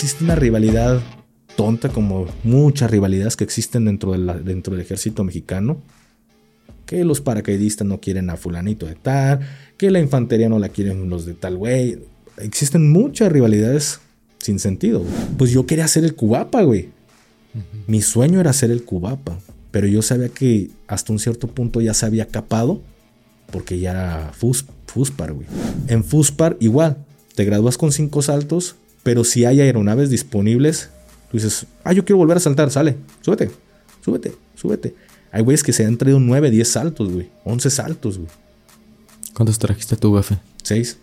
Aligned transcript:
existe 0.00 0.24
una 0.24 0.34
rivalidad 0.34 0.98
tonta 1.56 1.90
como 1.90 2.26
muchas 2.42 2.90
rivalidades 2.90 3.36
que 3.36 3.44
existen 3.44 3.84
dentro, 3.84 4.12
dentro 4.12 4.74
del 4.74 4.82
ejército 4.82 5.24
mexicano. 5.24 5.76
Que 6.86 7.04
los 7.04 7.20
paracaidistas 7.20 7.86
no 7.86 8.00
quieren 8.00 8.30
a 8.30 8.38
fulanito 8.38 8.86
de 8.86 8.94
tal, 8.94 9.40
que 9.76 9.90
la 9.90 10.00
infantería 10.00 10.48
no 10.48 10.58
la 10.58 10.70
quieren 10.70 11.10
los 11.10 11.26
de 11.26 11.34
tal 11.34 11.58
güey. 11.58 11.98
Existen 12.38 12.90
muchas 12.90 13.30
rivalidades 13.30 14.00
sin 14.38 14.58
sentido. 14.58 15.04
Pues 15.36 15.50
yo 15.50 15.66
quería 15.66 15.86
ser 15.86 16.04
el 16.04 16.14
cubapa, 16.14 16.62
güey. 16.62 16.88
Mi 17.86 18.00
sueño 18.00 18.40
era 18.40 18.54
ser 18.54 18.70
el 18.70 18.84
cubapa, 18.84 19.38
pero 19.70 19.86
yo 19.86 20.00
sabía 20.00 20.30
que 20.30 20.70
hasta 20.86 21.12
un 21.12 21.18
cierto 21.18 21.46
punto 21.46 21.82
ya 21.82 21.92
se 21.92 22.06
había 22.06 22.26
capado 22.26 22.80
porque 23.52 23.78
ya 23.78 23.90
era 23.90 24.32
Fus, 24.32 24.64
Fuspar, 24.86 25.34
güey. 25.34 25.46
En 25.88 26.04
Fuspar 26.04 26.56
igual, 26.58 27.04
te 27.34 27.44
gradúas 27.44 27.76
con 27.76 27.92
cinco 27.92 28.22
saltos, 28.22 28.76
pero 29.02 29.24
si 29.24 29.44
hay 29.44 29.60
aeronaves 29.60 30.10
disponibles, 30.10 30.90
tú 31.30 31.36
dices, 31.36 31.66
ah, 31.84 31.92
yo 31.92 32.04
quiero 32.04 32.18
volver 32.18 32.36
a 32.36 32.40
saltar, 32.40 32.70
sale, 32.70 32.96
súbete, 33.20 33.50
súbete, 34.04 34.34
súbete. 34.54 34.94
Hay 35.32 35.42
güeyes 35.42 35.62
que 35.62 35.72
se 35.72 35.84
han 35.84 35.96
traído 35.96 36.18
9, 36.20 36.50
10 36.50 36.68
saltos, 36.68 37.12
güey, 37.12 37.30
11 37.44 37.70
saltos, 37.70 38.18
güey. 38.18 38.30
¿Cuántos 39.34 39.58
trajiste 39.58 39.96
tú, 39.96 40.12
gafe? 40.12 40.38
Seis. 40.62 40.98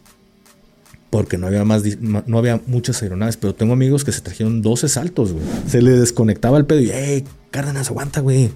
Porque 1.10 1.38
no 1.38 1.48
había 1.48 1.64
más, 1.64 1.84
no 2.00 2.38
había 2.38 2.62
muchas 2.68 3.02
aeronaves, 3.02 3.38
pero 3.38 3.56
tengo 3.56 3.74
amigos 3.74 4.04
que 4.04 4.12
se 4.12 4.22
trajeron 4.22 4.62
12 4.62 4.90
saltos, 4.90 5.32
güey. 5.32 5.46
Se 5.68 5.82
le 5.82 5.92
desconectaba 5.92 6.58
el 6.58 6.66
pedo 6.66 6.82
y, 6.82 6.92
hey, 6.92 7.24
Cárdenas, 7.52 7.90
aguanta, 7.90 8.20
güey. 8.20 8.52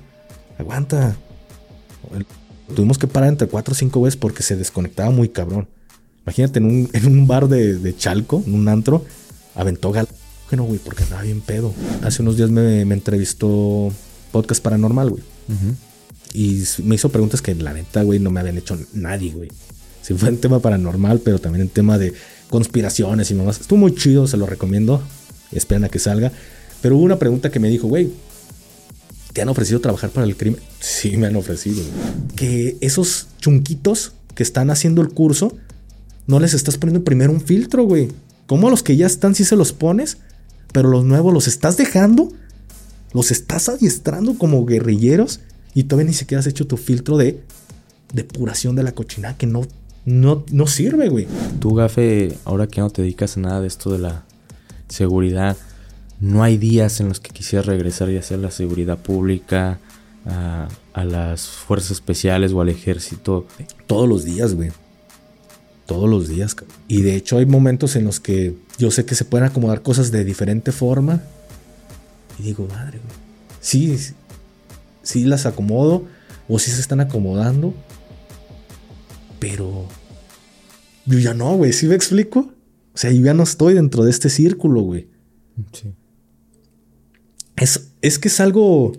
Aguanta. 0.57 1.15
Tuvimos 2.75 2.97
que 2.97 3.07
parar 3.07 3.29
entre 3.29 3.47
4 3.47 3.71
o 3.71 3.75
5 3.75 4.01
veces 4.01 4.17
porque 4.17 4.43
se 4.43 4.55
desconectaba 4.55 5.09
muy 5.09 5.29
cabrón. 5.29 5.67
Imagínate 6.25 6.59
en 6.59 6.65
un, 6.65 6.89
en 6.93 7.07
un 7.07 7.27
bar 7.27 7.47
de, 7.47 7.95
Chalco, 7.97 8.43
en 8.45 8.53
un 8.53 8.67
antro, 8.67 9.05
aventó 9.55 9.91
no, 10.55 10.63
güey, 10.63 10.79
porque 10.79 11.03
andaba 11.03 11.21
bien 11.21 11.41
pedo. 11.41 11.73
Hace 12.03 12.21
unos 12.21 12.37
días 12.37 12.49
me, 12.49 12.81
entrevistó 12.81 13.91
Podcast 14.31 14.61
Paranormal, 14.61 15.09
güey. 15.09 15.23
Y 16.33 16.63
me 16.83 16.95
hizo 16.95 17.09
preguntas 17.09 17.41
que 17.41 17.53
la 17.55 17.73
neta, 17.73 18.03
güey, 18.03 18.19
no 18.19 18.31
me 18.31 18.39
habían 18.39 18.57
hecho 18.57 18.77
nadie, 18.93 19.31
güey. 19.31 19.49
Sí 20.01 20.13
fue 20.13 20.29
en 20.29 20.37
tema 20.37 20.59
paranormal, 20.59 21.19
pero 21.19 21.39
también 21.39 21.63
en 21.63 21.69
tema 21.69 21.97
de 21.97 22.13
conspiraciones 22.49 23.29
y 23.31 23.33
nomás. 23.33 23.61
Estuvo 23.61 23.79
muy 23.79 23.95
chido, 23.95 24.27
se 24.27 24.37
lo 24.37 24.45
recomiendo. 24.45 25.01
Esperan 25.51 25.85
a 25.85 25.89
que 25.89 25.99
salga. 25.99 26.31
Pero 26.81 26.97
hubo 26.97 27.03
una 27.03 27.19
pregunta 27.19 27.51
que 27.51 27.59
me 27.59 27.69
dijo, 27.69 27.87
güey, 27.87 28.11
¿te 29.33 29.41
han 29.41 29.49
ofrecido 29.49 29.79
trabajar 29.79 30.09
para 30.09 30.25
el 30.25 30.35
crimen? 30.35 30.61
Sí, 30.79 31.17
me 31.17 31.27
han 31.27 31.35
ofrecido. 31.35 31.83
Que 32.35 32.77
esos 32.81 33.27
chunquitos 33.39 34.13
que 34.33 34.43
están 34.43 34.71
haciendo 34.71 35.01
el 35.01 35.09
curso 35.09 35.55
no 36.27 36.39
les 36.39 36.53
estás 36.53 36.77
poniendo 36.77 37.03
primero 37.03 37.31
un 37.31 37.41
filtro, 37.41 37.83
güey. 37.83 38.09
Como 38.51 38.67
a 38.67 38.69
los 38.69 38.83
que 38.83 38.97
ya 38.97 39.05
están 39.05 39.33
sí 39.33 39.45
se 39.45 39.55
los 39.55 39.71
pones, 39.71 40.17
pero 40.73 40.89
los 40.89 41.05
nuevos 41.05 41.33
los 41.33 41.47
estás 41.47 41.77
dejando, 41.77 42.33
los 43.13 43.31
estás 43.31 43.69
adiestrando 43.69 44.37
como 44.37 44.65
guerrilleros 44.65 45.39
y 45.73 45.85
todavía 45.85 46.09
ni 46.09 46.13
siquiera 46.13 46.41
has 46.41 46.47
hecho 46.47 46.67
tu 46.67 46.75
filtro 46.75 47.15
de 47.15 47.41
depuración 48.11 48.75
de 48.75 48.83
la 48.83 48.91
cochina 48.91 49.37
que 49.37 49.47
no, 49.47 49.61
no, 50.03 50.43
no 50.51 50.67
sirve, 50.67 51.07
güey. 51.07 51.27
Tú, 51.61 51.75
Gafe, 51.75 52.37
ahora 52.43 52.67
que 52.67 52.81
no 52.81 52.89
te 52.89 53.03
dedicas 53.03 53.37
a 53.37 53.39
nada 53.39 53.61
de 53.61 53.67
esto 53.67 53.89
de 53.89 53.99
la 53.99 54.25
seguridad, 54.89 55.55
no 56.19 56.43
hay 56.43 56.57
días 56.57 56.99
en 56.99 57.07
los 57.07 57.21
que 57.21 57.31
quisieras 57.31 57.67
regresar 57.67 58.09
y 58.09 58.17
hacer 58.17 58.39
la 58.39 58.51
seguridad 58.51 58.97
pública, 58.97 59.79
a, 60.25 60.67
a 60.91 61.05
las 61.05 61.47
fuerzas 61.47 61.91
especiales 61.91 62.51
o 62.51 62.59
al 62.59 62.67
ejército. 62.67 63.47
Todos 63.87 64.09
los 64.09 64.25
días, 64.25 64.55
güey 64.55 64.71
todos 65.91 66.09
los 66.09 66.29
días. 66.29 66.55
Y 66.87 67.01
de 67.01 67.17
hecho 67.17 67.37
hay 67.37 67.45
momentos 67.45 67.97
en 67.97 68.05
los 68.05 68.21
que 68.21 68.55
yo 68.77 68.91
sé 68.91 69.03
que 69.03 69.13
se 69.13 69.25
pueden 69.25 69.45
acomodar 69.45 69.81
cosas 69.81 70.09
de 70.09 70.23
diferente 70.23 70.71
forma. 70.71 71.21
Y 72.39 72.43
digo, 72.43 72.65
madre, 72.69 72.99
güey. 72.99 73.19
Sí, 73.59 73.97
sí 75.03 75.25
las 75.25 75.45
acomodo 75.45 76.05
o 76.47 76.59
sí 76.59 76.71
se 76.71 76.79
están 76.79 77.01
acomodando. 77.01 77.73
Pero 79.39 79.85
yo 81.05 81.19
ya 81.19 81.33
no, 81.33 81.57
güey. 81.57 81.73
¿Sí 81.73 81.87
me 81.87 81.95
explico? 81.95 82.53
O 82.93 82.97
sea, 82.97 83.11
yo 83.11 83.21
ya 83.21 83.33
no 83.33 83.43
estoy 83.43 83.73
dentro 83.73 84.05
de 84.05 84.11
este 84.11 84.29
círculo, 84.29 84.83
güey. 84.83 85.09
Sí. 85.73 85.93
Es, 87.57 87.89
es 88.01 88.17
que 88.17 88.29
es 88.29 88.39
algo 88.39 88.93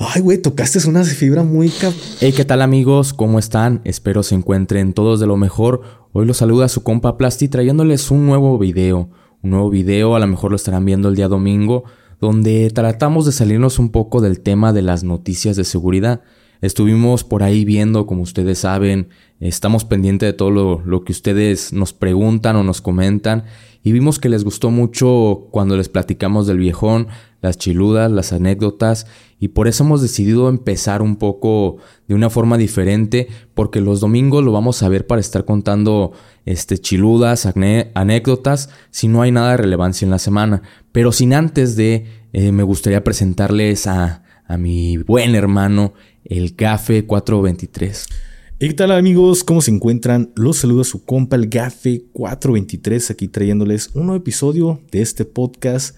Ay, 0.00 0.22
güey, 0.22 0.38
tocaste 0.38 0.78
una 0.88 1.02
fibra 1.02 1.42
muy. 1.42 1.72
Hey, 2.20 2.32
¿qué 2.32 2.44
tal 2.44 2.62
amigos? 2.62 3.12
¿Cómo 3.12 3.40
están? 3.40 3.80
Espero 3.82 4.22
se 4.22 4.36
encuentren 4.36 4.92
todos 4.92 5.18
de 5.18 5.26
lo 5.26 5.36
mejor. 5.36 5.80
Hoy 6.12 6.24
los 6.24 6.36
saluda 6.36 6.68
su 6.68 6.84
compa 6.84 7.18
Plasti 7.18 7.48
trayéndoles 7.48 8.12
un 8.12 8.24
nuevo 8.24 8.56
video. 8.58 9.10
Un 9.42 9.50
nuevo 9.50 9.70
video, 9.70 10.14
a 10.14 10.20
lo 10.20 10.28
mejor 10.28 10.52
lo 10.52 10.56
estarán 10.56 10.84
viendo 10.84 11.08
el 11.08 11.16
día 11.16 11.26
domingo, 11.26 11.82
donde 12.20 12.70
tratamos 12.70 13.26
de 13.26 13.32
salirnos 13.32 13.80
un 13.80 13.88
poco 13.88 14.20
del 14.20 14.38
tema 14.38 14.72
de 14.72 14.82
las 14.82 15.02
noticias 15.02 15.56
de 15.56 15.64
seguridad. 15.64 16.20
Estuvimos 16.60 17.24
por 17.24 17.42
ahí 17.42 17.64
viendo, 17.64 18.06
como 18.06 18.22
ustedes 18.22 18.60
saben, 18.60 19.08
estamos 19.40 19.84
pendientes 19.84 20.28
de 20.28 20.32
todo 20.32 20.52
lo, 20.52 20.80
lo, 20.84 21.02
que 21.02 21.10
ustedes 21.10 21.72
nos 21.72 21.92
preguntan 21.92 22.54
o 22.54 22.62
nos 22.62 22.80
comentan 22.80 23.46
y 23.88 23.92
vimos 23.92 24.18
que 24.18 24.28
les 24.28 24.44
gustó 24.44 24.70
mucho 24.70 25.48
cuando 25.50 25.74
les 25.74 25.88
platicamos 25.88 26.46
del 26.46 26.58
viejón, 26.58 27.08
las 27.40 27.56
chiludas, 27.56 28.12
las 28.12 28.34
anécdotas 28.34 29.06
y 29.40 29.48
por 29.48 29.66
eso 29.66 29.82
hemos 29.82 30.02
decidido 30.02 30.50
empezar 30.50 31.00
un 31.00 31.16
poco 31.16 31.78
de 32.06 32.14
una 32.14 32.28
forma 32.28 32.58
diferente 32.58 33.28
porque 33.54 33.80
los 33.80 34.00
domingos 34.00 34.44
lo 34.44 34.52
vamos 34.52 34.82
a 34.82 34.90
ver 34.90 35.06
para 35.06 35.22
estar 35.22 35.46
contando 35.46 36.12
este 36.44 36.76
chiludas, 36.76 37.46
anécdotas 37.46 38.68
si 38.90 39.08
no 39.08 39.22
hay 39.22 39.32
nada 39.32 39.52
de 39.52 39.56
relevancia 39.56 40.04
en 40.04 40.10
la 40.10 40.18
semana, 40.18 40.60
pero 40.92 41.10
sin 41.10 41.32
antes 41.32 41.74
de 41.74 42.04
eh, 42.34 42.52
me 42.52 42.64
gustaría 42.64 43.02
presentarles 43.02 43.86
a, 43.86 44.22
a 44.46 44.58
mi 44.58 44.98
buen 44.98 45.34
hermano 45.34 45.94
el 46.26 46.54
Gafe 46.54 47.06
423. 47.06 48.27
¿Y 48.60 48.66
qué 48.66 48.74
tal 48.74 48.90
amigos? 48.90 49.44
¿Cómo 49.44 49.60
se 49.60 49.70
encuentran? 49.70 50.32
Los 50.34 50.56
saluda 50.56 50.82
su 50.82 51.04
compa 51.04 51.36
el 51.36 51.46
Gafe 51.46 52.02
423 52.12 53.12
aquí 53.12 53.28
trayéndoles 53.28 53.90
un 53.94 54.06
nuevo 54.06 54.20
episodio 54.20 54.80
de 54.90 55.00
este 55.00 55.24
podcast 55.24 55.96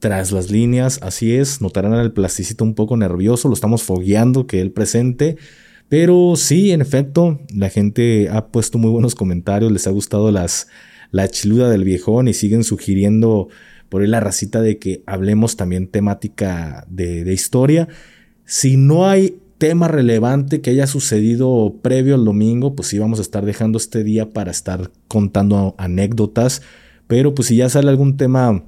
tras 0.00 0.32
las 0.32 0.50
líneas. 0.50 0.98
Así 1.02 1.32
es, 1.36 1.60
notarán 1.60 1.92
al 1.92 2.12
plasticito 2.12 2.64
un 2.64 2.74
poco 2.74 2.96
nervioso, 2.96 3.46
lo 3.46 3.54
estamos 3.54 3.84
fogueando 3.84 4.48
que 4.48 4.60
él 4.60 4.72
presente. 4.72 5.36
Pero 5.88 6.34
sí, 6.34 6.72
en 6.72 6.80
efecto, 6.80 7.38
la 7.54 7.70
gente 7.70 8.28
ha 8.28 8.48
puesto 8.48 8.76
muy 8.76 8.90
buenos 8.90 9.14
comentarios, 9.14 9.70
les 9.70 9.86
ha 9.86 9.90
gustado 9.90 10.32
las, 10.32 10.66
la 11.12 11.28
chiluda 11.28 11.70
del 11.70 11.84
viejón 11.84 12.26
y 12.26 12.34
siguen 12.34 12.64
sugiriendo 12.64 13.46
por 13.88 14.02
ahí 14.02 14.08
la 14.08 14.18
racita 14.18 14.60
de 14.62 14.80
que 14.80 15.04
hablemos 15.06 15.56
también 15.56 15.86
temática 15.86 16.84
de, 16.90 17.22
de 17.22 17.32
historia. 17.32 17.86
Si 18.44 18.76
no 18.76 19.08
hay 19.08 19.36
tema 19.60 19.88
relevante 19.88 20.62
que 20.62 20.70
haya 20.70 20.86
sucedido 20.86 21.76
previo 21.82 22.14
al 22.14 22.24
domingo, 22.24 22.74
pues 22.74 22.88
sí 22.88 22.98
vamos 22.98 23.18
a 23.18 23.22
estar 23.22 23.44
dejando 23.44 23.76
este 23.76 24.02
día 24.02 24.32
para 24.32 24.50
estar 24.50 24.90
contando 25.06 25.74
anécdotas. 25.76 26.62
Pero 27.06 27.34
pues 27.34 27.48
si 27.48 27.56
ya 27.56 27.68
sale 27.68 27.90
algún 27.90 28.16
tema 28.16 28.64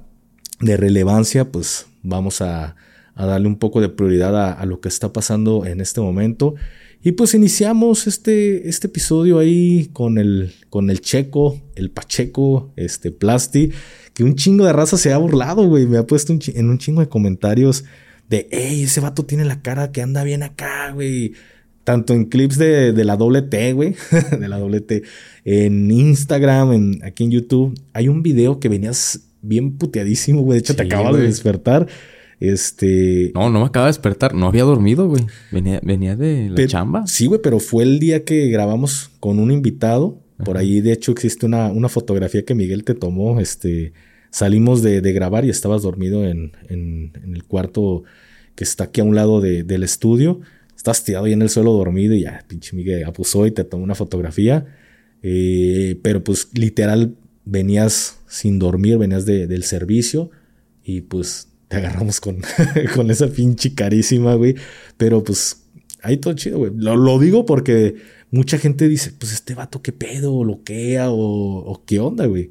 de 0.61 0.77
relevancia, 0.77 1.51
pues 1.51 1.87
vamos 2.03 2.41
a, 2.41 2.75
darle 3.15 3.47
un 3.47 3.57
poco 3.57 3.81
de 3.81 3.89
prioridad 3.89 4.53
a, 4.53 4.65
lo 4.67 4.81
que 4.81 4.87
está 4.87 5.11
pasando 5.11 5.65
en 5.65 5.81
este 5.81 5.99
momento. 5.99 6.53
Y 7.01 7.13
pues 7.13 7.33
iniciamos 7.33 8.05
este, 8.05 8.69
este 8.69 8.85
episodio 8.85 9.39
ahí 9.39 9.89
con 9.93 10.19
el, 10.19 10.53
con 10.69 10.91
el 10.91 11.01
Checo, 11.01 11.59
el 11.75 11.89
Pacheco, 11.89 12.71
este 12.75 13.09
Plasti, 13.09 13.71
que 14.13 14.23
un 14.23 14.35
chingo 14.35 14.63
de 14.65 14.73
raza 14.73 14.97
se 14.97 15.11
ha 15.11 15.17
burlado, 15.17 15.67
güey. 15.67 15.87
Me 15.87 15.97
ha 15.97 16.05
puesto 16.05 16.33
en 16.33 16.69
un 16.69 16.77
chingo 16.77 17.01
de 17.01 17.09
comentarios 17.09 17.83
de, 18.29 18.47
hey, 18.51 18.83
ese 18.83 18.99
vato 18.99 19.25
tiene 19.25 19.45
la 19.45 19.61
cara 19.61 19.91
que 19.91 20.01
anda 20.01 20.23
bien 20.23 20.43
acá, 20.43 20.91
güey. 20.91 21.33
Tanto 21.83 22.13
en 22.13 22.25
clips 22.25 22.57
de, 22.57 22.93
la 23.03 23.17
doble 23.17 23.41
T, 23.41 23.73
güey, 23.73 23.95
de 24.39 24.47
la 24.47 24.57
doble 24.57 24.79
T, 24.79 25.03
en 25.43 25.91
Instagram, 25.91 26.71
en, 26.71 27.03
aquí 27.03 27.25
en 27.25 27.31
YouTube, 27.31 27.77
hay 27.91 28.07
un 28.07 28.23
video 28.23 28.59
que 28.59 28.69
venías 28.69 29.19
bien 29.41 29.77
puteadísimo, 29.77 30.41
güey. 30.41 30.57
De 30.57 30.59
hecho, 30.61 30.75
te 30.75 30.83
acabas 30.83 31.17
de 31.17 31.23
despertar. 31.23 31.87
Este. 32.39 33.31
No, 33.35 33.49
no 33.49 33.59
me 33.59 33.65
acaba 33.65 33.85
de 33.85 33.89
despertar. 33.89 34.33
No 34.33 34.47
había 34.47 34.63
dormido, 34.63 35.07
güey. 35.07 35.25
Venía, 35.51 35.79
venía 35.83 36.15
de 36.15 36.49
la 36.49 36.67
chamba. 36.67 37.05
Sí, 37.05 37.27
güey, 37.27 37.41
pero 37.41 37.59
fue 37.59 37.83
el 37.83 37.99
día 37.99 38.23
que 38.23 38.47
grabamos 38.47 39.11
con 39.19 39.39
un 39.39 39.51
invitado. 39.51 40.21
Por 40.43 40.57
ahí, 40.57 40.81
de 40.81 40.91
hecho, 40.91 41.11
existe 41.11 41.45
una, 41.45 41.67
una 41.71 41.89
fotografía 41.89 42.43
que 42.43 42.55
Miguel 42.55 42.83
te 42.83 42.95
tomó. 42.95 43.39
Este 43.39 43.93
salimos 44.33 44.81
de, 44.81 44.99
grabar 45.13 45.45
y 45.45 45.49
estabas 45.49 45.83
dormido 45.83 46.25
en, 46.25 46.51
el 46.69 47.43
cuarto 47.43 48.03
que 48.55 48.63
está 48.63 48.85
aquí 48.85 48.99
a 48.99 49.03
un 49.03 49.15
lado 49.15 49.39
del 49.39 49.83
estudio. 49.83 50.41
Estás 50.75 51.03
tirado 51.03 51.25
ahí 51.25 51.33
en 51.33 51.43
el 51.43 51.49
suelo 51.49 51.71
dormido 51.71 52.15
y 52.15 52.21
ya, 52.21 52.43
pinche 52.47 52.75
Miguel 52.75 53.05
apusó 53.05 53.45
y 53.45 53.51
te 53.51 53.63
tomó 53.63 53.83
una 53.83 53.95
fotografía. 53.95 54.65
Eh, 55.21 55.99
pero 56.01 56.23
pues 56.23 56.49
literal 56.53 57.15
venías 57.45 58.17
sin 58.27 58.57
dormir, 58.57 58.97
venías 58.97 59.25
del 59.25 59.63
servicio 59.63 60.31
y 60.83 61.01
pues 61.01 61.47
te 61.67 61.77
agarramos 61.77 62.19
con, 62.19 62.41
con 62.95 63.11
esa 63.11 63.27
pinche 63.27 63.75
carísima, 63.75 64.33
güey. 64.33 64.55
Pero 64.97 65.23
pues 65.23 65.63
ahí 66.01 66.17
todo 66.17 66.33
chido, 66.33 66.57
güey. 66.57 66.71
Lo, 66.75 66.95
lo 66.95 67.19
digo 67.19 67.45
porque 67.45 67.97
mucha 68.31 68.57
gente 68.57 68.87
dice, 68.87 69.13
pues 69.17 69.31
este 69.31 69.53
vato 69.53 69.83
qué 69.83 69.91
pedo, 69.91 70.43
loquea, 70.43 71.11
o, 71.11 71.17
o 71.17 71.85
qué 71.85 71.99
onda, 71.99 72.25
güey. 72.25 72.49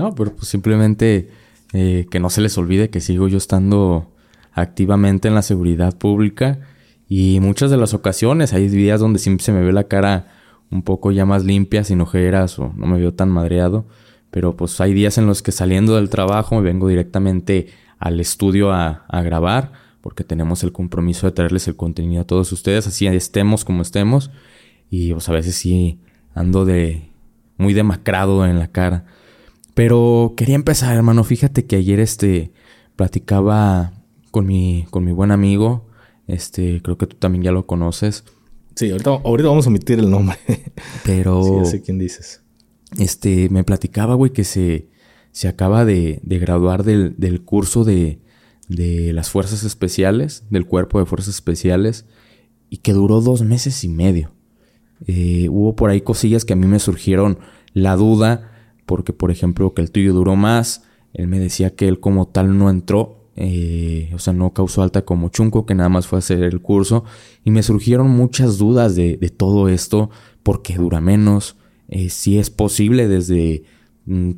No, 0.00 0.14
pero 0.14 0.34
pues 0.34 0.48
simplemente 0.48 1.28
eh, 1.74 2.06
que 2.10 2.20
no 2.20 2.30
se 2.30 2.40
les 2.40 2.56
olvide 2.56 2.88
que 2.88 3.02
sigo 3.02 3.28
yo 3.28 3.36
estando 3.36 4.10
activamente 4.54 5.28
en 5.28 5.34
la 5.34 5.42
seguridad 5.42 5.94
pública 5.98 6.58
y 7.06 7.38
muchas 7.40 7.70
de 7.70 7.76
las 7.76 7.92
ocasiones 7.92 8.54
hay 8.54 8.68
días 8.68 8.98
donde 8.98 9.18
siempre 9.18 9.44
se 9.44 9.52
me 9.52 9.60
ve 9.60 9.74
la 9.74 9.84
cara 9.84 10.32
un 10.70 10.84
poco 10.84 11.12
ya 11.12 11.26
más 11.26 11.44
limpia, 11.44 11.84
sin 11.84 12.00
ojeras 12.00 12.58
o 12.58 12.72
no 12.76 12.86
me 12.86 12.98
veo 12.98 13.12
tan 13.12 13.28
madreado. 13.28 13.84
Pero 14.30 14.56
pues 14.56 14.80
hay 14.80 14.94
días 14.94 15.18
en 15.18 15.26
los 15.26 15.42
que 15.42 15.52
saliendo 15.52 15.96
del 15.96 16.08
trabajo 16.08 16.56
me 16.56 16.62
vengo 16.62 16.88
directamente 16.88 17.66
al 17.98 18.20
estudio 18.20 18.72
a, 18.72 19.04
grabar 19.22 19.72
porque 20.00 20.24
tenemos 20.24 20.64
el 20.64 20.72
compromiso 20.72 21.26
de 21.26 21.32
traerles 21.32 21.68
el 21.68 21.76
contenido 21.76 22.22
a 22.22 22.26
todos 22.26 22.52
ustedes, 22.52 22.86
así 22.86 23.06
estemos 23.06 23.66
como 23.66 23.82
estemos. 23.82 24.30
Y 24.88 25.12
pues 25.12 25.28
a 25.28 25.32
veces 25.32 25.56
sí 25.56 26.00
ando 26.34 26.64
de 26.64 27.10
muy 27.58 27.74
demacrado 27.74 28.46
en 28.46 28.58
la 28.58 28.68
cara. 28.68 29.04
Pero 29.74 30.34
quería 30.36 30.54
empezar, 30.54 30.94
hermano. 30.96 31.24
Fíjate 31.24 31.66
que 31.66 31.76
ayer 31.76 32.00
este 32.00 32.52
platicaba 32.96 33.92
con 34.30 34.46
mi, 34.46 34.86
con 34.90 35.04
mi 35.04 35.12
buen 35.12 35.30
amigo. 35.30 35.88
Este, 36.26 36.80
creo 36.82 36.98
que 36.98 37.06
tú 37.06 37.16
también 37.16 37.42
ya 37.42 37.52
lo 37.52 37.66
conoces. 37.66 38.24
Sí, 38.76 38.90
ahorita, 38.90 39.20
vamos 39.48 39.66
a 39.66 39.68
omitir 39.68 39.98
el 39.98 40.10
nombre. 40.10 40.36
Pero. 41.04 41.42
Sí, 41.42 41.50
ya 41.56 41.64
sé 41.64 41.82
quién 41.82 41.98
dices. 41.98 42.42
Este, 42.98 43.48
me 43.50 43.64
platicaba, 43.64 44.14
güey, 44.14 44.32
que 44.32 44.44
se, 44.44 44.88
se 45.32 45.48
acaba 45.48 45.84
de, 45.84 46.20
de 46.22 46.38
graduar 46.38 46.82
del, 46.82 47.14
del 47.18 47.42
curso 47.42 47.84
de, 47.84 48.20
de 48.68 49.12
las 49.12 49.30
fuerzas 49.30 49.64
especiales, 49.64 50.44
del 50.50 50.66
cuerpo 50.66 50.98
de 50.98 51.06
fuerzas 51.06 51.34
especiales, 51.34 52.06
y 52.68 52.78
que 52.78 52.92
duró 52.92 53.20
dos 53.20 53.42
meses 53.42 53.84
y 53.84 53.88
medio. 53.88 54.32
Eh, 55.06 55.48
hubo 55.50 55.74
por 55.76 55.90
ahí 55.90 56.00
cosillas 56.00 56.44
que 56.44 56.52
a 56.52 56.56
mí 56.56 56.66
me 56.66 56.78
surgieron 56.78 57.38
la 57.72 57.96
duda, 57.96 58.49
porque 58.90 59.12
por 59.12 59.30
ejemplo 59.30 59.72
que 59.72 59.82
el 59.82 59.92
tuyo 59.92 60.12
duró 60.12 60.34
más, 60.34 60.82
él 61.14 61.28
me 61.28 61.38
decía 61.38 61.76
que 61.76 61.86
él 61.86 62.00
como 62.00 62.26
tal 62.26 62.58
no 62.58 62.70
entró 62.70 63.20
eh, 63.36 64.10
o 64.14 64.18
sea, 64.18 64.32
no 64.32 64.52
causó 64.52 64.82
alta 64.82 65.06
como 65.06 65.28
chunco, 65.28 65.64
que 65.64 65.74
nada 65.74 65.88
más 65.88 66.06
fue 66.06 66.18
a 66.18 66.20
hacer 66.20 66.42
el 66.42 66.60
curso. 66.60 67.04
Y 67.44 67.50
me 67.50 67.62
surgieron 67.62 68.10
muchas 68.10 68.58
dudas 68.58 68.96
de, 68.96 69.16
todo 69.34 69.68
esto, 69.68 70.10
por 70.42 70.62
qué 70.62 70.76
dura 70.76 71.00
menos, 71.00 71.56
eh, 71.88 72.10
si 72.10 72.38
es 72.38 72.50
posible 72.50 73.08
desde, 73.08 73.64
mm, 74.06 74.32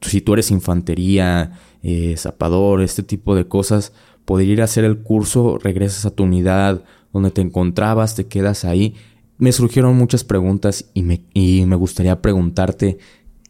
si 0.00 0.20
tú 0.22 0.32
eres 0.32 0.50
infantería, 0.50 1.52
eh, 1.82 2.16
zapador, 2.16 2.82
este 2.82 3.02
tipo 3.02 3.34
de 3.36 3.46
cosas, 3.46 3.92
poder 4.24 4.48
ir 4.48 4.60
a 4.60 4.64
hacer 4.64 4.84
el 4.84 5.02
curso, 5.02 5.58
regresas 5.58 6.04
a 6.06 6.10
tu 6.10 6.24
unidad 6.24 6.82
donde 7.12 7.30
te 7.30 7.40
encontrabas, 7.42 8.16
te 8.16 8.26
quedas 8.26 8.64
ahí. 8.64 8.94
Me 9.38 9.52
surgieron 9.52 9.96
muchas 9.96 10.24
preguntas 10.24 10.90
y 10.94 11.02
me, 11.02 11.22
y 11.32 11.64
me 11.66 11.76
gustaría 11.76 12.20
preguntarte 12.20 12.98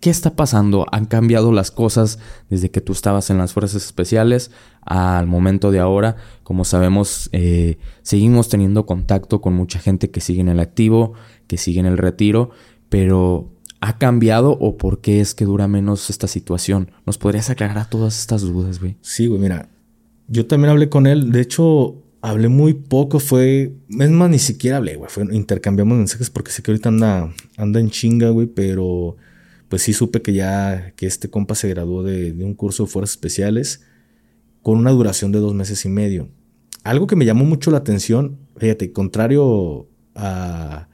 ¿Qué 0.01 0.11
está 0.11 0.37
pasando? 0.37 0.87
¿Han 0.93 1.07
cambiado 1.07 1.51
las 1.51 1.73
cosas 1.73 2.21
desde 2.49 2.71
que 2.71 2.81
tú 2.81 2.93
estabas 2.93 3.31
en 3.31 3.39
las 3.39 3.53
fuerzas 3.53 3.85
especiales 3.85 4.53
al 4.83 5.27
momento 5.27 5.73
de 5.73 5.81
ahora? 5.81 6.17
Como 6.45 6.65
sabemos, 6.65 7.29
eh, 7.33 7.79
seguimos 8.03 8.49
teniendo 8.49 8.87
contacto 8.87 9.41
con 9.41 9.55
mucha 9.55 9.81
gente 9.81 10.11
que 10.11 10.21
sigue 10.21 10.41
en 10.41 10.49
el 10.49 10.61
activo, 10.61 11.15
que 11.49 11.57
sigue 11.57 11.81
en 11.81 11.87
el 11.87 11.99
retiro, 11.99 12.51
pero 12.89 13.51
¿ha 13.81 13.99
cambiado 13.99 14.53
o 14.53 14.77
por 14.77 15.01
qué 15.01 15.21
es 15.21 15.35
que 15.35 15.45
dura 15.45 15.67
menos 15.67 16.11
esta 16.11 16.29
situación? 16.29 16.93
¿Nos 17.05 17.19
podrías 17.19 17.51
aclarar 17.51 17.91
todas 17.91 18.21
estas 18.21 18.43
dudas, 18.43 18.79
güey? 18.79 18.97
Sí, 19.01 19.27
güey, 19.27 19.41
mira, 19.41 19.69
yo 20.29 20.47
también 20.47 20.71
hablé 20.71 20.89
con 20.89 21.09
él, 21.09 21.33
de 21.33 21.41
hecho, 21.41 21.97
hablé 22.21 22.49
muy 22.49 22.75
poco, 22.75 23.19
fue, 23.19 23.73
es 23.89 24.11
más, 24.11 24.31
ni 24.31 24.39
siquiera 24.39 24.77
hablé, 24.77 24.95
güey, 24.95 25.11
intercambiamos 25.33 25.99
mensajes 25.99 26.31
porque 26.31 26.53
sé 26.53 26.63
que 26.63 26.71
ahorita 26.71 26.89
anda, 26.89 27.33
anda 27.57 27.81
en 27.81 27.91
chinga, 27.91 28.31
güey, 28.31 28.47
pero 28.47 29.17
pues 29.69 29.83
sí 29.83 29.93
supe 29.93 30.23
que 30.23 30.33
ya 30.33 30.93
que 30.97 31.07
este 31.07 31.31
compa 31.31 31.55
se 31.55 31.69
graduó 31.69 32.03
de, 32.03 32.33
un 32.45 32.55
curso 32.55 32.85
de 32.85 32.91
fuerzas 32.91 33.13
especiales 33.13 33.83
con 34.63 34.79
una 34.79 34.91
duración 34.91 35.33
de 35.33 35.39
dos 35.39 35.55
meses 35.55 35.85
y 35.85 35.89
medio. 35.89 36.29
Algo 36.85 37.07
que 37.07 37.17
me 37.17 37.25
llamó 37.25 37.45
mucho 37.45 37.71
la 37.71 37.79
atención, 37.79 38.39
fíjate, 38.57 38.93
contrario 38.93 39.89
a, 40.15 40.89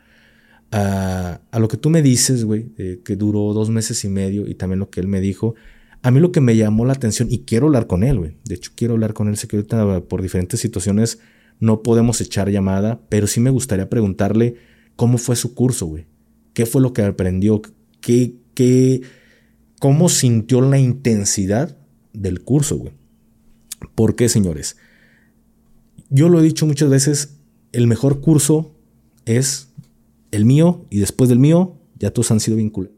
a, 0.70 1.58
lo 1.58 1.68
que 1.68 1.76
tú 1.76 1.88
me 1.90 2.02
dices, 2.02 2.44
güey, 2.44 2.72
que 3.04 3.16
duró 3.16 3.52
dos 3.52 3.70
meses 3.70 4.04
y 4.04 4.08
medio 4.08 4.46
y 4.46 4.54
también 4.54 4.80
lo 4.80 4.90
que 4.90 5.00
él 5.00 5.06
me 5.06 5.20
dijo, 5.20 5.54
a 6.02 6.10
mí 6.10 6.20
lo 6.20 6.32
que 6.32 6.40
me 6.40 6.56
llamó 6.56 6.84
la 6.84 6.92
atención, 6.92 7.28
y 7.30 7.44
quiero 7.44 7.66
hablar 7.66 7.86
con 7.86 8.02
él, 8.02 8.18
güey, 8.18 8.36
de 8.44 8.56
hecho 8.56 8.72
quiero 8.74 8.92
hablar 8.92 9.14
con 9.14 9.28
él, 9.28 9.38
sé 9.38 9.48
que 9.48 9.56
ahorita 9.56 10.00
por 10.02 10.20
diferentes 10.20 10.60
situaciones 10.60 11.18
no 11.60 11.82
podemos 11.82 12.20
echar 12.20 12.50
llamada, 12.50 13.00
pero 13.08 13.26
sí 13.26 13.40
me 13.40 13.48
gustaría 13.48 13.88
preguntarle 13.88 14.56
cómo 14.96 15.16
fue 15.16 15.34
su 15.34 15.54
curso, 15.54 15.86
güey, 15.86 16.06
qué 16.52 16.66
fue 16.66 16.82
lo 16.82 16.92
que 16.92 17.02
aprendió, 17.02 17.62
qué, 18.02 18.34
que, 18.54 19.02
cómo 19.80 20.08
sintió 20.08 20.60
la 20.60 20.78
intensidad 20.78 21.76
del 22.12 22.42
curso, 22.42 22.76
güey. 22.76 22.92
¿Por 23.94 24.16
qué, 24.16 24.28
señores? 24.28 24.76
Yo 26.08 26.28
lo 26.28 26.40
he 26.40 26.42
dicho 26.42 26.66
muchas 26.66 26.88
veces, 26.88 27.40
el 27.72 27.86
mejor 27.86 28.20
curso 28.20 28.74
es 29.24 29.72
el 30.30 30.44
mío 30.44 30.86
y 30.90 31.00
después 31.00 31.28
del 31.28 31.38
mío 31.38 31.80
ya 31.98 32.12
todos 32.12 32.30
han 32.30 32.40
sido 32.40 32.56
vinculados. 32.56 32.96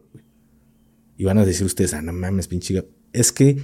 Y 1.17 1.25
van 1.25 1.39
a 1.39 1.47
decir 1.47 1.65
ustedes, 1.65 1.95
ah, 1.95 2.03
no 2.03 2.13
mames, 2.13 2.47
pinche. 2.47 2.87
Es 3.13 3.33
que 3.33 3.57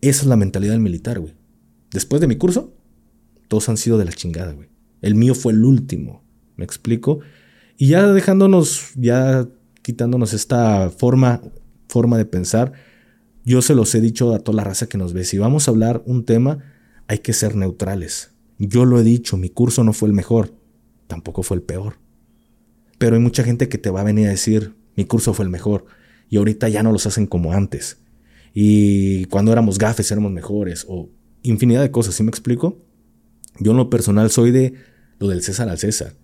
esa 0.00 0.22
es 0.22 0.26
la 0.26 0.36
mentalidad 0.36 0.72
del 0.72 0.80
militar, 0.80 1.20
güey. 1.20 1.34
Después 1.92 2.20
de 2.20 2.26
mi 2.26 2.36
curso, 2.36 2.74
todos 3.48 3.68
han 3.68 3.76
sido 3.76 3.98
de 3.98 4.04
la 4.04 4.12
chingada, 4.12 4.52
güey. 4.52 4.68
El 5.00 5.14
mío 5.14 5.34
fue 5.34 5.52
el 5.52 5.64
último. 5.64 6.24
¿Me 6.56 6.64
explico? 6.64 7.20
Y 7.76 7.88
ya 7.88 8.06
dejándonos 8.12 8.92
ya 8.96 9.48
quitándonos 9.82 10.32
esta 10.32 10.90
forma, 10.90 11.40
forma 11.88 12.16
de 12.16 12.24
pensar. 12.24 12.72
Yo 13.44 13.60
se 13.62 13.74
los 13.74 13.94
he 13.94 14.00
dicho 14.00 14.32
a 14.34 14.38
toda 14.38 14.56
la 14.56 14.64
raza 14.64 14.86
que 14.86 14.98
nos 14.98 15.12
ve. 15.12 15.24
Si 15.24 15.38
vamos 15.38 15.66
a 15.66 15.72
hablar 15.72 16.02
un 16.06 16.24
tema, 16.24 16.58
hay 17.08 17.18
que 17.18 17.32
ser 17.32 17.56
neutrales. 17.56 18.30
Yo 18.58 18.84
lo 18.84 19.00
he 19.00 19.02
dicho, 19.02 19.36
mi 19.36 19.50
curso 19.50 19.82
no 19.84 19.92
fue 19.92 20.08
el 20.08 20.14
mejor, 20.14 20.54
tampoco 21.08 21.42
fue 21.42 21.56
el 21.56 21.62
peor. 21.62 21.98
Pero 22.98 23.16
hay 23.16 23.22
mucha 23.22 23.42
gente 23.42 23.68
que 23.68 23.78
te 23.78 23.90
va 23.90 24.02
a 24.02 24.04
venir 24.04 24.28
a 24.28 24.30
decir, 24.30 24.74
mi 24.96 25.04
curso 25.04 25.34
fue 25.34 25.44
el 25.44 25.50
mejor. 25.50 25.86
Y 26.28 26.36
ahorita 26.36 26.68
ya 26.68 26.82
no 26.82 26.92
los 26.92 27.06
hacen 27.06 27.26
como 27.26 27.52
antes. 27.52 27.98
Y 28.54 29.24
cuando 29.26 29.52
éramos 29.52 29.78
gafes 29.78 30.10
éramos 30.12 30.30
mejores. 30.30 30.86
O 30.88 31.10
infinidad 31.42 31.82
de 31.82 31.90
cosas, 31.90 32.14
¿sí 32.14 32.22
me 32.22 32.30
explico? 32.30 32.78
Yo 33.58 33.72
en 33.72 33.76
lo 33.76 33.90
personal 33.90 34.30
soy 34.30 34.50
de 34.52 34.74
lo 35.18 35.28
del 35.28 35.42
César 35.42 35.68
al 35.68 35.78
César. 35.78 36.14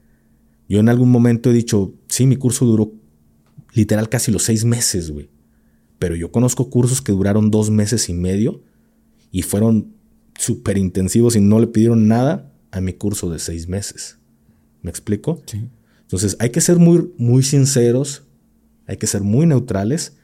Yo 0.68 0.80
en 0.80 0.88
algún 0.88 1.10
momento 1.10 1.50
he 1.50 1.54
dicho, 1.54 1.94
sí, 2.08 2.26
mi 2.26 2.36
curso 2.36 2.64
duró 2.64 2.92
literal 3.72 4.08
casi 4.08 4.32
los 4.32 4.44
seis 4.44 4.64
meses, 4.64 5.10
güey. 5.10 5.30
Pero 5.98 6.14
yo 6.14 6.30
conozco 6.30 6.70
cursos 6.70 7.02
que 7.02 7.12
duraron 7.12 7.50
dos 7.50 7.70
meses 7.70 8.08
y 8.08 8.14
medio 8.14 8.62
y 9.30 9.42
fueron 9.42 9.94
súper 10.36 10.78
intensivos 10.78 11.36
y 11.36 11.40
no 11.40 11.58
le 11.58 11.66
pidieron 11.66 12.06
nada 12.06 12.52
a 12.70 12.80
mi 12.80 12.92
curso 12.92 13.30
de 13.30 13.38
seis 13.38 13.68
meses. 13.68 14.18
¿Me 14.82 14.90
explico? 14.90 15.42
Sí. 15.46 15.68
Entonces 16.02 16.36
hay 16.38 16.50
que 16.50 16.60
ser 16.60 16.78
muy, 16.78 17.12
muy 17.18 17.42
sinceros, 17.42 18.24
hay 18.86 18.96
que 18.96 19.06
ser 19.06 19.22
muy 19.22 19.46
neutrales 19.46 20.16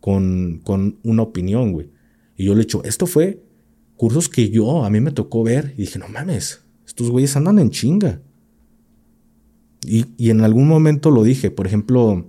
con, 0.00 0.60
con 0.62 0.98
una 1.02 1.22
opinión, 1.22 1.72
güey. 1.72 1.90
Y 2.36 2.44
yo 2.44 2.54
le 2.54 2.60
he 2.60 2.64
dicho, 2.64 2.82
esto 2.84 3.06
fue 3.06 3.42
cursos 3.96 4.28
que 4.28 4.50
yo, 4.50 4.84
a 4.84 4.90
mí 4.90 5.00
me 5.00 5.12
tocó 5.12 5.42
ver 5.42 5.72
y 5.76 5.82
dije, 5.82 5.98
no 5.98 6.08
mames, 6.08 6.62
estos 6.86 7.10
güeyes 7.10 7.36
andan 7.36 7.58
en 7.58 7.70
chinga. 7.70 8.20
Y, 9.86 10.06
y 10.18 10.30
en 10.30 10.42
algún 10.42 10.68
momento 10.68 11.10
lo 11.10 11.22
dije, 11.22 11.50
por 11.50 11.66
ejemplo, 11.66 12.26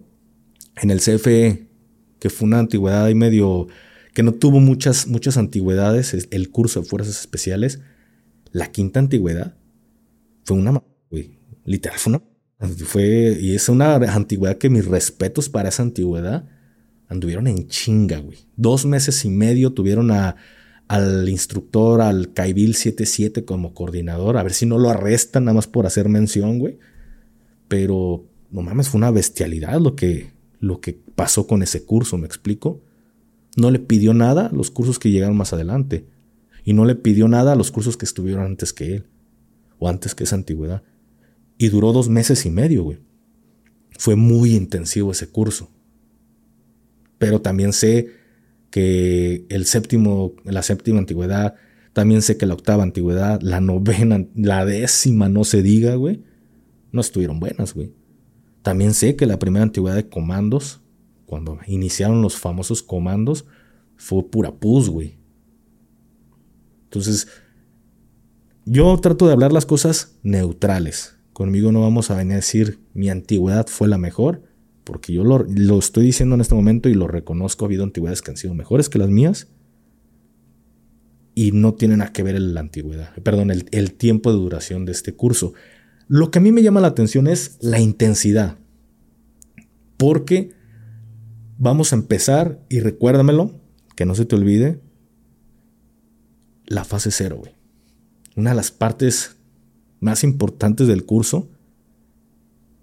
en 0.82 0.92
el 0.92 1.00
CFE, 1.00 1.68
que 2.20 2.30
fue 2.30 2.48
una 2.48 2.60
antigüedad 2.60 3.08
y 3.10 3.16
medio, 3.16 3.68
que 4.14 4.24
no 4.24 4.34
tuvo 4.34 4.60
muchas, 4.60 5.08
muchas 5.08 5.38
antigüedades, 5.38 6.14
el 6.32 6.50
curso 6.50 6.82
de 6.82 6.88
fuerzas 6.88 7.20
especiales, 7.20 7.82
la 8.52 8.72
quinta 8.72 9.00
antigüedad 9.00 9.56
fue 10.48 10.58
una, 10.58 10.82
güey, 11.12 11.38
literal 11.66 12.00
fue 12.00 12.14
una, 12.14 12.24
fue, 12.86 13.38
y 13.40 13.54
es 13.54 13.68
una 13.68 13.96
antigüedad 13.96 14.58
que 14.58 14.70
mis 14.70 14.86
respetos 14.86 15.50
para 15.50 15.70
esa 15.70 15.84
antigüedad 15.84 16.48
anduvieron 17.10 17.48
en 17.48 17.68
chinga, 17.68 18.20
güey. 18.20 18.38
Dos 18.56 18.86
meses 18.86 19.26
y 19.26 19.30
medio 19.30 19.74
tuvieron 19.74 20.10
a, 20.12 20.38
al 20.88 21.28
instructor, 21.28 22.02
al 22.02 22.34
Caibil 22.34 22.76
77 22.76 23.44
como 23.44 23.74
coordinador, 23.74 24.38
a 24.38 24.44
ver 24.44 24.54
si 24.54 24.66
no 24.66 24.78
lo 24.78 24.90
arrestan 24.90 25.46
nada 25.46 25.56
más 25.56 25.68
por 25.68 25.86
hacer 25.86 26.08
mención, 26.08 26.60
güey. 26.60 26.80
Pero, 27.68 28.26
no 28.50 28.62
mames, 28.62 28.88
fue 28.88 29.00
una 29.00 29.12
bestialidad 29.12 29.82
lo 29.82 29.96
que, 29.96 30.32
lo 30.60 30.82
que 30.82 31.00
pasó 31.16 31.48
con 31.48 31.62
ese 31.64 31.84
curso, 31.86 32.18
¿me 32.18 32.28
explico? 32.28 32.82
No 33.56 33.72
le 33.72 33.80
pidió 33.80 34.14
nada 34.14 34.48
a 34.48 34.52
los 34.52 34.72
cursos 34.72 35.00
que 35.00 35.12
llegaron 35.12 35.38
más 35.38 35.54
adelante. 35.54 36.06
Y 36.64 36.74
no 36.74 36.86
le 36.86 36.96
pidió 36.96 37.28
nada 37.28 37.54
a 37.54 37.56
los 37.56 37.72
cursos 37.72 37.98
que 37.98 38.06
estuvieron 38.06 38.46
antes 38.46 38.74
que 38.74 38.96
él. 38.96 39.06
O 39.80 39.90
antes 39.90 40.16
que 40.16 40.26
esa 40.26 40.36
antigüedad. 40.36 40.84
Y 41.58 41.70
duró 41.70 41.94
dos 41.94 42.10
meses 42.10 42.46
y 42.46 42.50
medio, 42.50 42.84
güey. 42.84 43.00
Fue 43.98 44.16
muy 44.16 44.56
intensivo 44.56 45.12
ese 45.12 45.28
curso. 45.28 45.72
Pero 47.18 47.42
también 47.42 47.74
sé 47.74 48.12
que 48.70 49.46
el 49.50 49.66
séptimo, 49.66 50.34
la 50.44 50.62
séptima 50.62 51.00
antigüedad, 51.00 51.56
también 51.94 52.22
sé 52.22 52.38
que 52.38 52.46
la 52.46 52.54
octava 52.54 52.84
antigüedad, 52.84 53.42
la 53.42 53.60
novena, 53.60 54.24
la 54.36 54.66
décima, 54.66 55.30
no 55.30 55.44
se 55.44 55.64
diga, 55.64 55.96
güey, 55.96 56.22
no 56.92 57.02
estuvieron 57.02 57.40
buenas, 57.40 57.74
güey. 57.74 57.92
También 58.68 58.94
sé 58.94 59.16
que 59.16 59.26
la 59.26 59.40
primera 59.40 59.64
antigüedad 59.64 59.96
de 59.96 60.10
comandos, 60.10 60.82
cuando 61.26 61.58
iniciaron 61.68 62.22
los 62.22 62.36
famosos 62.36 62.84
comandos, 62.84 63.46
fue 63.96 64.30
pura 64.30 64.52
pus, 64.52 64.90
güey. 64.90 65.18
Entonces, 66.84 67.30
yo 68.66 68.98
trato 68.98 69.26
de 69.26 69.32
hablar 69.32 69.54
las 69.54 69.66
cosas 69.66 70.18
neutrales. 70.22 71.18
Conmigo 71.32 71.72
no 71.72 71.80
vamos 71.80 72.12
a 72.12 72.18
venir 72.18 72.34
a 72.34 72.36
decir 72.36 72.82
mi 72.94 73.10
antigüedad 73.10 73.68
fue 73.68 73.88
la 73.88 73.98
mejor, 73.98 74.44
porque 74.84 75.14
yo 75.14 75.24
lo, 75.24 75.46
estoy 75.80 76.04
diciendo 76.04 76.36
en 76.36 76.42
este 76.42 76.56
momento 76.56 76.90
y 76.90 76.94
lo 76.94 77.08
reconozco. 77.08 77.64
Ha 77.64 77.68
habido 77.68 77.86
antigüedades 77.86 78.22
que 78.22 78.32
han 78.32 78.38
sido 78.38 78.54
mejores 78.54 78.90
que 78.90 79.00
las 79.00 79.08
mías 79.08 79.48
y 81.36 81.54
no 81.54 81.74
tienen 81.74 82.00
nada 82.00 82.12
que 82.12 82.22
ver 82.22 82.38
la 82.38 82.60
antigüedad, 82.60 83.16
perdón, 83.24 83.50
el, 83.50 83.70
el 83.72 83.94
tiempo 83.94 84.30
de 84.30 84.40
duración 84.40 84.84
de 84.84 84.92
este 84.92 85.14
curso. 85.14 85.54
Lo 86.08 86.32
que 86.32 86.40
a 86.40 86.42
mí 86.42 86.52
me 86.52 86.64
llama 86.64 86.82
la 86.82 86.88
atención 86.88 87.28
es 87.28 87.58
la 87.62 87.80
intensidad, 87.80 88.58
porque 89.98 90.54
vamos 91.58 91.92
a 91.92 91.98
empezar 91.98 92.64
y 92.70 92.80
recuérdamelo, 92.80 93.60
que 93.96 94.06
no 94.06 94.16
se 94.16 94.26
te 94.26 94.36
olvide, 94.36 94.80
la 96.66 96.86
fase 96.86 97.12
cero, 97.12 97.38
güey. 97.38 97.54
Una 98.36 98.52
de 98.52 98.56
las 98.56 98.72
partes 98.72 99.38
más 100.00 100.24
importantes 100.24 100.88
del 100.88 101.06
curso 101.06 101.50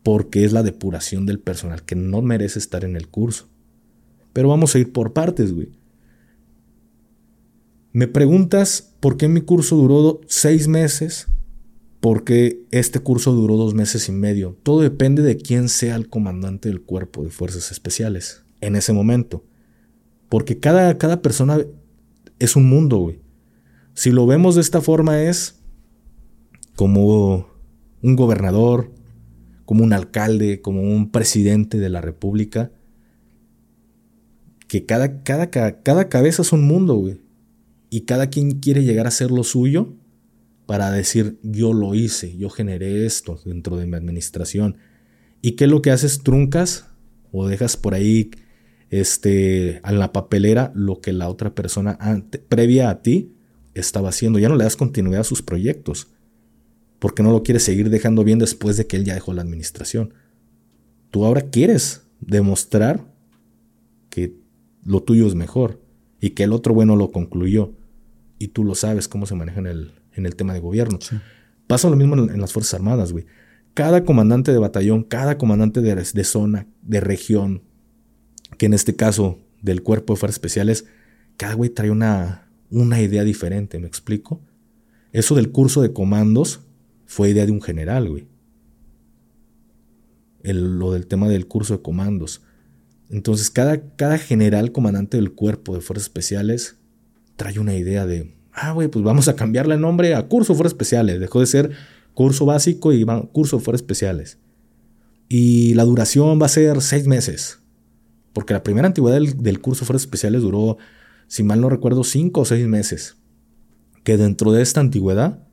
porque 0.04 0.44
es 0.44 0.52
la 0.52 0.62
depuración 0.62 1.24
del 1.26 1.40
personal 1.40 1.82
que 1.82 1.96
no 1.96 2.22
merece 2.22 2.58
estar 2.58 2.84
en 2.84 2.94
el 2.94 3.08
curso. 3.08 3.48
Pero 4.32 4.48
vamos 4.48 4.74
a 4.74 4.78
ir 4.78 4.92
por 4.92 5.14
partes, 5.14 5.52
güey. 5.52 5.70
Me 7.92 8.06
preguntas 8.06 8.94
por 9.00 9.16
qué 9.16 9.28
mi 9.28 9.40
curso 9.40 9.76
duró 9.76 10.20
seis 10.26 10.68
meses, 10.68 11.28
por 12.04 12.22
qué 12.22 12.66
este 12.70 12.98
curso 13.00 13.32
duró 13.32 13.56
dos 13.56 13.72
meses 13.72 14.10
y 14.10 14.12
medio. 14.12 14.58
Todo 14.62 14.82
depende 14.82 15.22
de 15.22 15.38
quién 15.38 15.70
sea 15.70 15.96
el 15.96 16.10
comandante 16.10 16.68
del 16.68 16.82
cuerpo 16.82 17.22
de 17.22 17.30
fuerzas 17.30 17.72
especiales 17.72 18.44
en 18.60 18.76
ese 18.76 18.92
momento. 18.92 19.42
Porque 20.28 20.60
cada, 20.60 20.98
cada 20.98 21.22
persona 21.22 21.60
es 22.38 22.56
un 22.56 22.68
mundo, 22.68 22.98
güey. 22.98 23.20
Si 23.94 24.10
lo 24.10 24.26
vemos 24.26 24.54
de 24.54 24.60
esta 24.60 24.82
forma 24.82 25.22
es 25.22 25.62
como 26.76 27.48
un 28.02 28.16
gobernador, 28.16 28.92
como 29.64 29.82
un 29.82 29.94
alcalde, 29.94 30.60
como 30.60 30.82
un 30.82 31.10
presidente 31.10 31.78
de 31.78 31.88
la 31.88 32.02
república, 32.02 32.70
que 34.68 34.84
cada, 34.84 35.22
cada, 35.22 35.50
cada 35.50 36.08
cabeza 36.10 36.42
es 36.42 36.52
un 36.52 36.66
mundo, 36.66 36.96
güey. 36.96 37.22
Y 37.88 38.02
cada 38.02 38.28
quien 38.28 38.60
quiere 38.60 38.84
llegar 38.84 39.06
a 39.06 39.10
ser 39.10 39.30
lo 39.30 39.42
suyo 39.42 39.94
para 40.66 40.90
decir, 40.90 41.38
yo 41.42 41.72
lo 41.72 41.94
hice, 41.94 42.36
yo 42.36 42.48
generé 42.48 43.06
esto 43.06 43.38
dentro 43.44 43.76
de 43.76 43.86
mi 43.86 43.96
administración. 43.96 44.76
¿Y 45.42 45.52
qué 45.52 45.64
es 45.64 45.70
lo 45.70 45.82
que 45.82 45.90
haces? 45.90 46.22
Truncas 46.22 46.86
o 47.32 47.46
dejas 47.46 47.76
por 47.76 47.94
ahí 47.94 48.30
este, 48.90 49.76
en 49.86 49.98
la 49.98 50.12
papelera 50.12 50.72
lo 50.74 51.00
que 51.00 51.12
la 51.12 51.28
otra 51.28 51.54
persona 51.54 51.98
previa 52.48 52.90
a 52.90 53.02
ti 53.02 53.32
estaba 53.74 54.08
haciendo. 54.08 54.38
Ya 54.38 54.48
no 54.48 54.56
le 54.56 54.64
das 54.64 54.76
continuidad 54.76 55.20
a 55.20 55.24
sus 55.24 55.42
proyectos 55.42 56.08
porque 56.98 57.22
no 57.22 57.32
lo 57.32 57.42
quieres 57.42 57.64
seguir 57.64 57.90
dejando 57.90 58.24
bien 58.24 58.38
después 58.38 58.76
de 58.76 58.86
que 58.86 58.96
él 58.96 59.04
ya 59.04 59.14
dejó 59.14 59.34
la 59.34 59.42
administración. 59.42 60.14
Tú 61.10 61.26
ahora 61.26 61.50
quieres 61.50 62.06
demostrar 62.20 63.04
que 64.08 64.36
lo 64.84 65.02
tuyo 65.02 65.26
es 65.26 65.34
mejor 65.34 65.82
y 66.20 66.30
que 66.30 66.44
el 66.44 66.52
otro 66.52 66.72
bueno 66.72 66.96
lo 66.96 67.10
concluyó 67.10 67.74
y 68.38 68.48
tú 68.48 68.64
lo 68.64 68.74
sabes 68.74 69.08
cómo 69.08 69.26
se 69.26 69.34
maneja 69.34 69.60
en 69.60 69.66
el, 69.66 69.92
en 70.14 70.26
el 70.26 70.36
tema 70.36 70.54
de 70.54 70.60
gobierno. 70.60 70.98
Pasa 71.66 71.88
lo 71.88 71.96
mismo 71.96 72.14
en, 72.14 72.40
las 72.40 72.52
Fuerzas 72.52 72.74
Armadas, 72.74 73.12
güey. 73.12 73.26
Cada 73.74 74.04
comandante 74.04 74.52
de 74.52 74.58
batallón, 74.58 75.02
cada 75.02 75.38
comandante 75.38 75.80
de, 75.80 75.94
de 75.94 76.24
zona, 76.24 76.68
de 76.82 77.00
región, 77.00 77.62
que 78.58 78.66
en 78.66 78.74
este 78.74 78.94
caso 78.94 79.38
del 79.62 79.82
Cuerpo 79.82 80.14
de 80.14 80.20
Fuerzas 80.20 80.36
Especiales, 80.36 80.86
cada 81.36 81.54
güey 81.54 81.70
trae 81.70 81.90
una, 81.90 82.48
una 82.70 83.00
idea 83.00 83.24
diferente, 83.24 83.78
¿me 83.78 83.86
explico? 83.86 84.40
Eso 85.12 85.34
del 85.34 85.50
curso 85.50 85.82
de 85.82 85.92
comandos 85.92 86.60
fue 87.06 87.30
idea 87.30 87.46
de 87.46 87.52
un 87.52 87.62
general, 87.62 88.08
güey. 88.08 88.26
lo 90.42 90.92
del 90.92 91.06
tema 91.06 91.28
del 91.28 91.46
curso 91.46 91.76
de 91.76 91.82
comandos. 91.82 92.42
Entonces, 93.10 93.50
cada, 93.50 93.94
cada 93.96 94.18
general 94.18 94.72
comandante 94.72 95.16
del 95.16 95.32
cuerpo 95.32 95.74
de 95.74 95.80
fuerzas 95.80 96.06
especiales 96.06 96.76
trae 97.36 97.58
una 97.58 97.74
idea 97.74 98.06
de, 98.06 98.34
ah, 98.54 98.72
güey, 98.72 98.88
pues 98.88 99.04
vamos 99.04 99.28
a 99.28 99.36
cambiarle 99.36 99.74
el 99.74 99.80
nombre 99.80 100.14
a 100.14 100.26
curso 100.28 100.52
de 100.52 100.56
fuerzas 100.56 100.72
especiales. 100.72 101.20
Dejó 101.20 101.40
de 101.40 101.46
ser 101.46 101.70
curso 102.14 102.46
básico 102.46 102.92
y 102.92 103.04
curso 103.32 103.58
de 103.58 103.64
fuerzas 103.64 103.82
especiales. 103.82 104.38
Y 105.28 105.74
la 105.74 105.84
duración 105.84 106.40
va 106.40 106.46
a 106.46 106.50
ser 106.50 106.80
seis 106.80 107.06
meses. 107.06 107.60
Porque 108.32 108.54
la 108.54 108.62
primera 108.62 108.86
antigüedad 108.86 109.16
del, 109.16 109.42
del 109.42 109.60
curso 109.60 109.80
de 109.80 109.86
fuerzas 109.86 110.02
especiales 110.02 110.42
duró 110.42 110.78
si 111.26 111.42
mal 111.42 111.60
no 111.60 111.68
recuerdo, 111.68 112.04
cinco 112.04 112.42
o 112.42 112.44
seis 112.44 112.66
meses, 112.66 113.16
que 114.02 114.16
dentro 114.16 114.52
de 114.52 114.62
esta 114.62 114.80
antigüedad 114.80 115.46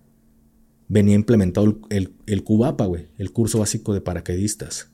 venía 0.88 1.16
implementado 1.16 1.80
el, 1.90 2.14
el, 2.26 2.44
CUBAPA, 2.44 2.86
güey, 2.86 3.08
el 3.18 3.32
curso 3.32 3.60
básico 3.60 3.94
de 3.94 4.02
paracaidistas, 4.02 4.92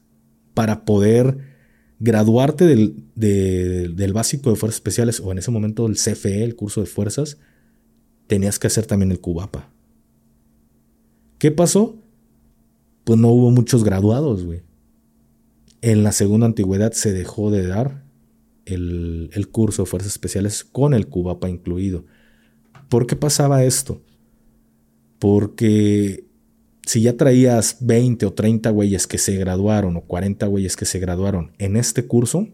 para 0.53 0.85
poder 0.85 1.37
graduarte 1.99 2.65
del, 2.65 3.03
del 3.15 4.13
básico 4.13 4.51
de 4.51 4.55
fuerzas 4.55 4.77
especiales, 4.77 5.19
o 5.19 5.31
en 5.31 5.39
ese 5.39 5.51
momento 5.51 5.87
el 5.87 5.95
CFE, 5.95 6.43
el 6.43 6.55
curso 6.55 6.81
de 6.81 6.87
fuerzas, 6.87 7.37
tenías 8.27 8.59
que 8.59 8.67
hacer 8.67 8.85
también 8.85 9.11
el 9.11 9.19
CUBAPA. 9.19 9.69
¿Qué 11.39 11.51
pasó? 11.51 11.95
Pues 13.03 13.19
no 13.19 13.29
hubo 13.29 13.51
muchos 13.51 13.83
graduados, 13.83 14.43
güey. 14.43 14.61
En 15.81 16.03
la 16.03 16.11
segunda 16.11 16.45
antigüedad 16.45 16.91
se 16.91 17.13
dejó 17.13 17.51
de 17.51 17.67
dar 17.67 18.03
el, 18.65 19.49
curso 19.51 19.83
de 19.83 19.89
fuerzas 19.89 20.11
especiales 20.11 20.63
con 20.63 20.93
el 20.93 21.07
Cubapa 21.07 21.49
incluido. 21.49 22.05
¿Por 22.89 23.07
qué 23.07 23.15
pasaba 23.15 23.63
esto? 23.63 24.01
Porque 25.19 26.25
si 26.85 27.01
ya 27.01 27.17
traías 27.17 27.77
20 27.81 28.25
o 28.25 28.33
30 28.33 28.69
güeyes 28.71 29.07
que 29.07 29.17
se 29.17 29.35
graduaron 29.37 29.97
o 29.97 30.01
40 30.01 30.45
güeyes 30.47 30.75
que 30.75 30.85
se 30.85 30.99
graduaron 30.99 31.51
en 31.57 31.75
este 31.75 32.05
curso, 32.05 32.47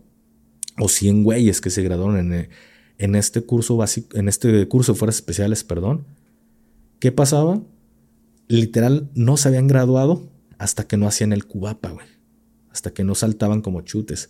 o 0.80 0.90
100 0.90 1.24
güeyes 1.24 1.62
que 1.62 1.70
se 1.70 1.84
graduaron 1.84 2.34
en, 2.34 2.50
en 2.98 3.16
este 3.16 3.42
curso 3.42 3.78
básico, 3.78 4.18
en 4.18 4.30
este 4.30 4.68
curso 4.68 4.94
de 4.94 5.00
fuerzas 5.00 5.18
especiales, 5.18 5.64
perdón, 5.64 6.06
¿qué 7.00 7.12
pasaba? 7.12 7.62
Literal, 8.48 9.10
no 9.16 9.38
se 9.38 9.48
habían 9.48 9.68
graduado 9.68 10.30
hasta 10.58 10.88
que 10.88 10.98
no 10.98 11.08
hacían 11.08 11.34
el 11.34 11.46
cubapa, 11.46 11.90
güey. 11.90 12.08
Hasta 12.70 12.92
que 12.92 13.04
no 13.04 13.16
saltaban 13.16 13.62
como 13.62 13.82
chutes 13.82 14.30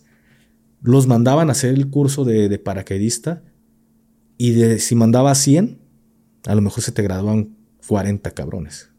los 0.84 1.06
mandaban 1.06 1.48
a 1.48 1.52
hacer 1.52 1.72
el 1.72 1.88
curso 1.88 2.26
de, 2.26 2.58
paracaidista 2.58 3.42
y 4.36 4.50
de, 4.50 4.78
si 4.78 4.94
mandaba 4.94 5.34
100, 5.34 5.78
a 6.46 6.54
lo 6.54 6.60
mejor 6.60 6.82
se 6.82 6.92
te 6.92 7.02
graduaban 7.02 7.56
40 7.88 8.30
cabrones. 8.32 8.90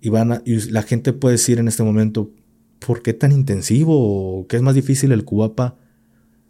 Y, 0.00 0.08
van 0.08 0.42
y 0.44 0.56
la 0.72 0.82
gente 0.82 1.12
puede 1.12 1.34
decir 1.34 1.60
en 1.60 1.68
este 1.68 1.84
momento, 1.84 2.32
¿por 2.84 3.02
qué 3.02 3.14
tan 3.14 3.30
intensivo? 3.30 4.46
¿Qué 4.48 4.56
es 4.56 4.62
más 4.62 4.74
difícil 4.74 5.12
el 5.12 5.24
cubapa? 5.24 5.76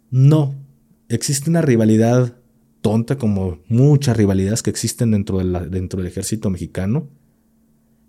No, 0.09 0.55
existe 1.09 1.49
una 1.49 1.61
rivalidad 1.61 2.35
tonta 2.81 3.17
como 3.17 3.59
muchas 3.67 4.15
rivalidades 4.17 4.63
que 4.63 4.69
existen 4.69 5.11
dentro, 5.11 5.39
dentro 5.69 6.01
del 6.01 6.11
ejército 6.11 6.49
mexicano. 6.49 7.09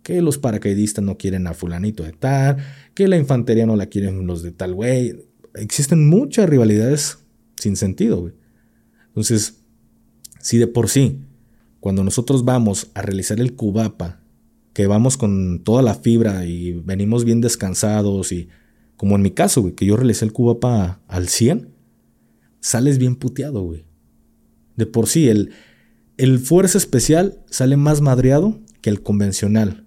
Que 0.03 0.23
los 0.23 0.39
paracaidistas 0.39 1.05
no 1.05 1.19
quieren 1.19 1.47
a 1.47 1.55
fulanito 1.55 2.03
de 2.03 2.13
tal, 2.13 2.57
que 2.95 3.09
la 3.09 3.19
infantería 3.19 3.67
no 3.67 3.77
la 3.77 3.87
quieren 3.87 4.27
los 4.27 4.43
de 4.43 4.53
tal 4.53 4.75
güey 4.75 5.29
existen 5.55 6.09
muchas 6.09 6.49
rivalidades 6.49 7.19
sin 7.57 7.77
sentido, 7.77 8.21
güey. 8.21 8.35
Entonces, 9.09 9.63
si 10.41 10.59
de 10.59 10.67
por 10.67 10.89
sí, 10.89 11.21
cuando 11.81 12.05
nosotros 12.05 12.45
vamos 12.45 12.91
a 12.95 13.03
realizar 13.03 13.41
el 13.41 13.55
cubapa, 13.55 14.21
que 14.73 14.87
vamos 14.87 15.17
con 15.17 15.63
toda 15.65 15.83
la 15.83 15.95
fibra 15.95 16.45
y 16.47 16.73
venimos 16.73 17.25
bien 17.25 17.41
descansados 17.41 18.31
y 18.33 18.49
como 18.97 19.17
en 19.17 19.23
mi 19.23 19.31
caso, 19.31 19.75
que 19.75 19.87
yo 19.87 19.97
realicé 19.97 20.25
el 20.25 20.33
cubapa 20.33 21.01
al 21.07 21.29
100, 21.29 21.69
sales 22.61 22.99
bien 22.99 23.17
puteado, 23.17 23.63
güey. 23.63 23.85
De 24.77 24.87
por 24.87 25.07
sí, 25.09 25.29
el, 25.29 25.51
el 26.17 26.39
fuerza 26.39 26.79
especial 26.79 27.41
sale 27.51 27.77
más 27.77 28.01
madreado 28.01 28.61
que 28.81 28.91
el 28.91 29.03
convencional. 29.03 29.87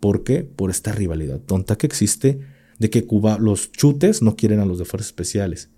¿Por 0.00 0.24
qué? 0.24 0.42
Por 0.42 0.70
esta 0.70 0.92
rivalidad 0.92 1.40
tonta 1.40 1.76
que 1.76 1.86
existe 1.86 2.40
de 2.78 2.90
que 2.90 3.06
Cuba, 3.06 3.38
los 3.38 3.72
chutes 3.72 4.22
no 4.22 4.36
quieren 4.36 4.60
a 4.60 4.66
los 4.66 4.78
de 4.78 4.84
fuerzas 4.84 5.08
especiales. 5.08 5.70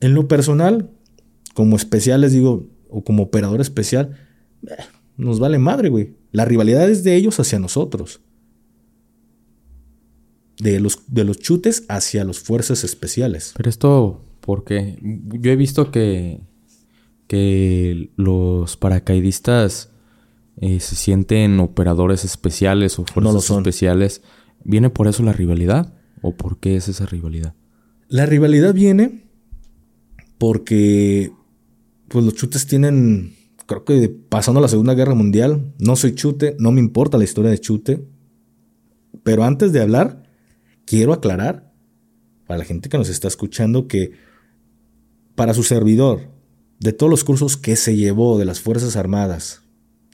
En 0.00 0.14
lo 0.14 0.28
personal, 0.28 0.90
como 1.54 1.76
especiales 1.76 2.32
digo, 2.32 2.68
o 2.88 3.04
como 3.04 3.24
operador 3.24 3.60
especial, 3.60 4.16
eh, 4.66 4.74
nos 5.16 5.38
vale 5.38 5.58
madre, 5.58 5.88
güey. 5.88 6.14
La 6.30 6.44
rivalidad 6.44 6.88
es 6.88 7.04
de 7.04 7.16
ellos 7.16 7.38
hacia 7.40 7.58
nosotros. 7.58 8.20
De 10.58 10.80
los, 10.80 11.00
de 11.08 11.24
los 11.24 11.38
chutes 11.38 11.84
hacia 11.88 12.24
las 12.24 12.38
fuerzas 12.38 12.84
especiales. 12.84 13.52
Pero 13.56 13.70
esto, 13.70 14.24
porque 14.42 14.98
yo 15.02 15.50
he 15.50 15.56
visto 15.56 15.90
que, 15.90 16.42
que 17.26 18.10
los 18.16 18.76
paracaidistas 18.76 19.90
eh, 20.60 20.80
se 20.80 20.96
sienten 20.96 21.58
operadores 21.60 22.26
especiales 22.26 22.98
o 22.98 23.04
fuerzas 23.06 23.50
especiales 23.50 24.22
¿Viene 24.64 24.90
por 24.90 25.08
eso 25.08 25.22
la 25.22 25.32
rivalidad? 25.32 25.94
¿O 26.20 26.36
por 26.36 26.58
qué 26.58 26.76
es 26.76 26.88
esa 26.88 27.06
rivalidad? 27.06 27.54
La 28.08 28.26
rivalidad 28.26 28.74
viene 28.74 29.24
porque 30.38 31.32
pues 32.08 32.24
los 32.24 32.34
chutes 32.34 32.66
tienen, 32.66 33.34
creo 33.66 33.84
que 33.84 34.08
pasando 34.28 34.60
la 34.60 34.68
Segunda 34.68 34.94
Guerra 34.94 35.14
Mundial, 35.14 35.72
no 35.78 35.96
soy 35.96 36.14
chute, 36.14 36.56
no 36.58 36.72
me 36.72 36.80
importa 36.80 37.18
la 37.18 37.24
historia 37.24 37.50
de 37.50 37.58
chute, 37.58 38.04
pero 39.22 39.44
antes 39.44 39.72
de 39.72 39.80
hablar, 39.80 40.24
quiero 40.84 41.12
aclarar 41.12 41.72
para 42.46 42.58
la 42.58 42.64
gente 42.64 42.88
que 42.88 42.98
nos 42.98 43.08
está 43.08 43.28
escuchando 43.28 43.88
que 43.88 44.12
para 45.34 45.54
su 45.54 45.62
servidor, 45.62 46.30
de 46.80 46.92
todos 46.92 47.10
los 47.10 47.24
cursos 47.24 47.56
que 47.56 47.76
se 47.76 47.96
llevó 47.96 48.38
de 48.38 48.44
las 48.44 48.60
Fuerzas 48.60 48.96
Armadas, 48.96 49.62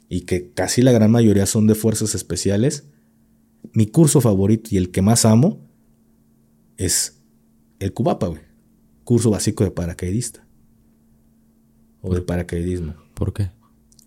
y 0.08 0.22
que 0.22 0.52
casi 0.52 0.82
la 0.82 0.92
gran 0.92 1.10
mayoría 1.10 1.46
son 1.46 1.66
de 1.66 1.74
fuerzas 1.74 2.14
especiales, 2.14 2.88
mi 3.72 3.86
curso 3.86 4.20
favorito 4.20 4.70
y 4.72 4.76
el 4.78 4.90
que 4.90 5.02
más 5.02 5.24
amo 5.24 5.60
es 6.76 7.20
el 7.78 7.92
Cubapa, 7.92 8.28
güey. 8.28 8.40
Curso 9.04 9.30
básico 9.30 9.64
de 9.64 9.70
paracaidista. 9.70 10.46
O 12.00 12.14
de 12.14 12.22
paracaidismo. 12.22 12.94
¿Por 13.14 13.32
qué? 13.32 13.50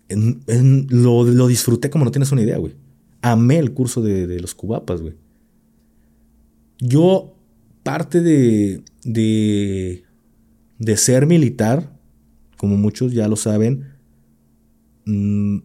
lo, 0.08 1.46
disfruté 1.46 1.88
como 1.88 2.04
no 2.04 2.10
tienes 2.10 2.32
una 2.32 2.42
idea, 2.42 2.58
güey. 2.58 2.74
Amé 3.22 3.58
el 3.58 3.72
curso 3.72 4.02
de, 4.02 4.26
de 4.26 4.40
los 4.40 4.54
Cubapas, 4.54 5.00
güey. 5.00 5.14
Yo, 6.78 7.34
parte 7.82 8.20
de, 8.20 8.82
de, 9.04 10.04
de 10.82 10.96
ser 10.96 11.26
militar, 11.26 11.96
como 12.56 12.76
muchos 12.76 13.12
ya 13.12 13.28
lo 13.28 13.36
saben, 13.36 13.92
mmm, 15.04 15.58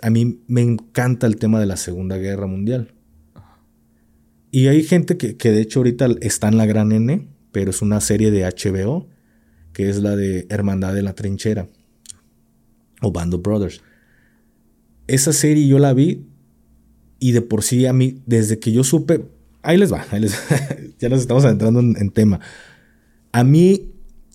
a 0.00 0.10
mí 0.10 0.40
me 0.46 0.62
encanta 0.62 1.26
el 1.26 1.36
tema 1.36 1.58
de 1.58 1.66
la 1.66 1.76
Segunda 1.76 2.16
Guerra 2.18 2.46
Mundial. 2.46 2.94
Y 4.52 4.68
hay 4.68 4.84
gente 4.84 5.16
que, 5.16 5.50
de 5.50 5.60
hecho 5.60 5.80
ahorita 5.80 6.06
está 6.20 6.48
en 6.48 6.56
la 6.56 6.66
Gran 6.66 6.92
N, 6.92 7.28
pero 7.50 7.70
es 7.70 7.82
una 7.82 8.00
serie 8.00 8.30
de 8.30 8.44
HBO, 8.44 9.08
que 9.72 9.90
es 9.90 9.98
la 10.00 10.14
de 10.14 10.46
Hermandad 10.48 10.94
de 10.94 11.02
la 11.02 11.14
Trinchera, 11.14 11.68
o 13.02 13.10
Band 13.10 13.34
of 13.34 13.42
Brothers. 13.42 13.82
Esa 15.08 15.32
serie 15.32 15.66
yo 15.66 15.80
la 15.80 15.92
vi 15.94 16.26
y 17.18 17.32
de 17.32 17.42
por 17.42 17.64
sí 17.64 17.86
a 17.86 17.92
mí, 17.92 18.22
desde 18.24 18.60
que 18.60 18.70
yo 18.70 18.84
supe, 18.84 19.24
ahí 19.62 19.76
les 19.76 19.92
va, 19.92 20.06
ya 21.00 21.08
nos 21.08 21.20
estamos 21.20 21.44
adentrando 21.44 21.80
en, 21.80 21.96
en 21.98 22.10
tema. 22.10 22.38
A 23.32 23.42
mí, 23.42 23.90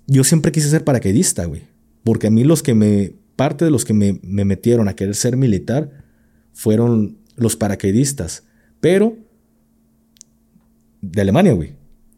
yo 0.07 0.23
siempre 0.23 0.51
quise 0.51 0.69
ser 0.69 0.83
paracaidista, 0.83 1.45
güey, 1.45 1.63
porque 2.03 2.27
a 2.27 2.31
mí 2.31 2.43
los 2.43 2.63
que 2.63 2.73
me 2.73 3.13
parte 3.35 3.65
de 3.65 3.71
los 3.71 3.85
que 3.85 3.93
me, 3.93 4.19
metieron 4.23 4.87
a 4.87 4.95
querer 4.95 5.15
ser 5.15 5.37
militar 5.37 5.91
fueron 6.53 7.17
los 7.35 7.55
paracaidistas, 7.55 8.43
pero 8.79 9.17
de 11.01 11.21
Alemania, 11.21 11.53
güey, 11.53 11.73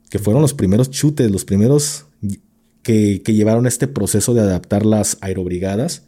que 0.10 0.20
fueron 0.20 0.42
los 0.42 0.54
primeros 0.54 0.92
chutes, 0.92 1.32
los 1.32 1.44
primeros 1.44 2.06
que, 2.84 3.22
llevaron 3.26 3.68
este 3.68 3.88
proceso 3.88 4.34
de 4.34 4.42
adaptar 4.42 4.86
las 4.86 5.18
aerobrigadas, 5.22 6.08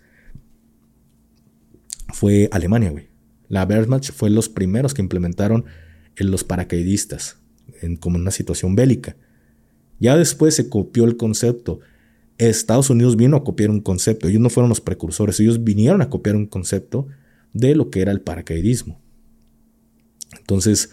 fue 2.14 2.50
Alemania, 2.52 2.92
güey. 2.92 3.10
La 3.50 3.66
Wehrmacht 3.66 4.12
fue 4.12 4.30
los 4.30 4.48
primeros 4.48 4.94
que 4.94 5.02
implementaron 5.02 5.66
en 6.16 6.32
los 6.32 6.44
paracaidistas, 6.44 7.38
en, 7.82 7.98
como 7.98 8.18
una 8.18 8.32
situación 8.32 8.76
bélica. 8.76 9.16
Ya 10.00 10.18
después 10.18 10.56
se 10.56 10.70
copió 10.70 11.06
el 11.06 11.18
concepto 11.18 11.80
Estados 12.48 12.90
Unidos 12.90 13.18
vino 13.18 13.36
a 13.36 13.44
copiar 13.44 13.70
un 13.70 13.82
concepto, 13.82 14.28
ellos 14.28 14.42
no 14.42 14.50
fueron 14.50 14.70
los 14.70 14.80
precursores, 14.80 15.40
ellos 15.40 15.64
vinieron 15.64 16.02
a 16.02 16.10
copiar 16.10 16.38
un 16.38 16.46
concepto 16.46 17.08
de 17.54 17.76
lo 17.76 17.90
que 17.90 18.02
era 18.02 18.12
el 18.14 18.22
paracaidismo. 18.22 19.00
Entonces, 20.38 20.92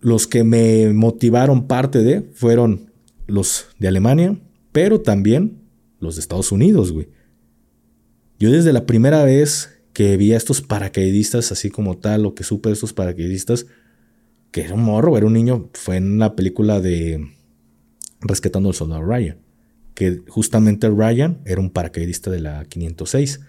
los 0.00 0.26
que 0.26 0.44
me 0.44 0.92
motivaron 0.92 1.66
parte 1.66 2.00
de 2.00 2.20
fueron 2.34 2.92
los 3.26 3.68
de 3.78 3.88
Alemania, 3.88 4.38
pero 4.72 5.00
también 5.00 5.62
los 6.00 6.16
de 6.16 6.20
Estados 6.20 6.52
Unidos, 6.52 6.92
güey. 6.92 7.08
Yo 8.38 8.50
desde 8.52 8.74
la 8.74 8.84
primera 8.84 9.24
vez 9.24 9.80
que 9.94 10.18
vi 10.18 10.34
a 10.34 10.36
estos 10.36 10.60
paracaidistas 10.60 11.50
así 11.50 11.70
como 11.70 11.96
tal, 11.96 12.26
o 12.26 12.34
que 12.34 12.44
supe 12.44 12.68
de 12.68 12.74
estos 12.74 12.92
paracaidistas, 12.92 13.66
que 14.50 14.60
era 14.60 14.74
un 14.74 14.82
morro, 14.82 15.16
era 15.16 15.26
un 15.26 15.32
niño, 15.32 15.70
fue 15.72 15.96
en 15.96 16.18
la 16.18 16.36
película 16.36 16.80
de 16.80 17.35
Rescatando 18.20 18.68
al 18.68 18.74
Soldado 18.74 19.02
Ryan 19.02 19.38
que 19.96 20.22
justamente 20.28 20.90
Ryan 20.90 21.40
era 21.46 21.58
un 21.58 21.70
paracaidista 21.70 22.30
de 22.30 22.40
la 22.40 22.66
506. 22.66 23.40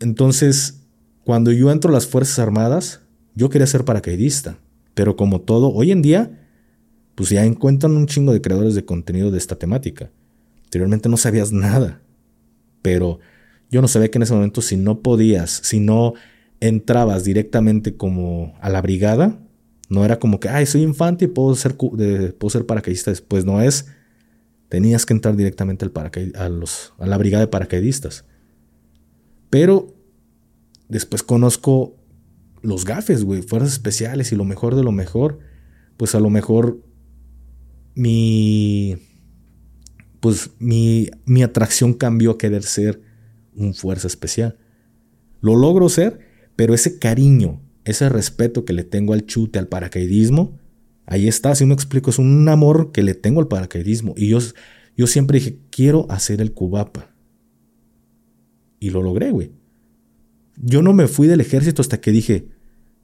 Entonces, 0.00 0.86
cuando 1.22 1.52
yo 1.52 1.70
entro 1.70 1.90
a 1.90 1.92
las 1.92 2.06
Fuerzas 2.06 2.38
Armadas, 2.38 3.02
yo 3.34 3.50
quería 3.50 3.66
ser 3.66 3.84
paracaidista, 3.84 4.58
pero 4.94 5.14
como 5.14 5.42
todo, 5.42 5.70
hoy 5.70 5.92
en 5.92 6.00
día, 6.00 6.48
pues 7.14 7.28
ya 7.28 7.44
encuentran 7.44 7.94
un 7.94 8.06
chingo 8.06 8.32
de 8.32 8.40
creadores 8.40 8.74
de 8.74 8.86
contenido 8.86 9.30
de 9.30 9.36
esta 9.36 9.56
temática. 9.56 10.10
Anteriormente 10.64 11.10
no 11.10 11.18
sabías 11.18 11.52
nada, 11.52 12.00
pero 12.80 13.18
yo 13.70 13.82
no 13.82 13.88
sabía 13.88 14.10
que 14.10 14.16
en 14.16 14.22
ese 14.22 14.32
momento 14.32 14.62
si 14.62 14.78
no 14.78 15.00
podías, 15.00 15.50
si 15.62 15.78
no 15.78 16.14
entrabas 16.60 17.24
directamente 17.24 17.98
como 17.98 18.54
a 18.62 18.70
la 18.70 18.80
brigada, 18.80 19.38
no 19.88 20.04
era 20.04 20.18
como 20.18 20.40
que, 20.40 20.48
ay, 20.48 20.66
soy 20.66 20.82
infante 20.82 21.26
y 21.26 21.28
puedo 21.28 21.54
ser, 21.54 21.76
puedo 21.76 22.50
ser 22.50 22.66
paracaidista 22.66 23.10
después, 23.10 23.44
no 23.44 23.60
es 23.60 23.86
Tenías 24.68 25.06
que 25.06 25.14
entrar 25.14 25.36
directamente 25.36 25.84
al 25.84 25.92
a, 26.34 26.48
los, 26.48 26.92
a 26.98 27.06
la 27.06 27.16
brigada 27.18 27.44
de 27.44 27.48
paracaidistas. 27.48 28.24
Pero 29.48 29.94
después 30.88 31.22
conozco 31.22 31.96
los 32.62 32.84
gafes, 32.84 33.22
güey, 33.22 33.42
fuerzas 33.42 33.74
especiales 33.74 34.32
y 34.32 34.36
lo 34.36 34.44
mejor 34.44 34.74
de 34.74 34.82
lo 34.82 34.90
mejor. 34.90 35.38
Pues 35.96 36.14
a 36.14 36.20
lo 36.20 36.30
mejor 36.30 36.82
mi. 37.94 38.96
Pues 40.18 40.50
mi, 40.58 41.10
mi 41.26 41.44
atracción 41.44 41.94
cambió 41.94 42.32
a 42.32 42.38
querer 42.38 42.64
ser 42.64 43.00
un 43.54 43.72
fuerza 43.72 44.08
especial. 44.08 44.58
Lo 45.40 45.54
logro 45.54 45.88
ser, 45.88 46.18
pero 46.56 46.74
ese 46.74 46.98
cariño, 46.98 47.60
ese 47.86 48.08
respeto 48.08 48.64
que 48.64 48.72
le 48.72 48.84
tengo 48.84 49.14
al 49.14 49.26
chute, 49.26 49.58
al 49.58 49.68
paracaidismo, 49.68 50.58
Ahí 51.06 51.28
está, 51.28 51.54
si 51.54 51.64
me 51.64 51.74
explico, 51.74 52.10
es 52.10 52.18
un 52.18 52.48
amor 52.48 52.90
que 52.90 53.02
le 53.02 53.14
tengo 53.14 53.40
al 53.40 53.46
paracaidismo. 53.46 54.14
Y 54.16 54.28
yo, 54.28 54.38
yo 54.96 55.06
siempre 55.06 55.38
dije, 55.38 55.60
quiero 55.70 56.10
hacer 56.10 56.40
el 56.40 56.52
cubapa. 56.52 57.14
Y 58.80 58.90
lo 58.90 59.02
logré, 59.02 59.30
güey. 59.30 59.52
Yo 60.56 60.82
no 60.82 60.92
me 60.92 61.06
fui 61.06 61.28
del 61.28 61.40
ejército 61.40 61.80
hasta 61.80 62.00
que 62.00 62.10
dije, 62.10 62.48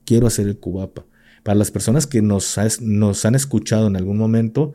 quiero 0.05 0.27
hacer 0.27 0.49
el 0.49 0.59
cubapa. 0.59 1.07
Para 1.45 1.55
las 1.57 1.71
personas 1.71 2.09
que 2.09 2.23
nos, 2.23 2.59
han 2.59 3.35
escuchado 3.35 3.87
en 3.87 3.97
algún 3.97 4.19
momento 4.19 4.73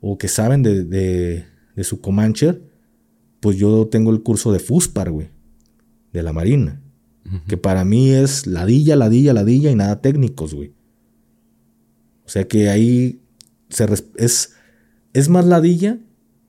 o 0.00 0.18
que 0.18 0.28
saben 0.28 0.62
de, 0.62 0.84
de, 0.84 1.84
su 1.84 2.02
Comancher, 2.02 2.62
pues 3.40 3.56
yo 3.56 3.88
tengo 3.88 4.10
el 4.10 4.22
curso 4.22 4.52
de 4.52 4.58
FUSPAR, 4.58 5.10
güey, 5.10 5.30
de 6.12 6.22
la 6.22 6.34
Marina. 6.34 6.82
Que 7.46 7.56
para 7.56 7.84
mí 7.84 8.10
es 8.10 8.46
ladilla, 8.46 8.96
ladilla, 8.96 9.32
ladilla 9.32 9.70
y 9.70 9.74
nada 9.74 10.00
técnicos, 10.00 10.54
güey. 10.54 10.72
O 12.24 12.28
sea 12.28 12.46
que 12.48 12.68
ahí 12.70 13.20
es, 14.16 14.54
es 15.12 15.28
más 15.28 15.46
ladilla 15.46 15.98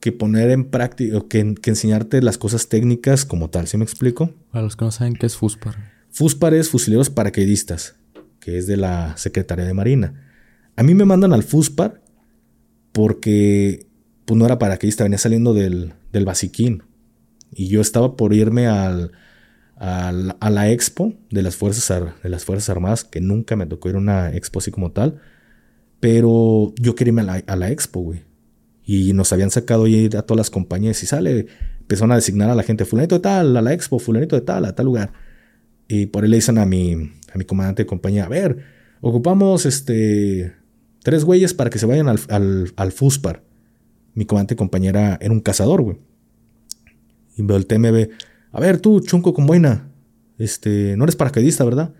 que 0.02 0.10
poner 0.10 0.50
en 0.50 0.64
práctica, 0.64 1.16
o 1.16 1.28
que, 1.28 1.38
enseñarte 1.38 2.20
las 2.22 2.36
cosas 2.36 2.68
técnicas 2.68 3.24
como 3.24 3.50
tal, 3.50 3.68
¿sí 3.68 3.76
me 3.76 3.84
explico? 3.84 4.34
Para 4.50 4.64
los 4.64 4.74
que 4.74 4.84
no 4.84 4.90
saben 4.90 5.14
qué 5.14 5.26
es 5.26 5.36
FUSPAR. 5.36 5.76
FUSPAR 6.10 6.54
es 6.54 6.70
Fusileros 6.70 7.08
Paracaidistas, 7.08 7.94
que 8.40 8.58
es 8.58 8.66
de 8.66 8.76
la 8.76 9.16
Secretaría 9.16 9.64
de 9.64 9.74
Marina. 9.74 10.28
A 10.74 10.82
mí 10.82 10.94
me 10.96 11.04
mandan 11.04 11.32
al 11.32 11.44
FUSPAR 11.44 12.02
porque 12.90 13.86
pues 14.24 14.36
no 14.36 14.44
era 14.44 14.58
paracaidista, 14.58 15.04
venía 15.04 15.18
saliendo 15.18 15.54
del, 15.54 15.94
del 16.12 16.24
basiquín. 16.24 16.82
Y 17.52 17.68
yo 17.68 17.80
estaba 17.80 18.16
por 18.16 18.34
irme 18.34 18.66
al, 18.66 19.12
a 19.84 20.50
la 20.50 20.70
expo 20.70 21.12
de 21.30 21.42
las, 21.42 21.56
fuerzas, 21.56 22.12
de 22.22 22.28
las 22.28 22.44
Fuerzas 22.44 22.70
Armadas, 22.70 23.02
que 23.02 23.20
nunca 23.20 23.56
me 23.56 23.66
tocó 23.66 23.88
ir 23.88 23.96
a 23.96 23.98
una 23.98 24.32
expo 24.32 24.60
así 24.60 24.70
como 24.70 24.92
tal. 24.92 25.20
Pero 25.98 26.72
yo 26.76 26.94
quería 26.94 27.10
irme 27.10 27.42
a 27.46 27.56
la, 27.56 27.70
expo, 27.70 28.00
güey. 28.00 28.22
Y 28.84 29.12
nos 29.12 29.32
habían 29.32 29.50
sacado 29.50 29.88
ir 29.88 30.16
a 30.16 30.22
todas 30.22 30.38
las 30.38 30.50
compañías 30.50 31.02
y 31.02 31.06
sale, 31.06 31.46
empezaron 31.80 32.12
a 32.12 32.16
designar 32.16 32.50
a 32.50 32.54
la 32.54 32.62
gente, 32.62 32.84
fulanito 32.84 33.16
de 33.16 33.22
tal, 33.22 33.56
a 33.56 33.62
la 33.62 33.72
expo, 33.72 33.98
fulanito 33.98 34.36
de 34.36 34.42
tal, 34.42 34.64
a 34.66 34.74
tal 34.74 34.86
lugar. 34.86 35.12
Y 35.88 36.06
por 36.06 36.22
ahí 36.22 36.30
le 36.30 36.36
dicen 36.36 36.58
a 36.58 36.66
mi, 36.66 37.12
a 37.32 37.38
mi 37.38 37.44
comandante 37.44 37.82
de 37.82 37.86
compañía, 37.86 38.24
a 38.24 38.28
ver, 38.28 38.64
ocupamos 39.00 39.66
este 39.66 40.54
tres 41.02 41.24
güeyes 41.24 41.54
para 41.54 41.70
que 41.70 41.80
se 41.80 41.86
vayan 41.86 42.08
al, 42.08 42.20
al, 42.28 42.72
al 42.76 42.92
FUSPAR. 42.92 43.42
Mi 44.14 44.26
comandante 44.26 44.54
de 44.54 44.58
compañera 44.58 45.18
era 45.20 45.32
un 45.32 45.40
cazador, 45.40 45.82
güey. 45.82 45.98
Y 47.36 47.52
el 47.52 47.66
TMB, 47.66 48.10
a 48.52 48.60
ver, 48.60 48.80
tú, 48.80 49.00
chunco 49.00 49.34
con 49.34 49.46
buena, 49.46 49.90
este, 50.38 50.96
no 50.96 51.04
eres 51.04 51.16
paracaidista, 51.16 51.64
¿verdad? 51.64 51.94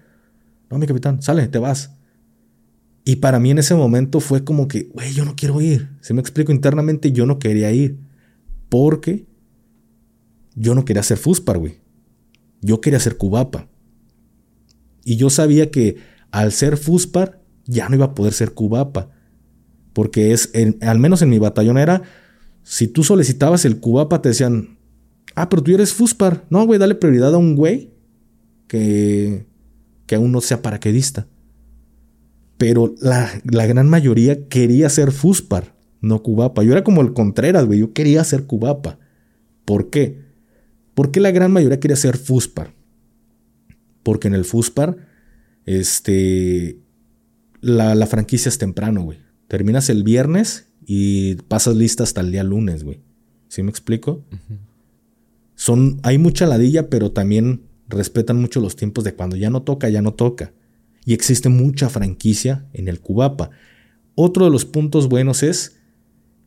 No, 0.71 0.79
mi 0.79 0.87
capitán, 0.87 1.23
sale, 1.23 1.49
te 1.49 1.59
vas. 1.59 1.97
Y 3.05 3.17
para 3.17 3.41
mí 3.41 3.51
en 3.51 3.59
ese 3.59 3.75
momento 3.75 4.21
fue 4.21 4.45
como 4.45 4.69
que, 4.69 4.85
güey, 4.93 5.13
yo 5.13 5.25
no 5.25 5.35
quiero 5.35 5.61
ir. 5.61 5.91
Se 6.01 6.15
me 6.15 6.21
explico 6.21 6.53
internamente, 6.53 7.11
yo 7.11 7.27
no 7.27 7.39
quería 7.39 7.73
ir. 7.73 7.99
Porque 8.69 9.27
yo 10.55 10.75
no 10.75 10.85
quería 10.85 11.03
ser 11.03 11.19
Fuspar, 11.19 11.59
güey. 11.59 11.81
Yo 12.61 12.81
quería 12.81 13.01
ser 13.01 13.17
Cubapa. 13.17 13.69
Y 15.05 15.17
yo 15.17 15.31
sabía 15.31 15.71
que 15.71 15.97
al 16.31 16.53
ser 16.53 16.77
Fuspar 16.77 17.43
ya 17.65 17.89
no 17.89 17.97
iba 17.97 18.07
a 18.07 18.15
poder 18.15 18.33
ser 18.33 18.53
cubapa. 18.53 19.11
Porque 19.93 20.33
es, 20.33 20.53
al 20.81 20.99
menos 20.99 21.23
en 21.23 21.31
mi 21.31 21.39
batallón 21.39 21.79
era, 21.79 22.03
si 22.63 22.89
tú 22.89 23.05
solicitabas 23.05 23.65
el 23.65 23.79
cubapa, 23.79 24.23
te 24.23 24.31
decían, 24.31 24.79
ah, 25.35 25.49
pero 25.49 25.63
tú 25.63 25.73
eres 25.73 25.93
Fuspar. 25.93 26.45
No, 26.51 26.67
güey, 26.67 26.79
dale 26.79 26.95
prioridad 26.95 27.35
a 27.35 27.39
un 27.39 27.57
güey 27.57 27.93
que, 28.67 29.47
que 30.07 30.15
aún 30.15 30.33
no 30.33 30.41
sea 30.41 30.63
paraquedista. 30.63 31.27
Pero 32.59 32.95
la, 33.01 33.29
la 33.45 33.67
gran 33.67 33.89
mayoría 33.89 34.49
quería 34.49 34.89
ser 34.89 35.11
Fuspar, 35.11 35.75
no 36.01 36.23
cubapa. 36.23 36.63
Yo 36.63 36.73
era 36.73 36.85
como 36.85 37.03
el 37.03 37.13
Contreras, 37.13 37.67
güey, 37.67 37.81
yo 37.81 37.93
quería 37.93 38.23
ser 38.25 38.45
cubapa. 38.47 38.99
¿Por 39.65 39.91
qué? 39.91 40.23
Porque 40.95 41.21
la 41.21 41.31
gran 41.31 41.53
mayoría 41.53 41.81
quería 41.81 41.97
ser 41.97 42.17
Fuspar. 42.17 42.75
Porque 44.03 44.29
en 44.29 44.35
el 44.35 44.45
Fuspar, 44.45 44.97
este, 45.65 46.79
la, 47.61 47.95
la 47.95 48.07
franquicia 48.07 48.49
es 48.49 48.59
temprano, 48.59 49.03
güey. 49.03 49.19
Terminas 49.49 49.89
el 49.91 50.03
viernes 50.03 50.69
y 50.87 51.37
pasas 51.37 51.77
lista 51.77 52.03
hasta 52.03 52.21
el 52.21 52.33
día 52.33 52.43
lunes, 52.43 52.85
güey. 52.85 53.01
¿Sí 53.49 53.63
me 53.63 53.71
explico? 53.71 54.25
Son, 55.63 56.01
hay 56.03 56.19
mucha 56.19 56.45
ladilla, 56.45 56.91
pero 56.91 57.13
también 57.13 57.63
respetan 57.87 58.41
mucho 58.41 58.61
los 58.61 58.75
tiempos 58.75 59.05
de 59.05 59.15
cuando 59.15 59.37
ya 59.37 59.49
no 59.49 59.63
toca, 59.63 59.89
ya 59.89 60.03
no 60.03 60.13
toca. 60.13 60.53
Y 61.05 61.15
existe 61.15 61.51
mucha 61.51 61.89
franquicia 61.89 62.67
en 62.73 62.89
el 62.89 62.99
Cubapa. 62.99 63.51
Otro 64.17 64.47
de 64.47 64.51
los 64.51 64.65
puntos 64.65 65.09
buenos 65.09 65.45
es 65.45 65.77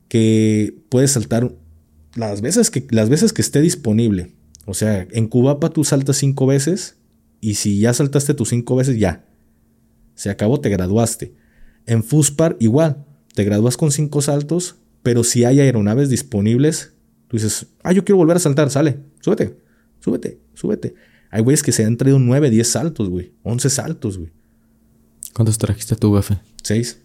que 0.10 0.84
puedes 0.90 1.12
saltar 1.12 1.56
las 2.16 2.42
veces 2.42 2.70
que, 2.70 2.86
las 2.90 3.08
veces 3.08 3.32
que 3.32 3.42
esté 3.42 3.62
disponible. 3.62 4.36
O 4.66 4.74
sea, 4.74 5.08
en 5.10 5.30
Cubapa 5.30 5.70
tú 5.70 5.86
saltas 5.86 6.18
cinco 6.18 6.46
veces 6.46 6.98
y 7.40 7.54
si 7.54 7.80
ya 7.80 7.94
saltaste 7.94 8.34
tus 8.34 8.50
cinco 8.50 8.76
veces, 8.76 9.00
ya. 9.00 9.26
Se 10.16 10.30
acabó, 10.30 10.60
te 10.60 10.68
graduaste. 10.68 11.34
En 11.86 12.04
Fuspar 12.04 12.58
igual, 12.60 13.06
te 13.34 13.46
gradúas 13.46 13.78
con 13.78 13.94
cinco 13.94 14.22
saltos, 14.22 14.76
pero 15.04 15.24
si 15.24 15.46
hay 15.46 15.62
aeronaves 15.62 16.10
disponibles, 16.10 16.95
tú 17.40 17.44
dices, 17.44 17.68
ah, 17.84 17.92
yo 17.92 18.04
quiero 18.04 18.18
volver 18.18 18.38
a 18.38 18.40
saltar, 18.40 18.70
sale, 18.70 19.00
súbete, 19.20 19.58
súbete, 20.00 20.40
súbete. 20.54 20.96
Hay 21.30 21.42
güeyes 21.42 21.64
que 21.64 21.72
se 21.72 21.84
han 21.84 21.98
traído 21.98 22.20
nueve, 22.20 22.50
diez 22.50 22.70
saltos, 22.70 23.10
güey, 23.10 23.34
once 23.44 23.70
saltos, 23.70 24.18
güey. 24.18 24.32
¿Cuántos 25.34 25.58
trajiste 25.58 25.96
tú, 25.96 26.16
jefe? 26.16 26.40
Seis. 26.64 27.02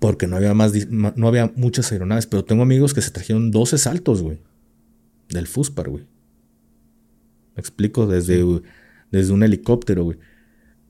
Porque 0.00 0.26
no 0.26 0.36
había 0.36 0.54
más, 0.54 0.72
no 0.90 1.28
había 1.28 1.52
muchas 1.54 1.92
aeronaves, 1.92 2.26
pero 2.26 2.44
tengo 2.44 2.62
amigos 2.62 2.92
que 2.92 3.00
se 3.00 3.12
trajeron 3.12 3.52
12 3.52 3.78
saltos, 3.78 4.22
güey. 4.22 4.40
Del 5.28 5.46
Fuspar, 5.46 5.88
güey. 5.88 6.04
Me 7.54 7.60
explico, 7.60 8.08
desde, 8.08 8.44
desde 9.12 9.32
un 9.32 9.44
helicóptero, 9.44 10.02
güey. 10.02 10.18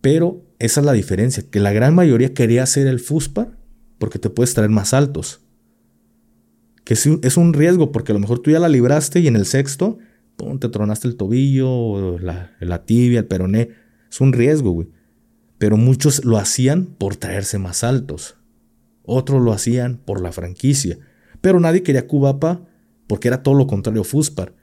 Pero 0.01 0.43
esa 0.59 0.81
es 0.81 0.87
la 0.87 0.95
diferencia, 0.95 1.45
que 1.51 1.61
la 1.61 1.73
gran 1.73 1.95
mayoría 1.95 2.33
quería 2.33 2.63
hacer 2.63 2.87
el 2.87 3.01
Fuspar 3.01 3.59
porque 3.99 4.19
te 4.19 4.31
puedes 4.31 4.55
traer 4.55 4.71
más 4.71 4.95
altos. 4.95 5.43
Que 6.85 6.95
es 6.95 7.37
un 7.37 7.53
riesgo, 7.53 7.93
porque 7.93 8.13
a 8.13 8.15
lo 8.15 8.21
mejor 8.21 8.41
tú 8.41 8.51
ya 8.51 8.59
la 8.59 8.69
libraste 8.69 9.21
y 9.21 9.29
en 9.29 9.37
el 9.37 9.47
sexto, 9.47 9.99
pum, 10.37 10.59
te 10.59 10.69
tronaste 10.69 11.07
el 11.07 11.17
tobillo, 11.17 12.19
la, 12.19 12.57
la 12.61 12.85
tibia, 12.85 13.21
el 13.21 13.27
peroné. 13.27 13.71
Es 14.11 14.21
un 14.21 14.33
riesgo, 14.33 14.73
güey. 14.73 14.89
Pero 15.59 15.77
muchos 15.77 16.25
lo 16.25 16.39
hacían 16.39 16.87
por 16.87 17.17
traerse 17.17 17.59
más 17.59 17.85
altos. 17.85 18.37
Otros 19.05 19.43
lo 19.43 19.53
hacían 19.53 19.99
por 19.99 20.21
la 20.21 20.33
franquicia. 20.33 20.99
Pero 21.41 21.61
nadie 21.61 21.83
quería 21.83 22.07
Cubapa 22.07 22.63
porque 23.07 23.29
era 23.29 23.43
todo 23.43 23.55
lo 23.55 23.67
contrario 23.67 24.05
Fuspar. 24.05 24.55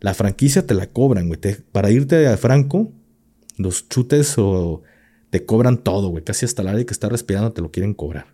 La 0.00 0.14
franquicia 0.14 0.66
te 0.66 0.74
la 0.74 0.86
cobran, 0.88 1.28
güey. 1.28 1.40
para 1.72 1.90
irte 1.90 2.26
a 2.28 2.36
Franco, 2.36 2.92
los 3.56 3.88
chutes 3.88 4.34
o 4.36 4.82
te 5.30 5.46
cobran 5.46 5.78
todo, 5.78 6.08
güey. 6.08 6.22
Casi 6.22 6.44
hasta 6.44 6.62
el 6.62 6.68
área 6.68 6.84
que 6.84 6.92
está 6.92 7.08
respirando 7.08 7.52
te 7.52 7.62
lo 7.62 7.70
quieren 7.70 7.94
cobrar. 7.94 8.26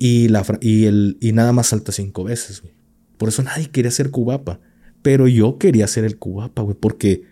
Y, 0.00 0.28
la, 0.28 0.44
y, 0.60 0.86
el, 0.86 1.18
y 1.20 1.30
nada 1.32 1.52
más 1.52 1.68
salta 1.68 1.92
cinco 1.92 2.24
veces, 2.24 2.62
güey. 2.62 2.74
Por 3.18 3.28
eso 3.28 3.42
nadie 3.42 3.70
quería 3.70 3.92
ser 3.92 4.10
Cubapa. 4.10 4.58
Pero 5.02 5.28
yo 5.28 5.58
quería 5.58 5.86
ser 5.86 6.04
el 6.04 6.18
Cubapa, 6.18 6.62
güey, 6.62 6.76
porque 6.76 7.24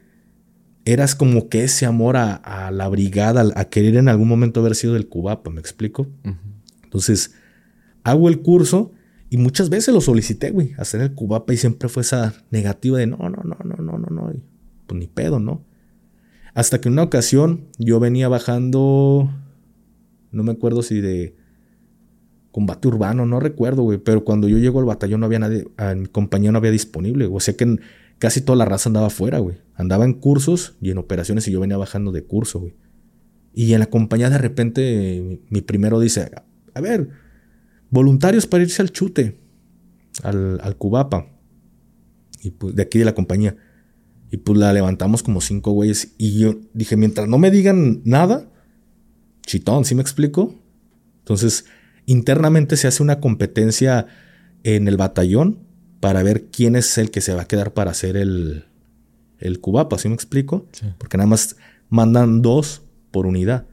eras 0.85 1.17
como 1.17 1.49
que 1.49 1.65
ese 1.65 1.87
amor 1.87 2.17
a, 2.17 2.71
la 2.71 2.89
brigada, 2.89 3.51
a, 3.57 3.65
querer 3.65 3.97
en 3.97 4.09
algún 4.09 4.29
momento 4.29 4.61
haber 4.61 4.77
sido 4.77 4.97
el 4.97 5.09
Cubapa, 5.09 5.51
¿me 5.51 5.61
explico? 5.61 6.07
Entonces, 6.85 7.33
hago 8.05 8.29
el 8.29 8.41
curso 8.41 8.93
y 9.31 9.37
muchas 9.37 9.69
veces 9.69 9.93
lo 9.93 10.01
solicité, 10.01 10.51
güey, 10.51 10.73
hacer 10.79 11.01
el 11.01 11.15
cubapa 11.15 11.53
y 11.53 11.57
siempre 11.59 11.89
fue 11.89 12.03
esa 12.03 12.35
negativa 12.51 12.99
de 12.99 13.07
no, 13.07 13.19
no, 13.19 13.29
no, 13.29 13.57
no, 13.65 13.77
no, 13.77 13.99
no, 13.99 14.07
no. 14.09 14.33
pues 14.87 14.99
ni 14.99 15.07
pedo, 15.07 15.39
¿no? 15.39 15.65
Hasta 16.55 16.81
que 16.81 16.89
en 16.89 16.95
una 16.95 17.03
ocasión 17.03 17.67
yo 17.79 18.01
venía 18.01 18.29
bajando, 18.29 19.31
no 20.33 20.43
me 20.43 20.53
acuerdo 20.53 20.83
si 20.83 21.01
de 21.01 21.37
combate 22.59 22.89
urbano, 22.89 23.25
no 23.25 23.39
recuerdo, 23.39 23.85
güey, 23.85 23.99
pero 23.99 24.25
cuando 24.25 24.49
yo 24.49 24.59
llego 24.59 24.81
al 24.81 24.85
batallón 24.85 25.21
no 25.21 25.27
había 25.27 25.39
nadie, 25.39 25.69
a 25.77 25.95
mi 25.95 26.07
compañía 26.07 26.51
no 26.51 26.59
había 26.59 26.73
disponible, 26.73 27.29
o 27.31 27.39
sea 27.39 27.55
que 27.55 27.79
casi 28.19 28.41
toda 28.41 28.57
la 28.57 28.65
raza 28.65 28.89
andaba 28.89 29.07
afuera, 29.07 29.39
güey. 29.39 29.59
Andaba 29.77 30.05
en 30.05 30.15
cursos 30.15 30.77
y 30.81 30.91
en 30.91 30.99
operaciones 30.99 31.47
y 31.47 31.53
yo 31.53 31.61
venía 31.61 31.77
bajando 31.77 32.11
de 32.11 32.25
curso, 32.25 32.59
güey. 32.59 32.75
Y 33.55 33.75
en 33.75 33.79
la 33.79 33.87
compañía 33.87 34.29
de 34.29 34.39
repente 34.39 35.41
mi 35.51 35.61
primero 35.61 36.01
dice, 36.01 36.33
a 36.75 36.81
ver, 36.81 37.11
voluntarios 37.91 38.49
para 38.49 38.65
irse 38.65 38.83
al 38.83 38.91
chute, 38.91 39.39
al, 40.25 40.59
al 40.61 40.77
Cubapa, 40.77 41.29
y 42.43 42.51
pues, 42.51 42.75
de 42.75 42.83
aquí 42.83 42.99
de 42.99 43.05
la 43.05 43.15
compañía. 43.15 43.57
Y 44.33 44.39
pues 44.39 44.59
la 44.59 44.73
levantamos 44.73 45.23
como 45.23 45.41
cinco 45.41 45.71
güeyes. 45.71 46.17
Y 46.19 46.41
yo 46.41 46.57
dije, 46.75 46.97
mientras 46.97 47.29
no 47.29 47.39
me 47.39 47.53
digan 47.53 48.03
nada, 48.05 48.51
chitón, 49.47 49.85
¿sí 49.85 49.95
me 49.95 50.03
explico? 50.03 50.57
Entonces, 51.21 51.67
internamente 52.09 52.79
se 52.79 52.89
hace 52.89 53.03
una 53.03 53.21
competencia 53.21 54.07
en 54.65 54.89
el 54.89 54.97
batallón 54.97 55.59
para 56.01 56.23
ver 56.23 56.47
quién 56.47 56.75
es 56.75 56.97
el 56.97 57.11
que 57.11 57.21
se 57.21 57.35
va 57.35 57.43
a 57.43 57.49
quedar 57.49 57.75
para 57.75 57.91
hacer 57.91 58.17
el, 58.17 58.65
el 59.39 59.61
cubapa, 59.61 59.99
¿sí 59.99 60.09
me 60.09 60.15
explico? 60.15 60.67
Porque 60.97 61.19
nada 61.19 61.29
más 61.29 61.57
mandan 61.91 62.41
dos 62.41 62.83
por 63.11 63.27
unidad. 63.27 63.67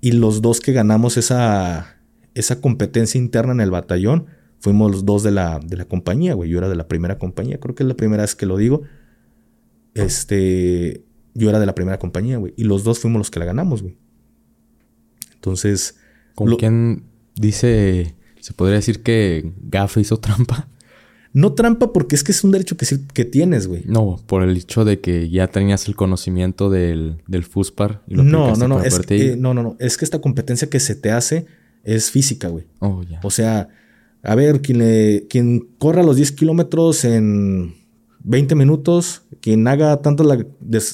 Y 0.00 0.12
los 0.12 0.40
dos 0.40 0.60
que 0.60 0.72
ganamos 0.72 1.16
esa, 1.16 1.96
esa 2.34 2.60
competencia 2.60 3.18
interna 3.18 3.52
en 3.52 3.60
el 3.60 3.72
batallón, 3.72 4.26
fuimos 4.60 4.92
los 4.92 5.04
dos 5.04 5.24
de 5.24 5.32
la, 5.32 5.58
de 5.58 5.76
la 5.76 5.86
compañía, 5.86 6.34
güey. 6.34 6.50
Yo 6.50 6.58
era 6.58 6.68
de 6.68 6.76
la 6.76 6.86
primera 6.86 7.18
compañía, 7.18 7.58
creo 7.58 7.74
que 7.74 7.82
es 7.82 7.88
la 7.88 7.96
primera 7.96 8.22
vez 8.22 8.36
que 8.36 8.46
lo 8.46 8.56
digo. 8.56 8.82
Este, 9.94 11.04
yo 11.34 11.48
era 11.48 11.58
de 11.58 11.66
la 11.66 11.74
primera 11.74 11.98
compañía, 11.98 12.36
güey. 12.36 12.54
Y 12.56 12.64
los 12.64 12.84
dos 12.84 13.00
fuimos 13.00 13.18
los 13.18 13.30
que 13.32 13.40
la 13.40 13.46
ganamos, 13.46 13.82
güey. 13.82 13.98
Entonces... 15.34 15.96
¿Con 16.36 16.56
quién 16.56 17.04
dice, 17.36 18.14
se 18.40 18.52
podría 18.52 18.76
decir 18.76 19.02
que 19.02 19.52
Gafe 19.62 20.00
hizo 20.00 20.18
trampa? 20.18 20.68
No 21.32 21.52
trampa 21.52 21.92
porque 21.92 22.14
es 22.14 22.22
que 22.22 22.30
es 22.30 22.44
un 22.44 22.52
derecho 22.52 22.76
que, 22.76 22.86
que 23.12 23.24
tienes, 23.24 23.66
güey. 23.66 23.82
No, 23.86 24.20
por 24.26 24.44
el 24.44 24.56
hecho 24.56 24.84
de 24.84 25.00
que 25.00 25.28
ya 25.28 25.48
tenías 25.48 25.88
el 25.88 25.96
conocimiento 25.96 26.70
del, 26.70 27.22
del 27.26 27.42
FUSPAR. 27.42 28.02
Y 28.06 28.14
lo 28.14 28.22
no, 28.22 28.54
no, 28.54 28.68
no. 28.68 28.82
Es 28.82 29.00
que, 29.00 29.36
no, 29.36 29.52
no, 29.52 29.64
no. 29.64 29.76
Es 29.80 29.96
que 29.96 30.04
esta 30.04 30.20
competencia 30.20 30.70
que 30.70 30.78
se 30.78 30.94
te 30.94 31.10
hace 31.10 31.46
es 31.82 32.12
física, 32.12 32.48
güey. 32.48 32.66
Oh, 32.78 33.02
o 33.24 33.30
sea, 33.30 33.68
a 34.22 34.34
ver, 34.36 34.62
quien, 34.62 34.78
le, 34.78 35.26
quien 35.28 35.68
corra 35.78 36.04
los 36.04 36.16
10 36.16 36.32
kilómetros 36.32 37.04
en 37.04 37.74
20 38.24 38.54
minutos, 38.54 39.22
quien 39.40 39.66
haga 39.68 40.00
tantas 40.00 40.26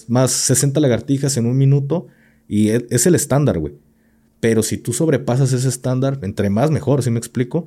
más 0.09 0.33
60 0.33 0.81
lagartijas 0.81 1.37
en 1.37 1.47
un 1.47 1.57
minuto, 1.57 2.09
y 2.49 2.71
e, 2.71 2.87
es, 2.91 3.07
el 3.07 3.15
estándar, 3.15 3.59
güey. 3.59 3.75
Pero 4.41 4.63
si 4.63 4.79
tú 4.79 4.93
sobrepasas 4.93 5.53
ese 5.53 5.69
estándar, 5.69 6.19
entre 6.23 6.51
más 6.51 6.71
mejor, 6.71 7.03
¿sí 7.03 7.11
me 7.11 7.19
explico? 7.19 7.67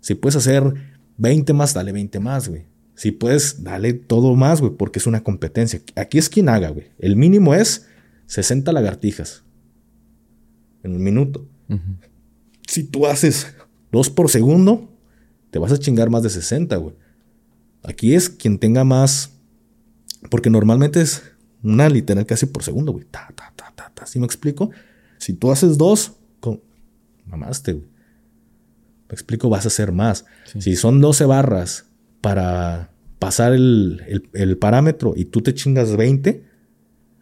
Si 0.00 0.14
puedes 0.14 0.36
hacer 0.36 0.74
20 1.16 1.52
más, 1.52 1.74
dale 1.74 1.92
20 1.92 2.20
más, 2.20 2.48
güey. 2.48 2.66
Si 2.94 3.10
puedes, 3.10 3.64
dale 3.64 3.92
todo 3.92 4.34
más, 4.36 4.60
güey, 4.60 4.72
porque 4.76 4.98
es 4.98 5.06
una 5.06 5.24
competencia. 5.24 5.80
Aquí 5.96 6.18
es 6.18 6.28
quien 6.28 6.48
haga, 6.48 6.68
güey. 6.70 6.92
El 6.98 7.16
mínimo 7.16 7.54
es 7.54 7.86
60 8.26 8.70
lagartijas 8.72 9.42
en 10.82 10.94
un 10.94 11.02
minuto 11.02 11.48
si 12.72 12.84
tú 12.84 13.06
haces 13.06 13.54
dos 13.90 14.08
por 14.08 14.30
segundo, 14.30 14.90
te 15.50 15.58
vas 15.58 15.72
a 15.72 15.78
chingar 15.78 16.08
más 16.08 16.22
de 16.22 16.30
60, 16.30 16.74
güey. 16.76 16.94
Aquí 17.82 18.14
es 18.14 18.30
quien 18.30 18.58
tenga 18.58 18.82
más, 18.84 19.32
porque 20.30 20.48
normalmente 20.48 21.02
es 21.02 21.22
una 21.62 21.90
literal 21.90 22.24
casi 22.24 22.46
por 22.46 22.62
segundo, 22.62 22.92
güey. 22.92 23.04
Ta, 23.10 23.28
ta, 23.34 23.52
ta, 23.54 23.72
ta, 23.74 23.92
ta. 23.94 24.06
¿Sí 24.06 24.18
me 24.18 24.24
explico? 24.24 24.70
Si 25.22 25.34
tú 25.34 25.52
haces 25.52 25.78
dos, 25.78 26.14
con... 26.40 26.60
mamaste, 27.26 27.74
güey. 27.74 27.86
Me 29.08 29.14
explico, 29.14 29.48
vas 29.48 29.66
a 29.66 29.68
hacer 29.68 29.92
más. 29.92 30.24
Si 30.58 30.74
son 30.74 31.00
12 31.00 31.26
barras 31.26 31.86
para 32.20 32.90
pasar 33.20 33.52
el, 33.52 34.28
el, 34.32 34.58
parámetro 34.58 35.12
y 35.14 35.26
tú 35.26 35.40
te 35.40 35.54
chingas 35.54 35.96
20, 35.96 36.44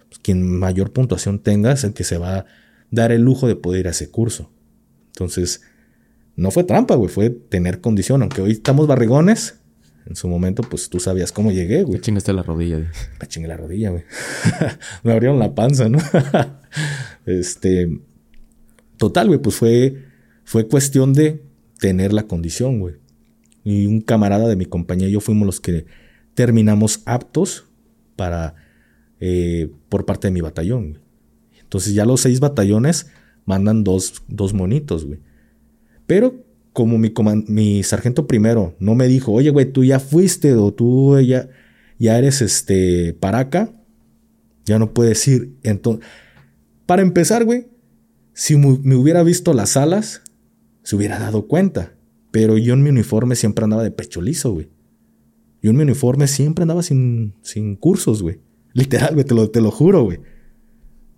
pues 0.09 0.19
quien 0.21 0.59
mayor 0.59 0.95
puntuación 0.95 1.41
tenga 1.41 1.73
es 1.73 1.85
el 1.85 1.93
que 1.93 2.05
se 2.05 2.17
va 2.17 2.39
a 2.39 2.47
dar 2.91 3.13
el 3.13 3.21
lujo 3.21 3.47
de 3.47 3.57
poder 3.57 3.81
ir 3.81 3.89
a 3.89 3.91
ese 3.91 4.11
curso. 4.11 4.51
Entonces, 5.09 5.61
no 6.37 6.51
fue 6.51 6.65
trampa, 6.65 6.95
güey, 6.95 7.11
fue 7.11 7.29
tener 7.29 7.83
condición. 7.83 8.23
Aunque 8.23 8.41
hoy 8.41 8.53
estamos 8.53 8.87
barrigones, 8.87 9.60
en 10.07 10.17
su 10.17 10.29
momento, 10.29 10.63
pues 10.63 10.89
tú 10.89 10.99
sabías 10.99 11.33
cómo 11.33 11.53
llegué, 11.53 11.83
güey. 11.83 11.99
Me 11.99 12.01
chingaste 12.01 12.33
la 12.33 12.43
rodilla, 12.43 12.77
güey. 12.77 12.89
Me 13.21 13.27
chingué 13.29 13.49
la 13.49 13.57
rodilla, 13.57 13.91
güey. 13.91 14.05
Me 15.03 15.13
abrieron 15.13 15.39
la 15.39 15.55
panza, 15.55 15.89
¿no? 15.89 15.99
este. 17.27 18.01
Total, 18.97 19.29
güey, 19.29 19.41
pues 19.41 19.57
fue, 19.57 20.05
fue 20.45 20.69
cuestión 20.69 21.13
de 21.15 21.43
tener 21.79 22.13
la 22.13 22.25
condición, 22.25 22.81
güey. 22.81 22.97
Y 23.65 23.87
un 23.87 24.01
camarada 24.01 24.49
de 24.49 24.57
mi 24.57 24.67
compañía 24.67 25.09
y 25.09 25.13
yo 25.13 25.21
fuimos 25.21 25.47
los 25.47 25.61
que 25.61 25.87
terminamos 26.35 27.03
aptos 27.07 27.67
para, 28.17 28.55
eh, 29.21 29.71
por 29.89 30.07
parte 30.07 30.29
de 30.29 30.33
mi 30.33 30.41
batallón, 30.41 30.91
güey. 30.91 31.03
Entonces 31.61 31.95
ya 31.95 32.05
los 32.05 32.21
seis 32.21 32.41
batallones 32.41 33.07
mandan 33.45 33.85
dos, 33.85 34.23
dos 34.29 34.53
monitos, 34.55 35.07
güey. 35.07 35.21
Pero 36.07 36.45
como 36.81 36.97
mi, 36.97 37.13
mi 37.49 37.83
sargento 37.83 38.27
primero 38.27 38.75
no 38.79 38.95
me 38.95 39.07
dijo, 39.07 39.33
oye, 39.33 39.51
güey, 39.51 39.71
tú 39.71 39.85
ya 39.85 40.01
fuiste 40.01 40.55
o 40.55 40.73
tú 40.73 41.21
ya, 41.21 41.51
ya 41.99 42.17
eres 42.17 42.41
este 42.41 43.13
paraca, 43.13 43.71
ya 44.65 44.79
no 44.79 44.95
puedes 44.95 45.29
ir. 45.29 45.53
Entonces, 45.63 46.07
para 46.87 47.03
empezar, 47.03 47.45
güey, 47.45 47.69
si 48.33 48.57
me 48.57 48.97
hubiera 48.97 49.23
visto 49.23 49.53
las 49.53 49.77
alas, 49.77 50.23
se 50.83 50.97
hubiera 50.97 51.19
dado 51.19 51.47
cuenta. 51.49 51.93
Pero 52.31 52.57
yo 52.57 52.73
en 52.73 52.83
mi 52.83 52.89
uniforme 52.89 53.37
siempre 53.37 53.65
andaba 53.65 53.83
de 53.83 53.91
pecho 53.91 54.23
liso, 54.23 54.53
güey. 54.53 54.71
Yo 55.61 55.71
en 55.71 55.77
mi 55.77 55.83
uniforme 55.83 56.29
siempre 56.29 56.63
andaba 56.63 56.83
sin, 56.83 57.35
sin 57.43 57.77
cursos, 57.77 58.23
güey. 58.23 58.41
Literal, 58.73 59.13
güey, 59.13 59.27
te 59.27 59.35
lo, 59.35 59.51
te 59.51 59.61
lo 59.61 59.71
juro, 59.71 60.05
güey. 60.05 60.21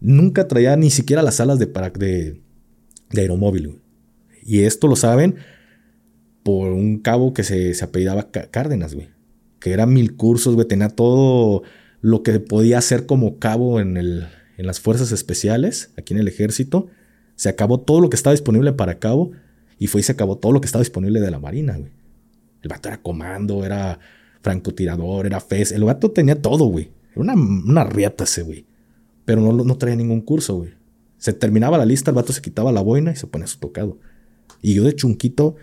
Nunca 0.00 0.48
traía 0.48 0.74
ni 0.76 0.90
siquiera 0.90 1.22
las 1.22 1.38
alas 1.38 1.60
de, 1.60 1.66
de, 1.66 2.42
de 3.10 3.20
aeromóvil, 3.20 3.68
güey. 3.68 3.81
Y 4.42 4.62
esto 4.62 4.88
lo 4.88 4.96
saben 4.96 5.36
por 6.42 6.72
un 6.72 6.98
cabo 6.98 7.32
que 7.32 7.44
se, 7.44 7.74
se 7.74 7.84
apellidaba 7.84 8.30
Cárdenas, 8.30 8.94
güey. 8.94 9.10
Que 9.60 9.72
era 9.72 9.86
mil 9.86 10.16
cursos, 10.16 10.54
güey. 10.54 10.66
Tenía 10.66 10.88
todo 10.88 11.62
lo 12.00 12.22
que 12.22 12.40
podía 12.40 12.78
hacer 12.78 13.06
como 13.06 13.38
cabo 13.38 13.80
en, 13.80 13.96
el, 13.96 14.26
en 14.58 14.66
las 14.66 14.80
fuerzas 14.80 15.12
especiales, 15.12 15.92
aquí 15.96 16.14
en 16.14 16.20
el 16.20 16.28
ejército. 16.28 16.88
Se 17.36 17.48
acabó 17.48 17.80
todo 17.80 18.00
lo 18.00 18.10
que 18.10 18.16
estaba 18.16 18.34
disponible 18.34 18.72
para 18.72 18.98
cabo 18.98 19.32
y 19.78 19.86
fue 19.86 20.00
y 20.00 20.04
se 20.04 20.12
acabó 20.12 20.36
todo 20.36 20.52
lo 20.52 20.60
que 20.60 20.66
estaba 20.66 20.82
disponible 20.82 21.20
de 21.20 21.30
la 21.30 21.38
marina, 21.38 21.76
güey. 21.76 21.92
El 22.62 22.68
vato 22.68 22.88
era 22.88 23.02
comando, 23.02 23.64
era 23.64 23.98
francotirador, 24.40 25.26
era 25.26 25.40
FES. 25.40 25.72
El 25.72 25.84
vato 25.84 26.10
tenía 26.10 26.40
todo, 26.40 26.66
güey. 26.66 26.90
Era 27.12 27.20
una, 27.20 27.34
una 27.34 27.84
riata 27.84 28.24
ese, 28.24 28.42
güey. 28.42 28.66
Pero 29.24 29.40
no, 29.40 29.52
no 29.52 29.78
traía 29.78 29.96
ningún 29.96 30.20
curso, 30.20 30.56
güey. 30.56 30.70
Se 31.18 31.32
terminaba 31.32 31.78
la 31.78 31.84
lista, 31.84 32.10
el 32.10 32.16
vato 32.16 32.32
se 32.32 32.42
quitaba 32.42 32.72
la 32.72 32.80
boina 32.80 33.12
y 33.12 33.16
se 33.16 33.28
ponía 33.28 33.46
su 33.46 33.58
tocado. 33.58 33.98
Y 34.62 34.74
yo 34.74 34.84
de 34.84 34.94
chunquito, 34.94 35.56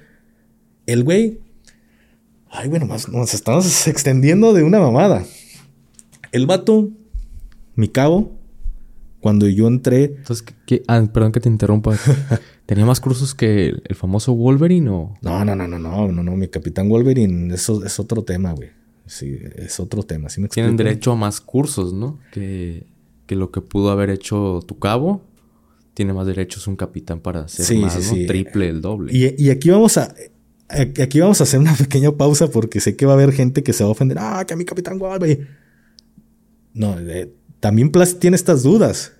el 0.85 1.03
güey. 1.03 1.39
Ay, 2.51 2.67
bueno, 2.67 2.85
nos 2.85 3.33
estamos 3.33 3.87
extendiendo 3.87 4.53
de 4.53 4.63
una 4.63 4.79
mamada. 4.79 5.25
El 6.31 6.45
vato, 6.45 6.89
mi 7.75 7.87
cabo, 7.87 8.37
cuando 9.19 9.47
yo 9.47 9.67
entré. 9.67 10.15
Entonces, 10.17 10.45
¿qué, 10.65 10.83
ah, 10.87 11.03
perdón 11.11 11.31
que 11.31 11.39
te 11.39 11.49
interrumpa. 11.49 11.97
¿Tenía 12.65 12.85
más 12.85 12.99
cursos 12.99 13.33
que 13.33 13.69
el, 13.83 13.95
famoso 13.95 14.33
Wolverine 14.33 14.89
o.? 14.89 15.13
No, 15.21 15.43
no, 15.43 15.55
no, 15.55 15.67
no, 15.67 15.79
no, 15.79 16.11
no, 16.11 16.23
no. 16.23 16.35
Mi 16.35 16.47
capitán 16.49 16.87
Wolverine, 16.89 17.53
eso 17.53 17.83
es 17.83 17.99
otro 17.99 18.23
tema, 18.23 18.51
güey. 18.51 18.69
Sí, 19.07 19.39
es 19.55 19.79
otro 19.79 20.03
tema. 20.03 20.29
¿Sí 20.29 20.39
me 20.39 20.49
Tienen 20.49 20.77
derecho 20.77 21.11
a 21.11 21.15
más 21.15 21.41
cursos, 21.41 21.93
¿no? 21.93 22.19
Que, 22.31 22.85
que 23.25 23.35
lo 23.35 23.49
que 23.49 23.61
pudo 23.61 23.89
haber 23.89 24.11
hecho 24.11 24.59
tu 24.67 24.77
cabo. 24.77 25.23
Tiene 25.99 26.13
más 26.13 26.25
derechos 26.25 26.65
un 26.67 26.77
capitán 26.77 27.19
para 27.19 27.41
hacer 27.41 27.77
más, 27.77 28.13
¿no? 28.13 28.25
Triple, 28.25 28.69
el 28.69 28.79
doble. 28.79 29.11
Y, 29.13 29.43
y 29.43 29.49
aquí 29.49 29.69
vamos 29.69 29.97
a. 29.97 30.15
Aquí 30.69 31.19
vamos 31.19 31.41
a 31.41 31.43
hacer 31.43 31.59
una 31.59 31.73
pequeña 31.77 32.11
pausa 32.13 32.49
porque 32.49 32.79
sé 32.79 32.95
que 32.95 33.05
va 33.05 33.11
a 33.11 33.15
haber 33.15 33.33
gente 33.33 33.63
que 33.63 33.73
se 33.73 33.83
va 33.83 33.89
a 33.89 33.91
ofender. 33.91 34.17
Ah, 34.17 34.45
que 34.47 34.53
a 34.53 34.57
mi 34.57 34.63
capitán 34.63 34.97
Wolverine. 34.97 35.47
No, 36.73 36.95
también 37.59 37.91
tiene 38.19 38.35
estas 38.35 38.63
dudas. 38.63 39.11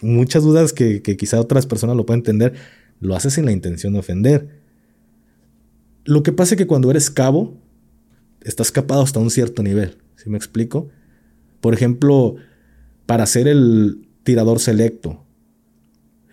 Muchas 0.00 0.42
dudas 0.42 0.72
que, 0.72 1.02
que 1.02 1.18
quizá 1.18 1.38
otras 1.38 1.66
personas 1.66 1.96
lo 1.96 2.06
pueden 2.06 2.20
entender 2.20 2.54
lo 3.02 3.16
haces 3.16 3.34
sin 3.34 3.44
la 3.44 3.52
intención 3.52 3.92
de 3.92 3.98
ofender. 3.98 4.48
Lo 6.04 6.22
que 6.22 6.32
pasa 6.32 6.54
es 6.54 6.58
que 6.58 6.68
cuando 6.68 6.90
eres 6.90 7.10
cabo, 7.10 7.60
estás 8.42 8.70
capado 8.70 9.02
hasta 9.02 9.18
un 9.18 9.30
cierto 9.30 9.62
nivel. 9.62 9.98
¿Sí 10.16 10.30
me 10.30 10.38
explico? 10.38 10.88
Por 11.60 11.74
ejemplo, 11.74 12.36
para 13.04 13.26
ser 13.26 13.48
el 13.48 14.08
tirador 14.22 14.60
selecto, 14.60 15.24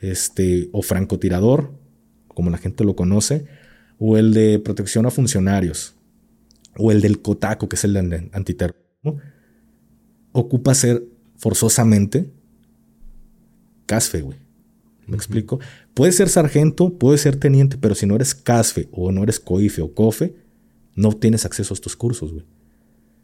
este, 0.02 0.70
o 0.72 0.82
francotirador, 0.82 1.72
como 2.28 2.50
la 2.50 2.58
gente 2.58 2.84
lo 2.84 2.96
conoce, 2.96 3.46
o 3.98 4.18
el 4.18 4.34
de 4.34 4.60
protección 4.60 5.06
a 5.06 5.12
funcionarios, 5.12 5.96
o 6.78 6.92
el 6.92 7.02
del 7.02 7.22
COTACO, 7.22 7.68
que 7.68 7.76
es 7.76 7.84
el 7.84 7.94
de 7.94 8.30
antiterrorismo, 8.34 9.18
ocupa 10.32 10.74
ser 10.74 11.04
forzosamente 11.38 12.32
CASFE, 13.86 14.22
güey. 14.22 14.38
¿Me 15.08 15.16
explico? 15.16 15.60
Puedes 15.96 16.16
ser 16.16 16.30
sargento, 16.30 16.98
puedes 16.98 17.22
ser 17.22 17.36
teniente, 17.38 17.78
pero 17.78 17.96
si 17.96 18.06
no 18.06 18.16
eres 18.16 18.36
CASFE 18.36 18.88
o 18.92 19.12
no 19.12 19.24
eres 19.24 19.40
COIFE 19.40 19.82
o 19.82 19.94
COFE, 19.94 20.36
no 20.96 21.12
tienes 21.14 21.46
acceso 21.46 21.74
a 21.74 21.76
estos 21.76 21.96
cursos, 21.96 22.32
güey. 22.32 22.46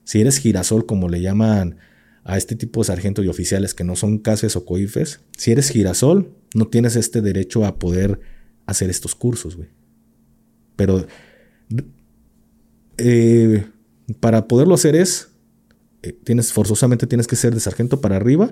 Si 0.03 0.19
eres 0.19 0.37
girasol, 0.37 0.85
como 0.85 1.07
le 1.07 1.21
llaman 1.21 1.77
a 2.25 2.37
este 2.37 2.55
tipo 2.55 2.81
de 2.81 2.87
sargentos 2.87 3.23
y 3.23 3.27
oficiales 3.27 3.75
que 3.75 3.83
no 3.83 3.95
son 3.95 4.17
CASFES 4.17 4.55
o 4.55 4.65
COIFES, 4.65 5.21
si 5.37 5.51
eres 5.51 5.69
girasol, 5.69 6.33
no 6.55 6.67
tienes 6.67 6.95
este 6.95 7.21
derecho 7.21 7.65
a 7.65 7.77
poder 7.77 8.19
hacer 8.65 8.89
estos 8.89 9.13
cursos, 9.13 9.55
güey. 9.55 9.69
Pero 10.75 11.05
eh, 12.97 13.65
para 14.19 14.47
poderlo 14.47 14.73
hacer 14.73 14.95
es, 14.95 15.29
eh, 16.01 16.13
tienes, 16.13 16.51
forzosamente 16.51 17.05
tienes 17.05 17.27
que 17.27 17.35
ser 17.35 17.53
de 17.53 17.59
sargento 17.59 18.01
para 18.01 18.15
arriba 18.15 18.51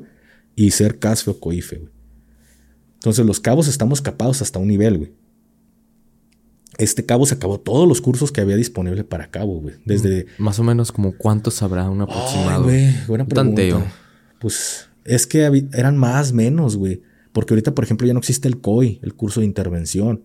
y 0.55 0.69
ser 0.71 0.99
CASFE 0.99 1.31
o 1.31 1.39
COIFE, 1.39 1.77
güey. 1.77 1.91
Entonces 2.93 3.25
los 3.25 3.39
cabos 3.39 3.67
estamos 3.67 4.01
capados 4.01 4.41
hasta 4.43 4.59
un 4.59 4.67
nivel, 4.67 4.97
güey. 4.99 5.13
Este 6.77 7.05
cabo 7.05 7.25
se 7.25 7.35
acabó 7.35 7.59
todos 7.59 7.87
los 7.87 8.01
cursos 8.01 8.31
que 8.31 8.41
había 8.41 8.55
disponible 8.55 9.03
para 9.03 9.29
cabo, 9.29 9.59
güey. 9.59 9.75
Desde... 9.85 10.25
Mm, 10.37 10.43
más 10.43 10.59
o 10.59 10.63
menos 10.63 10.91
como 10.91 11.15
cuántos 11.17 11.61
habrá 11.61 11.89
un 11.89 12.01
aproximado. 12.01 12.63
güey, 12.63 12.93
buena 13.07 13.25
pregunta. 13.25 13.91
Pues 14.39 14.89
es 15.05 15.27
que 15.27 15.67
eran 15.73 15.97
más, 15.97 16.33
menos, 16.33 16.75
güey. 16.75 17.01
Porque 17.31 17.53
ahorita, 17.53 17.73
por 17.73 17.83
ejemplo, 17.83 18.07
ya 18.07 18.13
no 18.13 18.19
existe 18.19 18.47
el 18.47 18.59
COI, 18.59 18.99
el 19.03 19.13
curso 19.13 19.39
de 19.39 19.45
intervención. 19.45 20.23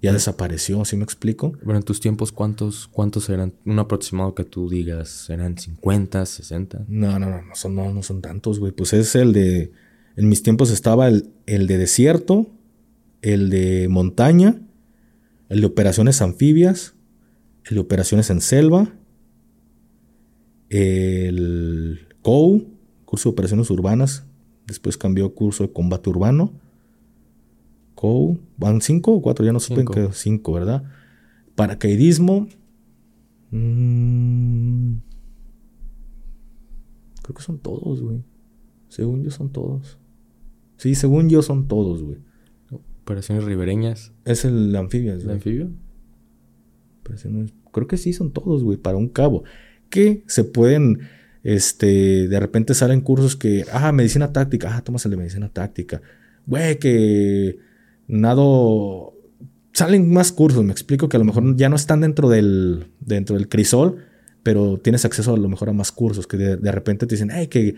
Ya 0.00 0.12
desapareció, 0.12 0.84
¿sí 0.84 0.96
me 0.96 1.02
explico? 1.02 1.52
Bueno, 1.64 1.78
en 1.78 1.82
tus 1.82 1.98
tiempos, 1.98 2.30
¿cuántos, 2.30 2.86
cuántos 2.86 3.28
eran? 3.30 3.54
Un 3.64 3.80
aproximado 3.80 4.32
que 4.34 4.44
tú 4.44 4.68
digas, 4.68 5.28
¿eran 5.28 5.58
50, 5.58 6.24
60? 6.24 6.84
No, 6.86 7.18
no, 7.18 7.28
no, 7.28 7.42
no 7.42 7.54
son, 7.56 7.74
no, 7.74 7.92
no 7.92 8.02
son 8.04 8.20
tantos, 8.20 8.60
güey. 8.60 8.70
Pues 8.70 8.92
es 8.92 9.16
el 9.16 9.32
de 9.32 9.72
en 10.18 10.28
mis 10.28 10.42
tiempos 10.42 10.72
estaba 10.72 11.06
el, 11.06 11.30
de 11.46 11.78
desierto, 11.78 12.48
el 13.22 13.50
de 13.50 13.86
montaña, 13.88 14.60
el 15.48 15.60
de 15.60 15.66
operaciones 15.66 16.20
anfibias, 16.22 16.94
el 17.64 17.74
de 17.74 17.80
operaciones 17.80 18.30
en 18.30 18.40
selva, 18.40 18.92
el 20.68 22.06
COU, 22.22 22.66
curso 23.04 23.28
de 23.28 23.32
operaciones 23.32 23.70
urbanas, 23.70 24.24
después 24.66 24.98
cambió 24.98 25.34
curso 25.34 25.64
de 25.64 25.72
combate 25.72 26.10
urbano. 26.10 26.52
COU, 27.94 28.38
¿van 28.56 28.80
cinco 28.80 29.12
o 29.12 29.22
cuatro? 29.22 29.44
Ya 29.44 29.52
no 29.52 29.60
supe 29.60 29.84
que 29.84 30.08
cinco, 30.12 30.52
¿verdad? 30.52 30.84
Paracaidismo. 31.54 32.46
Mm, 33.50 34.98
creo 37.22 37.34
que 37.34 37.42
son 37.42 37.58
todos, 37.58 38.02
güey. 38.02 38.22
Según 38.88 39.22
yo 39.24 39.30
son 39.30 39.50
todos. 39.50 39.98
Sí, 40.76 40.94
según 40.94 41.28
yo 41.28 41.42
son 41.42 41.66
todos, 41.66 42.02
güey. 42.02 42.18
Operaciones 43.08 43.44
ribereñas. 43.44 44.12
Es 44.26 44.44
el 44.44 44.76
anfibio. 44.76 45.14
¿El 45.14 45.30
anfibio? 45.30 45.70
Creo 47.72 47.86
que 47.86 47.96
sí 47.96 48.12
son 48.12 48.34
todos, 48.34 48.62
güey, 48.62 48.76
para 48.76 48.98
un 48.98 49.08
cabo. 49.08 49.44
Que 49.88 50.24
se 50.26 50.44
pueden, 50.44 51.08
este, 51.42 52.28
de 52.28 52.38
repente 52.38 52.74
salen 52.74 53.00
cursos 53.00 53.34
que, 53.34 53.64
ah, 53.72 53.92
medicina 53.92 54.30
táctica, 54.34 54.76
ah, 54.76 54.84
tomas 54.84 55.06
el 55.06 55.12
de 55.12 55.16
medicina 55.16 55.48
táctica. 55.48 56.02
Güey, 56.44 56.78
que 56.78 57.58
nado... 58.08 59.14
Salen 59.72 60.12
más 60.12 60.30
cursos, 60.30 60.62
me 60.62 60.72
explico 60.72 61.08
que 61.08 61.16
a 61.16 61.20
lo 61.20 61.24
mejor 61.24 61.56
ya 61.56 61.70
no 61.70 61.76
están 61.76 62.02
dentro 62.02 62.28
del, 62.28 62.88
dentro 63.00 63.36
del 63.36 63.48
crisol, 63.48 64.04
pero 64.42 64.76
tienes 64.76 65.06
acceso 65.06 65.32
a 65.32 65.38
lo 65.38 65.48
mejor 65.48 65.70
a 65.70 65.72
más 65.72 65.92
cursos 65.92 66.26
que 66.26 66.36
de, 66.36 66.56
de 66.58 66.72
repente 66.72 67.06
te 67.06 67.14
dicen, 67.14 67.30
hey, 67.32 67.46
que 67.46 67.76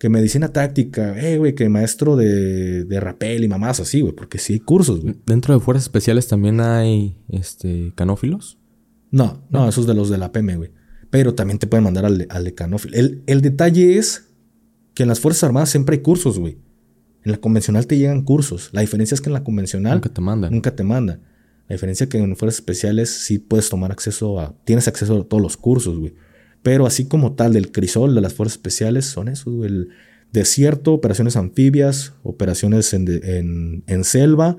que 0.00 0.08
medicina 0.08 0.48
táctica, 0.48 1.14
eh, 1.20 1.36
güey, 1.36 1.54
que 1.54 1.68
maestro 1.68 2.16
de, 2.16 2.84
de 2.84 3.00
rapel 3.00 3.44
y 3.44 3.48
mamás 3.48 3.80
así, 3.80 4.00
güey, 4.00 4.14
porque 4.14 4.38
sí 4.38 4.54
hay 4.54 4.60
cursos, 4.60 5.02
güey. 5.02 5.14
¿Dentro 5.26 5.52
de 5.52 5.60
fuerzas 5.60 5.84
especiales 5.84 6.26
también 6.26 6.58
hay, 6.58 7.18
este, 7.28 7.92
canófilos? 7.96 8.58
No, 9.10 9.44
no, 9.50 9.68
esos 9.68 9.86
de 9.86 9.92
los 9.92 10.08
de 10.08 10.16
la 10.16 10.32
PM, 10.32 10.56
güey. 10.56 10.70
Pero 11.10 11.34
también 11.34 11.58
te 11.58 11.66
pueden 11.66 11.84
mandar 11.84 12.06
al 12.06 12.26
al 12.30 12.44
de 12.44 12.54
canófilo. 12.54 12.96
El, 12.96 13.22
el, 13.26 13.42
detalle 13.42 13.98
es 13.98 14.30
que 14.94 15.02
en 15.02 15.10
las 15.10 15.20
Fuerzas 15.20 15.44
Armadas 15.44 15.68
siempre 15.68 15.96
hay 15.96 16.02
cursos, 16.02 16.38
güey. 16.38 16.56
En 17.22 17.32
la 17.32 17.38
convencional 17.38 17.86
te 17.86 17.98
llegan 17.98 18.22
cursos. 18.22 18.70
La 18.72 18.80
diferencia 18.80 19.14
es 19.14 19.20
que 19.20 19.28
en 19.28 19.34
la 19.34 19.44
convencional... 19.44 19.96
Nunca 19.96 20.08
te 20.08 20.20
mandan. 20.22 20.50
Nunca 20.50 20.74
te 20.74 20.82
mandan. 20.82 21.20
La 21.68 21.74
diferencia 21.74 22.04
es 22.04 22.10
que 22.10 22.16
en 22.16 22.36
Fuerzas 22.36 22.60
Especiales 22.60 23.10
sí 23.10 23.38
puedes 23.38 23.68
tomar 23.68 23.92
acceso 23.92 24.40
a... 24.40 24.54
Tienes 24.64 24.88
acceso 24.88 25.20
a 25.20 25.24
todos 25.24 25.42
los 25.42 25.58
cursos, 25.58 25.98
güey. 25.98 26.14
Pero 26.62 26.86
así 26.86 27.06
como 27.06 27.32
tal 27.32 27.52
del 27.52 27.72
crisol 27.72 28.14
de 28.14 28.20
las 28.20 28.34
fuerzas 28.34 28.56
especiales 28.56 29.06
son 29.06 29.28
eso, 29.28 29.64
el 29.64 29.88
desierto, 30.32 30.92
operaciones 30.92 31.36
anfibias, 31.36 32.12
operaciones 32.22 32.92
en, 32.92 34.04
selva, 34.04 34.56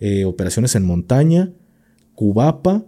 eh, 0.00 0.24
operaciones 0.24 0.74
en 0.74 0.84
montaña, 0.84 1.52
Cubapa 2.14 2.84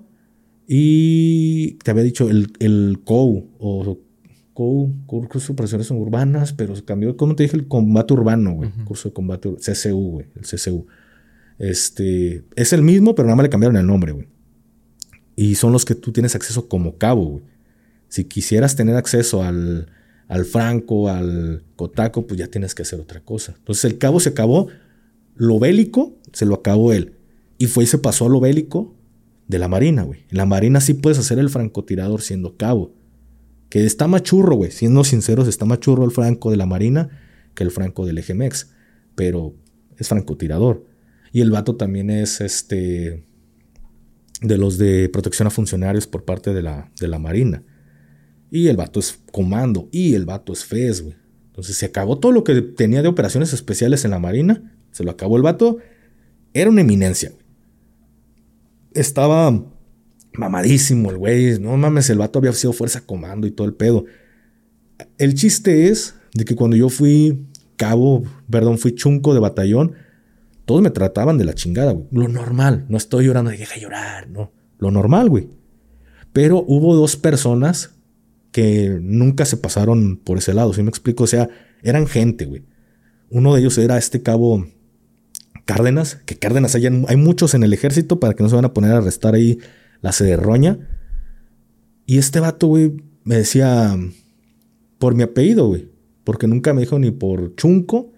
y 0.67 1.73
te 1.85 1.91
había 1.91 2.03
dicho 2.03 2.29
el, 2.29 2.53
el 2.59 3.01
COU 3.05 3.51
o 3.59 3.99
COU, 4.59 4.93
curso 5.07 5.49
de 5.49 5.53
operaciones 5.53 5.91
urbanas, 5.93 6.53
pero 6.53 6.75
se 6.75 6.85
cambió, 6.85 7.17
como 7.17 7.37
te 7.37 7.45
dije, 7.45 7.57
el 7.57 7.69
combate 7.69 8.13
urbano, 8.13 8.55
güey. 8.55 8.71
Curso 8.85 9.09
de 9.09 9.13
combate, 9.13 9.55
CCU, 9.55 10.11
güey, 10.11 10.27
el 10.35 10.43
CCU. 10.43 10.87
Este, 11.59 12.45
es 12.57 12.73
el 12.73 12.83
mismo, 12.83 13.15
pero 13.15 13.27
nada 13.27 13.37
más 13.37 13.45
le 13.45 13.51
cambiaron 13.51 13.77
el 13.77 13.87
nombre, 13.87 14.11
güey. 14.11 14.27
Y 15.37 15.55
son 15.55 15.73
los 15.73 15.85
que 15.85 15.95
tú 15.95 16.11
tienes 16.11 16.35
acceso 16.35 16.69
como 16.69 16.99
cabo, 16.99 17.25
güey. 17.25 17.45
Si 18.09 18.25
quisieras 18.25 18.77
tener 18.77 18.97
acceso 18.97 19.42
al, 19.42 19.90
al 20.29 20.44
Franco, 20.44 21.09
al 21.09 21.64
Cotaco, 21.77 22.27
pues 22.27 22.38
ya 22.38 22.49
tienes 22.49 22.75
que 22.75 22.83
hacer 22.83 23.01
otra 23.01 23.21
cosa. 23.21 23.55
Entonces 23.59 23.85
el 23.85 23.99
cabo 23.99 24.21
se 24.21 24.31
acabó, 24.31 24.68
lo 25.35 25.59
bélico 25.59 26.18
se 26.33 26.47
lo 26.47 26.55
acabó 26.55 26.92
él. 26.92 27.14
Y 27.59 27.66
fue 27.66 27.85
y 27.85 27.87
se 27.87 27.99
pasó 27.99 28.27
a 28.27 28.29
lo 28.29 28.40
bélico 28.40 28.94
de 29.49 29.59
la 29.59 29.68
Marina, 29.68 30.03
güey. 30.03 30.21
En 30.31 30.37
la 30.37 30.47
Marina 30.47 30.81
sí 30.81 30.94
puedes 30.94 31.18
hacer 31.18 31.38
el 31.38 31.51
francotirador 31.51 32.21
siendo 32.23 32.57
cabo. 32.57 32.94
Que 33.68 33.85
está 33.85 34.07
más 34.07 34.23
churro, 34.23 34.57
güey. 34.57 34.71
Siendo 34.71 35.05
sinceros, 35.05 35.49
está 35.49 35.64
más 35.64 35.81
churro 35.81 36.05
el 36.05 36.11
franco 36.11 36.51
de 36.51 36.57
la 36.57 36.66
Marina 36.66 37.09
que 37.55 37.64
el 37.64 37.71
franco 37.71 38.07
del 38.07 38.18
EGMEX. 38.18 38.71
Pero 39.14 39.55
es 39.97 40.09
francotirador. 40.09 40.87
Y 41.33 41.40
el 41.40 41.51
vato 41.51 41.77
también 41.77 42.11
es 42.11 42.40
este 42.40 43.25
de 44.40 44.57
los 44.57 44.79
de 44.79 45.09
protección 45.09 45.49
a 45.49 45.51
funcionarios 45.51 46.07
por 46.07 46.25
parte 46.25 46.55
de 46.55 46.62
la, 46.62 46.92
de 47.01 47.09
la 47.09 47.18
Marina. 47.18 47.62
Y 48.51 48.69
el 48.69 48.77
vato 48.77 49.01
es 49.01 49.21
comando. 49.33 49.89
Y 49.93 50.15
el 50.15 50.25
vato 50.25 50.53
es 50.53 50.65
FES, 50.65 51.03
güey. 51.03 51.17
Entonces 51.47 51.77
se 51.77 51.87
acabó 51.87 52.19
todo 52.19 52.33
lo 52.33 52.45
que 52.45 52.63
tenía 52.63 53.03
de 53.03 53.09
operaciones 53.09 53.53
especiales 53.53 54.05
en 54.05 54.13
la 54.13 54.19
Marina. 54.19 54.77
Se 54.93 55.05
lo 55.05 55.11
acabó 55.11 55.37
el 55.37 55.43
vato. 55.43 55.79
Era 56.55 56.71
una 56.71 56.81
eminencia, 56.81 57.31
güey. 57.31 57.45
Estaba 58.95 59.65
mamadísimo 60.33 61.11
el 61.11 61.19
güey. 61.19 61.59
No 61.59 61.77
mames, 61.77 62.11
el 62.11 62.19
vato 62.19 62.39
había 62.39 62.53
sido 62.53 62.73
fuerza 62.73 63.01
comando 63.05 63.47
y 63.47 63.51
todo 63.51 63.67
el 63.67 63.75
pedo. 63.75 64.05
El 65.19 65.35
chiste 65.35 65.89
es 65.89 66.15
de 66.35 66.45
que 66.45 66.55
cuando 66.55 66.77
yo 66.77 66.89
fui 66.89 67.47
cabo, 67.77 68.25
perdón, 68.51 68.79
fui 68.79 68.95
chunco 68.95 69.35
de 69.35 69.41
batallón, 69.41 69.95
todos 70.65 70.83
me 70.83 70.91
trataban 70.91 71.39
de 71.39 71.45
la 71.45 71.55
chingada, 71.55 71.93
güey. 71.93 72.07
Lo 72.11 72.29
normal. 72.29 72.87
No 72.89 72.97
estoy 72.99 73.27
llorando, 73.27 73.51
deja 73.51 73.79
llorar, 73.79 74.29
no. 74.29 74.53
Lo 74.79 74.91
normal, 74.91 75.31
güey. 75.31 75.49
Pero 76.33 76.65
hubo 76.67 76.95
dos 76.95 77.17
personas 77.17 77.98
que 78.59 78.99
nunca 79.01 79.44
se 79.44 79.57
pasaron 79.57 80.16
por 80.16 80.38
ese 80.38 80.53
lado, 80.53 80.73
¿sí 80.73 80.83
me 80.83 80.88
explico? 80.88 81.23
O 81.23 81.27
sea, 81.29 81.49
eran 81.81 82.09
gente, 82.09 82.44
güey. 82.44 82.64
Uno 83.31 83.55
de 83.55 83.61
ellos 83.61 83.79
era 83.79 83.97
este 83.99 84.21
cabo 84.21 84.66
Cárdenas, 85.64 86.16
que 86.27 86.37
Cárdenas 86.40 86.75
hay, 86.75 86.87
hay 86.87 87.16
muchos 87.16 87.55
en 87.55 87.62
el 87.62 87.73
ejército 87.73 88.18
para 88.18 88.35
que 88.35 88.42
no 88.42 88.49
se 88.49 88.57
van 88.57 88.64
a 88.64 88.75
poner 88.75 88.90
a 88.90 88.97
arrestar 88.97 89.37
ahí 89.37 89.61
la 90.01 90.11
cederroña. 90.11 90.88
Y 92.05 92.18
este 92.18 92.40
vato, 92.40 92.66
güey, 92.66 92.97
me 93.23 93.37
decía 93.37 93.97
por 94.99 95.14
mi 95.14 95.23
apellido, 95.23 95.68
güey. 95.68 95.92
Porque 96.25 96.49
nunca 96.49 96.75
me 96.75 96.81
dijo 96.81 96.99
ni 96.99 97.12
por 97.12 97.55
chunco. 97.55 98.11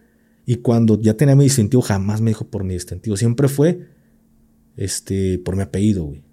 Y 0.46 0.57
cuando 0.57 0.98
ya 0.98 1.18
tenía 1.18 1.37
mi 1.37 1.44
distintivo, 1.44 1.83
jamás 1.83 2.22
me 2.22 2.31
dijo 2.31 2.46
por 2.46 2.64
mi 2.64 2.72
distintivo. 2.72 3.18
Siempre 3.18 3.46
fue 3.48 3.88
este, 4.79 5.38
por 5.38 5.55
mi 5.55 5.61
apellido, 5.61 6.05
güey. 6.05 6.24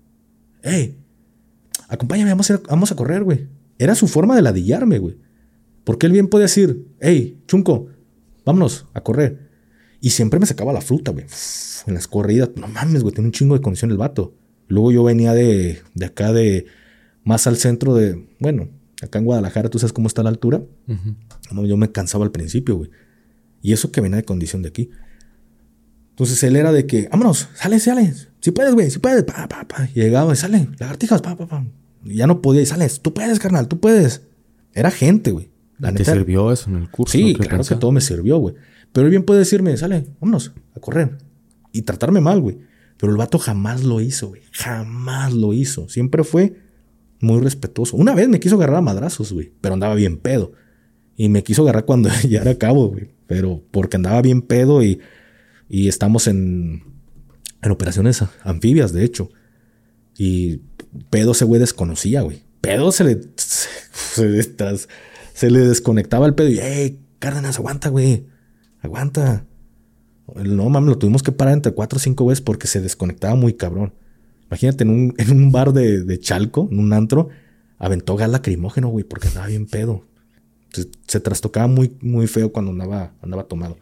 ¡Ey! 0.64 0.98
Acompáñame, 1.90 2.32
a, 2.32 2.36
vamos 2.70 2.92
a 2.94 2.96
correr, 2.96 3.26
güey. 3.26 3.57
Era 3.80 3.96
su 3.96 4.08
forma 4.08 4.36
de 4.36 4.42
ladillarme, 4.42 5.00
güey. 5.00 5.18
Porque 5.84 6.06
él 6.08 6.12
bien 6.12 6.28
podía 6.28 6.44
decir, 6.44 6.88
hey, 7.00 7.42
chunco, 7.48 7.88
vámonos 8.46 8.88
a 8.94 9.02
correr. 9.02 9.50
Y 10.02 10.12
siempre 10.12 10.40
me 10.40 10.46
sacaba 10.46 10.74
la 10.74 10.82
fruta, 10.82 11.12
güey. 11.12 11.26
En 11.86 11.94
las 11.94 12.08
corridas, 12.08 12.50
no 12.56 12.68
mames, 12.68 13.04
güey, 13.04 13.14
tiene 13.14 13.28
un 13.28 13.32
chingo 13.32 13.56
de 13.56 13.62
condición 13.62 13.92
el 13.92 13.98
vato. 13.98 14.36
Luego 14.68 14.92
yo 14.92 15.04
venía 15.04 15.34
de, 15.34 15.82
de 15.94 16.06
acá, 16.06 16.34
de 16.34 16.66
más 17.24 17.48
al 17.48 17.58
centro 17.58 17.96
de, 17.96 18.28
bueno, 18.40 18.70
acá 19.02 19.20
en 19.20 19.26
Guadalajara, 19.26 19.70
tú 19.70 19.80
sabes 19.80 19.94
cómo 19.94 20.08
está 20.08 20.24
la 20.24 20.30
altura. 20.30 20.62
Yo 21.66 21.78
me 21.78 21.92
cansaba 21.92 22.26
al 22.26 22.32
principio, 22.32 22.76
güey. 22.76 22.90
Y 23.62 23.74
eso 23.74 23.92
que 23.92 24.02
venía 24.02 24.18
de 24.18 24.24
condición 24.24 24.62
de 24.62 24.70
aquí. 24.70 24.90
Entonces 26.10 26.42
él 26.44 26.56
era 26.56 26.72
de 26.72 26.86
que, 26.86 27.08
vámonos, 27.10 27.48
sale, 27.56 27.80
sale. 27.80 28.14
Si 28.40 28.52
puedes, 28.52 28.74
güey, 28.74 28.90
si 28.90 29.00
puedes. 29.00 29.24
Pa, 29.24 29.48
pa, 29.48 29.68
pa. 29.68 29.88
Llegaba 29.94 30.34
y 30.34 30.36
sale, 30.36 30.68
lagartijas, 30.80 31.22
pa, 31.22 31.36
pa, 31.38 31.48
pa. 31.48 31.66
Ya 32.04 32.28
no 32.28 32.42
podía 32.42 32.62
y 32.62 32.66
sales. 32.66 33.02
Tú 33.02 33.14
puedes, 33.14 33.40
carnal, 33.40 33.68
tú 33.68 33.80
puedes. 33.80 34.24
Era 34.74 34.92
gente, 34.92 35.32
güey. 35.32 35.50
¿Te 35.96 36.06
sirvió 36.06 36.52
eso 36.52 36.70
en 36.70 36.78
el 36.78 36.90
curso? 36.90 37.12
Sí, 37.12 37.36
claro 37.36 37.64
que 37.64 37.76
todo 37.76 37.92
me 37.92 38.02
sirvió, 38.02 38.38
güey. 38.38 38.56
Pero 38.92 39.06
él 39.06 39.12
bien 39.12 39.24
puede 39.24 39.40
decirme, 39.40 39.76
sale, 39.78 40.08
vámonos 40.20 40.54
a 40.76 40.80
correr. 40.80 41.18
Y 41.72 41.84
tratarme 41.84 42.22
mal, 42.22 42.42
güey. 42.42 42.58
Pero 42.98 43.12
el 43.12 43.18
vato 43.18 43.38
jamás 43.38 43.84
lo 43.84 44.02
hizo, 44.02 44.30
güey. 44.30 44.42
Jamás 44.52 45.34
lo 45.34 45.54
hizo. 45.54 45.88
Siempre 45.88 46.24
fue 46.24 46.56
muy 47.20 47.40
respetuoso. 47.42 47.96
Una 47.96 48.16
vez 48.16 48.28
me 48.28 48.40
quiso 48.40 48.56
agarrar 48.56 48.78
a 48.78 48.82
madrazos, 48.82 49.34
güey. 49.34 49.54
Pero 49.62 49.76
andaba 49.76 49.94
bien 49.94 50.18
pedo. 50.18 50.54
Y 51.16 51.30
me 51.30 51.44
quiso 51.44 51.64
agarrar 51.64 51.86
cuando 51.86 52.10
ya 52.30 52.42
era 52.42 52.56
cabo, 52.58 52.90
güey. 52.90 53.12
Pero 53.28 53.64
porque 53.72 53.98
andaba 53.98 54.22
bien 54.22 54.42
pedo 54.42 54.84
y, 54.84 55.00
y 55.70 55.90
estamos 55.90 56.28
en, 56.28 56.84
en 57.62 57.72
operaciones 57.72 58.24
anfibias, 58.44 58.94
de 58.94 59.04
hecho. 59.04 59.30
Y 60.18 60.62
pedo 61.10 61.32
ese 61.32 61.46
güey 61.46 61.60
desconocía, 61.60 62.22
güey. 62.22 62.44
Pedo 62.62 62.92
se 62.92 63.04
le, 63.04 63.22
se, 63.36 65.50
le 65.50 65.60
desconectaba 65.60 66.26
el 66.26 66.34
pedo 66.34 66.50
y, 66.50 66.60
hey, 66.62 67.00
Cárdenas, 67.20 67.58
aguanta, 67.58 67.90
güey. 67.90 68.26
Aguanta. 68.82 69.46
No 70.36 70.70
mames, 70.70 70.90
lo 70.90 70.98
tuvimos 70.98 71.24
que 71.24 71.32
parar 71.32 71.54
entre 71.54 71.72
cuatro 71.72 71.98
o 71.98 72.00
cinco 72.00 72.26
veces 72.26 72.42
porque 72.42 72.68
se 72.68 72.82
desconectaba 72.82 73.36
muy 73.36 73.54
cabrón. 73.54 73.94
Imagínate 74.48 74.84
en 74.84 74.90
un, 74.90 75.14
en 75.18 75.32
un 75.32 75.52
bar 75.52 75.74
de, 75.74 76.04
de, 76.04 76.20
Chalco, 76.20 76.68
en 76.72 76.80
un 76.80 76.94
antro, 76.94 77.30
aventó 77.78 78.16
gas 78.16 78.30
lacrimógeno, 78.30 78.90
güey, 78.90 79.04
porque 79.04 79.28
andaba 79.28 79.48
bien 79.48 79.68
pedo. 79.68 80.06
Se, 81.08 81.20
trastocaba 81.20 81.68
muy, 81.68 81.98
muy 82.02 82.28
feo 82.28 82.52
cuando 82.52 82.72
andaba, 82.72 83.14
andaba 83.22 83.46
tomado. 83.46 83.78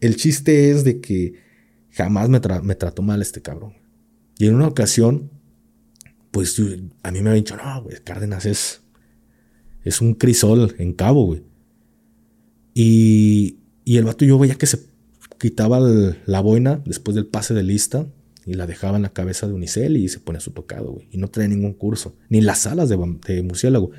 El 0.00 0.16
chiste 0.16 0.70
es 0.70 0.84
de 0.84 1.00
que 1.00 1.34
jamás 1.90 2.28
me, 2.28 2.40
me 2.62 2.74
trató 2.74 3.02
mal 3.02 3.22
este 3.22 3.42
cabrón. 3.42 3.74
Y 4.38 4.46
en 4.46 4.54
una 4.54 4.68
ocasión 4.68 5.30
pues 6.30 6.60
a 7.02 7.10
mí 7.10 7.20
me 7.20 7.30
habían 7.30 7.44
dicho, 7.44 7.56
no, 7.56 7.82
güey, 7.82 7.96
Cárdenas 8.04 8.46
es, 8.46 8.82
es 9.84 10.00
un 10.00 10.14
crisol 10.14 10.74
en 10.78 10.92
cabo, 10.92 11.26
güey. 11.26 11.42
Y, 12.74 13.58
y 13.84 13.96
el 13.96 14.04
vato 14.04 14.24
yo 14.24 14.38
veía 14.38 14.54
que 14.54 14.66
se 14.66 14.90
quitaba 15.38 15.80
la 15.80 16.40
boina 16.40 16.82
después 16.84 17.14
del 17.14 17.26
pase 17.26 17.54
de 17.54 17.62
lista 17.62 18.06
y 18.46 18.54
la 18.54 18.66
dejaba 18.66 18.96
en 18.96 19.02
la 19.02 19.12
cabeza 19.12 19.46
de 19.46 19.54
Unicel 19.54 19.96
y 19.96 20.08
se 20.08 20.20
ponía 20.20 20.40
su 20.40 20.52
tocado, 20.52 20.92
güey. 20.92 21.08
Y 21.10 21.18
no 21.18 21.28
traía 21.28 21.48
ningún 21.48 21.72
curso, 21.72 22.16
ni 22.28 22.40
las 22.40 22.66
alas 22.66 22.88
de, 22.88 22.96
de 23.26 23.42
murciélago. 23.42 23.90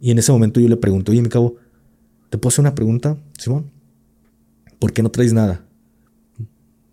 Y 0.00 0.10
en 0.10 0.18
ese 0.18 0.32
momento 0.32 0.60
yo 0.60 0.68
le 0.68 0.76
pregunto, 0.76 1.12
oye, 1.12 1.22
mi 1.22 1.28
cabo, 1.28 1.56
¿te 2.30 2.38
puedo 2.38 2.52
hacer 2.52 2.62
una 2.62 2.74
pregunta, 2.74 3.16
Simón? 3.38 3.70
¿Por 4.78 4.92
qué 4.92 5.02
no 5.02 5.10
traes 5.10 5.32
nada? 5.32 5.64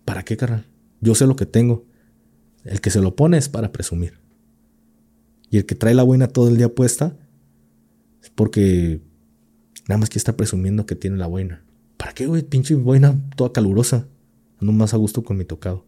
¿Para 0.04 0.24
qué, 0.24 0.36
carnal? 0.36 0.66
Yo 1.00 1.14
sé 1.14 1.26
lo 1.26 1.36
que 1.36 1.46
tengo. 1.46 1.84
El 2.64 2.80
que 2.80 2.90
se 2.90 3.00
lo 3.00 3.16
pone 3.16 3.38
es 3.38 3.48
para 3.48 3.72
presumir. 3.72 4.14
Y 5.50 5.58
el 5.58 5.66
que 5.66 5.74
trae 5.74 5.94
la 5.94 6.02
buena 6.02 6.28
todo 6.28 6.48
el 6.48 6.56
día 6.56 6.74
puesta 6.74 7.16
es 8.22 8.30
porque 8.30 9.00
nada 9.88 9.98
más 9.98 10.08
que 10.08 10.18
está 10.18 10.36
presumiendo 10.36 10.86
que 10.86 10.94
tiene 10.94 11.16
la 11.16 11.26
buena. 11.26 11.64
¿Para 11.96 12.14
qué, 12.14 12.26
güey? 12.26 12.42
Pinche 12.42 12.74
buena 12.74 13.20
toda 13.36 13.52
calurosa. 13.52 14.06
Ando 14.60 14.72
más 14.72 14.94
a 14.94 14.96
gusto 14.96 15.22
con 15.22 15.36
mi 15.36 15.44
tocado. 15.44 15.84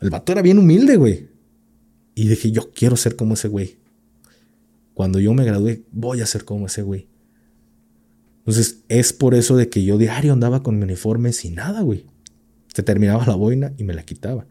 El 0.00 0.10
vato 0.10 0.32
era 0.32 0.42
bien 0.42 0.58
humilde, 0.58 0.96
güey. 0.96 1.28
Y 2.14 2.28
dije, 2.28 2.50
yo 2.50 2.70
quiero 2.72 2.96
ser 2.96 3.16
como 3.16 3.34
ese 3.34 3.48
güey. 3.48 3.78
Cuando 4.94 5.20
yo 5.20 5.32
me 5.34 5.44
gradué, 5.44 5.84
voy 5.92 6.20
a 6.20 6.26
ser 6.26 6.44
como 6.44 6.66
ese 6.66 6.82
güey. 6.82 7.08
Entonces, 8.38 8.84
es 8.88 9.12
por 9.12 9.34
eso 9.34 9.56
de 9.56 9.68
que 9.68 9.84
yo 9.84 9.98
diario 9.98 10.32
andaba 10.32 10.62
con 10.62 10.78
mi 10.78 10.84
uniforme 10.84 11.32
sin 11.32 11.56
nada, 11.56 11.82
güey. 11.82 12.06
Se 12.72 12.82
terminaba 12.82 13.26
la 13.26 13.34
boina 13.34 13.72
y 13.76 13.84
me 13.84 13.94
la 13.94 14.04
quitaba. 14.04 14.46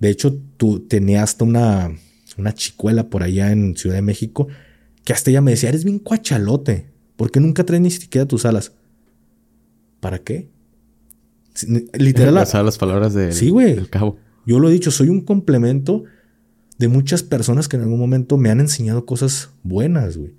De 0.00 0.08
hecho, 0.08 0.36
tú 0.56 0.80
tenías 0.80 1.22
hasta 1.22 1.44
una, 1.44 1.92
una 2.38 2.54
chicuela 2.54 3.08
por 3.08 3.22
allá 3.22 3.52
en 3.52 3.76
Ciudad 3.76 3.96
de 3.96 4.02
México 4.02 4.48
que 5.04 5.12
hasta 5.12 5.30
ella 5.30 5.42
me 5.42 5.52
decía, 5.52 5.68
eres 5.68 5.84
bien 5.84 5.98
cuachalote, 5.98 6.90
¿por 7.16 7.30
qué 7.30 7.40
nunca 7.40 7.64
traes 7.64 7.82
ni 7.82 7.90
siquiera 7.90 8.26
tus 8.26 8.44
alas? 8.44 8.72
¿Para 10.00 10.18
qué? 10.18 10.48
Literal. 11.92 12.34
las 12.34 12.78
palabras 12.78 13.12
de, 13.12 13.32
sí, 13.32 13.50
güey. 13.50 13.74
del 13.74 13.90
cabo. 13.90 14.16
Yo 14.46 14.58
lo 14.58 14.68
he 14.68 14.72
dicho, 14.72 14.90
soy 14.90 15.10
un 15.10 15.20
complemento 15.20 16.04
de 16.78 16.88
muchas 16.88 17.22
personas 17.22 17.68
que 17.68 17.76
en 17.76 17.82
algún 17.82 17.98
momento 17.98 18.38
me 18.38 18.50
han 18.50 18.60
enseñado 18.60 19.04
cosas 19.04 19.50
buenas, 19.62 20.16
güey. 20.16 20.34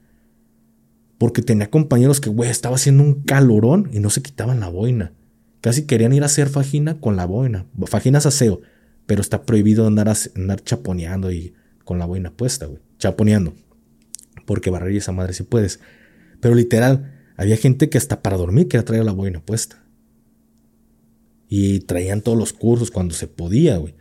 Porque 1.19 1.43
tenía 1.43 1.69
compañeros 1.69 2.19
que, 2.19 2.31
güey, 2.31 2.49
estaba 2.49 2.75
haciendo 2.75 3.03
un 3.03 3.21
calorón 3.21 3.89
y 3.93 3.99
no 3.99 4.09
se 4.09 4.23
quitaban 4.23 4.59
la 4.59 4.69
boina. 4.69 5.13
Casi 5.59 5.85
querían 5.85 6.13
ir 6.13 6.23
a 6.23 6.25
hacer 6.25 6.49
fajina 6.49 6.99
con 6.99 7.15
la 7.15 7.25
boina. 7.25 7.67
Fajinas 7.85 8.25
aseo 8.25 8.61
pero 9.11 9.19
está 9.19 9.43
prohibido 9.43 9.85
andar, 9.87 10.15
andar 10.37 10.63
chaponeando 10.63 11.33
y 11.33 11.53
con 11.83 11.99
la 11.99 12.05
boina 12.05 12.31
puesta, 12.31 12.65
güey. 12.67 12.79
Chaponeando. 12.97 13.53
Porque 14.45 14.69
barrer 14.69 14.95
esa 14.95 15.11
madre 15.11 15.33
si 15.33 15.43
puedes. 15.43 15.81
Pero 16.39 16.55
literal, 16.55 17.13
había 17.35 17.57
gente 17.57 17.89
que 17.89 17.97
hasta 17.97 18.21
para 18.21 18.37
dormir 18.37 18.69
quería 18.69 18.85
traer 18.85 19.03
la 19.03 19.11
boina 19.11 19.45
puesta. 19.45 19.83
Y 21.49 21.81
traían 21.81 22.21
todos 22.21 22.37
los 22.37 22.53
cursos 22.53 22.89
cuando 22.89 23.13
se 23.13 23.27
podía, 23.27 23.75
güey. 23.75 23.95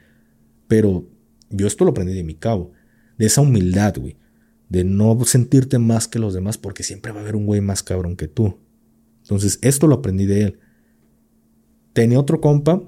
Pero 0.69 1.09
yo 1.49 1.67
esto 1.67 1.85
lo 1.85 1.91
aprendí 1.91 2.15
de 2.15 2.23
mi 2.23 2.37
cabo. 2.37 2.71
De 3.19 3.27
esa 3.27 3.41
humildad, 3.41 3.97
güey. 3.99 4.17
De 4.69 4.85
no 4.85 5.19
sentirte 5.25 5.81
más 5.81 6.07
que 6.07 6.21
los 6.21 6.35
demás 6.35 6.57
porque 6.57 6.85
siempre 6.85 7.11
va 7.11 7.19
a 7.19 7.23
haber 7.23 7.35
un 7.35 7.47
güey 7.47 7.61
más 7.61 7.83
cabrón 7.83 8.15
que 8.15 8.29
tú. 8.29 8.61
Entonces, 9.23 9.59
esto 9.63 9.89
lo 9.89 9.97
aprendí 9.97 10.27
de 10.27 10.43
él. 10.43 10.61
Tenía 11.95 12.21
otro 12.21 12.41
compa, 12.41 12.81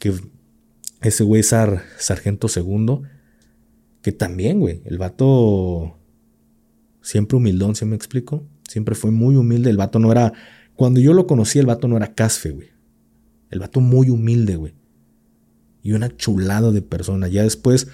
que 0.00 0.14
ese 1.00 1.24
güey 1.24 1.40
es 1.40 1.54
sargento 1.98 2.48
segundo, 2.48 3.02
que 4.02 4.12
también, 4.12 4.60
güey, 4.60 4.82
el 4.84 4.98
vato 4.98 5.98
siempre 7.02 7.36
humildón, 7.36 7.74
¿se 7.74 7.86
me 7.86 7.96
explico? 7.96 8.46
Siempre 8.68 8.94
fue 8.94 9.10
muy 9.10 9.34
humilde. 9.36 9.70
El 9.70 9.78
vato 9.78 9.98
no 9.98 10.12
era. 10.12 10.32
Cuando 10.74 11.00
yo 11.00 11.14
lo 11.14 11.26
conocí, 11.26 11.58
el 11.58 11.66
vato 11.66 11.88
no 11.88 11.96
era 11.96 12.14
casfe, 12.14 12.50
güey. 12.50 12.68
El 13.50 13.60
vato 13.60 13.80
muy 13.80 14.10
humilde, 14.10 14.56
güey. 14.56 14.74
Y 15.82 15.92
una 15.92 16.14
chulada 16.14 16.70
de 16.70 16.82
persona. 16.82 17.28
Ya 17.28 17.42
después 17.42 17.88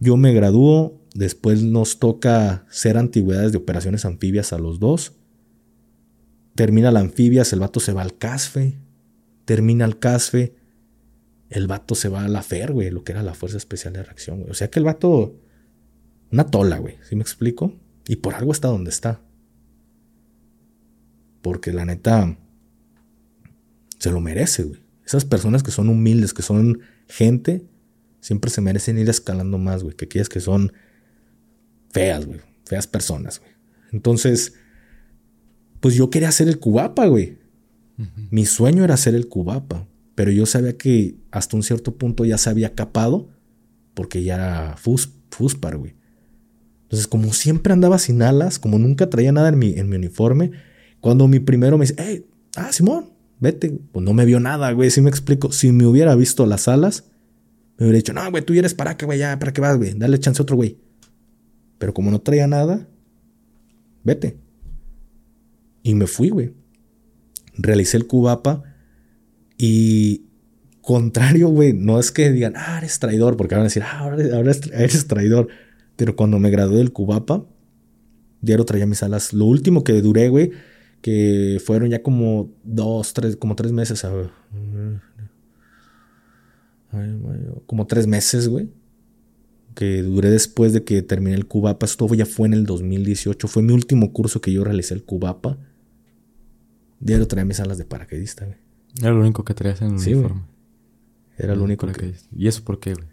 yo 0.00 0.16
me 0.16 0.32
graduó. 0.32 1.00
Después 1.14 1.62
nos 1.62 1.98
toca 1.98 2.66
ser 2.68 2.98
antigüedades 2.98 3.52
de 3.52 3.58
operaciones 3.58 4.04
anfibias 4.04 4.52
a 4.52 4.58
los 4.58 4.80
dos. 4.80 5.14
Termina 6.54 6.90
la 6.90 7.00
anfibias, 7.00 7.52
el 7.52 7.60
vato 7.60 7.80
se 7.80 7.92
va 7.92 8.02
al 8.02 8.18
casfe. 8.18 8.78
Termina 9.44 9.84
el 9.84 9.98
casfe. 9.98 10.56
El 11.48 11.66
vato 11.66 11.94
se 11.94 12.08
va 12.08 12.24
a 12.24 12.28
la 12.28 12.42
FER, 12.42 12.72
güey, 12.72 12.90
lo 12.90 13.04
que 13.04 13.12
era 13.12 13.22
la 13.22 13.34
Fuerza 13.34 13.56
Especial 13.56 13.92
de 13.92 14.02
Reacción, 14.02 14.38
güey. 14.40 14.50
O 14.50 14.54
sea 14.54 14.68
que 14.68 14.78
el 14.78 14.84
vato. 14.84 15.40
Una 16.32 16.46
tola, 16.46 16.78
güey. 16.78 16.96
¿Sí 17.08 17.14
me 17.14 17.22
explico? 17.22 17.72
Y 18.08 18.16
por 18.16 18.34
algo 18.34 18.52
está 18.52 18.68
donde 18.68 18.90
está. 18.90 19.20
Porque 21.42 21.72
la 21.72 21.84
neta. 21.84 22.36
Se 23.98 24.10
lo 24.10 24.20
merece, 24.20 24.64
güey. 24.64 24.80
Esas 25.04 25.24
personas 25.24 25.62
que 25.62 25.70
son 25.70 25.88
humildes, 25.88 26.34
que 26.34 26.42
son 26.42 26.80
gente, 27.08 27.64
siempre 28.20 28.50
se 28.50 28.60
merecen 28.60 28.98
ir 28.98 29.08
escalando 29.08 29.56
más, 29.56 29.84
güey. 29.84 29.94
Que 29.94 30.06
aquellas 30.06 30.28
que 30.28 30.40
son 30.40 30.72
feas, 31.90 32.26
güey. 32.26 32.40
Feas 32.64 32.88
personas, 32.88 33.38
güey. 33.38 33.52
Entonces, 33.92 34.54
pues 35.80 35.94
yo 35.94 36.10
quería 36.10 36.32
ser 36.32 36.48
el 36.48 36.58
cubapa, 36.58 37.06
güey. 37.06 37.38
Mi 38.30 38.44
sueño 38.44 38.84
era 38.84 38.96
ser 38.96 39.14
el 39.14 39.28
cubapa. 39.28 39.86
Pero 40.16 40.32
yo 40.32 40.46
sabía 40.46 40.76
que 40.76 41.14
hasta 41.30 41.56
un 41.56 41.62
cierto 41.62 41.94
punto 41.94 42.24
ya 42.24 42.38
se 42.38 42.50
había 42.50 42.74
capado. 42.74 43.28
Porque 43.94 44.24
ya 44.24 44.34
era 44.34 44.76
fus, 44.76 45.12
fuspar, 45.30 45.76
güey. 45.76 45.94
Entonces, 46.82 47.06
como 47.06 47.32
siempre 47.32 47.72
andaba 47.72 47.98
sin 47.98 48.22
alas, 48.22 48.58
como 48.58 48.78
nunca 48.78 49.08
traía 49.08 49.32
nada 49.32 49.48
en 49.50 49.58
mi, 49.58 49.74
en 49.74 49.88
mi 49.88 49.96
uniforme, 49.96 50.52
cuando 51.00 51.28
mi 51.28 51.40
primero 51.40 51.78
me 51.78 51.84
dice, 51.84 51.96
hey, 51.98 52.26
ah, 52.56 52.72
Simón, 52.72 53.10
vete, 53.40 53.78
pues 53.92 54.04
no 54.04 54.12
me 54.12 54.24
vio 54.24 54.40
nada, 54.40 54.72
güey, 54.72 54.90
si 54.90 55.00
me 55.00 55.10
explico. 55.10 55.52
Si 55.52 55.72
me 55.72 55.86
hubiera 55.86 56.14
visto 56.14 56.46
las 56.46 56.68
alas, 56.68 57.04
me 57.78 57.86
hubiera 57.86 57.96
dicho, 57.96 58.12
no, 58.12 58.30
güey, 58.30 58.44
tú 58.44 58.54
ya 58.54 58.60
eres 58.60 58.74
para 58.74 58.96
qué, 58.96 59.04
güey, 59.04 59.18
ya, 59.18 59.38
para 59.38 59.52
qué 59.52 59.60
vas, 59.60 59.76
güey, 59.76 59.94
dale 59.94 60.18
chance 60.18 60.40
a 60.40 60.44
otro 60.44 60.56
güey. 60.56 60.78
Pero 61.78 61.92
como 61.92 62.10
no 62.10 62.20
traía 62.20 62.46
nada, 62.46 62.88
vete. 64.02 64.38
Y 65.82 65.94
me 65.94 66.06
fui, 66.06 66.30
güey. 66.30 66.54
Realicé 67.58 67.96
el 67.96 68.06
cubapa 68.06 68.62
y 69.58 70.26
contrario, 70.86 71.48
güey, 71.48 71.72
no 71.72 71.98
es 71.98 72.12
que 72.12 72.30
digan, 72.30 72.54
ah, 72.56 72.78
eres 72.78 72.98
traidor, 72.98 73.36
porque 73.36 73.54
van 73.54 73.62
a 73.62 73.64
decir, 73.64 73.82
ah, 73.82 73.98
ahora, 73.98 74.22
eres 74.22 75.06
traidor. 75.08 75.48
Pero 75.96 76.14
cuando 76.14 76.38
me 76.38 76.50
gradué 76.50 76.76
del 76.76 76.92
Cubapa, 76.92 77.44
diario 78.40 78.64
traía 78.64 78.86
mis 78.86 79.02
alas. 79.02 79.32
Lo 79.32 79.46
último 79.46 79.82
que 79.82 80.00
duré, 80.00 80.28
güey, 80.28 80.52
que 81.00 81.60
fueron 81.64 81.90
ya 81.90 82.02
como 82.02 82.52
dos, 82.62 83.14
tres, 83.14 83.36
como 83.36 83.56
tres 83.56 83.72
meses. 83.72 84.06
Como 87.66 87.86
tres 87.86 88.06
meses, 88.06 88.48
güey. 88.48 88.68
Que 89.74 90.02
duré 90.02 90.30
después 90.30 90.72
de 90.72 90.84
que 90.84 91.02
terminé 91.02 91.34
el 91.34 91.46
Cubapa. 91.46 91.84
Esto 91.84 92.06
ya 92.14 92.26
fue 92.26 92.46
en 92.48 92.54
el 92.54 92.64
2018. 92.64 93.48
Fue 93.48 93.62
mi 93.62 93.72
último 93.72 94.12
curso 94.12 94.40
que 94.40 94.52
yo 94.52 94.64
realicé 94.64 94.94
el 94.94 95.04
Cubapa. 95.04 95.58
Diario 97.00 97.26
traía 97.26 97.44
mis 97.44 97.60
alas 97.60 97.76
de 97.76 97.84
paracaidista, 97.84 98.44
güey. 98.46 98.65
Era 99.00 99.10
lo 99.10 99.20
único 99.20 99.44
que 99.44 99.54
traías 99.54 99.82
en 99.82 99.94
el 99.94 99.98
sí, 100.00 100.14
uniforme. 100.14 100.42
Era 101.38 101.54
lo 101.54 101.64
único 101.64 101.86
que... 101.88 102.14
¿Y 102.34 102.48
eso 102.48 102.64
por 102.64 102.80
qué, 102.80 102.94
güey? 102.94 103.06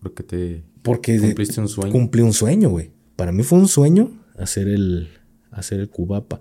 Porque 0.00 0.22
te 0.22 0.64
porque 0.84 1.18
cumpliste 1.18 1.60
un 1.60 1.68
sueño. 1.68 1.92
Cumplí 1.92 2.20
un 2.20 2.34
sueño, 2.34 2.68
güey. 2.68 2.92
Para 3.16 3.32
mí 3.32 3.42
fue 3.42 3.58
un 3.58 3.68
sueño 3.68 4.12
hacer 4.36 4.68
el 4.68 5.08
hacer 5.50 5.80
el 5.80 5.88
cubapa. 5.88 6.40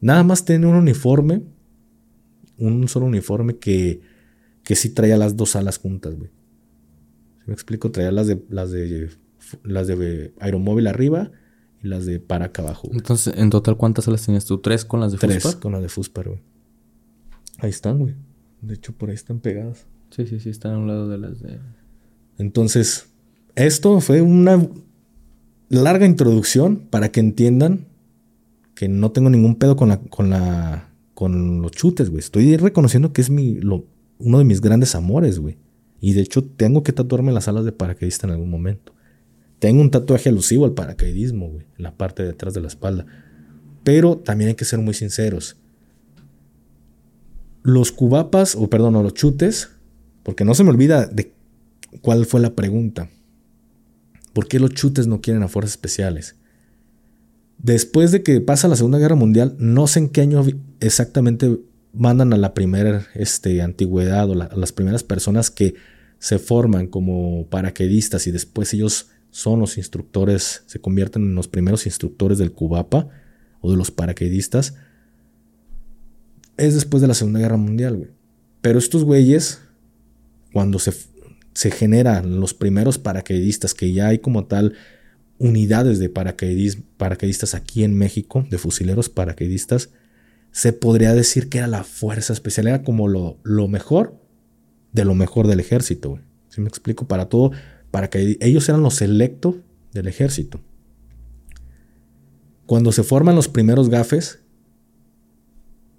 Nada 0.00 0.24
más 0.24 0.46
tener 0.46 0.66
un 0.66 0.76
uniforme, 0.76 1.42
un 2.56 2.88
solo 2.88 3.04
uniforme 3.06 3.58
que 3.58 4.00
que 4.62 4.74
sí 4.74 4.88
traía 4.88 5.18
las 5.18 5.36
dos 5.36 5.54
alas 5.54 5.76
juntas, 5.76 6.14
güey. 6.16 6.30
me 7.46 7.52
explico? 7.52 7.90
Traía 7.90 8.10
las 8.10 8.26
de 8.26 8.42
las 8.48 8.70
de 8.70 9.10
las 9.62 9.86
de 9.86 10.32
aeromóvil 10.40 10.86
arriba 10.86 11.30
y 11.82 11.88
las 11.88 12.06
de 12.06 12.20
para 12.20 12.46
acá 12.46 12.62
abajo. 12.62 12.88
Entonces, 12.90 13.34
en 13.36 13.50
total 13.50 13.76
cuántas 13.76 14.08
alas 14.08 14.24
tenías 14.24 14.46
tú? 14.46 14.58
¿Tres 14.58 14.86
con 14.86 15.00
las 15.00 15.12
de 15.12 15.18
Tres 15.18 15.56
con 15.56 15.72
las 15.72 15.82
de 15.82 15.90
Fuspar, 15.90 16.28
güey. 16.28 16.40
Ahí 17.58 17.70
están, 17.70 17.98
güey. 17.98 18.14
De 18.62 18.74
hecho, 18.74 18.92
por 18.92 19.10
ahí 19.10 19.14
están 19.14 19.40
pegadas. 19.40 19.86
Sí, 20.10 20.26
sí, 20.26 20.40
sí, 20.40 20.50
están 20.50 20.74
a 20.74 20.78
un 20.78 20.86
lado 20.86 21.08
de 21.08 21.18
las 21.18 21.40
de 21.40 21.58
entonces, 22.38 23.06
esto 23.54 24.00
fue 24.00 24.20
una 24.20 24.68
larga 25.68 26.06
introducción 26.06 26.76
para 26.90 27.10
que 27.10 27.20
entiendan 27.20 27.86
que 28.74 28.88
no 28.88 29.12
tengo 29.12 29.30
ningún 29.30 29.56
pedo 29.56 29.76
con 29.76 29.88
la, 29.88 29.98
con 29.98 30.30
la, 30.30 30.90
con 31.14 31.62
los 31.62 31.70
chutes, 31.72 32.10
güey. 32.10 32.20
Estoy 32.20 32.56
reconociendo 32.56 33.12
que 33.12 33.20
es 33.20 33.30
mi, 33.30 33.60
uno 34.18 34.38
de 34.38 34.44
mis 34.44 34.60
grandes 34.60 34.94
amores, 34.94 35.38
güey. 35.38 35.58
Y 36.00 36.12
de 36.14 36.22
hecho 36.22 36.42
tengo 36.44 36.82
que 36.82 36.92
tatuarme 36.92 37.32
las 37.32 37.48
alas 37.48 37.64
de 37.64 37.72
paracaidista 37.72 38.26
en 38.26 38.32
algún 38.32 38.50
momento. 38.50 38.92
Tengo 39.60 39.80
un 39.80 39.90
tatuaje 39.90 40.28
alusivo 40.28 40.64
al 40.64 40.74
paracaidismo, 40.74 41.48
güey, 41.48 41.66
en 41.78 41.84
la 41.84 41.96
parte 41.96 42.24
de 42.24 42.30
atrás 42.30 42.52
de 42.52 42.60
la 42.60 42.68
espalda. 42.68 43.06
Pero 43.84 44.18
también 44.18 44.48
hay 44.48 44.54
que 44.56 44.64
ser 44.64 44.80
muy 44.80 44.92
sinceros. 44.92 45.56
Los 47.64 47.90
cubapas, 47.90 48.54
o 48.54 48.70
perdón, 48.70 48.94
los 48.94 49.14
chutes, 49.14 49.70
porque 50.22 50.44
no 50.44 50.54
se 50.54 50.62
me 50.62 50.70
olvida 50.70 51.06
de 51.06 51.34
¿Cuál 52.00 52.26
fue 52.26 52.40
la 52.40 52.54
pregunta? 52.54 53.08
¿Por 54.32 54.48
qué 54.48 54.58
los 54.58 54.70
chutes 54.70 55.06
no 55.06 55.20
quieren 55.20 55.42
a 55.42 55.48
fuerzas 55.48 55.72
especiales? 55.72 56.36
Después 57.58 58.10
de 58.10 58.22
que 58.22 58.40
pasa 58.40 58.68
la 58.68 58.76
Segunda 58.76 58.98
Guerra 58.98 59.14
Mundial, 59.14 59.54
no 59.58 59.86
sé 59.86 60.00
en 60.00 60.08
qué 60.08 60.22
año 60.22 60.44
exactamente 60.80 61.60
mandan 61.92 62.32
a 62.32 62.36
la 62.36 62.52
primera 62.52 63.06
este, 63.14 63.62
antigüedad 63.62 64.28
o 64.28 64.32
a 64.32 64.56
las 64.56 64.72
primeras 64.72 65.04
personas 65.04 65.50
que 65.50 65.74
se 66.18 66.38
forman 66.38 66.88
como 66.88 67.46
paracaidistas 67.46 68.26
y 68.26 68.32
después 68.32 68.74
ellos 68.74 69.08
son 69.30 69.60
los 69.60 69.78
instructores, 69.78 70.64
se 70.66 70.80
convierten 70.80 71.22
en 71.22 71.34
los 71.34 71.48
primeros 71.48 71.86
instructores 71.86 72.38
del 72.38 72.52
Cubapa 72.52 73.08
o 73.60 73.70
de 73.70 73.76
los 73.76 73.90
paracaidistas. 73.90 74.74
Es 76.56 76.74
después 76.74 77.00
de 77.00 77.08
la 77.08 77.14
Segunda 77.14 77.40
Guerra 77.40 77.56
Mundial, 77.56 77.96
güey. 77.96 78.10
Pero 78.60 78.78
estos 78.78 79.04
güeyes, 79.04 79.60
cuando 80.52 80.78
se 80.78 80.92
se 81.54 81.70
generan 81.70 82.40
los 82.40 82.52
primeros 82.52 82.98
paracaidistas, 82.98 83.74
que 83.74 83.92
ya 83.92 84.08
hay 84.08 84.18
como 84.18 84.44
tal 84.46 84.74
unidades 85.38 85.98
de 85.98 86.08
paracaidistas 86.08 87.54
aquí 87.54 87.84
en 87.84 87.96
México, 87.96 88.44
de 88.50 88.58
fusileros 88.58 89.08
paracaidistas, 89.08 89.90
se 90.50 90.72
podría 90.72 91.14
decir 91.14 91.48
que 91.48 91.58
era 91.58 91.66
la 91.66 91.84
fuerza 91.84 92.32
especial, 92.32 92.68
era 92.68 92.82
como 92.82 93.08
lo, 93.08 93.38
lo 93.42 93.68
mejor 93.68 94.20
de 94.92 95.04
lo 95.04 95.14
mejor 95.14 95.48
del 95.48 95.60
ejército. 95.60 96.20
Si 96.48 96.60
me 96.60 96.68
explico? 96.68 97.08
Para 97.08 97.28
todo, 97.28 97.50
para 97.90 98.10
que 98.10 98.36
ellos 98.40 98.68
eran 98.68 98.82
los 98.82 98.94
selectos 98.94 99.56
del 99.92 100.06
ejército. 100.06 100.60
Cuando 102.66 102.92
se 102.92 103.02
forman 103.02 103.34
los 103.34 103.48
primeros 103.48 103.88
gafes, 103.88 104.40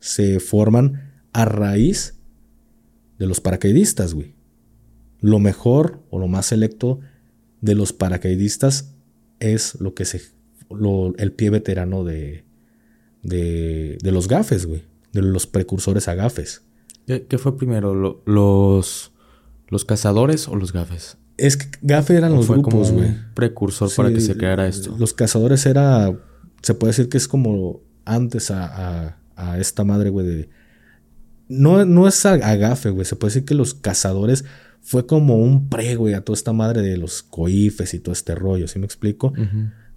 se 0.06 0.40
forman 0.40 1.14
a 1.34 1.46
raíz 1.46 2.16
de 3.18 3.28
los 3.28 3.42
paracaidistas, 3.42 4.14
güey 4.14 4.36
lo 5.26 5.40
mejor 5.40 6.02
o 6.12 6.20
lo 6.20 6.28
más 6.28 6.46
selecto 6.46 7.00
de 7.62 7.74
los 7.74 7.94
paracaidistas 7.94 8.94
es 9.40 9.80
lo 9.82 9.96
que 9.96 10.06
se 10.06 10.22
el 11.18 11.32
pie 11.32 11.50
veterano 11.50 12.04
de, 12.04 12.44
de, 13.24 14.12
los 14.12 14.28
gafes, 14.28 14.68
güey, 14.68 14.84
de 15.14 15.24
los 15.24 15.48
precursores 15.48 16.08
a 16.08 16.16
gafes. 16.16 16.62
¿Qué, 17.08 17.38
fue 17.40 17.58
primero, 17.58 18.22
los, 18.26 19.12
los 19.68 19.86
cazadores 19.86 20.48
o 20.48 20.56
los 20.56 20.74
gafes? 20.74 21.18
Es 21.38 21.58
que 21.58 21.68
gafe 21.82 22.16
eran 22.16 22.36
los 22.36 22.48
grupos, 22.48 22.92
güey. 22.92 23.16
Precursor 23.34 23.90
para 23.96 24.12
que 24.12 24.22
se 24.22 24.36
creara 24.38 24.68
esto. 24.68 24.96
Los 24.98 25.14
cazadores 25.14 25.66
era, 25.66 26.16
se 26.62 26.74
puede 26.76 26.92
decir 26.92 27.10
que 27.10 27.18
es 27.18 27.28
como 27.28 27.82
antes 28.06 28.52
a, 28.52 29.08
a, 29.08 29.18
esta 29.58 29.84
madre, 29.84 30.10
güey, 30.10 30.26
de... 30.26 30.50
No, 31.48 31.86
no 31.86 32.08
es 32.08 32.26
a, 32.26 32.38
gafe, 32.38 32.90
güey. 32.90 33.06
Se 33.06 33.16
puede 33.16 33.34
decir 33.34 33.46
que 33.46 33.54
los 33.54 33.76
cazadores 33.76 34.46
fue 34.82 35.06
como 35.06 35.38
un 35.38 35.70
pre, 35.70 35.96
güey, 35.96 36.14
a 36.14 36.22
toda 36.22 36.36
esta 36.36 36.54
madre 36.54 36.82
de 36.82 36.98
los 36.98 37.22
coifes 37.22 37.94
y 37.94 38.00
todo 38.00 38.14
este 38.14 38.34
rollo, 38.36 38.68
¿sí 38.68 38.80
me 38.80 38.86
explico? 38.86 39.34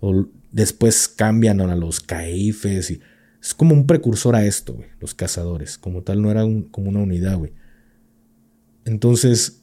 o 0.01 0.27
después 0.53 1.09
cambian 1.09 1.61
a 1.61 1.75
los 1.75 2.01
caifes 2.01 2.91
y 2.91 3.01
es 3.41 3.55
como 3.55 3.75
un 3.75 3.87
precursor 3.87 4.35
a 4.35 4.45
esto, 4.45 4.75
güey, 4.75 4.89
los 5.01 5.15
cazadores, 5.15 5.79
como 5.79 6.03
tal 6.03 6.23
no 6.23 6.31
era 6.31 6.43
como 6.71 6.91
una 6.91 7.01
unidad, 7.01 7.37
güey. 7.37 7.53
Entonces, 8.85 9.63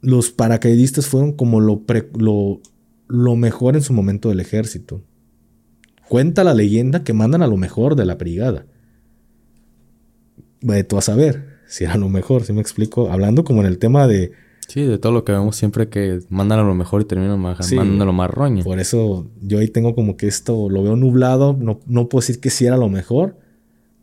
los 0.00 0.30
paracaidistas 0.30 1.06
fueron 1.06 1.32
como 1.32 1.60
lo, 1.60 1.84
lo, 2.16 2.60
lo 3.08 3.36
mejor 3.36 3.76
en 3.76 3.82
su 3.82 3.92
momento 3.92 4.28
del 4.28 4.40
ejército. 4.40 5.02
Cuenta 6.08 6.44
la 6.44 6.54
leyenda 6.54 7.02
que 7.02 7.12
mandan 7.12 7.42
a 7.42 7.46
lo 7.46 7.56
mejor 7.56 7.96
de 7.96 8.04
la 8.04 8.14
brigada. 8.14 8.66
Vete 10.60 10.84
tú 10.84 10.98
a 10.98 11.02
saber 11.02 11.54
si 11.66 11.84
era 11.84 11.96
lo 11.96 12.08
mejor, 12.08 12.44
si 12.44 12.52
me 12.52 12.60
explico. 12.60 13.10
Hablando 13.10 13.44
como 13.44 13.60
en 13.60 13.66
el 13.66 13.78
tema 13.78 14.06
de. 14.06 14.32
Sí, 14.68 14.82
de 14.82 14.98
todo 14.98 15.12
lo 15.12 15.24
que 15.24 15.32
vemos 15.32 15.56
siempre 15.56 15.88
que 15.88 16.20
mandan 16.30 16.58
a 16.58 16.62
lo 16.62 16.74
mejor 16.74 17.02
y 17.02 17.04
terminan 17.04 17.38
mandando 17.38 18.02
a 18.02 18.06
lo 18.06 18.12
más 18.12 18.30
roña. 18.30 18.64
Por 18.64 18.78
eso 18.80 19.30
yo 19.42 19.58
ahí 19.58 19.68
tengo 19.68 19.94
como 19.94 20.16
que 20.16 20.26
esto 20.26 20.70
lo 20.70 20.82
veo 20.82 20.96
nublado. 20.96 21.54
No, 21.58 21.80
no 21.86 22.08
puedo 22.08 22.22
decir 22.22 22.40
que 22.40 22.48
sí 22.48 22.64
era 22.64 22.78
lo 22.78 22.88
mejor, 22.88 23.36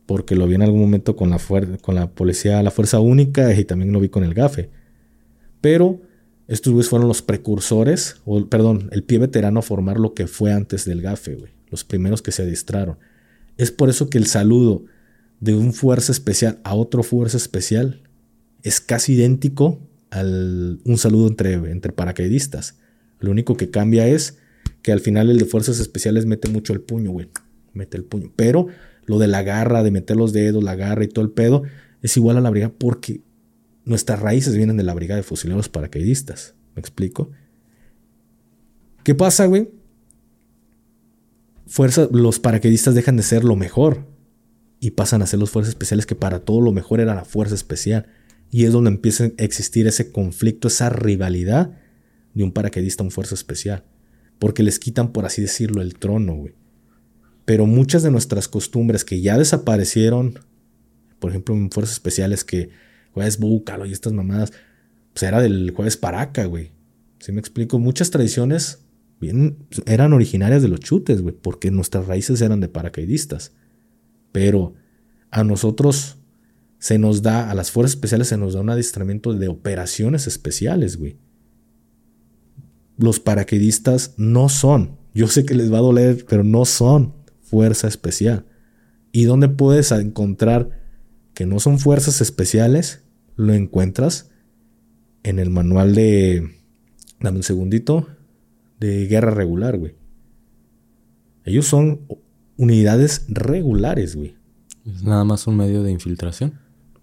porque 0.06 0.36
lo 0.36 0.46
vi 0.48 0.56
en 0.56 0.62
algún 0.62 0.82
momento 0.82 1.16
con 1.16 1.32
la, 1.32 1.40
con 1.82 1.96
la 1.96 2.12
policía, 2.12 2.62
la 2.62 2.70
fuerza 2.70 3.00
única 3.00 3.54
y 3.54 3.66
también 3.66 3.92
lo 3.92 4.00
vi 4.00 4.10
con 4.10 4.24
el 4.24 4.36
GAFE. 4.36 4.70
Pero 5.62 6.02
estos 6.48 6.74
güeyes 6.74 6.90
fueron 6.90 7.08
los 7.08 7.22
precursores, 7.22 8.22
o 8.26 8.46
perdón, 8.46 8.90
el 8.92 9.04
pie 9.04 9.18
veterano 9.18 9.60
a 9.60 9.64
formar 9.64 10.00
lo 10.00 10.14
que 10.14 10.28
fue 10.28 10.52
antes 10.52 10.86
del 10.86 11.02
GAFE, 11.02 11.36
güey. 11.36 11.52
Los 11.72 11.84
primeros 11.84 12.22
que 12.22 12.32
se 12.32 12.44
adiestraron. 12.44 12.98
Es 13.58 13.72
por 13.72 13.90
eso 13.90 14.10
que 14.10 14.18
el 14.20 14.28
saludo 14.28 14.86
de 15.40 15.56
un 15.56 15.74
fuerza 15.74 16.12
especial 16.12 16.60
a 16.64 16.76
otro 16.76 17.02
fuerza 17.02 17.38
especial 17.38 18.04
es 18.62 18.80
casi 18.80 19.14
idéntico 19.14 19.80
al 20.12 20.80
un 20.84 20.98
saludo 20.98 21.28
entre, 21.28 21.54
entre 21.54 21.92
paracaidistas. 21.92 22.76
Lo 23.20 23.32
único 23.32 23.58
que 23.58 23.70
cambia 23.70 24.08
es 24.08 24.38
que 24.82 24.92
al 24.92 25.00
final 25.00 25.30
el 25.30 25.38
de 25.38 25.46
fuerzas 25.46 25.80
especiales 25.80 26.26
mete 26.26 26.50
mucho 26.50 26.74
el 26.74 26.82
puño, 26.82 27.12
güey. 27.12 27.30
Mete 27.74 27.98
el 27.98 28.04
puño. 28.04 28.32
Pero 28.36 28.68
lo 29.06 29.20
de 29.20 29.28
la 29.28 29.44
garra, 29.44 29.84
de 29.84 29.92
meter 29.92 30.18
los 30.18 30.34
dedos, 30.34 30.64
la 30.64 30.76
garra 30.76 31.04
y 31.04 31.08
todo 31.08 31.24
el 31.26 31.32
pedo, 31.32 31.64
es 32.02 32.18
igual 32.18 32.38
a 32.38 32.42
la 32.42 32.50
brigada 32.50 32.74
porque 32.78 33.22
nuestras 33.86 34.20
raíces 34.20 34.56
vienen 34.56 34.78
de 34.78 34.84
la 34.84 34.94
brigada 34.94 35.18
de 35.18 35.24
fusileros 35.24 35.70
paracaidistas. 35.70 36.56
¿Me 36.76 36.80
explico? 36.80 37.32
¿Qué 39.04 39.16
pasa, 39.16 39.46
güey? 39.46 39.70
Fuerza, 41.72 42.10
los 42.12 42.38
paracaidistas 42.42 42.96
dejan 42.96 43.16
de 43.16 43.24
ser 43.24 43.46
lo 43.46 43.56
mejor 43.56 44.06
y 44.82 44.92
pasan 44.92 45.22
a 45.22 45.26
ser 45.26 45.40
los 45.40 45.52
fuerzas 45.52 45.70
especiales 45.70 46.06
que 46.06 46.16
para 46.16 46.42
todo 46.42 46.60
lo 46.60 46.74
mejor 46.74 47.00
era 47.00 47.16
la 47.16 47.24
fuerza 47.24 47.56
especial. 47.56 48.08
Y 48.50 48.66
es 48.66 48.74
donde 48.74 48.90
empieza 48.90 49.24
a 49.24 49.28
existir 49.38 49.88
ese 49.88 50.12
conflicto, 50.12 50.68
esa 50.68 50.90
rivalidad 50.90 51.80
de 52.34 52.44
un 52.44 52.52
paracaidista 52.52 53.04
a 53.04 53.06
un 53.06 53.12
fuerza 53.12 53.36
especial. 53.36 53.86
Porque 54.38 54.64
les 54.64 54.80
quitan, 54.80 55.14
por 55.14 55.26
así 55.26 55.42
decirlo, 55.42 55.82
el 55.82 55.94
trono, 55.98 56.36
güey. 56.36 56.56
Pero 57.46 57.66
muchas 57.66 58.04
de 58.04 58.12
nuestras 58.12 58.50
costumbres 58.50 59.06
que 59.06 59.22
ya 59.22 59.38
desaparecieron, 59.38 60.40
por 61.20 61.30
ejemplo, 61.30 61.56
en 61.56 61.72
fuerzas 61.72 61.94
especiales 61.94 62.44
que 62.44 62.70
jueves 63.14 63.40
búcalo 63.40 63.86
y 63.86 63.94
estas 63.94 64.12
mamadas, 64.12 64.52
pues 65.14 65.24
era 65.24 65.42
del 65.42 65.72
jueves 65.72 65.96
paraca, 65.96 66.44
güey. 66.44 66.74
¿Sí 67.20 67.32
me 67.32 67.40
explico? 67.40 67.80
Muchas 67.80 68.12
tradiciones 68.12 68.81
eran 69.86 70.14
originarias 70.14 70.62
de 70.62 70.68
los 70.68 70.80
chutes, 70.80 71.22
güey, 71.22 71.36
porque 71.40 71.72
nuestras 71.72 72.08
raíces 72.08 72.42
eran 72.42 72.60
de 72.60 72.68
paracaidistas. 72.68 73.54
Pero 74.32 74.74
a 75.30 75.44
nosotros 75.44 76.18
se 76.80 76.98
nos 76.98 77.22
da, 77.22 77.50
a 77.52 77.56
las 77.56 77.72
fuerzas 77.72 77.96
especiales 77.96 78.28
se 78.30 78.38
nos 78.38 78.54
da 78.54 78.62
un 78.62 78.70
adiestramiento 78.70 79.34
de 79.34 79.48
operaciones 79.48 80.28
especiales, 80.28 80.98
güey. 80.98 81.18
Los 82.98 83.20
paracaidistas 83.20 84.16
no 84.18 84.50
son, 84.50 84.98
yo 85.14 85.28
sé 85.28 85.46
que 85.46 85.54
les 85.54 85.72
va 85.72 85.78
a 85.78 85.82
doler, 85.82 86.26
pero 86.28 86.44
no 86.44 86.66
son 86.66 87.14
fuerza 87.42 87.88
especial. 87.88 88.46
¿Y 89.12 89.26
dónde 89.26 89.50
puedes 89.50 89.92
encontrar 89.92 90.82
que 91.34 91.46
no 91.46 91.60
son 91.60 91.80
fuerzas 91.80 92.22
especiales? 92.22 93.04
Lo 93.36 93.54
encuentras 93.54 94.32
en 95.24 95.40
el 95.40 95.50
manual 95.50 95.94
de... 95.96 96.50
Dame 97.20 97.38
un 97.38 97.44
segundito. 97.44 98.08
De 98.82 99.06
guerra 99.06 99.30
regular, 99.30 99.78
güey. 99.78 99.94
Ellos 101.46 101.68
son 101.68 102.02
unidades 102.58 103.26
regulares, 103.30 104.16
güey. 104.16 104.36
Es 104.88 105.04
nada 105.04 105.24
más 105.24 105.46
un 105.46 105.56
medio 105.56 105.84
de 105.84 105.92
infiltración. 105.92 106.60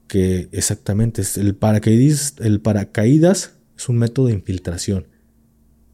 Que 0.09 0.49
exactamente, 0.51 1.23
es 1.23 1.39
el, 1.39 1.55
paracaidis, 1.55 2.35
el 2.41 2.61
paracaídas 2.61 3.55
es 3.77 3.89
un 3.89 3.99
método 3.99 4.27
de 4.27 4.33
infiltración. 4.33 5.07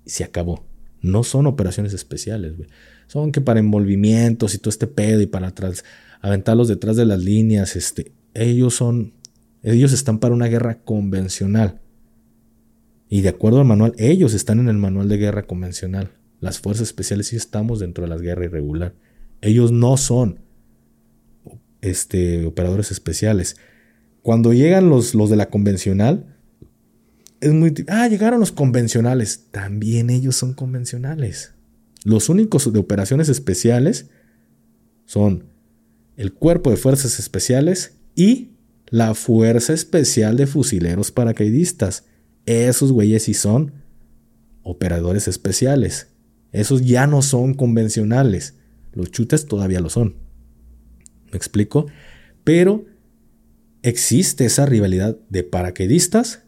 Y 0.06 0.10
se 0.10 0.24
acabó. 0.24 0.64
No 1.02 1.22
son 1.22 1.46
operaciones 1.46 1.92
especiales, 1.92 2.56
güey. 2.56 2.70
Son 3.06 3.30
que 3.30 3.42
para 3.42 3.60
envolvimientos 3.60 4.54
y 4.54 4.58
todo 4.58 4.70
este 4.70 4.86
pedo 4.86 5.20
y 5.20 5.26
para 5.26 5.48
atrás, 5.48 5.84
aventarlos 6.22 6.68
detrás 6.68 6.96
de 6.96 7.04
las 7.04 7.22
líneas, 7.22 7.76
este, 7.76 8.12
ellos 8.32 8.74
son, 8.74 9.12
ellos 9.62 9.92
están 9.92 10.18
para 10.18 10.34
una 10.34 10.46
guerra 10.46 10.78
convencional. 10.82 11.82
Y 13.08 13.20
de 13.20 13.28
acuerdo 13.28 13.60
al 13.60 13.66
manual, 13.66 13.94
ellos 13.98 14.34
están 14.34 14.58
en 14.60 14.68
el 14.68 14.76
manual 14.76 15.08
de 15.08 15.18
guerra 15.18 15.46
convencional. 15.46 16.12
Las 16.40 16.58
fuerzas 16.58 16.88
especiales 16.88 17.28
sí 17.28 17.36
estamos 17.36 17.80
dentro 17.80 18.02
de 18.02 18.10
la 18.10 18.18
guerra 18.18 18.44
irregular. 18.44 18.94
Ellos 19.40 19.72
no 19.72 19.96
son 19.96 20.40
este, 21.80 22.44
operadores 22.46 22.90
especiales. 22.90 23.56
Cuando 24.22 24.52
llegan 24.52 24.88
los, 24.88 25.14
los 25.14 25.30
de 25.30 25.36
la 25.36 25.50
convencional, 25.50 26.34
es 27.40 27.52
muy... 27.52 27.74
Ah, 27.88 28.08
llegaron 28.08 28.40
los 28.40 28.52
convencionales. 28.52 29.46
También 29.50 30.10
ellos 30.10 30.36
son 30.36 30.54
convencionales. 30.54 31.52
Los 32.04 32.28
únicos 32.28 32.70
de 32.72 32.78
operaciones 32.78 33.28
especiales 33.28 34.10
son 35.06 35.44
el 36.16 36.32
Cuerpo 36.32 36.70
de 36.70 36.76
Fuerzas 36.76 37.18
Especiales 37.18 37.96
y 38.14 38.50
la 38.88 39.14
Fuerza 39.14 39.72
Especial 39.72 40.36
de 40.36 40.46
Fusileros 40.46 41.10
Paracaidistas. 41.10 42.04
Esos 42.46 42.92
güeyes 42.92 43.24
sí 43.24 43.34
son 43.34 43.72
operadores 44.62 45.28
especiales. 45.28 46.08
Esos 46.52 46.82
ya 46.82 47.06
no 47.06 47.22
son 47.22 47.54
convencionales. 47.54 48.54
Los 48.92 49.10
chutes 49.10 49.46
todavía 49.46 49.80
lo 49.80 49.90
son. 49.90 50.16
¿Me 51.30 51.36
explico? 51.36 51.86
Pero 52.44 52.84
existe 53.82 54.44
esa 54.44 54.66
rivalidad 54.66 55.18
de 55.28 55.42
paracaidistas 55.42 56.42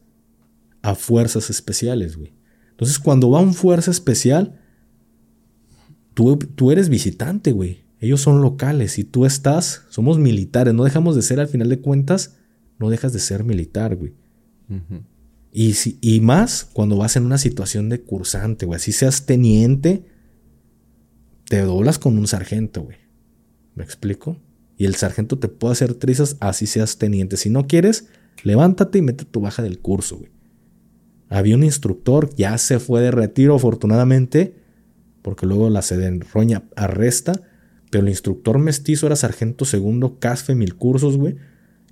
a 0.82 0.94
fuerzas 0.94 1.50
especiales, 1.50 2.16
güey. 2.16 2.32
Entonces, 2.70 2.98
cuando 2.98 3.30
va 3.30 3.40
un 3.40 3.54
fuerza 3.54 3.90
especial, 3.90 4.60
Tú, 6.16 6.70
eres 6.72 6.88
visitante, 6.88 7.52
güey. 7.52 7.84
Ellos 8.00 8.22
son 8.22 8.40
locales 8.40 8.98
y 8.98 9.04
tú 9.04 9.26
estás, 9.26 9.82
somos 9.90 10.18
militares. 10.18 10.72
No 10.72 10.82
dejamos 10.82 11.14
de 11.14 11.20
ser, 11.20 11.40
al 11.40 11.48
final 11.48 11.68
de 11.68 11.80
cuentas, 11.80 12.38
no 12.78 12.88
dejas 12.88 13.12
de 13.12 13.18
ser 13.18 13.44
militar, 13.44 13.96
güey. 13.96 14.14
Y, 15.52 15.74
si, 15.74 15.98
y 16.00 16.20
más 16.20 16.68
cuando 16.72 16.96
vas 16.96 17.16
en 17.16 17.24
una 17.24 17.38
situación 17.38 17.88
de 17.88 18.02
cursante, 18.02 18.66
güey. 18.66 18.76
Así 18.76 18.92
seas 18.92 19.26
teniente, 19.26 20.04
te 21.48 21.60
doblas 21.60 21.98
con 21.98 22.18
un 22.18 22.26
sargento, 22.26 22.82
güey. 22.82 22.98
¿Me 23.74 23.84
explico? 23.84 24.38
Y 24.76 24.84
el 24.84 24.94
sargento 24.94 25.38
te 25.38 25.48
puede 25.48 25.72
hacer 25.72 25.94
trizas 25.94 26.36
así 26.40 26.66
seas 26.66 26.98
teniente. 26.98 27.36
Si 27.36 27.50
no 27.50 27.66
quieres, 27.66 28.08
levántate 28.42 28.98
y 28.98 29.02
mete 29.02 29.24
tu 29.24 29.40
baja 29.40 29.62
del 29.62 29.78
curso, 29.78 30.18
güey. 30.18 30.30
Había 31.28 31.56
un 31.56 31.64
instructor, 31.64 32.30
ya 32.36 32.56
se 32.58 32.78
fue 32.78 33.00
de 33.00 33.10
retiro, 33.10 33.56
afortunadamente 33.56 34.66
porque 35.26 35.44
luego 35.44 35.68
la 35.70 35.82
Roña 36.32 36.62
arresta, 36.76 37.32
pero 37.90 38.04
el 38.04 38.10
instructor 38.10 38.60
mestizo 38.60 39.06
era 39.08 39.16
sargento 39.16 39.64
segundo, 39.64 40.20
Casfe, 40.20 40.54
mil 40.54 40.76
cursos, 40.76 41.16
güey, 41.16 41.34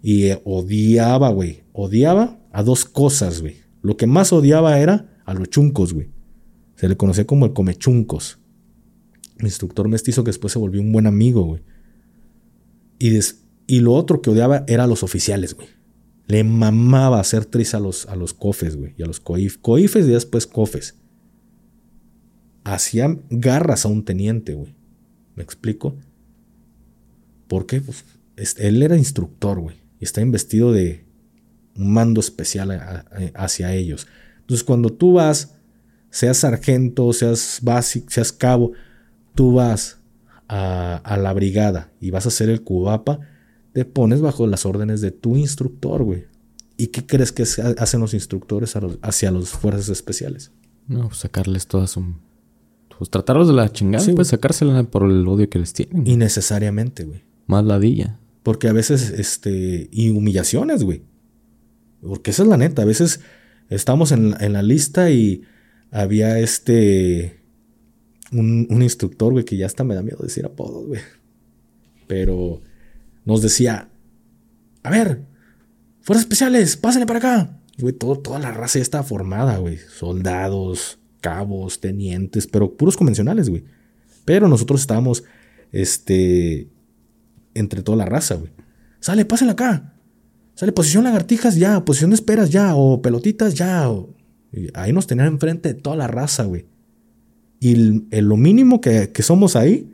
y 0.03 0.27
eh, 0.27 0.41
odiaba, 0.45 1.31
güey, 1.31 1.65
odiaba 1.73 2.39
a 2.55 2.63
dos 2.63 2.85
cosas, 2.85 3.41
güey. 3.41 3.57
Lo 3.83 3.97
que 3.97 4.07
más 4.07 4.33
odiaba 4.33 4.79
era 4.79 5.21
a 5.25 5.35
los 5.35 5.51
chuncos, 5.51 5.93
güey. 5.93 6.09
Se 6.77 6.89
le 6.89 6.97
conocía 6.97 7.27
como 7.27 7.47
el 7.47 7.53
comechuncos. 7.53 8.39
El 9.39 9.47
instructor 9.47 9.89
mestizo 9.89 10.23
que 10.23 10.29
después 10.29 10.53
se 10.53 10.61
volvió 10.61 10.81
un 10.81 10.93
buen 10.93 11.09
amigo, 11.09 11.43
güey. 11.43 11.63
Y, 13.01 13.19
y 13.67 13.81
lo 13.81 13.93
otro 13.93 14.23
que 14.23 14.31
odiaba 14.31 14.65
era 14.69 14.85
a 14.85 14.87
los 14.87 15.03
oficiales, 15.03 15.55
güey. 15.55 15.67
Le 16.29 16.45
mamaba 16.45 17.19
hacer 17.19 17.45
tris 17.45 17.75
a 17.75 17.81
los, 17.81 18.07
a 18.07 18.15
los 18.15 18.33
cofes, 18.33 18.77
güey, 18.77 18.95
y 18.97 19.03
a 19.03 19.07
los 19.07 19.19
coif. 19.19 19.59
Coifes 19.59 20.07
y 20.07 20.11
después 20.11 20.47
cofes 20.47 20.95
hacía 22.63 23.19
garras 23.31 23.85
a 23.85 23.89
un 23.89 24.05
teniente, 24.05 24.55
güey. 24.55 24.77
¿Me 25.35 25.43
explico? 25.43 25.97
Porque 27.49 27.81
pues, 27.81 28.05
él 28.59 28.81
era 28.81 28.97
instructor, 28.97 29.59
güey. 29.59 29.77
Y 29.99 30.05
está 30.05 30.21
investido 30.21 30.71
de 30.71 31.04
mando 31.75 32.21
especial 32.21 33.05
hacia 33.35 33.73
ellos. 33.75 34.07
Entonces, 34.41 34.65
cuando 34.65 34.91
tú 34.91 35.15
vas, 35.15 35.57
seas 36.11 36.39
sargento, 36.39 37.13
seas 37.13 37.59
básico, 37.63 38.07
seas 38.11 38.33
cabo, 38.33 38.73
tú 39.35 39.55
vas 39.55 39.99
a, 40.49 40.97
a, 40.97 41.17
la 41.17 41.33
brigada 41.33 41.93
y 42.01 42.11
vas 42.11 42.27
a 42.27 42.29
hacer 42.29 42.51
el 42.51 42.63
cubapa, 42.63 43.21
te 43.73 43.85
pones 43.85 44.21
bajo 44.21 44.47
las 44.47 44.67
órdenes 44.67 45.01
de 45.01 45.11
tu 45.11 45.37
instructor, 45.37 46.03
güey. 46.03 46.27
¿Y 46.77 46.89
qué 46.89 47.07
crees 47.07 47.33
que 47.33 47.45
hacen 47.79 48.01
los 48.01 48.15
instructores 48.15 48.75
hacia 49.03 49.31
los 49.31 49.51
fuerzas 49.51 49.89
especiales? 49.89 50.51
No, 50.89 51.09
pues, 51.09 51.19
sacarles 51.19 51.67
todas 51.67 51.97
un 51.97 52.25
pues 52.99 53.11
tratarlos 53.11 53.49
de 53.49 53.55
la 53.55 53.71
chingada, 53.71 54.07
pues 54.15 54.29
sacársela 54.29 54.85
por 54.85 55.05
el 55.05 55.27
odio 55.27 55.49
que 55.51 55.59
les 55.59 55.73
tienen. 55.73 56.07
Innecesariamente, 56.07 57.05
güey. 57.05 57.23
Más 57.47 57.65
ladilla. 57.65 58.21
Porque 58.43 58.69
a 58.69 58.73
veces, 58.73 59.11
este, 59.11 59.89
y 59.91 60.11
humillaciones, 60.11 60.85
güey. 60.85 61.03
Porque 62.07 62.31
esa 62.31 62.43
es 62.43 62.49
la 62.49 62.57
neta. 62.57 62.83
A 62.83 62.87
veces 62.87 63.21
estamos 63.71 64.13
en, 64.13 64.35
en 64.41 64.53
la 64.53 64.63
lista 64.63 65.11
y 65.11 65.43
había 65.91 66.39
este. 66.39 67.41
Un, 68.33 68.83
instructor, 68.83 69.33
güey, 69.33 69.45
que 69.45 69.57
ya 69.57 69.67
hasta 69.67 69.85
me 69.85 69.95
da 69.95 70.03
miedo 70.03 70.19
decir 70.21 70.45
apodos, 70.45 70.87
güey. 70.87 71.01
Pero 72.07 72.63
nos 73.25 73.43
decía: 73.43 73.89
A 74.83 74.91
ver, 74.91 75.25
fuerzas 76.03 76.25
especiales, 76.25 76.77
pásenle 76.77 77.07
para 77.07 77.19
acá. 77.19 77.61
Güey, 77.79 77.93
todo, 77.93 78.19
toda 78.19 78.39
la 78.39 78.53
raza 78.53 78.79
ya 78.79 78.83
estaba 78.83 79.05
formada, 79.05 79.59
güey. 79.59 79.79
Soldados, 79.79 80.99
cabos, 81.21 81.81
tenientes, 81.81 82.47
pero 82.47 82.77
puros 82.77 82.97
convencionales, 82.97 83.49
güey. 83.49 83.65
Pero 84.25 84.49
nosotros 84.49 84.81
estábamos, 84.81 85.25
este, 85.71 86.69
entre 87.55 87.83
toda 87.83 87.99
la 87.99 88.07
raza, 88.07 88.35
güey. 88.35 88.51
Sale, 89.01 89.25
pásenle 89.25 89.53
acá. 89.53 89.94
Sale, 90.55 90.73
posición 90.73 91.05
lagartijas 91.05 91.57
ya, 91.57 91.85
posición 91.85 92.11
de 92.11 92.15
esperas 92.15 92.51
ya, 92.51 92.77
o 92.77 93.03
pelotitas 93.03 93.55
ya. 93.55 93.91
ahí 94.75 94.93
nos 94.93 95.07
tenían 95.07 95.29
enfrente 95.29 95.75
de 95.75 95.81
toda 95.81 95.97
la 95.97 96.07
raza, 96.07 96.45
güey. 96.45 96.67
Y 97.61 97.75
lo 97.77 98.37
mínimo 98.37 98.81
que, 98.81 99.11
que, 99.11 99.23
somos 99.23 99.57
ahí, 99.57 99.93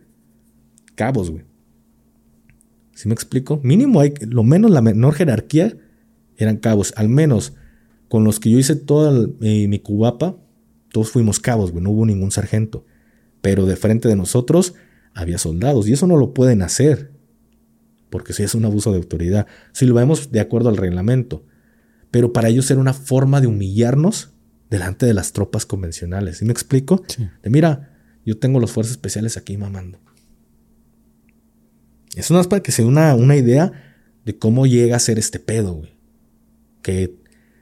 cabos, 0.97 1.31
güey. 1.31 1.45
¿Sí 2.95 3.09
me 3.09 3.15
explico? 3.15 3.61
Mínimo 3.63 4.01
hay, 4.01 4.13
lo 4.21 4.43
menos 4.43 4.71
la 4.71 4.83
menor 4.83 5.15
jerarquía 5.15 5.77
eran 6.37 6.57
cabos. 6.57 6.93
Al 6.97 7.09
menos 7.09 7.55
con 8.09 8.25
los 8.25 8.41
que 8.41 8.51
yo 8.51 8.59
hice 8.59 8.77
toda 8.77 9.29
mi 9.39 9.79
cubapa, 9.79 10.37
todos 10.93 11.11
fuimos 11.11 11.39
cabos, 11.41 11.71
güey. 11.71 11.83
No 11.83 11.91
hubo 11.91 12.05
ningún 12.05 12.33
sargento. 12.33 12.85
Pero 13.41 13.65
de 13.65 13.77
frente 13.77 14.09
de 14.09 14.17
nosotros 14.17 14.75
había 15.15 15.39
soldados. 15.39 15.89
Y 15.89 15.93
eso 15.93 16.07
no 16.07 16.17
lo 16.17 16.35
pueden 16.35 16.61
hacer. 16.61 17.13
Porque 18.11 18.33
si 18.33 18.43
es 18.43 18.55
un 18.55 18.65
abuso 18.65 18.91
de 18.91 18.99
autoridad. 18.99 19.47
Si 19.73 19.87
lo 19.87 19.95
vemos 19.95 20.31
de 20.31 20.41
acuerdo 20.41 20.69
al 20.69 20.77
reglamento. 20.77 21.45
Pero 22.11 22.33
para 22.33 22.49
ellos 22.49 22.71
era 22.71 22.81
una 22.81 22.93
forma 22.93 23.41
de 23.41 23.47
humillarnos 23.47 24.33
delante 24.69 25.07
de 25.07 25.15
las 25.15 25.33
tropas 25.33 25.65
convencionales. 25.67 26.39
¿Sí 26.39 26.45
me 26.45 26.53
explico? 26.53 27.03
De 27.43 27.51
mira, 27.51 27.91
yo 28.27 28.39
tengo 28.39 28.61
los 28.61 28.73
fuerzas 28.73 28.93
especiales 28.93 29.37
aquí 29.37 29.57
mamando. 29.57 29.99
Eso 32.17 32.35
no 32.35 32.41
es 32.41 32.49
para 32.49 32.63
que 32.63 32.73
se 32.73 32.83
dé 32.83 32.89
una, 32.89 33.15
una 33.15 33.37
idea 33.37 33.95
de 34.25 34.37
cómo 34.37 34.67
llega 34.67 34.97
a 34.97 35.01
ser 35.01 35.19
este 35.19 35.39
pedo, 35.39 35.75
güey. 35.75 35.97
Que 36.83 37.17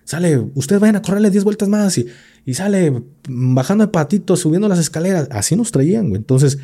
sale, 0.05 0.39
ustedes 0.55 0.81
vayan 0.81 0.97
a 0.97 1.03
correrle 1.03 1.31
10 1.31 1.45
vueltas 1.45 1.69
más 1.69 1.99
y, 1.99 2.07
y 2.47 2.55
sale 2.55 3.03
bajando 3.29 3.85
de 3.85 3.93
patitos, 3.93 4.41
subiendo 4.41 4.69
las 4.69 4.79
escaleras. 4.79 5.29
Así 5.31 5.57
nos 5.57 5.73
traían, 5.73 6.09
güey. 6.09 6.21
Entonces, 6.21 6.59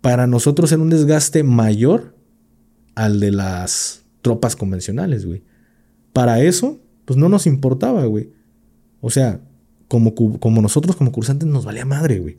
para 0.00 0.26
nosotros 0.26 0.70
era 0.72 0.82
un 0.82 0.90
desgaste 0.90 1.42
mayor 1.42 2.17
al 2.98 3.20
de 3.20 3.30
las 3.30 4.02
tropas 4.22 4.56
convencionales, 4.56 5.24
güey. 5.24 5.44
Para 6.12 6.42
eso, 6.42 6.80
pues 7.04 7.16
no 7.16 7.28
nos 7.28 7.46
importaba, 7.46 8.04
güey. 8.06 8.32
O 9.00 9.08
sea, 9.08 9.40
como, 9.86 10.16
como 10.16 10.60
nosotros 10.60 10.96
como 10.96 11.12
cursantes 11.12 11.48
nos 11.48 11.64
valía 11.64 11.84
madre, 11.84 12.18
güey. 12.18 12.38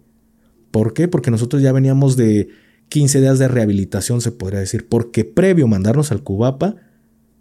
¿Por 0.70 0.94
qué? 0.94 1.08
Porque 1.08 1.32
nosotros 1.32 1.62
ya 1.62 1.72
veníamos 1.72 2.18
de 2.18 2.50
15 2.90 3.22
días 3.22 3.40
de 3.40 3.48
rehabilitación, 3.48 4.20
se 4.20 4.34
podría 4.34 4.60
decir. 4.60 4.90
Porque 4.90 5.24
previo 5.24 5.66
mandarnos 5.70 6.12
al 6.12 6.24
Cubapa, 6.24 6.76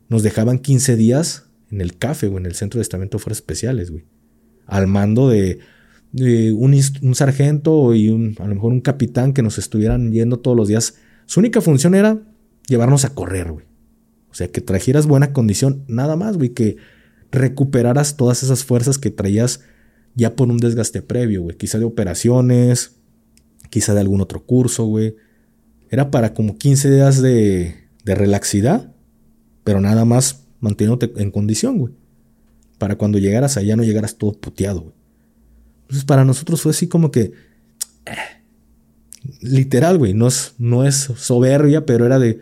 nos 0.09 0.23
dejaban 0.23 0.61
15 0.61 0.95
días 0.95 1.47
en 1.73 1.81
el 1.81 1.99
CAFE 1.99 2.29
o 2.29 2.39
en 2.39 2.47
el 2.47 2.55
Centro 2.55 2.79
de 2.79 2.83
Estamento 2.83 3.19
de 3.19 3.25
Fuerzas 3.25 3.41
Especiales, 3.41 3.91
güey. 3.91 4.05
Al 4.65 4.87
mando 4.87 5.29
de, 5.29 5.59
un, 6.53 7.15
sargento 7.17 7.95
y 7.95 8.11
un, 8.11 8.37
a 8.39 8.47
lo 8.47 8.55
mejor 8.55 8.71
un 8.71 8.81
capitán 8.81 9.33
que 9.33 9.43
nos 9.43 9.59
estuvieran 9.59 10.13
yendo 10.13 10.39
todos 10.39 10.57
los 10.57 10.69
días. 10.69 10.95
Su 11.27 11.41
única 11.41 11.61
función 11.61 11.97
era 11.97 12.23
llevarnos 12.69 13.05
a 13.05 13.15
correr, 13.15 13.53
güey. 13.53 13.67
O 14.31 14.35
sea, 14.35 14.49
que 14.49 14.61
trajeras 14.61 15.07
buena 15.07 15.33
condición, 15.33 15.85
nada 15.89 16.17
más, 16.17 16.37
güey, 16.37 16.51
que 16.51 16.77
recuperaras 17.33 18.17
todas 18.17 18.43
esas 18.43 18.65
fuerzas 18.65 18.99
que 18.99 19.11
traías 19.11 19.61
ya 20.15 20.37
por 20.37 20.49
un 20.49 20.59
desgaste 20.59 21.03
previo, 21.03 21.43
güey. 21.43 21.57
Quizá 21.57 21.79
de 21.79 21.85
operaciones, 21.85 22.97
quizá 23.71 23.95
de 23.95 24.01
algún 24.01 24.21
otro 24.21 24.45
curso, 24.45 24.85
güey. 24.85 25.17
Era 25.91 26.11
para 26.11 26.35
como 26.35 26.59
15 26.59 26.91
días 26.91 27.23
de, 27.23 27.75
de 28.05 28.15
relaxidad, 28.15 28.93
pero 29.65 29.81
nada 29.81 30.05
más 30.05 30.45
manteniéndote 30.61 31.13
en 31.23 31.31
condición, 31.31 31.79
güey. 31.79 31.95
Para 32.79 32.97
cuando 32.97 33.19
llegaras 33.19 33.57
allá 33.57 33.77
no 33.77 33.83
llegaras 33.83 34.17
todo 34.17 34.33
puteado, 34.33 34.83
güey. 34.83 34.95
Entonces 35.83 36.05
para 36.05 36.25
nosotros 36.25 36.61
fue 36.61 36.71
así 36.71 36.87
como 36.87 37.11
que... 37.11 37.33
Eh, 38.05 38.43
literal, 39.41 39.99
güey. 39.99 40.15
No 40.15 40.29
es, 40.29 40.55
no 40.59 40.85
es 40.87 40.97
soberbia, 41.17 41.87
pero 41.87 42.07
era 42.07 42.19
de... 42.19 42.41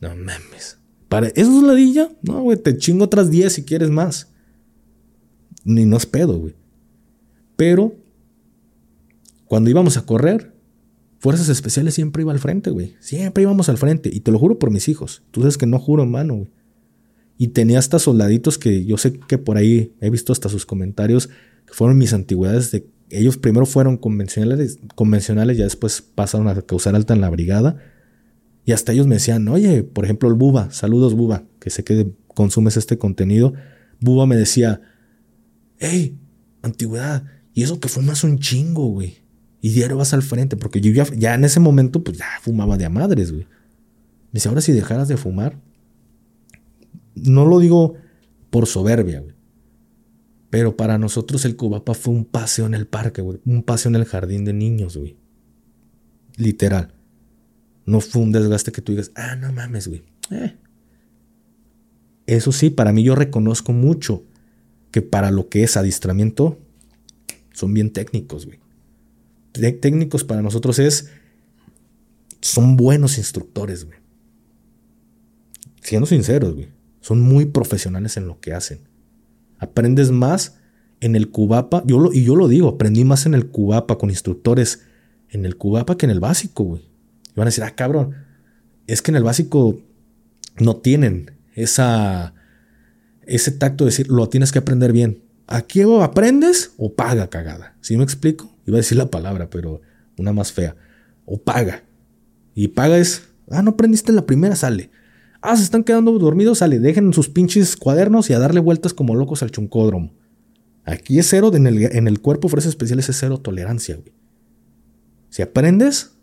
No 0.00 0.10
mames. 0.10 0.78
¿Para 1.08 1.28
¿Eso 1.28 1.56
es 1.58 1.62
ladilla? 1.62 2.10
No, 2.22 2.42
güey. 2.42 2.58
Te 2.58 2.76
chingo 2.76 3.04
otras 3.04 3.30
10 3.30 3.52
si 3.52 3.64
quieres 3.64 3.90
más. 3.90 4.28
Ni 5.64 5.84
no 5.86 5.96
es 5.96 6.06
pedo, 6.06 6.38
güey. 6.38 6.54
Pero... 7.56 7.94
Cuando 9.46 9.70
íbamos 9.70 9.96
a 9.96 10.04
correr, 10.04 10.52
Fuerzas 11.20 11.48
Especiales 11.48 11.94
siempre 11.94 12.22
iba 12.22 12.32
al 12.32 12.38
frente, 12.38 12.70
güey. 12.70 12.94
Siempre 13.00 13.42
íbamos 13.42 13.68
al 13.70 13.78
frente. 13.78 14.10
Y 14.12 14.20
te 14.20 14.30
lo 14.30 14.38
juro 14.38 14.58
por 14.58 14.70
mis 14.70 14.88
hijos. 14.88 15.22
Tú 15.30 15.40
sabes 15.40 15.56
que 15.56 15.66
no 15.66 15.78
juro 15.78 16.02
en 16.02 16.10
mano, 16.10 16.34
güey. 16.34 16.50
Y 17.38 17.48
tenía 17.48 17.78
hasta 17.78 17.98
soldaditos 17.98 18.58
que 18.58 18.84
yo 18.84 18.98
sé 18.98 19.12
que 19.12 19.38
por 19.38 19.56
ahí 19.56 19.94
he 20.00 20.10
visto 20.10 20.32
hasta 20.32 20.48
sus 20.48 20.66
comentarios, 20.66 21.28
que 21.66 21.72
fueron 21.72 21.96
mis 21.96 22.12
antigüedades 22.12 22.72
de 22.72 22.86
ellos 23.10 23.38
primero 23.38 23.66
fueron 23.66 23.96
convencionales, 23.96 24.78
convencionales, 24.94 25.56
ya 25.56 25.64
después 25.64 26.02
pasaron 26.02 26.48
a 26.48 26.60
causar 26.62 26.94
alta 26.94 27.14
en 27.14 27.20
la 27.20 27.30
brigada. 27.30 27.76
Y 28.68 28.72
hasta 28.72 28.92
ellos 28.92 29.06
me 29.06 29.14
decían, 29.14 29.48
oye, 29.48 29.82
por 29.82 30.04
ejemplo, 30.04 30.28
el 30.28 30.34
Buba, 30.34 30.70
saludos 30.70 31.14
Buba, 31.14 31.44
que 31.58 31.70
sé 31.70 31.84
que 31.84 32.12
consumes 32.26 32.76
este 32.76 32.98
contenido. 32.98 33.54
Buba 33.98 34.26
me 34.26 34.36
decía, 34.36 34.82
hey, 35.78 36.18
antigüedad, 36.60 37.24
y 37.54 37.62
eso 37.62 37.80
que 37.80 37.88
fumas 37.88 38.24
un 38.24 38.40
chingo, 38.40 38.88
güey. 38.88 39.22
Y 39.62 39.70
diario 39.70 39.96
vas 39.96 40.12
al 40.12 40.20
frente, 40.22 40.58
porque 40.58 40.82
yo 40.82 40.92
ya, 40.92 41.34
en 41.34 41.44
ese 41.44 41.60
momento, 41.60 42.04
pues 42.04 42.18
ya 42.18 42.26
fumaba 42.42 42.76
de 42.76 42.84
a 42.84 42.90
madres, 42.90 43.32
güey. 43.32 43.44
Me 43.44 44.34
dice, 44.34 44.50
ahora 44.50 44.60
si 44.60 44.72
dejaras 44.72 45.08
de 45.08 45.16
fumar, 45.16 45.58
no 47.14 47.46
lo 47.46 47.60
digo 47.60 47.94
por 48.50 48.66
soberbia, 48.66 49.20
güey. 49.20 49.34
Pero 50.50 50.76
para 50.76 50.98
nosotros 50.98 51.46
el 51.46 51.56
Cubapa 51.56 51.94
fue 51.94 52.12
un 52.12 52.26
paseo 52.26 52.66
en 52.66 52.74
el 52.74 52.86
parque, 52.86 53.22
güey. 53.22 53.40
Un 53.46 53.62
paseo 53.62 53.88
en 53.88 53.96
el 53.96 54.04
jardín 54.04 54.44
de 54.44 54.52
niños, 54.52 54.98
güey. 54.98 55.16
Literal. 56.36 56.97
No 57.88 58.02
fue 58.02 58.20
un 58.20 58.32
desgaste 58.32 58.70
que 58.70 58.82
tú 58.82 58.92
digas, 58.92 59.12
ah, 59.14 59.34
no 59.34 59.50
mames, 59.50 59.88
güey. 59.88 60.02
Eh. 60.30 60.54
Eso 62.26 62.52
sí, 62.52 62.68
para 62.68 62.92
mí 62.92 63.02
yo 63.02 63.14
reconozco 63.14 63.72
mucho 63.72 64.24
que 64.90 65.00
para 65.00 65.30
lo 65.30 65.48
que 65.48 65.62
es 65.62 65.74
adiestramiento 65.78 66.58
son 67.54 67.72
bien 67.72 67.90
técnicos, 67.90 68.44
güey. 68.44 68.58
Técnicos 69.80 70.22
para 70.22 70.42
nosotros 70.42 70.78
es. 70.78 71.08
Son 72.42 72.76
buenos 72.76 73.16
instructores, 73.16 73.86
güey. 73.86 73.98
Siendo 75.80 76.06
sinceros, 76.06 76.56
güey. 76.56 76.68
Son 77.00 77.22
muy 77.22 77.46
profesionales 77.46 78.18
en 78.18 78.26
lo 78.26 78.38
que 78.38 78.52
hacen. 78.52 78.80
Aprendes 79.58 80.10
más 80.10 80.58
en 81.00 81.16
el 81.16 81.30
Cubapa. 81.30 81.82
Yo 81.86 81.98
lo, 81.98 82.12
y 82.12 82.22
yo 82.22 82.36
lo 82.36 82.48
digo, 82.48 82.68
aprendí 82.68 83.06
más 83.06 83.24
en 83.24 83.32
el 83.32 83.46
Cubapa 83.48 83.96
con 83.96 84.10
instructores 84.10 84.82
en 85.30 85.46
el 85.46 85.56
Cubapa 85.56 85.96
que 85.96 86.04
en 86.04 86.10
el 86.10 86.20
básico, 86.20 86.64
güey. 86.64 86.87
Y 87.38 87.40
van 87.40 87.46
a 87.46 87.50
decir, 87.50 87.62
ah, 87.62 87.70
cabrón, 87.70 88.16
es 88.88 89.00
que 89.00 89.12
en 89.12 89.16
el 89.16 89.22
básico 89.22 89.80
no 90.58 90.78
tienen 90.78 91.30
esa, 91.54 92.34
ese 93.22 93.52
tacto 93.52 93.84
de 93.84 93.90
decir, 93.90 94.08
lo 94.08 94.28
tienes 94.28 94.50
que 94.50 94.58
aprender 94.58 94.92
bien. 94.92 95.22
Aquí 95.46 95.82
aprendes 96.00 96.72
o 96.78 96.94
paga 96.94 97.30
cagada. 97.30 97.76
¿Sí 97.80 97.96
me 97.96 98.02
explico? 98.02 98.52
Iba 98.66 98.78
a 98.78 98.80
decir 98.80 98.98
la 98.98 99.08
palabra, 99.08 99.50
pero 99.50 99.82
una 100.16 100.32
más 100.32 100.50
fea. 100.50 100.74
O 101.26 101.40
paga. 101.40 101.84
Y 102.56 102.66
paga 102.66 102.98
es, 102.98 103.28
ah, 103.50 103.62
no 103.62 103.70
aprendiste 103.70 104.12
la 104.12 104.26
primera, 104.26 104.56
sale. 104.56 104.90
Ah, 105.40 105.56
se 105.56 105.62
están 105.62 105.84
quedando 105.84 106.18
dormidos, 106.18 106.58
sale, 106.58 106.80
dejen 106.80 107.12
sus 107.12 107.28
pinches 107.28 107.76
cuadernos 107.76 108.30
y 108.30 108.32
a 108.32 108.40
darle 108.40 108.58
vueltas 108.58 108.94
como 108.94 109.14
locos 109.14 109.44
al 109.44 109.52
chuncódromo. 109.52 110.12
Aquí 110.84 111.20
es 111.20 111.28
cero, 111.28 111.54
en 111.54 111.68
el, 111.68 111.84
en 111.84 112.08
el 112.08 112.20
cuerpo 112.20 112.48
ofrece 112.48 112.68
especiales 112.68 113.08
es 113.08 113.16
cero 113.20 113.38
tolerancia, 113.38 113.94
güey. 113.94 114.12
Si 115.30 115.42
aprendes, 115.42 116.17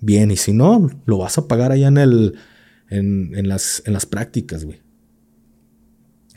bien, 0.00 0.30
y 0.30 0.36
si 0.36 0.52
no, 0.52 0.88
lo 1.06 1.18
vas 1.18 1.38
a 1.38 1.48
pagar 1.48 1.72
allá 1.72 1.88
en 1.88 1.98
el. 1.98 2.34
en, 2.88 3.48
las, 3.48 3.82
en 3.86 3.92
las 3.92 4.06
prácticas, 4.06 4.64
güey. 4.64 4.80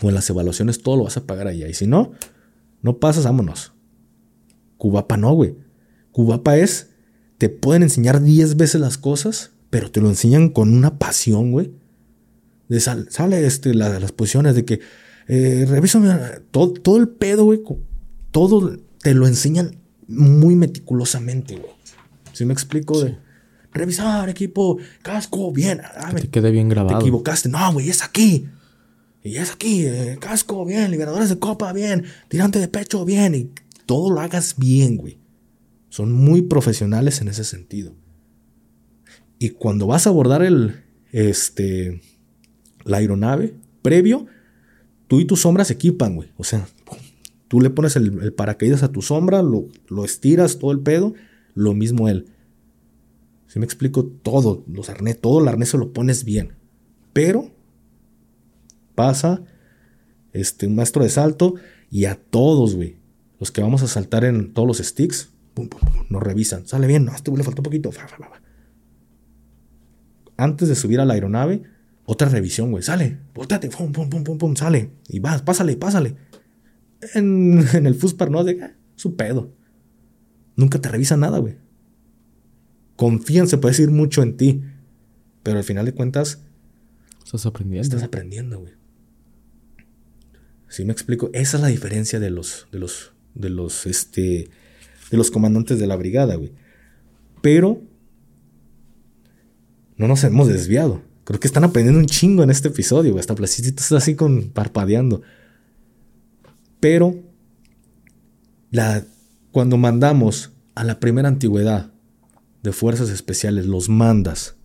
O 0.01 0.09
en 0.09 0.16
las 0.16 0.30
evaluaciones, 0.30 0.82
todo 0.82 0.97
lo 0.97 1.03
vas 1.05 1.18
a 1.18 1.26
pagar 1.26 1.47
allá. 1.47 1.68
Y 1.68 1.74
si 1.74 1.88
no, 1.88 2.11
no 2.82 2.99
pasas, 2.99 3.26
vámonos. 3.26 3.74
Cubapa 4.78 5.18
no, 5.18 5.34
güey. 5.34 5.55
Cubapa 6.11 6.57
es. 6.57 6.89
Te 7.38 7.49
pueden 7.49 7.84
enseñar 7.84 8.22
10 8.22 8.57
veces 8.57 8.80
las 8.80 8.97
cosas, 8.97 9.51
pero 9.70 9.91
te 9.91 10.01
lo 10.01 10.09
enseñan 10.09 10.49
con 10.49 10.74
una 10.74 10.97
pasión, 10.99 11.51
güey 11.51 11.72
sale 12.80 13.45
este, 13.45 13.74
las 13.74 14.11
posiciones 14.11 14.55
de 14.55 14.66
que 14.66 14.80
eh, 15.28 15.66
todo, 16.51 16.74
todo 16.74 16.97
el 16.97 17.09
pedo, 17.09 17.45
güey. 17.45 17.61
Todo 18.32 18.78
te 19.01 19.14
lo 19.14 19.28
enseñan 19.28 19.78
muy 20.07 20.55
meticulosamente, 20.55 21.55
güey. 21.55 21.72
¿Sí 22.34 22.45
me 22.45 22.53
explico? 22.53 22.99
De 22.99 23.18
revisar, 23.74 24.30
equipo, 24.30 24.78
casco, 25.01 25.51
bien. 25.51 25.82
Ah, 25.84 26.13
te 26.13 26.30
quede 26.30 26.51
bien 26.51 26.69
grabado. 26.69 26.97
Te 26.97 27.03
equivocaste. 27.03 27.49
No, 27.49 27.74
güey, 27.74 27.89
es 27.89 28.03
aquí. 28.03 28.47
Y 29.24 29.38
es 29.38 29.51
aquí, 29.51 29.86
eh, 29.86 30.17
casco, 30.19 30.65
bien, 30.65 30.91
liberadores 30.91 31.30
de 31.30 31.39
copa, 31.39 31.71
bien, 31.71 32.03
tirante 32.28 32.59
de 32.59 32.67
pecho, 32.67 33.05
bien, 33.05 33.34
y 33.36 33.51
todo 33.86 34.09
lo 34.09 34.19
hagas 34.19 34.55
bien, 34.57 34.97
güey. 34.97 35.17
Son 35.88 36.11
muy 36.11 36.41
profesionales 36.41 37.21
en 37.21 37.30
ese 37.30 37.45
sentido. 37.45 37.95
Y 39.39 39.51
cuando 39.51 39.88
vas 39.88 40.07
a 40.07 40.09
abordar 40.09 40.43
el, 40.43 40.84
este, 41.13 42.01
la 42.84 42.97
aeronave, 42.97 43.55
previo, 43.82 44.26
tú 45.07 45.21
y 45.21 45.26
tu 45.26 45.38
sombra 45.38 45.63
se 45.63 45.74
equipan, 45.74 46.15
güey. 46.15 46.30
O 46.36 46.43
sea, 46.43 46.67
tú 47.47 47.61
le 47.61 47.69
pones 47.69 47.95
el, 47.95 48.34
paracaídas 48.34 48.84
a 48.84 48.91
tu 48.91 49.01
sombra, 49.01 49.41
lo, 49.41 49.67
lo, 49.88 50.03
estiras 50.03 50.59
todo 50.59 50.71
el 50.71 50.80
pedo, 50.80 51.13
lo 51.53 51.74
mismo 51.74 52.09
él. 52.09 52.26
Si 53.54 53.60
me 53.60 53.66
explico, 53.66 54.04
todo, 54.04 54.64
los 54.68 54.89
arnés, 54.89 55.22
todo 55.22 55.39
el 55.39 55.47
arnés 55.47 55.70
se 55.70 55.78
lo 55.78 55.93
pones 55.93 56.24
bien. 56.24 56.54
Pero 57.14 57.51
pasa 58.95 59.43
este, 60.32 60.66
un 60.66 60.74
maestro 60.74 61.04
de 61.04 61.10
salto 61.10 61.54
y 61.91 62.06
a 62.06 62.16
todos, 62.16 62.74
güey, 62.74 62.97
los 63.39 63.51
que 63.51 63.62
vamos 63.62 63.84
a 63.84 63.88
saltar 63.88 64.26
en 64.26 64.56
todos 64.56 64.68
los 64.68 64.78
sticks, 64.80 65.30
nos 66.10 66.24
revisan. 66.24 66.66
Sale 66.66 66.88
bien, 66.88 67.06
no, 67.06 67.12
a 67.12 67.16
este 67.16 67.30
le 67.30 67.43
faltó 67.43 67.62
un 67.62 67.66
poquito. 67.66 67.91
Antes 70.36 70.68
de 70.68 70.74
subir 70.74 70.99
a 70.99 71.06
la 71.06 71.14
aeronave, 71.14 71.62
otra 72.06 72.30
revisión, 72.30 72.72
güey. 72.72 72.82
Sale, 72.82 73.20
volteate, 73.36 73.70
pum, 73.70 73.91
pum, 73.91 74.10
pum, 74.10 74.24
pum, 74.24 74.39
pum, 74.39 74.56
sale. 74.56 74.93
Y 75.08 75.20
vas, 75.20 75.43
pásale, 75.43 75.78
pásale. 75.78 76.16
En, 77.14 77.60
el 77.86 77.93
Fuspar 77.93 78.32
no, 78.32 78.43
de 78.43 78.64
ah, 78.64 78.76
su 78.95 79.16
pedo. 79.16 79.54
Nunca 80.56 80.82
te 80.82 80.89
revisan 80.89 81.20
nada, 81.20 81.38
güey. 81.38 81.62
Confían, 82.96 83.48
se 83.48 83.58
puede 83.58 83.74
decir 83.74 83.91
mucho 83.91 84.22
en 84.24 84.38
ti. 84.38 84.62
Pero 85.44 85.58
al 85.58 85.64
final 85.64 85.86
de 85.86 85.94
cuentas. 85.94 86.41
Estás 87.24 87.46
aprendiendo. 87.46 87.84
Estás 87.84 88.04
aprendiendo, 88.04 88.60
güey. 88.60 88.74
Si 90.70 90.86
me 90.86 90.91
explico, 90.91 91.30
esa 91.34 91.58
es 91.58 91.62
la 91.62 91.70
diferencia 91.70 92.20
de 92.20 92.32
los, 92.32 92.68
de 92.72 92.80
los, 92.80 93.14
de 93.36 93.50
los, 93.50 93.86
este, 93.86 94.50
de 95.12 95.18
los 95.18 95.30
comandantes 95.30 95.78
de 95.78 95.86
la 95.86 95.96
brigada, 95.96 96.36
güey. 96.36 96.52
Pero 97.41 97.84
no 99.98 100.08
nos 100.08 100.24
hemos 100.24 100.48
desviado. 100.48 101.04
Creo 101.26 101.39
que 101.39 101.48
están 101.48 101.64
aprendiendo 101.64 102.00
un 102.00 102.08
chingo 102.08 102.44
en 102.44 102.50
este 102.50 102.70
episodio, 102.70 103.12
güey. 103.12 103.20
Hasta 103.20 103.36
Placito 103.36 103.70
está 103.70 103.98
así 103.98 104.16
con 104.16 104.50
parpadeando. 104.50 105.22
Pero 106.80 107.22
la, 108.72 109.06
cuando 109.52 109.78
mandamos 109.78 110.52
a 110.76 110.84
la 110.84 111.00
primera 111.00 111.28
antigüedad 111.28 111.93
de 112.64 112.72
fuerzas 112.72 113.09
especiales, 113.09 113.66
los 113.68 113.89
mandas 113.89 114.55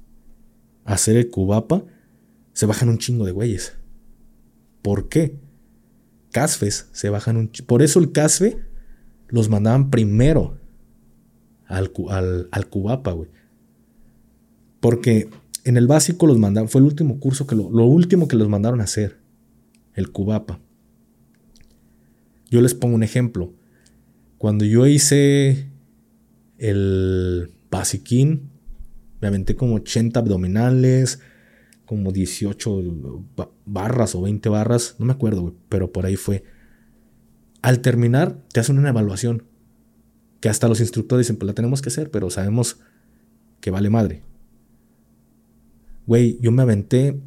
a 0.85 0.95
hacer 0.95 1.17
el 1.17 1.31
cubapa, 1.31 1.85
se 2.53 2.67
bajan 2.67 2.89
un 2.89 2.99
chingo 2.99 3.27
de 3.27 3.33
güeyes. 3.33 3.75
¿Por 4.83 5.09
qué? 5.09 5.37
Casfes 6.31 6.89
se 6.93 7.11
bajan 7.11 7.37
un 7.37 7.51
Por 7.67 7.83
eso 7.83 7.99
el 7.99 8.13
casfe 8.13 8.59
los 9.29 9.49
mandaban 9.49 9.91
primero 9.91 10.59
al, 11.67 11.93
al, 12.09 12.49
al 12.51 12.69
cubapa, 12.69 13.13
güey. 13.13 13.31
Porque 14.81 15.29
en 15.65 15.77
el 15.77 15.87
básico 15.87 16.27
los 16.27 16.39
mandaron, 16.39 16.69
fue 16.69 16.81
el 16.81 16.87
último 16.87 17.21
curso 17.21 17.47
que 17.47 17.55
lo, 17.55 17.67
último 17.67 18.29
que 18.29 18.37
los 18.37 18.49
mandaron 18.49 18.81
a 18.81 18.85
hacer, 18.85 19.19
el 19.95 20.11
cubapa. 20.11 20.61
Yo 22.51 22.63
les 22.63 22.75
pongo 22.75 22.95
un 22.95 23.03
ejemplo. 23.03 23.53
Cuando 24.39 24.65
yo 24.65 24.87
hice 24.87 25.69
el 26.57 27.51
basiquín, 27.71 28.51
me 29.21 29.29
aventé 29.29 29.57
como 29.57 29.75
80 29.77 30.21
abdominales, 30.21 31.21
como 31.85 32.13
18 32.13 33.25
barras 33.65 34.15
o 34.15 34.23
20 34.23 34.49
barras, 34.49 34.97
no 34.99 35.07
me 35.07 35.13
acuerdo, 35.13 35.55
pero 35.69 35.91
por 35.93 36.07
ahí 36.07 36.17
fue. 36.17 36.45
Al 37.63 37.81
terminar, 37.81 38.45
te 38.53 38.61
hacen 38.61 38.79
una 38.79 38.91
evaluación. 38.91 39.45
Que 40.41 40.49
hasta 40.49 40.69
los 40.69 40.81
instructores 40.81 41.27
dicen, 41.27 41.37
pues 41.37 41.49
la 41.49 41.55
tenemos 41.55 41.83
que 41.83 41.89
hacer, 41.89 42.11
pero 42.11 42.31
sabemos 42.31 42.79
que 43.61 43.71
vale 43.71 43.91
madre. 43.91 44.23
Güey, 46.07 46.39
yo 46.41 46.53
me 46.53 46.63
aventé, 46.63 47.21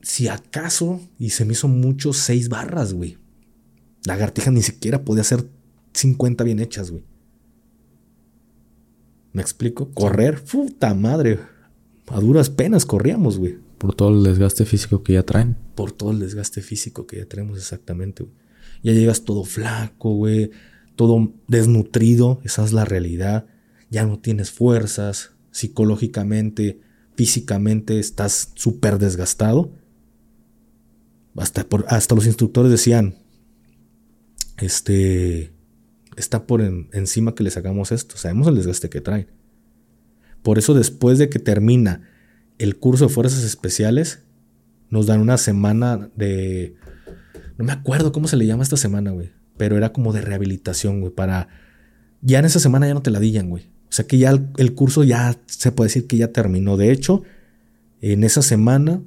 si 0.00 0.28
acaso, 0.28 1.00
y 1.18 1.30
se 1.30 1.44
me 1.44 1.52
hizo 1.52 1.68
mucho, 1.68 2.12
seis 2.12 2.48
barras, 2.48 2.94
güey. 2.94 3.18
Lagartija 4.06 4.50
ni 4.50 4.62
siquiera 4.62 5.04
podía 5.04 5.20
hacer 5.20 5.46
50 5.92 6.44
bien 6.44 6.60
hechas, 6.60 6.90
güey. 6.90 7.04
¿Me 9.32 9.42
explico? 9.42 9.90
Correr, 9.92 10.42
puta 10.42 10.94
madre. 10.94 11.38
A 12.08 12.20
duras 12.20 12.50
penas 12.50 12.84
corríamos, 12.84 13.38
güey. 13.38 13.58
Por 13.78 13.94
todo 13.94 14.10
el 14.10 14.24
desgaste 14.24 14.64
físico 14.64 15.02
que 15.02 15.14
ya 15.14 15.22
traen. 15.22 15.56
Por 15.74 15.92
todo 15.92 16.10
el 16.10 16.18
desgaste 16.18 16.60
físico 16.60 17.06
que 17.06 17.18
ya 17.18 17.26
traemos, 17.26 17.58
exactamente, 17.58 18.24
güey. 18.24 18.34
Ya 18.82 18.92
llegas 18.92 19.24
todo 19.24 19.44
flaco, 19.44 20.14
güey. 20.14 20.50
Todo 20.96 21.32
desnutrido, 21.48 22.40
esa 22.44 22.64
es 22.64 22.72
la 22.72 22.84
realidad. 22.84 23.46
Ya 23.90 24.04
no 24.04 24.18
tienes 24.18 24.50
fuerzas, 24.50 25.32
psicológicamente 25.50 26.80
físicamente 27.20 27.98
estás 27.98 28.52
súper 28.54 28.98
desgastado. 28.98 29.70
Hasta, 31.36 31.68
por, 31.68 31.84
hasta 31.88 32.14
los 32.14 32.24
instructores 32.24 32.70
decían, 32.70 33.16
este, 34.56 35.52
está 36.16 36.46
por 36.46 36.60
encima 36.60 37.34
que 37.34 37.42
les 37.42 37.56
hagamos 37.56 37.92
esto. 37.92 38.16
Sabemos 38.16 38.46
el 38.48 38.56
desgaste 38.56 38.90
que 38.90 39.00
traen. 39.00 39.28
Por 40.42 40.58
eso 40.58 40.74
después 40.74 41.18
de 41.18 41.28
que 41.28 41.38
termina 41.38 42.08
el 42.58 42.76
curso 42.76 43.06
de 43.06 43.14
fuerzas 43.14 43.44
especiales, 43.44 44.22
nos 44.90 45.06
dan 45.06 45.20
una 45.20 45.38
semana 45.38 46.10
de... 46.16 46.74
No 47.56 47.64
me 47.64 47.72
acuerdo 47.72 48.12
cómo 48.12 48.28
se 48.28 48.36
le 48.36 48.46
llama 48.46 48.62
esta 48.62 48.76
semana, 48.76 49.10
güey. 49.10 49.32
Pero 49.56 49.76
era 49.76 49.92
como 49.92 50.12
de 50.12 50.20
rehabilitación, 50.20 51.00
güey. 51.00 51.12
Para... 51.12 51.48
Ya 52.22 52.38
en 52.38 52.44
esa 52.44 52.60
semana 52.60 52.86
ya 52.86 52.94
no 52.94 53.02
te 53.02 53.10
la 53.10 53.20
dillan, 53.20 53.48
güey. 53.48 53.70
O 53.90 53.92
sea 53.92 54.06
que 54.06 54.18
ya 54.18 54.30
el, 54.56 54.74
curso 54.74 55.04
ya 55.04 55.36
se 55.46 55.72
puede 55.72 55.88
decir 55.88 56.06
que 56.06 56.16
ya 56.16 56.28
terminó. 56.28 56.76
De 56.76 56.92
hecho, 56.92 57.22
en 58.00 58.22
esa 58.22 58.40
semana 58.40 59.02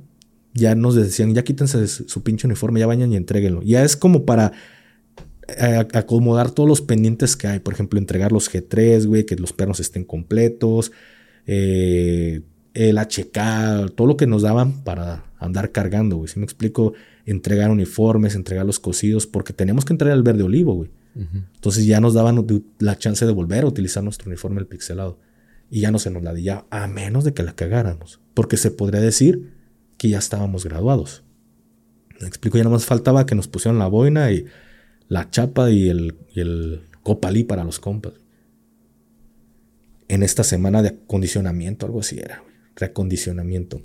ya 0.53 0.75
nos 0.75 0.95
decían, 0.95 1.33
ya 1.33 1.43
quítense 1.43 1.87
su, 1.87 2.23
pinche 2.23 2.47
uniforme, 2.47 2.81
ya 2.81 2.87
vayan 2.87 3.11
y 3.11 3.15
entréguenlo. 3.15 3.61
Ya 3.61 3.83
es 3.83 3.95
como 3.95 4.25
para 4.25 4.51
acomodar 5.93 6.51
todos 6.51 6.67
los 6.67 6.81
pendientes 6.81 7.35
que 7.35 7.47
hay. 7.47 7.59
Por 7.59 7.73
ejemplo, 7.73 7.99
entregar 7.99 8.31
los 8.31 8.51
G3, 8.51 9.05
güey, 9.05 9.25
que 9.25 9.35
los 9.35 9.53
pernos 9.53 9.79
estén 9.79 10.03
completos. 10.03 10.91
Eh, 11.45 12.41
el 12.73 12.97
HK, 12.97 13.93
todo 13.95 14.07
lo 14.07 14.17
que 14.17 14.27
nos 14.27 14.41
daban 14.41 14.83
para 14.83 15.25
andar 15.37 15.71
cargando, 15.71 16.17
güey. 16.17 16.27
Si 16.27 16.39
me 16.39 16.45
explico, 16.45 16.93
entregar 17.25 17.69
uniformes, 17.69 18.35
entregar 18.35 18.65
los 18.65 18.79
cosidos, 18.79 19.27
porque 19.27 19.53
tenemos 19.53 19.85
que 19.85 19.93
entregar 19.93 20.17
el 20.17 20.23
verde 20.23 20.43
olivo, 20.43 20.73
güey. 20.73 20.91
Entonces 21.15 21.85
ya 21.85 22.01
nos 22.01 22.15
daban 22.15 22.43
la 22.79 22.97
chance 22.97 23.23
de 23.23 23.31
volver 23.31 23.63
a 23.63 23.67
utilizar 23.67 24.03
nuestro 24.03 24.29
uniforme 24.29 24.59
el 24.59 24.67
pixelado. 24.67 25.19
Y 25.69 25.81
ya 25.81 25.91
no 25.91 25.99
se 25.99 26.09
nos 26.09 26.23
la 26.23 26.37
ya 26.39 26.65
a 26.71 26.87
menos 26.87 27.23
de 27.23 27.33
que 27.33 27.43
la 27.43 27.53
cagáramos. 27.53 28.19
Porque 28.33 28.57
se 28.57 28.71
podría 28.71 28.99
decir 28.99 29.51
que 29.97 30.09
ya 30.09 30.17
estábamos 30.17 30.65
graduados. 30.65 31.23
Me 32.19 32.27
explico, 32.27 32.57
ya 32.57 32.67
más 32.67 32.85
faltaba 32.85 33.25
que 33.25 33.35
nos 33.35 33.47
pusieran 33.47 33.79
la 33.79 33.87
boina 33.87 34.31
y 34.31 34.45
la 35.13 35.29
chapa 35.29 35.69
y 35.69 35.89
el, 35.89 36.15
el 36.35 36.81
copalí 37.03 37.43
para 37.43 37.63
los 37.63 37.79
compas. 37.79 38.13
En 40.07 40.23
esta 40.23 40.43
semana 40.43 40.81
de 40.81 40.89
acondicionamiento, 40.89 41.85
algo 41.85 41.99
así 41.99 42.19
era, 42.19 42.43
reacondicionamiento. 42.75 43.81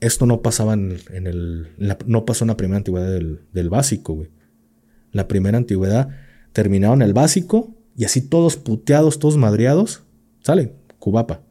Esto 0.00 0.26
no 0.26 0.42
pasaba 0.42 0.74
en, 0.74 0.98
el. 1.10 1.68
no 2.06 2.24
pasó 2.24 2.44
en 2.44 2.48
la 2.48 2.56
primera 2.56 2.78
antigüedad 2.78 3.10
del, 3.10 3.40
del 3.52 3.70
básico, 3.70 4.14
güey 4.14 4.30
la 5.16 5.26
primera 5.26 5.58
antigüedad, 5.58 6.10
terminaron 6.52 7.02
el 7.02 7.14
básico 7.14 7.74
y 7.96 8.04
así 8.04 8.20
todos 8.20 8.56
puteados, 8.56 9.18
todos 9.18 9.36
madreados, 9.36 10.04
sale, 10.42 10.74
cubapa. 10.98 11.42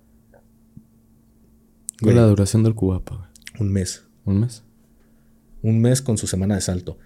¿Cuál 2.00 2.12
es 2.12 2.16
la 2.16 2.28
duración 2.28 2.64
del 2.64 2.76
cubapa? 2.76 3.32
Un 3.60 3.72
mes. 3.72 4.04
¿Un 4.26 4.42
mes? 4.42 4.64
Un 5.62 5.82
mes 5.82 6.02
con 6.02 6.18
su 6.18 6.28
semana 6.28 6.56
de 6.56 6.62
salto. 6.62 6.98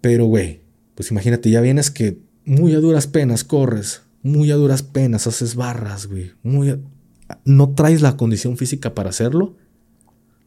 Pero, 0.00 0.26
güey, 0.26 0.61
pues 0.94 1.10
imagínate, 1.10 1.50
ya 1.50 1.60
vienes 1.60 1.90
que 1.90 2.18
muy 2.44 2.74
a 2.74 2.80
duras 2.80 3.06
penas 3.06 3.44
corres, 3.44 4.02
muy 4.22 4.50
a 4.50 4.56
duras 4.56 4.82
penas 4.82 5.26
haces 5.26 5.54
barras, 5.54 6.06
güey, 6.06 6.32
muy 6.42 6.78
no 7.44 7.74
traes 7.74 8.02
la 8.02 8.16
condición 8.16 8.56
física 8.56 8.94
para 8.94 9.10
hacerlo. 9.10 9.56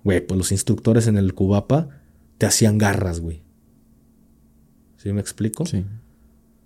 Güey, 0.04 0.26
pues 0.26 0.38
los 0.38 0.52
instructores 0.52 1.08
en 1.08 1.18
el 1.18 1.34
cubapa 1.34 1.90
te 2.38 2.46
hacían 2.46 2.78
garras, 2.78 3.20
güey. 3.20 3.42
¿Sí 4.98 5.12
me 5.12 5.22
explico? 5.22 5.66
Sí. 5.66 5.84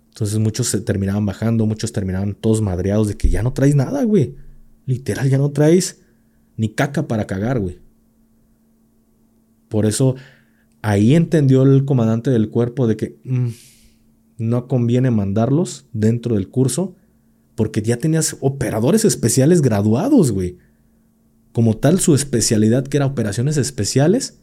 Entonces 0.08 0.38
muchos 0.38 0.66
se 0.66 0.80
terminaban 0.80 1.24
bajando, 1.24 1.66
muchos 1.66 1.92
terminaban 1.92 2.34
todos 2.34 2.60
madreados 2.60 3.08
de 3.08 3.16
que 3.16 3.30
ya 3.30 3.42
no 3.42 3.52
traes 3.52 3.74
nada, 3.74 4.02
güey. 4.04 4.34
Literal, 4.86 5.30
ya 5.30 5.38
no 5.38 5.50
traes 5.50 6.02
ni 6.56 6.70
caca 6.70 7.06
para 7.06 7.26
cagar, 7.26 7.60
güey. 7.60 7.78
Por 9.68 9.86
eso 9.86 10.16
ahí 10.82 11.14
entendió 11.14 11.62
el 11.62 11.84
comandante 11.84 12.30
del 12.30 12.50
cuerpo 12.50 12.86
de 12.86 12.96
que 12.96 13.18
mm, 13.24 13.48
no 14.40 14.66
conviene 14.68 15.10
mandarlos 15.10 15.86
dentro 15.92 16.34
del 16.34 16.48
curso 16.48 16.96
porque 17.54 17.82
ya 17.82 17.98
tenías 17.98 18.36
operadores 18.40 19.04
especiales 19.04 19.60
graduados, 19.60 20.32
güey. 20.32 20.56
Como 21.52 21.76
tal, 21.76 22.00
su 22.00 22.14
especialidad 22.14 22.84
que 22.86 22.96
era 22.96 23.06
operaciones 23.06 23.58
especiales, 23.58 24.40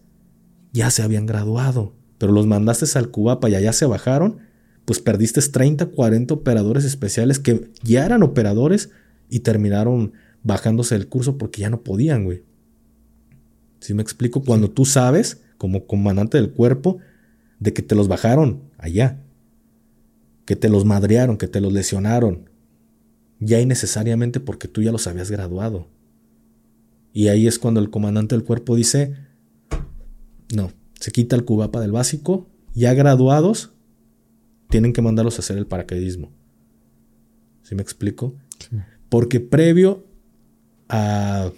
ya 0.72 0.92
se 0.92 1.02
habían 1.02 1.26
graduado, 1.26 1.96
pero 2.20 2.32
los 2.32 2.46
mandaste 2.46 2.86
al 3.00 3.10
Cubapa 3.10 3.50
y 3.50 3.56
allá 3.56 3.74
se 3.74 3.88
bajaron, 3.88 4.38
pues 4.86 5.00
perdiste 5.00 5.42
30, 5.42 5.88
40 5.88 6.34
operadores 6.34 6.86
especiales 6.86 7.40
que 7.40 7.72
ya 7.82 8.06
eran 8.06 8.22
operadores 8.22 8.92
y 9.30 9.40
terminaron 9.40 10.14
bajándose 10.44 10.96
del 10.96 11.08
curso 11.08 11.40
porque 11.40 11.62
ya 11.62 11.70
no 11.72 11.82
podían, 11.82 12.24
güey. 12.24 12.44
¿Sí 13.80 13.96
me 13.96 14.04
explico? 14.04 14.44
Cuando 14.44 14.70
tú 14.70 14.86
sabes, 14.86 15.42
como 15.58 15.88
comandante 15.88 16.38
del 16.38 16.52
cuerpo, 16.52 17.00
de 17.60 17.74
que 17.74 17.82
te 17.82 17.96
los 17.96 18.08
bajaron 18.08 18.62
allá, 18.78 19.24
que 20.48 20.56
te 20.56 20.70
los 20.70 20.86
madrearon, 20.86 21.38
que 21.38 21.50
te 21.50 21.60
los 21.60 21.74
lesionaron, 21.74 22.50
ya 23.42 23.60
innecesariamente 23.60 24.40
porque 24.40 24.70
tú 24.70 24.82
ya 24.82 24.94
los 24.94 25.06
habías 25.06 25.30
graduado. 25.30 25.90
Y 27.12 27.28
ahí 27.28 27.48
es 27.48 27.60
cuando 27.60 27.82
el 27.82 27.90
comandante 27.90 28.34
del 28.34 28.46
cuerpo 28.46 28.78
dice, 28.78 29.14
no, 30.56 30.72
se 30.94 31.12
quita 31.12 31.36
el 31.36 31.44
cubapa 31.44 31.82
del 31.82 31.92
básico, 31.92 32.48
ya 32.74 32.94
graduados, 32.94 33.74
tienen 34.70 34.94
que 34.94 35.02
mandarlos 35.02 35.36
a 35.36 35.42
hacer 35.42 35.58
el 35.58 35.68
paracaidismo. 35.68 36.32
¿Sí 37.64 37.76
me 37.76 37.82
explico? 37.82 38.34
Porque 39.10 39.42
previo 39.42 40.06
a, 40.88 41.52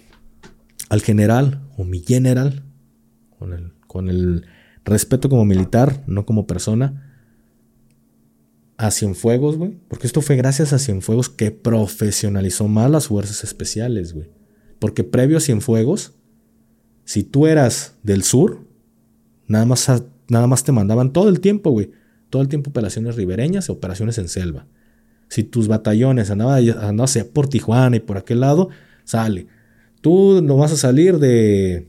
al 0.88 1.00
general 1.00 1.62
o 1.76 1.84
mi 1.84 2.00
general, 2.00 2.64
con 3.38 3.52
el, 3.52 3.72
con 3.86 4.08
el 4.08 4.46
respeto 4.84 5.28
como 5.28 5.44
militar, 5.44 6.02
no 6.08 6.26
como 6.26 6.48
persona, 6.48 7.09
a 8.80 8.90
Cienfuegos, 8.90 9.58
güey. 9.58 9.78
Porque 9.88 10.06
esto 10.06 10.22
fue 10.22 10.36
gracias 10.36 10.72
a 10.72 10.78
Cienfuegos 10.78 11.28
que 11.28 11.50
profesionalizó 11.50 12.66
más 12.66 12.90
las 12.90 13.08
fuerzas 13.08 13.44
especiales, 13.44 14.14
güey. 14.14 14.30
Porque 14.78 15.04
previo 15.04 15.36
a 15.36 15.40
Cienfuegos, 15.40 16.14
si 17.04 17.22
tú 17.22 17.46
eras 17.46 17.96
del 18.02 18.22
sur, 18.22 18.66
nada 19.46 19.66
más, 19.66 19.86
nada 20.28 20.46
más 20.46 20.64
te 20.64 20.72
mandaban 20.72 21.12
todo 21.12 21.28
el 21.28 21.40
tiempo, 21.40 21.70
güey. 21.70 21.90
Todo 22.30 22.40
el 22.40 22.48
tiempo 22.48 22.70
operaciones 22.70 23.16
ribereñas 23.16 23.68
y 23.68 23.72
operaciones 23.72 24.16
en 24.16 24.28
selva. 24.28 24.66
Si 25.28 25.44
tus 25.44 25.68
batallones 25.68 26.30
andaban, 26.30 26.66
andaban 26.80 27.08
por 27.34 27.48
Tijuana 27.48 27.96
y 27.96 28.00
por 28.00 28.16
aquel 28.16 28.40
lado, 28.40 28.70
sale. 29.04 29.46
Tú 30.00 30.40
no 30.42 30.56
vas 30.56 30.72
a 30.72 30.76
salir 30.76 31.18
de, 31.18 31.86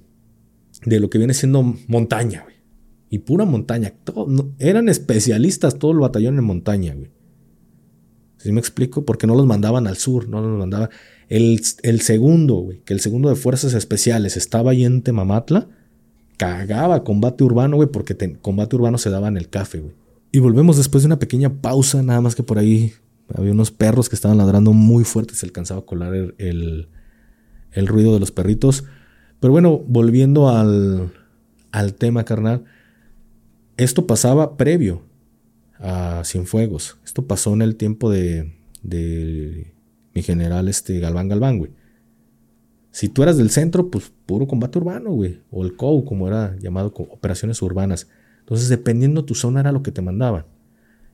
de 0.85 0.99
lo 0.99 1.09
que 1.09 1.19
viene 1.19 1.33
siendo 1.33 1.63
montaña, 1.87 2.41
güey. 2.43 2.50
Y 3.11 3.19
pura 3.19 3.45
montaña. 3.45 3.93
eran 4.57 4.89
especialistas 4.89 5.77
todo 5.77 5.91
el 5.91 5.99
batallón 5.99 6.37
en 6.39 6.45
montaña, 6.45 6.95
güey. 6.95 7.11
¿Sí 8.37 8.51
me 8.51 8.59
explico? 8.59 9.05
Porque 9.05 9.27
no 9.27 9.35
los 9.35 9.45
mandaban 9.45 9.85
al 9.85 9.97
sur, 9.97 10.27
no 10.27 10.41
los 10.41 10.57
mandaban. 10.57 10.89
El, 11.27 11.61
el 11.83 12.01
segundo, 12.01 12.55
güey, 12.55 12.79
que 12.79 12.93
el 12.93 13.01
segundo 13.01 13.29
de 13.29 13.35
fuerzas 13.35 13.73
especiales 13.75 14.35
estaba 14.37 14.71
ahí 14.71 14.85
en 14.85 15.03
Temamatla, 15.03 15.67
cagaba 16.37 17.03
combate 17.03 17.43
urbano, 17.43 17.75
güey, 17.75 17.89
porque 17.89 18.15
combate 18.41 18.75
urbano 18.75 18.97
se 18.97 19.11
daba 19.11 19.27
en 19.27 19.37
el 19.37 19.49
café, 19.49 19.79
güey. 19.79 19.93
Y 20.31 20.39
volvemos 20.39 20.77
después 20.77 21.03
de 21.03 21.07
una 21.07 21.19
pequeña 21.19 21.61
pausa, 21.61 22.01
nada 22.01 22.21
más 22.21 22.35
que 22.35 22.43
por 22.43 22.57
ahí 22.57 22.93
había 23.35 23.51
unos 23.51 23.71
perros 23.71 24.09
que 24.09 24.15
estaban 24.15 24.37
ladrando 24.37 24.71
muy 24.73 25.03
fuerte, 25.03 25.35
se 25.35 25.45
alcanzaba 25.45 25.81
a 25.81 25.85
colar 25.85 26.13
el, 26.15 26.87
el, 27.71 27.87
ruido 27.87 28.13
de 28.13 28.19
los 28.19 28.31
perritos. 28.31 28.85
Pero 29.39 29.51
bueno, 29.51 29.83
volviendo 29.85 30.49
al, 30.49 31.11
al 31.71 31.93
tema, 31.93 32.23
carnal, 32.23 32.63
esto 33.83 34.07
pasaba 34.07 34.57
previo 34.57 35.03
a 35.79 36.23
Cienfuegos. 36.25 36.97
Esto 37.03 37.25
pasó 37.25 37.53
en 37.53 37.61
el 37.61 37.75
tiempo 37.75 38.09
de, 38.09 38.53
de 38.83 39.73
mi 40.13 40.21
general 40.21 40.67
este 40.67 40.99
Galván 40.99 41.29
Galván, 41.29 41.57
güey. 41.57 41.71
Si 42.91 43.07
tú 43.07 43.23
eras 43.23 43.37
del 43.37 43.49
centro, 43.49 43.89
pues 43.89 44.11
puro 44.25 44.47
combate 44.47 44.77
urbano, 44.77 45.11
güey. 45.11 45.41
O 45.49 45.63
el 45.63 45.75
COU, 45.75 46.03
como 46.03 46.27
era 46.27 46.57
llamado, 46.59 46.93
operaciones 46.95 47.61
urbanas. 47.61 48.07
Entonces, 48.39 48.67
dependiendo 48.67 49.23
tu 49.23 49.33
zona, 49.33 49.61
era 49.61 49.71
lo 49.71 49.81
que 49.81 49.91
te 49.91 50.01
mandaban. 50.01 50.45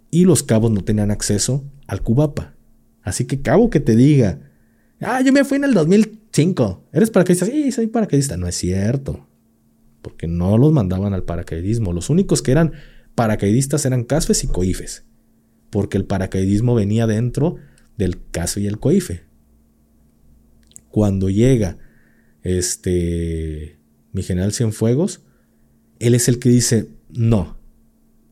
Y 0.09 0.25
los 0.25 0.41
cabos 0.41 0.71
no 0.71 0.83
tenían 0.83 1.11
acceso 1.11 1.63
al 1.85 2.01
Cubapa. 2.01 2.55
Así 3.03 3.25
que 3.25 3.41
cabo 3.41 3.69
que 3.69 3.79
te 3.79 3.95
diga, 3.95 4.39
ah, 5.01 5.21
yo 5.21 5.31
me 5.31 5.43
fui 5.43 5.57
en 5.57 5.65
el 5.65 5.73
2005. 5.73 6.83
¿Eres 6.91 7.11
paracaidista? 7.11 7.45
Sí, 7.45 7.71
soy 7.71 7.87
paracaidista. 7.87 8.37
No 8.37 8.47
es 8.47 8.55
cierto. 8.55 9.26
Porque 10.07 10.25
no 10.25 10.57
los 10.57 10.71
mandaban 10.71 11.13
al 11.13 11.25
paracaidismo. 11.25 11.91
Los 11.91 12.09
únicos 12.09 12.41
que 12.41 12.51
eran 12.51 12.71
paracaidistas 13.13 13.85
eran 13.85 14.05
CASFES 14.05 14.45
y 14.45 14.47
COIFES. 14.47 15.03
Porque 15.69 15.97
el 15.97 16.05
paracaidismo 16.05 16.75
venía 16.75 17.07
dentro 17.07 17.57
del 17.97 18.25
caso 18.31 18.61
y 18.61 18.67
el 18.67 18.79
COIFE. 18.79 19.25
Cuando 20.87 21.29
llega 21.29 21.77
este 22.41 23.79
mi 24.13 24.23
general 24.23 24.53
Cienfuegos, 24.53 25.23
él 25.99 26.15
es 26.15 26.29
el 26.29 26.39
que 26.39 26.47
dice, 26.47 26.87
no. 27.09 27.57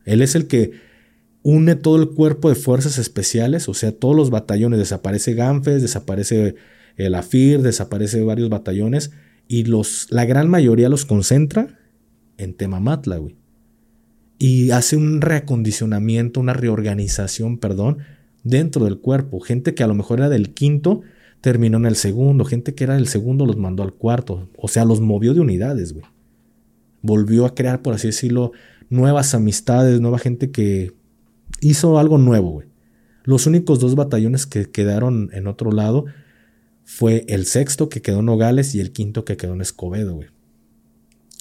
Él 0.06 0.22
es 0.22 0.36
el 0.36 0.48
que 0.48 0.72
une 1.42 1.76
todo 1.76 2.02
el 2.02 2.12
cuerpo 2.12 2.48
de 2.48 2.56
fuerzas 2.56 2.98
especiales, 3.00 3.68
o 3.68 3.74
sea, 3.74 3.92
todos 3.92 4.16
los 4.16 4.30
batallones. 4.30 4.80
Desaparece 4.80 5.34
Ganfes, 5.34 5.82
desaparece 5.82 6.56
el 6.96 7.16
AFIR, 7.16 7.64
desaparece 7.64 8.22
varios 8.22 8.48
batallones 8.48 9.12
y 9.48 9.66
los, 9.66 10.08
la 10.10 10.26
gran 10.26 10.50
mayoría 10.50 10.90
los 10.90 11.06
concentra 11.06 11.80
en 12.38 12.54
Temamatla, 12.56 13.18
güey. 13.18 13.36
Y 14.38 14.72
hace 14.72 14.98
un 14.98 15.22
reacondicionamiento, 15.22 16.40
una 16.40 16.54
reorganización, 16.54 17.58
perdón, 17.58 18.00
dentro 18.44 18.86
del 18.86 19.00
cuerpo. 19.00 19.40
Gente 19.40 19.74
que 19.74 19.84
a 19.84 19.88
lo 19.88 19.96
mejor 19.96 20.20
era 20.20 20.30
del 20.30 20.54
quinto, 20.54 21.02
terminó 21.42 21.78
en 21.78 21.86
el 21.86 21.96
segundo. 21.96 22.44
Gente 22.44 22.76
que 22.76 22.84
era 22.84 22.96
del 22.96 23.08
segundo 23.08 23.46
los 23.46 23.58
mandó 23.58 23.84
al 23.84 23.94
cuarto. 23.94 24.50
O 24.58 24.68
sea, 24.68 24.84
los 24.84 25.00
movió 25.00 25.34
de 25.34 25.40
unidades, 25.40 25.94
güey. 25.94 26.06
Volvió 27.02 27.46
a 27.46 27.56
crear, 27.56 27.82
por 27.82 27.94
así 27.94 28.08
decirlo, 28.08 28.52
nuevas 28.90 29.34
amistades, 29.34 30.02
nueva 30.02 30.20
gente 30.20 30.52
que 30.52 30.94
hizo 31.62 31.98
algo 31.98 32.18
nuevo, 32.18 32.52
güey. 32.52 32.68
Los 33.24 33.48
únicos 33.48 33.80
dos 33.80 33.96
batallones 33.96 34.46
que 34.46 34.70
quedaron 34.70 35.30
en 35.34 35.48
otro 35.48 35.72
lado 35.72 36.06
fue 36.86 37.26
el 37.28 37.46
sexto 37.48 37.90
que 37.90 38.02
quedó 38.02 38.20
en 38.20 38.28
Nogales 38.28 38.76
y 38.76 38.80
el 38.80 38.92
quinto 38.92 39.26
que 39.26 39.38
quedó 39.38 39.54
en 39.54 39.62
Escobedo, 39.62 40.14
güey. 40.14 40.30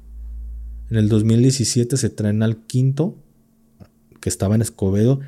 en 0.90 0.98
el 0.98 1.08
2017 1.08 1.98
se 1.98 2.10
traen 2.10 2.42
al 2.42 2.66
quinto, 2.66 3.16
que 4.20 4.30
estaba 4.30 4.56
en 4.56 4.62
Escobedo, 4.62 5.20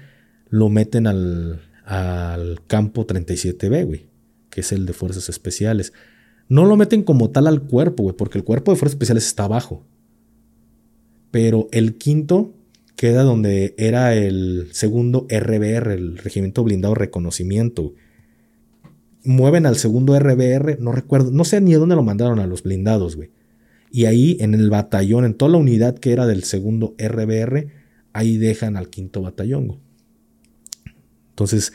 lo 0.50 0.70
meten 0.70 1.06
al, 1.06 1.62
al 1.86 2.62
campo 2.66 3.06
37B, 3.06 3.86
güey, 3.86 4.08
que 4.50 4.62
es 4.62 4.72
el 4.72 4.88
de 4.88 4.94
fuerzas 4.94 5.30
especiales. 5.30 5.94
No 6.48 6.66
lo 6.66 6.78
meten 6.78 7.04
como 7.04 7.30
tal 7.30 7.46
al 7.46 7.62
cuerpo, 7.62 8.02
güey, 8.04 8.16
porque 8.16 8.40
el 8.40 8.44
cuerpo 8.44 8.72
de 8.72 8.78
fuerzas 8.78 8.96
especiales 8.96 9.28
está 9.28 9.44
abajo. 9.44 9.86
Pero 11.32 11.68
el 11.72 11.96
quinto 11.98 12.54
queda 12.96 13.24
donde 13.24 13.76
era 13.78 14.16
el 14.16 14.70
segundo 14.72 15.28
RBR, 15.30 15.92
el 15.94 16.18
Regimiento 16.18 16.64
Blindado 16.64 16.96
Reconocimiento 16.96 17.94
mueven 19.24 19.66
al 19.66 19.76
segundo 19.76 20.18
RBR, 20.18 20.80
no 20.80 20.92
recuerdo, 20.92 21.32
no 21.32 21.44
sé 21.44 21.62
ni 21.62 21.74
dónde 21.74 21.96
lo 21.96 22.04
mandaron 22.04 22.40
a 22.40 22.48
los 22.48 22.64
blindados, 22.64 23.16
güey. 23.16 23.32
Y 23.92 24.06
ahí 24.06 24.38
en 24.40 24.54
el 24.54 24.70
batallón, 24.70 25.26
en 25.26 25.34
toda 25.34 25.52
la 25.52 25.58
unidad 25.58 25.98
que 25.98 26.12
era 26.12 26.28
del 26.28 26.44
segundo 26.44 26.96
RBR, 26.98 27.68
ahí 28.14 28.38
dejan 28.38 28.78
al 28.78 28.90
quinto 28.90 29.22
batallón. 29.22 29.68
Güey. 29.68 29.80
Entonces, 31.32 31.74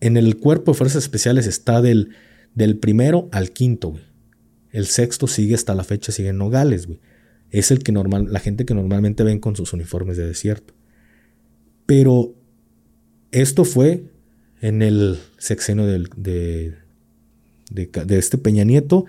en 0.00 0.16
el 0.16 0.36
cuerpo 0.38 0.72
de 0.72 0.78
fuerzas 0.78 1.02
especiales 1.02 1.46
está 1.46 1.80
del, 1.80 2.10
del 2.54 2.78
primero 2.78 3.28
al 3.32 3.50
quinto, 3.50 3.90
güey. 3.90 4.02
El 4.72 4.86
sexto 4.86 5.26
sigue 5.26 5.54
hasta 5.54 5.74
la 5.74 5.84
fecha, 5.84 6.12
sigue 6.12 6.28
en 6.28 6.38
Nogales, 6.38 6.86
güey. 6.86 7.00
Es 7.50 7.70
el 7.70 7.82
que 7.82 7.92
normal, 7.92 8.28
la 8.30 8.40
gente 8.40 8.64
que 8.64 8.74
normalmente 8.74 9.24
ven 9.24 9.40
con 9.40 9.56
sus 9.56 9.72
uniformes 9.72 10.16
de 10.16 10.26
desierto. 10.26 10.74
Pero 11.86 12.34
esto 13.32 13.64
fue 13.64 14.04
en 14.60 14.82
el 14.82 15.18
sexenio 15.38 15.86
de, 15.86 16.76
de, 17.70 18.18
este 18.18 18.38
Peña 18.38 18.64
Nieto 18.64 19.06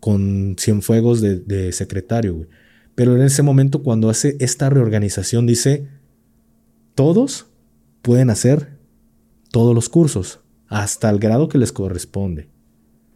con 0.00 0.56
Cienfuegos 0.58 1.20
de, 1.20 1.40
de 1.40 1.72
secretario. 1.72 2.46
Pero 2.94 3.16
en 3.16 3.22
ese 3.22 3.42
momento 3.42 3.82
cuando 3.82 4.10
hace 4.10 4.36
esta 4.38 4.70
reorganización 4.70 5.46
dice, 5.46 5.88
todos 6.94 7.46
pueden 8.02 8.30
hacer 8.30 8.78
todos 9.50 9.74
los 9.74 9.88
cursos, 9.88 10.40
hasta 10.68 11.08
el 11.10 11.18
grado 11.18 11.48
que 11.48 11.58
les 11.58 11.72
corresponde. 11.72 12.48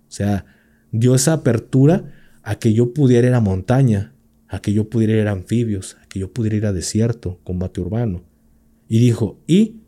O 0.09 0.11
sea, 0.12 0.47
dio 0.93 1.14
esa 1.14 1.35
apertura 1.35 2.14
a 2.49 2.59
que 2.59 2.73
yo 2.73 2.95
pudiera 2.95 3.29
ir 3.29 3.35
a 3.35 3.43
montaña, 3.43 4.15
a 4.49 4.63
que 4.63 4.73
yo 4.73 4.89
pudiera 4.89 5.13
ir 5.13 5.29
a 5.29 5.33
anfibios, 5.33 5.99
a 6.03 6.09
que 6.09 6.19
yo 6.19 6.33
pudiera 6.33 6.57
ir 6.57 6.65
a 6.65 6.73
desierto, 6.73 7.39
combate 7.45 7.83
urbano. 7.83 8.25
Y 8.89 9.01
dijo, 9.01 9.39
y 9.47 9.83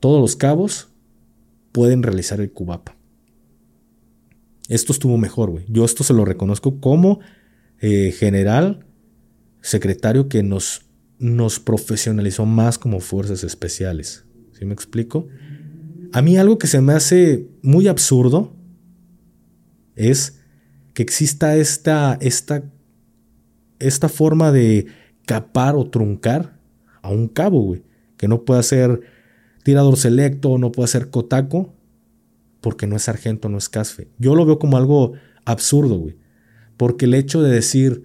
todos 0.00 0.20
los 0.20 0.34
cabos 0.34 0.88
pueden 1.70 2.02
realizar 2.02 2.40
el 2.40 2.50
cubapa. 2.50 2.96
Esto 4.68 4.92
estuvo 4.92 5.16
mejor, 5.18 5.50
güey. 5.52 5.64
Yo 5.68 5.84
esto 5.84 6.02
se 6.02 6.14
lo 6.14 6.24
reconozco 6.24 6.80
como 6.80 7.20
eh, 7.80 8.10
general, 8.10 8.84
secretario 9.60 10.28
que 10.28 10.42
nos, 10.42 10.86
nos 11.20 11.60
profesionalizó 11.60 12.44
más 12.44 12.76
como 12.76 12.98
fuerzas 12.98 13.44
especiales. 13.44 14.24
¿Sí 14.50 14.64
me 14.64 14.74
explico? 14.74 15.28
A 16.12 16.22
mí 16.22 16.38
algo 16.38 16.58
que 16.58 16.66
se 16.66 16.80
me 16.80 16.92
hace 16.92 17.46
muy 17.62 17.86
absurdo 17.86 18.52
es 19.94 20.41
que 20.94 21.02
exista 21.02 21.56
esta, 21.56 22.18
esta, 22.20 22.62
esta 23.78 24.08
forma 24.08 24.52
de 24.52 24.86
capar 25.26 25.74
o 25.76 25.88
truncar 25.88 26.58
a 27.02 27.10
un 27.10 27.28
cabo, 27.28 27.62
güey. 27.62 27.82
Que 28.16 28.28
no 28.28 28.44
pueda 28.44 28.62
ser 28.62 29.00
tirador 29.64 29.96
selecto, 29.96 30.58
no 30.58 30.72
puede 30.72 30.88
ser 30.88 31.10
cotaco, 31.10 31.74
porque 32.60 32.86
no 32.86 32.96
es 32.96 33.02
sargento, 33.02 33.48
no 33.48 33.58
es 33.58 33.68
casfe. 33.68 34.08
Yo 34.18 34.34
lo 34.34 34.46
veo 34.46 34.58
como 34.58 34.76
algo 34.76 35.12
absurdo, 35.44 35.98
güey. 35.98 36.16
Porque 36.76 37.06
el 37.06 37.14
hecho 37.14 37.42
de 37.42 37.52
decir, 37.52 38.04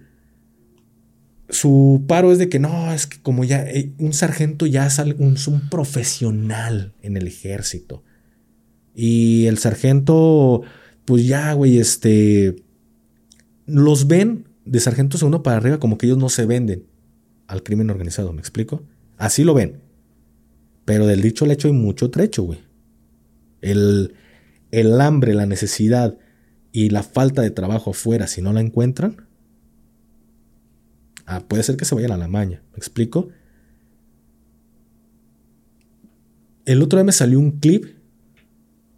su 1.48 2.04
paro 2.06 2.32
es 2.32 2.38
de 2.38 2.48
que 2.48 2.58
no, 2.58 2.92
es 2.92 3.06
que 3.06 3.20
como 3.22 3.44
ya 3.44 3.62
eh, 3.62 3.92
un 3.98 4.12
sargento 4.12 4.66
ya 4.66 4.86
es 4.86 4.98
un, 4.98 5.36
un, 5.46 5.68
profesional 5.70 6.94
en 7.02 7.16
el 7.16 7.26
ejército. 7.26 8.02
Y 8.94 9.46
el 9.46 9.58
sargento, 9.58 10.62
pues 11.04 11.26
ya, 11.26 11.52
güey, 11.52 11.78
este, 11.78 12.56
los 13.68 14.06
ven 14.08 14.48
de 14.64 14.80
sargento 14.80 15.16
segundo 15.16 15.42
para 15.42 15.58
arriba 15.58 15.78
como 15.78 15.96
que 15.96 16.06
ellos 16.06 16.18
no 16.18 16.28
se 16.28 16.46
venden 16.46 16.86
al 17.46 17.62
crimen 17.62 17.90
organizado, 17.90 18.32
¿me 18.32 18.40
explico? 18.40 18.82
Así 19.16 19.44
lo 19.44 19.54
ven. 19.54 19.80
Pero 20.84 21.06
del 21.06 21.22
dicho 21.22 21.44
al 21.44 21.50
hecho 21.50 21.68
hay 21.68 21.74
mucho 21.74 22.10
trecho, 22.10 22.42
güey. 22.42 22.60
El, 23.60 24.14
el 24.70 25.00
hambre, 25.00 25.34
la 25.34 25.46
necesidad 25.46 26.18
y 26.72 26.90
la 26.90 27.02
falta 27.02 27.42
de 27.42 27.50
trabajo 27.50 27.90
afuera, 27.90 28.26
si 28.26 28.42
no 28.42 28.52
la 28.52 28.60
encuentran, 28.60 29.28
Ah, 31.28 31.44
puede 31.46 31.62
ser 31.62 31.76
que 31.76 31.84
se 31.84 31.94
vayan 31.94 32.12
a 32.12 32.16
la 32.16 32.26
maña. 32.26 32.62
¿Me 32.72 32.78
explico? 32.78 33.28
El 36.64 36.80
otro 36.80 36.98
día 36.98 37.04
me 37.04 37.12
salió 37.12 37.38
un 37.38 37.50
clip. 37.60 37.84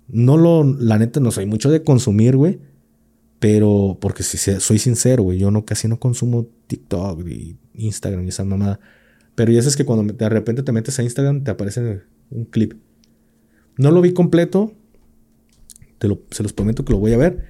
No 0.07 0.37
lo, 0.37 0.63
la 0.63 0.97
neta, 0.97 1.19
no 1.19 1.33
soy 1.33 1.47
mucho 1.47 1.73
de 1.73 1.83
consumir, 1.83 2.37
güey. 2.37 2.61
Pero, 3.41 3.99
porque 4.01 4.23
si 4.23 4.39
soy 4.39 4.79
sincero, 4.79 5.23
güey, 5.25 5.39
yo 5.39 5.51
no 5.51 5.65
casi 5.65 5.89
no 5.89 5.99
consumo 5.99 6.47
TikTok 6.67 7.27
y 7.27 7.57
Instagram 7.75 8.25
y 8.27 8.29
esa 8.29 8.45
mamada. 8.45 8.79
Pero 9.35 9.51
ya 9.51 9.63
sabes 9.63 9.77
que 9.77 9.87
cuando 9.87 10.13
de 10.13 10.29
repente 10.29 10.63
te 10.63 10.73
metes 10.73 10.99
a 10.99 11.03
Instagram 11.03 11.43
te 11.43 11.51
aparece 11.51 12.03
un 12.31 12.45
clip. 12.45 12.75
No 13.79 13.91
lo 13.91 14.03
vi 14.03 14.13
completo. 14.13 14.75
Te 15.99 16.07
lo, 16.07 16.23
se 16.31 16.43
los 16.43 16.53
prometo 16.53 16.85
que 16.85 16.93
lo 16.93 16.99
voy 16.99 17.15
a 17.15 17.17
ver. 17.17 17.47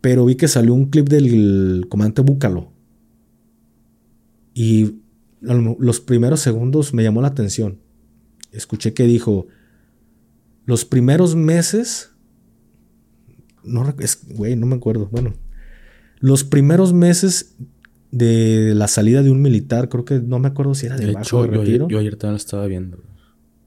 Pero 0.00 0.24
vi 0.24 0.36
que 0.36 0.46
salió 0.46 0.72
un 0.72 0.86
clip 0.86 1.08
del 1.08 1.86
comandante 1.88 2.22
Búcalo. 2.22 2.72
Y 4.54 5.00
los 5.40 6.00
primeros 6.00 6.40
segundos 6.40 6.94
me 6.94 7.02
llamó 7.02 7.22
la 7.22 7.28
atención. 7.28 7.80
Escuché 8.52 8.94
que 8.94 9.04
dijo, 9.04 9.48
los 10.66 10.84
primeros 10.84 11.34
meses, 11.34 12.11
no, 13.64 13.94
güey, 14.30 14.56
no 14.56 14.66
me 14.66 14.76
acuerdo, 14.76 15.08
bueno, 15.10 15.34
los 16.20 16.44
primeros 16.44 16.92
meses 16.92 17.54
de 18.10 18.74
la 18.74 18.88
salida 18.88 19.22
de 19.22 19.30
un 19.30 19.42
militar, 19.42 19.88
creo 19.88 20.04
que 20.04 20.20
no 20.20 20.38
me 20.38 20.48
acuerdo 20.48 20.74
si 20.74 20.86
era 20.86 20.96
de, 20.96 21.10
hecho, 21.10 21.44
yo, 21.44 21.50
retiro. 21.50 21.88
Yo, 21.88 21.98
ayer 21.98 22.16
también 22.16 22.34
lo 22.34 22.36
estaba 22.36 22.66
viendo. 22.66 22.98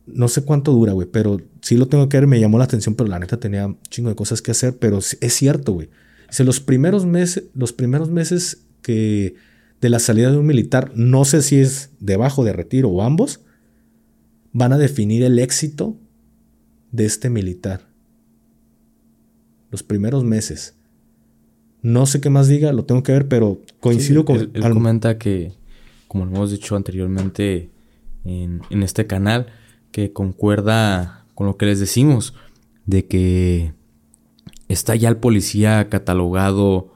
No 0.05 0.27
sé 0.27 0.43
cuánto 0.43 0.71
dura, 0.71 0.93
güey, 0.93 1.07
pero 1.11 1.41
sí 1.61 1.77
lo 1.77 1.87
tengo 1.87 2.07
que 2.07 2.17
ver, 2.17 2.27
me 2.27 2.39
llamó 2.39 2.57
la 2.59 2.65
atención, 2.65 2.95
pero 2.95 3.09
la 3.09 3.19
neta 3.19 3.39
tenía 3.39 3.65
un 3.65 3.79
chingo 3.89 4.09
de 4.09 4.15
cosas 4.15 4.41
que 4.41 4.51
hacer, 4.51 4.77
pero 4.77 4.99
es 4.99 5.33
cierto, 5.33 5.73
güey. 5.73 5.89
Dice, 6.29 6.43
los 6.43 6.59
primeros 6.59 7.05
meses, 7.05 7.45
los 7.55 7.73
primeros 7.73 8.09
meses 8.09 8.65
que 8.81 9.35
de 9.81 9.89
la 9.89 9.99
salida 9.99 10.31
de 10.31 10.37
un 10.37 10.45
militar, 10.45 10.91
no 10.95 11.25
sé 11.25 11.41
si 11.41 11.57
es 11.57 11.89
debajo 11.99 12.43
de 12.43 12.53
retiro 12.53 12.89
o 12.89 13.01
ambos, 13.01 13.41
van 14.53 14.73
a 14.73 14.77
definir 14.77 15.23
el 15.23 15.39
éxito 15.39 15.97
de 16.91 17.05
este 17.05 17.29
militar. 17.29 17.87
Los 19.75 19.83
primeros 19.83 20.23
meses. 20.23 20.77
No 21.81 22.05
sé 22.05 22.21
qué 22.21 22.29
más 22.29 22.47
diga, 22.47 22.71
lo 22.71 22.85
tengo 22.85 23.03
que 23.03 23.11
ver, 23.11 23.27
pero 23.27 23.59
coincido 23.81 24.23
con... 24.23 24.37
Él, 24.37 24.51
él 24.53 24.69
comenta 24.71 25.17
que, 25.17 25.51
como 26.07 26.25
lo 26.25 26.31
hemos 26.31 26.51
dicho 26.51 26.77
anteriormente 26.77 27.69
en, 28.23 28.61
en 28.69 28.83
este 28.83 29.05
canal, 29.05 29.47
que 29.91 30.13
concuerda 30.13 31.25
con 31.35 31.45
lo 31.45 31.57
que 31.57 31.65
les 31.65 31.81
decimos, 31.81 32.33
de 32.85 33.05
que 33.05 33.73
está 34.69 34.95
ya 34.95 35.09
el 35.09 35.17
policía 35.17 35.89
catalogado 35.89 36.93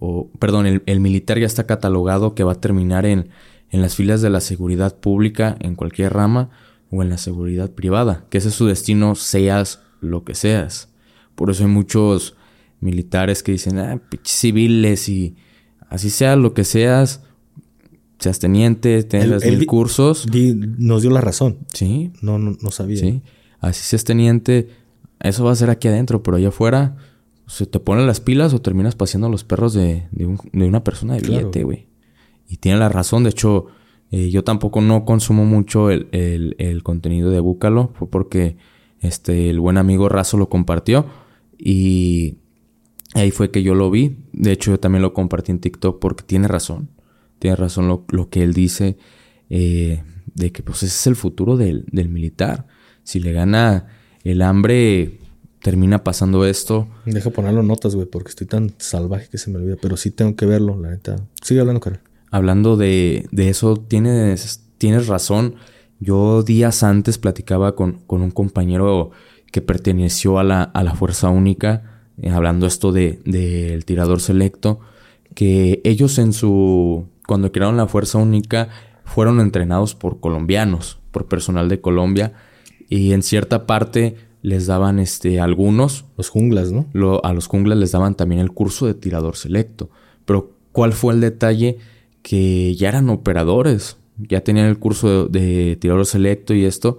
o 0.00 0.30
perdón, 0.38 0.82
el, 0.84 1.00
militar 1.00 1.38
ya 1.38 1.46
está 1.46 1.66
catalogado 1.66 2.34
que 2.34 2.44
va 2.44 2.52
a 2.52 2.60
terminar 2.60 3.06
en, 3.06 3.30
en 3.70 3.80
las 3.80 3.96
filas 3.96 4.20
de 4.20 4.28
la 4.28 4.40
seguridad 4.40 4.96
pública 4.98 5.56
en 5.60 5.74
cualquier 5.74 6.12
rama 6.12 6.50
o 6.90 7.02
en 7.02 7.08
la 7.08 7.18
seguridad 7.18 7.70
privada, 7.70 8.26
que 8.28 8.36
ese 8.36 8.48
es 8.48 8.54
su 8.54 8.66
destino, 8.66 9.14
seas 9.14 9.80
lo 10.00 10.24
que 10.24 10.34
seas. 10.34 10.88
Por 11.38 11.50
eso 11.50 11.62
hay 11.62 11.70
muchos 11.70 12.34
militares 12.80 13.44
que 13.44 13.52
dicen, 13.52 13.78
ah, 13.78 14.02
civiles 14.24 15.08
y 15.08 15.36
así 15.88 16.10
sea 16.10 16.34
lo 16.34 16.52
que 16.52 16.64
seas, 16.64 17.22
seas 18.18 18.40
teniente, 18.40 19.04
tengas 19.04 19.44
mil 19.44 19.64
cursos. 19.64 20.26
nos 20.32 21.02
dio 21.02 21.12
la 21.12 21.20
razón. 21.20 21.58
Sí. 21.72 22.10
No, 22.22 22.40
no, 22.40 22.56
no 22.60 22.70
sabía. 22.72 22.98
Sí. 22.98 23.22
Así 23.60 23.84
seas 23.84 24.02
teniente, 24.02 24.68
eso 25.20 25.44
va 25.44 25.52
a 25.52 25.54
ser 25.54 25.70
aquí 25.70 25.86
adentro, 25.86 26.24
pero 26.24 26.38
allá 26.38 26.48
afuera 26.48 26.96
se 27.46 27.66
te 27.66 27.78
ponen 27.78 28.08
las 28.08 28.18
pilas 28.18 28.52
o 28.52 28.60
terminas 28.60 28.96
paseando 28.96 29.28
a 29.28 29.30
los 29.30 29.44
perros 29.44 29.74
de, 29.74 30.08
una 30.52 30.82
persona 30.82 31.14
de 31.14 31.20
billete, 31.20 31.62
güey. 31.62 31.86
Y 32.48 32.56
tiene 32.56 32.80
la 32.80 32.88
razón, 32.88 33.22
de 33.22 33.30
hecho, 33.30 33.66
eh, 34.10 34.30
yo 34.30 34.42
tampoco 34.42 34.80
no 34.80 35.04
consumo 35.04 35.44
mucho 35.44 35.88
el, 35.90 36.80
contenido 36.82 37.30
de 37.30 37.38
Búcalo, 37.38 37.92
fue 37.94 38.10
porque 38.10 38.56
este, 38.98 39.50
el 39.50 39.60
buen 39.60 39.78
amigo 39.78 40.08
Razo 40.08 40.36
lo 40.36 40.48
compartió 40.48 41.06
y 41.58 42.38
ahí 43.14 43.30
fue 43.30 43.50
que 43.50 43.62
yo 43.62 43.74
lo 43.74 43.90
vi. 43.90 44.16
De 44.32 44.52
hecho, 44.52 44.70
yo 44.70 44.80
también 44.80 45.02
lo 45.02 45.12
compartí 45.12 45.52
en 45.52 45.60
TikTok 45.60 45.98
porque 45.98 46.24
tiene 46.24 46.48
razón, 46.48 46.90
tiene 47.38 47.56
razón 47.56 47.88
lo, 47.88 48.28
que 48.30 48.42
él 48.42 48.54
dice 48.54 48.96
eh, 49.50 50.02
de 50.34 50.52
que 50.52 50.62
pues 50.62 50.78
ese 50.78 50.86
es 50.86 51.06
el 51.06 51.16
futuro 51.16 51.56
del, 51.56 51.84
del 51.90 52.08
militar. 52.08 52.66
Si 53.02 53.20
le 53.20 53.32
gana 53.32 53.86
el 54.24 54.42
hambre 54.42 55.18
termina 55.62 56.04
pasando 56.04 56.44
esto. 56.44 56.88
Deja 57.04 57.30
ponerlo 57.30 57.62
notas, 57.62 57.94
güey, 57.94 58.06
porque 58.06 58.30
estoy 58.30 58.46
tan 58.46 58.74
salvaje 58.78 59.28
que 59.28 59.38
se 59.38 59.50
me 59.50 59.58
olvida. 59.58 59.76
Pero 59.80 59.96
sí 59.96 60.10
tengo 60.10 60.36
que 60.36 60.46
verlo, 60.46 60.80
la 60.80 60.90
neta. 60.90 61.16
Sigue 61.42 61.60
hablando, 61.60 61.80
cara. 61.80 62.00
Hablando 62.30 62.76
de, 62.76 63.26
de 63.32 63.48
eso, 63.48 63.76
tienes, 63.76 64.64
tienes 64.78 65.06
razón. 65.06 65.56
Yo 66.00 66.42
días 66.42 66.82
antes 66.82 67.18
platicaba 67.18 67.74
con, 67.74 68.00
con 68.06 68.22
un 68.22 68.30
compañero 68.30 69.10
que 69.50 69.62
perteneció 69.62 70.38
a 70.38 70.44
la, 70.44 70.62
a 70.62 70.82
la 70.84 70.94
Fuerza 70.94 71.28
Única, 71.30 72.00
eh, 72.20 72.30
hablando 72.30 72.66
esto 72.66 72.92
del 72.92 73.22
de, 73.24 73.82
tirador 73.84 74.20
selecto, 74.20 74.80
que 75.34 75.80
ellos 75.84 76.18
en 76.18 76.32
su... 76.32 77.06
cuando 77.26 77.52
crearon 77.52 77.76
la 77.76 77.86
Fuerza 77.86 78.18
Única 78.18 78.68
fueron 79.04 79.40
entrenados 79.40 79.94
por 79.94 80.20
colombianos, 80.20 80.98
por 81.10 81.26
personal 81.26 81.68
de 81.68 81.80
Colombia, 81.80 82.32
y 82.88 83.12
en 83.12 83.22
cierta 83.22 83.66
parte 83.66 84.16
les 84.42 84.66
daban 84.66 84.98
este 84.98 85.40
algunos. 85.40 86.04
Los 86.16 86.28
junglas, 86.28 86.72
¿no? 86.72 86.86
a 87.22 87.32
los 87.32 87.46
junglas 87.46 87.78
les 87.78 87.92
daban 87.92 88.14
también 88.14 88.40
el 88.40 88.52
curso 88.52 88.86
de 88.86 88.94
tirador 88.94 89.36
selecto. 89.36 89.90
Pero, 90.24 90.52
¿cuál 90.72 90.92
fue 90.92 91.14
el 91.14 91.20
detalle? 91.20 91.78
Que 92.22 92.74
ya 92.74 92.88
eran 92.88 93.08
operadores, 93.10 93.96
ya 94.18 94.42
tenían 94.42 94.66
el 94.66 94.78
curso 94.78 95.26
de, 95.26 95.76
tirador 95.80 96.06
selecto 96.06 96.54
y 96.54 96.64
esto, 96.64 96.98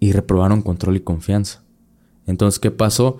y 0.00 0.12
reprobaron 0.12 0.62
control 0.62 0.96
y 0.96 1.00
confianza. 1.00 1.61
Entonces, 2.26 2.58
¿qué 2.58 2.70
pasó? 2.70 3.18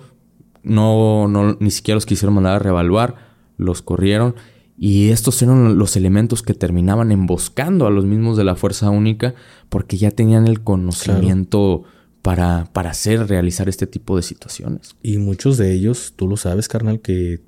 No, 0.63 1.27
no, 1.27 1.57
ni 1.59 1.71
siquiera 1.71 1.95
los 1.95 2.05
quisieron 2.05 2.35
mandar 2.35 2.55
a 2.55 2.59
revaluar, 2.59 3.15
los 3.57 3.81
corrieron. 3.81 4.35
Y 4.77 5.09
estos 5.09 5.41
eran 5.41 5.77
los 5.77 5.95
elementos 5.95 6.41
que 6.41 6.53
terminaban 6.53 7.11
emboscando 7.11 7.85
a 7.85 7.91
los 7.91 8.05
mismos 8.05 8.37
de 8.37 8.43
la 8.43 8.55
Fuerza 8.55 8.89
Única 8.89 9.35
porque 9.69 9.97
ya 9.97 10.11
tenían 10.11 10.47
el 10.47 10.61
conocimiento 10.61 11.83
para, 12.21 12.69
para 12.73 12.91
hacer, 12.91 13.27
realizar 13.27 13.69
este 13.69 13.85
tipo 13.85 14.15
de 14.15 14.23
situaciones. 14.23 14.95
Y 15.03 15.17
muchos 15.17 15.57
de 15.57 15.73
ellos, 15.73 16.13
tú 16.15 16.27
lo 16.27 16.37
sabes, 16.37 16.67
carnal, 16.67 17.01
que 17.01 17.41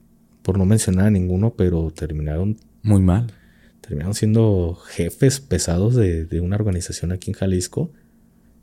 por 0.44 0.60
no 0.60 0.66
mencionar 0.66 1.08
a 1.08 1.12
ninguno, 1.12 1.56
pero 1.56 1.92
terminaron 1.92 2.58
muy 2.84 3.02
mal. 3.02 3.34
Terminaron 3.82 4.14
siendo 4.14 4.76
jefes 4.76 5.40
pesados 5.40 5.96
de, 5.96 6.40
una 6.42 6.56
organización 6.56 7.12
aquí 7.12 7.32
en 7.32 7.36
Jalisco 7.36 7.92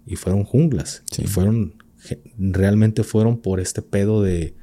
y 0.06 0.16
fueron 0.16 0.44
junglas. 0.44 1.02
Y 1.18 1.26
fueron, 1.26 1.74
realmente 2.38 3.04
fueron 3.04 3.38
por 3.38 3.60
este 3.60 3.82
pedo 3.82 4.22
de, 4.22 4.54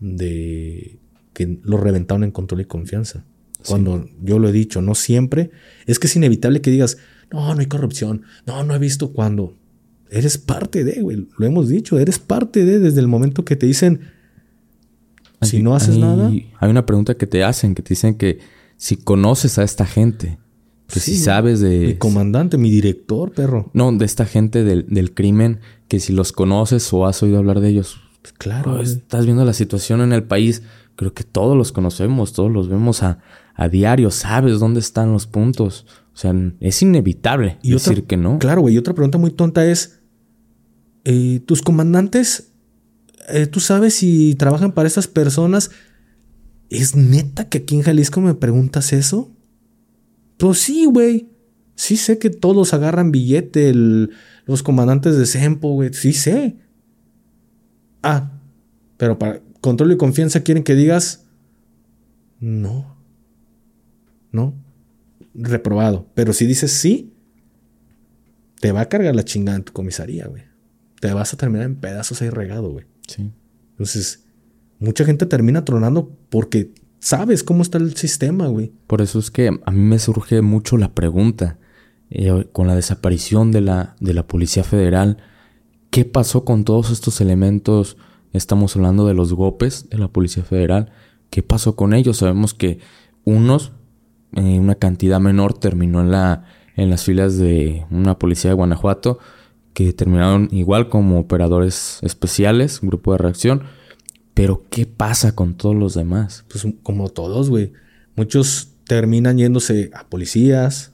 de 0.00 0.98
que 1.32 1.58
lo 1.62 1.78
reventaron 1.78 2.24
en 2.24 2.30
control 2.30 2.62
y 2.62 2.64
confianza. 2.64 3.24
Cuando 3.66 4.08
yo 4.22 4.38
lo 4.38 4.48
he 4.48 4.52
dicho, 4.52 4.80
no 4.82 4.94
siempre, 4.94 5.50
es 5.86 5.98
que 5.98 6.06
es 6.06 6.16
inevitable 6.16 6.60
que 6.60 6.70
digas, 6.70 6.98
no, 7.30 7.54
no 7.54 7.60
hay 7.60 7.66
corrupción, 7.66 8.22
no, 8.46 8.62
no 8.64 8.74
he 8.74 8.78
visto 8.78 9.12
cuando 9.12 9.54
Eres 10.10 10.38
parte 10.38 10.84
de, 10.84 11.02
güey. 11.02 11.28
Lo 11.36 11.46
hemos 11.46 11.68
dicho, 11.68 11.98
eres 11.98 12.18
parte 12.18 12.64
de 12.64 12.78
desde 12.78 13.00
el 13.00 13.08
momento 13.08 13.44
que 13.44 13.56
te 13.56 13.66
dicen, 13.66 14.00
si 15.42 15.62
no 15.62 15.74
haces 15.74 15.98
nada. 15.98 16.30
Hay 16.58 16.70
una 16.70 16.86
pregunta 16.86 17.14
que 17.14 17.26
te 17.26 17.44
hacen, 17.44 17.74
que 17.74 17.82
te 17.82 17.90
dicen 17.90 18.14
que 18.14 18.38
si 18.76 18.96
conoces 18.96 19.58
a 19.58 19.64
esta 19.64 19.84
gente, 19.84 20.38
Que 20.86 21.00
si 21.00 21.16
sabes 21.16 21.60
de... 21.60 21.88
Mi 21.88 21.94
comandante, 21.96 22.56
mi 22.56 22.70
director, 22.70 23.32
perro. 23.32 23.70
No, 23.74 23.92
de 23.92 24.06
esta 24.06 24.24
gente 24.24 24.64
del, 24.64 24.86
del 24.88 25.12
crimen, 25.12 25.60
que 25.88 26.00
si 26.00 26.12
los 26.12 26.32
conoces 26.32 26.92
o 26.92 27.06
has 27.06 27.22
oído 27.22 27.38
hablar 27.38 27.60
de 27.60 27.70
ellos. 27.70 28.00
Claro. 28.38 28.80
Estás 28.80 29.24
viendo 29.24 29.44
la 29.44 29.52
situación 29.52 30.00
en 30.00 30.12
el 30.12 30.24
país. 30.24 30.62
Creo 30.96 31.14
que 31.14 31.24
todos 31.24 31.56
los 31.56 31.72
conocemos, 31.72 32.32
todos 32.32 32.50
los 32.50 32.68
vemos 32.68 33.02
a, 33.02 33.20
a 33.54 33.68
diario. 33.68 34.10
Sabes 34.10 34.60
dónde 34.60 34.80
están 34.80 35.12
los 35.12 35.26
puntos. 35.26 35.86
O 36.12 36.16
sea, 36.16 36.34
es 36.60 36.82
inevitable 36.82 37.58
decir 37.62 38.04
que 38.04 38.16
no. 38.16 38.38
Claro, 38.38 38.62
güey. 38.62 38.74
Y 38.74 38.78
otra 38.78 38.94
pregunta 38.94 39.18
muy 39.18 39.30
tonta 39.30 39.64
es: 39.64 40.00
eh, 41.04 41.40
¿tus 41.46 41.62
comandantes, 41.62 42.52
eh, 43.28 43.46
tú 43.46 43.60
sabes 43.60 43.94
si 43.94 44.34
trabajan 44.34 44.72
para 44.72 44.88
estas 44.88 45.06
personas? 45.06 45.70
¿Es 46.70 46.96
neta 46.96 47.48
que 47.48 47.58
aquí 47.58 47.76
en 47.76 47.82
Jalisco 47.82 48.20
me 48.20 48.34
preguntas 48.34 48.92
eso? 48.92 49.30
Pues 50.36 50.58
sí, 50.58 50.84
güey. 50.86 51.30
Sí 51.78 51.96
sé 51.96 52.18
que 52.18 52.28
todos 52.28 52.74
agarran 52.74 53.12
billete, 53.12 53.72
los 53.72 54.64
comandantes 54.64 55.16
de 55.16 55.26
Sempo, 55.26 55.74
güey. 55.74 55.94
Sí 55.94 56.12
sé. 56.12 56.56
Ah, 58.02 58.32
pero 58.96 59.16
para 59.16 59.40
control 59.60 59.92
y 59.92 59.96
confianza 59.96 60.42
quieren 60.42 60.64
que 60.64 60.74
digas 60.74 61.28
no. 62.40 62.96
No. 64.32 64.56
Reprobado. 65.34 66.08
Pero 66.14 66.32
si 66.32 66.46
dices 66.46 66.72
sí, 66.72 67.14
te 68.58 68.72
va 68.72 68.80
a 68.80 68.88
cargar 68.88 69.14
la 69.14 69.24
chingada 69.24 69.58
en 69.58 69.62
tu 69.62 69.72
comisaría, 69.72 70.26
güey. 70.26 70.42
Te 71.00 71.12
vas 71.12 71.32
a 71.32 71.36
terminar 71.36 71.66
en 71.66 71.76
pedazos 71.76 72.20
ahí 72.22 72.30
regado, 72.30 72.72
güey. 72.72 72.86
Sí. 73.06 73.30
Entonces, 73.70 74.24
mucha 74.80 75.04
gente 75.04 75.26
termina 75.26 75.64
tronando 75.64 76.10
porque 76.28 76.72
sabes 76.98 77.44
cómo 77.44 77.62
está 77.62 77.78
el 77.78 77.94
sistema, 77.94 78.48
güey. 78.48 78.72
Por 78.88 79.00
eso 79.00 79.20
es 79.20 79.30
que 79.30 79.56
a 79.64 79.70
mí 79.70 79.78
me 79.78 80.00
surge 80.00 80.42
mucho 80.42 80.76
la 80.76 80.92
pregunta. 80.92 81.56
Eh, 82.10 82.46
con 82.52 82.66
la 82.66 82.74
desaparición 82.74 83.52
de 83.52 83.60
la, 83.60 83.96
de 84.00 84.14
la 84.14 84.26
Policía 84.26 84.64
Federal, 84.64 85.18
¿qué 85.90 86.04
pasó 86.04 86.44
con 86.44 86.64
todos 86.64 86.90
estos 86.90 87.20
elementos? 87.20 87.96
Estamos 88.32 88.76
hablando 88.76 89.06
de 89.06 89.14
los 89.14 89.32
GOPES 89.32 89.90
de 89.90 89.98
la 89.98 90.08
Policía 90.08 90.42
Federal. 90.42 90.90
¿Qué 91.30 91.42
pasó 91.42 91.76
con 91.76 91.92
ellos? 91.92 92.18
Sabemos 92.18 92.54
que 92.54 92.78
unos, 93.24 93.72
eh, 94.34 94.58
una 94.58 94.74
cantidad 94.74 95.20
menor, 95.20 95.54
terminó 95.54 96.00
en, 96.00 96.10
la, 96.10 96.44
en 96.76 96.88
las 96.90 97.04
filas 97.04 97.36
de 97.36 97.84
una 97.90 98.18
policía 98.18 98.50
de 98.50 98.54
Guanajuato, 98.54 99.18
que 99.74 99.92
terminaron 99.92 100.48
igual 100.50 100.88
como 100.88 101.20
operadores 101.20 101.98
especiales, 102.02 102.80
grupo 102.80 103.12
de 103.12 103.18
reacción. 103.18 103.62
Pero, 104.34 104.64
¿qué 104.70 104.86
pasa 104.86 105.34
con 105.34 105.54
todos 105.54 105.76
los 105.76 105.94
demás? 105.94 106.44
Pues 106.48 106.66
como 106.82 107.08
todos, 107.08 107.50
güey. 107.50 107.72
Muchos 108.16 108.70
terminan 108.84 109.36
yéndose 109.36 109.90
a 109.94 110.08
policías. 110.08 110.92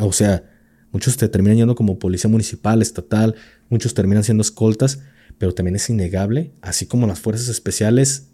O 0.00 0.12
sea, 0.12 0.44
muchos 0.90 1.16
te 1.16 1.28
terminan 1.28 1.58
yendo 1.58 1.74
como 1.74 1.98
policía 1.98 2.30
municipal, 2.30 2.82
estatal. 2.82 3.34
Muchos 3.68 3.94
terminan 3.94 4.24
siendo 4.24 4.42
escoltas. 4.42 5.00
Pero 5.38 5.54
también 5.54 5.76
es 5.76 5.88
innegable, 5.88 6.52
así 6.60 6.86
como 6.86 7.06
las 7.06 7.18
fuerzas 7.18 7.48
especiales 7.48 8.32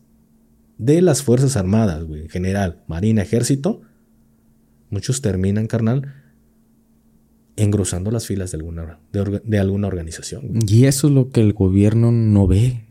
de 0.78 1.02
las 1.02 1.22
Fuerzas 1.22 1.56
Armadas, 1.56 2.04
güey, 2.04 2.22
en 2.22 2.28
general, 2.28 2.82
Marina, 2.86 3.22
Ejército, 3.22 3.82
muchos 4.90 5.20
terminan, 5.20 5.66
carnal, 5.66 6.14
engrosando 7.56 8.12
las 8.12 8.26
filas 8.26 8.52
de 8.52 8.58
alguna, 8.58 9.00
de, 9.12 9.58
alguna 9.58 9.88
organización. 9.88 10.60
Y 10.66 10.84
eso 10.84 11.08
es 11.08 11.12
lo 11.12 11.30
que 11.30 11.40
el 11.40 11.52
gobierno 11.52 12.12
no 12.12 12.46
ve, 12.46 12.84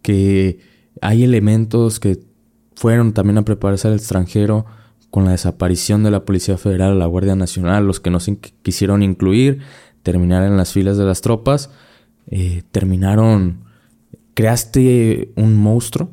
que 0.00 0.58
hay 1.02 1.22
elementos 1.22 2.00
que 2.00 2.20
fueron 2.74 3.12
también 3.12 3.38
a 3.38 3.44
prepararse 3.44 3.88
al 3.88 3.94
extranjero 3.94 4.64
con 5.14 5.26
la 5.26 5.30
desaparición 5.30 6.02
de 6.02 6.10
la 6.10 6.24
Policía 6.24 6.58
Federal, 6.58 6.98
la 6.98 7.06
Guardia 7.06 7.36
Nacional, 7.36 7.86
los 7.86 8.00
que 8.00 8.10
no 8.10 8.18
se 8.18 8.36
quisieron 8.36 9.00
incluir, 9.04 9.60
terminar 10.02 10.42
en 10.42 10.56
las 10.56 10.72
filas 10.72 10.98
de 10.98 11.04
las 11.04 11.20
tropas, 11.20 11.70
eh, 12.26 12.64
terminaron, 12.72 13.62
creaste 14.34 15.32
un 15.36 15.54
monstruo 15.54 16.10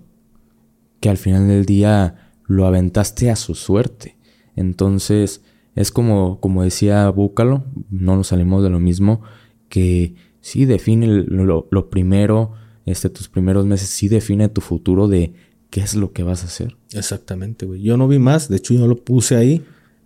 que 0.99 1.09
al 1.09 1.17
final 1.17 1.47
del 1.47 1.65
día 1.65 2.29
lo 2.45 2.67
aventaste 2.67 3.31
a 3.31 3.35
su 3.35 3.55
suerte. 3.55 4.17
Entonces, 4.55 5.41
es 5.73 5.89
como, 5.89 6.39
como 6.39 6.61
decía 6.61 7.09
Búcalo, 7.09 7.63
no 7.89 8.15
nos 8.15 8.27
salimos 8.27 8.61
de 8.61 8.69
lo 8.69 8.79
mismo, 8.79 9.23
que 9.67 10.13
sí 10.41 10.65
define 10.65 11.07
lo, 11.07 11.67
lo, 11.71 11.89
primero, 11.89 12.51
este, 12.85 13.09
tus 13.09 13.29
primeros 13.29 13.65
meses, 13.65 13.89
sí 13.89 14.09
define 14.09 14.47
tu 14.47 14.61
futuro 14.61 15.07
de 15.07 15.33
qué 15.71 15.81
es 15.81 15.95
lo 15.95 16.11
que 16.11 16.21
vas 16.21 16.43
a 16.43 16.47
hacer. 16.47 16.77
Exactamente, 16.91 17.65
güey. 17.65 17.81
Yo 17.81 17.97
no 17.97 18.07
vi 18.07 18.19
más, 18.19 18.49
de 18.49 18.57
hecho 18.57 18.75
yo 18.75 18.85
lo 18.87 18.97
puse 18.97 19.35
ahí, 19.35 19.63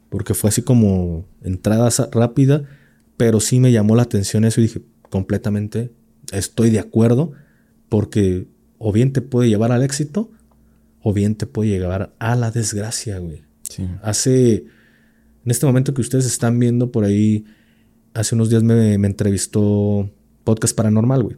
porque 0.09 0.33
fue 0.33 0.47
así 0.49 0.61
como 0.61 1.25
entrada 1.41 1.89
rápida, 2.11 2.63
pero 3.17 3.41
sí 3.41 3.59
me 3.59 3.73
llamó 3.73 3.95
la 3.97 4.03
atención 4.03 4.45
eso 4.45 4.61
y 4.61 4.65
dije, 4.65 4.81
completamente 5.09 5.91
estoy 6.31 6.69
de 6.69 6.79
acuerdo, 6.79 7.33
porque 7.89 8.47
o 8.77 8.91
bien 8.91 9.11
te 9.11 9.21
puede 9.21 9.49
llevar 9.49 9.71
al 9.71 9.83
éxito, 9.83 10.31
o 11.01 11.13
bien 11.13 11.35
te 11.35 11.47
puede 11.47 11.69
llevar 11.69 12.15
a 12.19 12.35
la 12.35 12.51
desgracia, 12.51 13.17
güey. 13.17 13.43
Hace, 14.03 14.55
en 14.55 15.51
este 15.51 15.65
momento 15.65 15.93
que 15.93 16.01
ustedes 16.01 16.25
están 16.25 16.59
viendo 16.59 16.91
por 16.91 17.03
ahí, 17.03 17.45
hace 18.13 18.35
unos 18.35 18.49
días 18.49 18.63
me, 18.63 18.93
entrevistó 18.93 20.09
Podcast 20.43 20.75
Paranormal, 20.75 21.23
güey. 21.23 21.37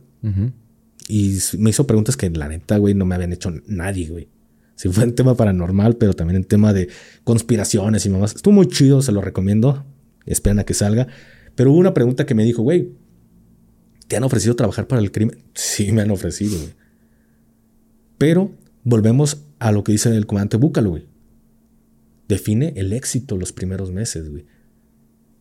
Y 1.08 1.40
me 1.58 1.70
hizo 1.70 1.88
preguntas 1.88 2.18
que 2.18 2.30
la 2.30 2.48
neta, 2.50 2.78
güey, 2.78 2.94
no 2.94 3.06
me 3.06 3.16
habían 3.16 3.34
hecho 3.34 3.52
nadie, 3.66 4.08
güey. 4.08 4.28
Sí 4.76 4.90
fue 4.90 5.06
en 5.06 5.16
tema 5.16 5.36
paranormal, 5.36 5.96
pero 5.96 6.14
también 6.14 6.38
en 6.38 6.44
tema 6.44 6.74
de 6.74 6.90
conspiraciones 7.24 8.06
y 8.06 8.10
mamás. 8.10 8.36
Estuvo 8.36 8.54
muy 8.54 8.68
chido, 8.68 9.02
se 9.02 9.12
lo 9.12 9.22
recomiendo. 9.22 9.86
Esperen 10.26 10.60
a 10.60 10.66
que 10.66 10.74
salga. 10.74 11.08
Pero 11.56 11.72
hubo 11.72 11.80
una 11.80 11.94
pregunta 11.94 12.26
que 12.26 12.36
me 12.36 12.44
dijo, 12.44 12.62
güey, 12.62 12.92
¿te 14.08 14.18
han 14.18 14.24
ofrecido 14.24 14.56
trabajar 14.56 14.88
para 14.88 15.02
el 15.02 15.12
crimen? 15.12 15.40
Sí, 15.56 15.92
me 15.92 16.02
han 16.02 16.12
ofrecido, 16.12 16.58
güey. 16.58 16.74
Pero 18.18 18.52
volvemos 18.84 19.44
a 19.60 19.72
lo 19.72 19.84
que 19.84 19.94
dice 19.94 20.16
el 20.16 20.28
comandante 20.28 20.58
Búcalo, 20.58 20.92
güey. 20.92 21.06
Define 22.28 22.74
el 22.76 22.94
éxito 22.94 23.38
los 23.38 23.54
primeros 23.54 23.92
meses, 23.92 24.30
güey. 24.30 24.46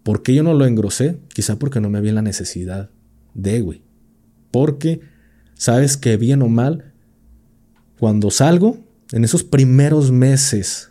¿Por 0.02 0.22
qué 0.22 0.34
yo 0.34 0.42
no 0.42 0.54
lo 0.54 0.66
engrosé? 0.66 1.18
Quizá 1.34 1.58
porque 1.58 1.80
no 1.80 1.90
me 1.90 1.98
había 1.98 2.12
la 2.12 2.22
necesidad 2.22 2.90
de, 3.34 3.60
güey. 3.60 3.82
Porque 4.50 5.00
sabes 5.56 5.96
que 5.96 6.16
bien 6.16 6.42
o 6.42 6.48
mal, 6.48 6.92
cuando 7.98 8.30
salgo, 8.30 8.78
en 9.12 9.24
esos 9.24 9.44
primeros 9.44 10.10
meses 10.12 10.90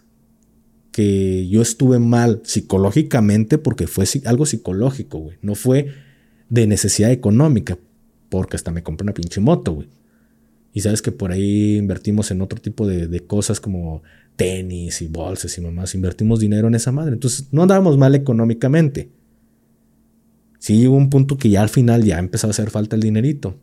que 0.91 1.47
yo 1.49 1.61
estuve 1.61 1.99
mal 1.99 2.41
psicológicamente, 2.45 3.57
porque 3.57 3.87
fue 3.87 4.05
algo 4.25 4.45
psicológico, 4.45 5.19
güey. 5.19 5.37
No 5.41 5.55
fue 5.55 5.89
de 6.49 6.67
necesidad 6.67 7.11
económica, 7.11 7.77
porque 8.29 8.55
hasta 8.55 8.71
me 8.71 8.83
compré 8.83 9.03
una 9.03 9.13
pinche 9.13 9.41
moto, 9.41 9.73
güey. 9.73 9.89
Y 10.73 10.81
sabes 10.81 11.01
que 11.01 11.11
por 11.11 11.31
ahí 11.31 11.77
invertimos 11.77 12.31
en 12.31 12.41
otro 12.41 12.59
tipo 12.59 12.87
de, 12.87 13.19
cosas 13.21 13.61
como 13.61 14.03
tenis 14.35 15.01
y 15.01 15.07
bolsas 15.07 15.57
y 15.57 15.61
mamás. 15.61 15.95
Invertimos 15.95 16.39
dinero 16.39 16.67
en 16.67 16.75
esa 16.75 16.91
madre. 16.91 17.13
Entonces 17.13 17.47
no 17.51 17.61
andábamos 17.61 17.97
mal 17.97 18.13
económicamente. 18.13 19.09
Sí 20.59 20.77
llegó 20.77 20.95
un 20.95 21.09
punto 21.09 21.37
que 21.37 21.49
ya 21.49 21.61
al 21.61 21.69
final 21.69 22.03
ya 22.03 22.19
empezaba 22.19 22.49
a 22.49 22.51
hacer 22.51 22.71
falta 22.71 22.97
el 22.97 23.03
dinerito. 23.03 23.57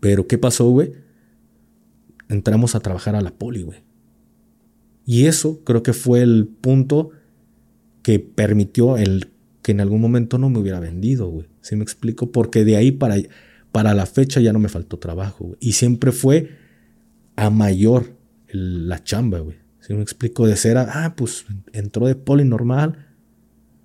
Pero 0.00 0.26
¿qué 0.26 0.38
pasó, 0.38 0.68
güey? 0.70 0.92
Entramos 2.28 2.74
a 2.74 2.80
trabajar 2.80 3.16
a 3.16 3.20
la 3.20 3.30
poli, 3.30 3.62
güey. 3.62 3.82
Y 5.06 5.26
eso 5.26 5.64
creo 5.64 5.82
que 5.82 5.92
fue 5.92 6.22
el 6.22 6.46
punto 6.46 7.10
que 8.02 8.20
permitió 8.20 8.96
el 8.96 9.30
que 9.62 9.72
en 9.72 9.80
algún 9.80 10.00
momento 10.00 10.38
no 10.38 10.50
me 10.50 10.58
hubiera 10.58 10.80
vendido, 10.80 11.28
güey. 11.28 11.46
¿Sí 11.60 11.76
me 11.76 11.82
explico? 11.82 12.30
Porque 12.30 12.64
de 12.64 12.76
ahí 12.76 12.90
para 12.92 13.16
para 13.72 13.94
la 13.94 14.06
fecha 14.06 14.40
ya 14.40 14.52
no 14.52 14.58
me 14.58 14.68
faltó 14.68 14.98
trabajo, 14.98 15.44
güey. 15.44 15.58
Y 15.60 15.72
siempre 15.72 16.12
fue 16.12 16.50
a 17.36 17.50
mayor 17.50 18.16
la 18.48 19.02
chamba, 19.02 19.40
güey. 19.40 19.56
Si 19.80 19.94
me 19.94 20.02
explico, 20.02 20.46
de 20.46 20.56
ser, 20.56 20.76
ah, 20.76 21.14
pues 21.16 21.46
entró 21.72 22.06
de 22.06 22.14
poli 22.14 22.44
normal. 22.44 23.06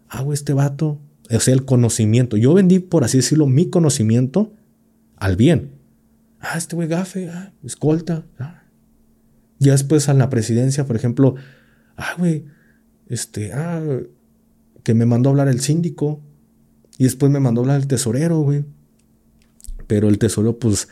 Ah, 0.10 0.22
güey, 0.22 0.34
este 0.34 0.54
vato. 0.54 1.00
O 1.30 1.40
sea, 1.40 1.54
el 1.54 1.66
conocimiento. 1.66 2.38
Yo 2.38 2.54
vendí, 2.54 2.80
por 2.80 3.04
así 3.04 3.18
decirlo, 3.18 3.48
mi 3.48 3.70
conocimiento 3.70 4.54
al 5.16 5.36
bien. 5.36 5.72
Ah, 6.44 6.58
este 6.58 6.76
güey 6.76 6.90
gafe, 6.90 7.30
ah, 7.30 7.54
escolta. 7.64 8.26
Ah. 8.38 8.64
Ya 9.60 9.72
después 9.72 10.10
a 10.10 10.14
la 10.14 10.30
presidencia, 10.30 10.86
por 10.86 10.98
ejemplo, 10.98 11.36
ah, 11.96 12.16
güey, 12.18 12.46
este, 13.08 13.54
ah, 13.54 13.82
que 14.84 14.94
me 14.94 15.06
mandó 15.06 15.30
a 15.30 15.32
hablar 15.32 15.48
el 15.48 15.62
síndico. 15.62 16.22
Y 16.98 17.06
después 17.06 17.32
me 17.32 17.40
mandó 17.40 17.62
a 17.62 17.64
hablar 17.64 17.80
el 17.80 17.88
tesorero, 17.88 18.42
güey. 18.42 18.66
Pero 19.88 20.10
el 20.10 20.20
tesoro, 20.20 20.60
pues, 20.60 20.90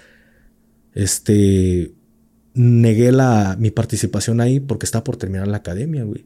este, 0.93 1.93
negué 2.53 3.11
la, 3.11 3.57
mi 3.59 3.71
participación 3.71 4.39
ahí 4.39 4.61
porque 4.61 4.85
estaba 4.85 5.03
por 5.03 5.17
terminar 5.17 5.49
la 5.49 5.57
academia, 5.57 6.05
güey. 6.05 6.25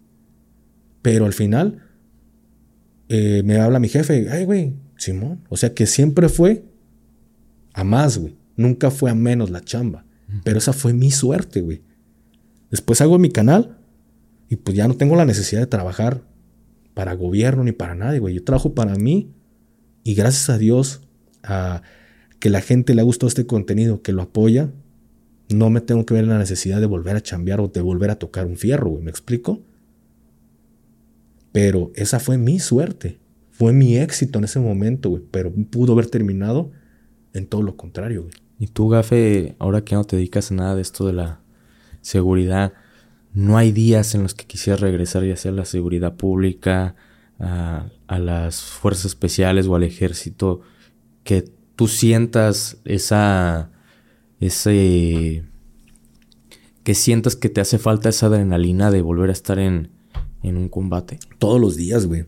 Pero 1.02 1.26
al 1.26 1.34
final, 1.34 1.84
eh, 3.10 3.41
me 3.43 3.60
habla 3.60 3.80
mi 3.80 3.89
jefe, 3.89 4.27
ay, 4.30 4.45
güey, 4.45 4.76
Simón. 4.97 5.41
O 5.49 5.57
sea 5.57 5.73
que 5.73 5.88
siempre 5.88 6.30
fue 6.30 6.64
a 7.73 7.84
más, 7.84 8.19
güey. 8.19 8.35
Nunca 8.56 8.91
fue 8.91 9.11
a 9.11 9.15
menos 9.15 9.49
la 9.49 9.61
chamba. 9.61 10.06
Pero 10.44 10.57
esa 10.57 10.73
fue 10.73 10.94
mi 10.94 11.11
suerte, 11.11 11.61
güey. 11.61 11.84
Después 12.72 12.99
hago 13.02 13.19
mi 13.19 13.30
canal 13.30 13.77
y 14.49 14.56
pues 14.56 14.76
ya 14.76 14.88
no 14.88 14.95
tengo 14.95 15.15
la 15.15 15.26
necesidad 15.26 15.61
de 15.61 15.68
trabajar 15.68 16.23
para 16.94 17.14
gobierno 17.14 17.64
ni 17.64 17.72
para 17.72 17.95
nadie, 17.95 18.19
güey. 18.19 18.36
Yo 18.36 18.44
trabajo 18.44 18.73
para 18.73 18.95
mí 18.95 19.34
y 20.03 20.15
gracias 20.15 20.49
a 20.49 20.57
Dios, 20.57 21.02
a 21.44 21.84
que 22.40 22.49
la 22.49 22.61
gente 22.61 22.95
le 22.95 23.02
ha 23.02 23.06
gustado 23.06 23.27
este 23.27 23.45
contenido, 23.45 24.02
que 24.02 24.11
lo 24.11 24.22
apoya, 24.22 24.72
no 25.49 25.69
me 25.69 25.82
tengo 25.82 26.06
que 26.06 26.14
ver 26.14 26.23
en 26.23 26.30
la 26.32 26.40
necesidad 26.40 26.80
de 26.80 26.86
volver 26.86 27.15
a 27.15 27.22
chambear 27.22 27.60
o 27.60 27.68
de 27.68 27.82
volver 27.82 28.10
a 28.10 28.19
tocar 28.19 28.45
un 28.45 28.57
fierro, 28.57 28.90
güey. 28.90 29.03
¿Me 29.03 29.11
explico? 29.11 29.64
Pero 31.52 31.91
esa 31.95 32.19
fue 32.19 32.38
mi 32.38 32.60
suerte. 32.60 33.19
Fue 33.52 33.72
mi 33.72 33.98
éxito 33.98 34.40
en 34.40 34.45
ese 34.45 34.60
momento, 34.60 35.10
güey. 35.10 35.23
Pero 35.32 35.53
pudo 35.69 35.94
haber 35.94 36.07
terminado 36.07 36.72
en 37.34 37.48
todo 37.48 37.61
lo 37.61 37.77
contrario, 37.77 38.23
güey. 38.23 38.34
Y 38.60 38.68
tú, 38.68 38.90
Gafe, 38.90 39.56
ahora 39.60 39.84
que 39.84 39.95
no 39.95 40.03
te 40.06 40.15
dedicas 40.15 40.52
a 40.52 40.56
nada 40.56 40.76
de 40.76 40.82
esto 40.82 41.06
de 41.06 41.14
la 41.14 41.41
seguridad, 42.02 42.73
no 43.34 43.57
hay 43.57 43.72
días 43.72 44.15
en 44.15 44.23
los 44.23 44.34
que 44.34 44.45
quisieras 44.45 44.80
regresar 44.80 45.26
y 45.26 45.32
hacer 45.32 45.53
la 45.53 45.65
seguridad 45.65 46.15
pública, 46.15 46.95
a, 47.40 47.90
a, 48.07 48.19
las 48.19 48.61
fuerzas 48.61 49.07
especiales 49.07 49.68
o 49.68 49.76
al 49.76 49.84
ejército, 49.84 50.61
que 51.23 51.44
tú 51.76 51.88
sientas 51.88 52.77
esa, 52.86 53.72
ese, 54.40 55.44
que 56.84 56.94
sientas 56.94 57.36
que 57.36 57.49
te 57.49 57.61
hace 57.61 57.77
falta 57.77 58.10
esa 58.10 58.27
adrenalina 58.27 58.91
de 58.91 59.02
volver 59.02 59.30
a 59.30 59.34
estar 59.34 59.60
en, 59.60 59.90
en 60.44 60.57
un 60.57 60.69
combate. 60.69 61.19
Todos 61.40 61.60
los 61.60 61.76
días, 61.76 62.06
güey. 62.06 62.26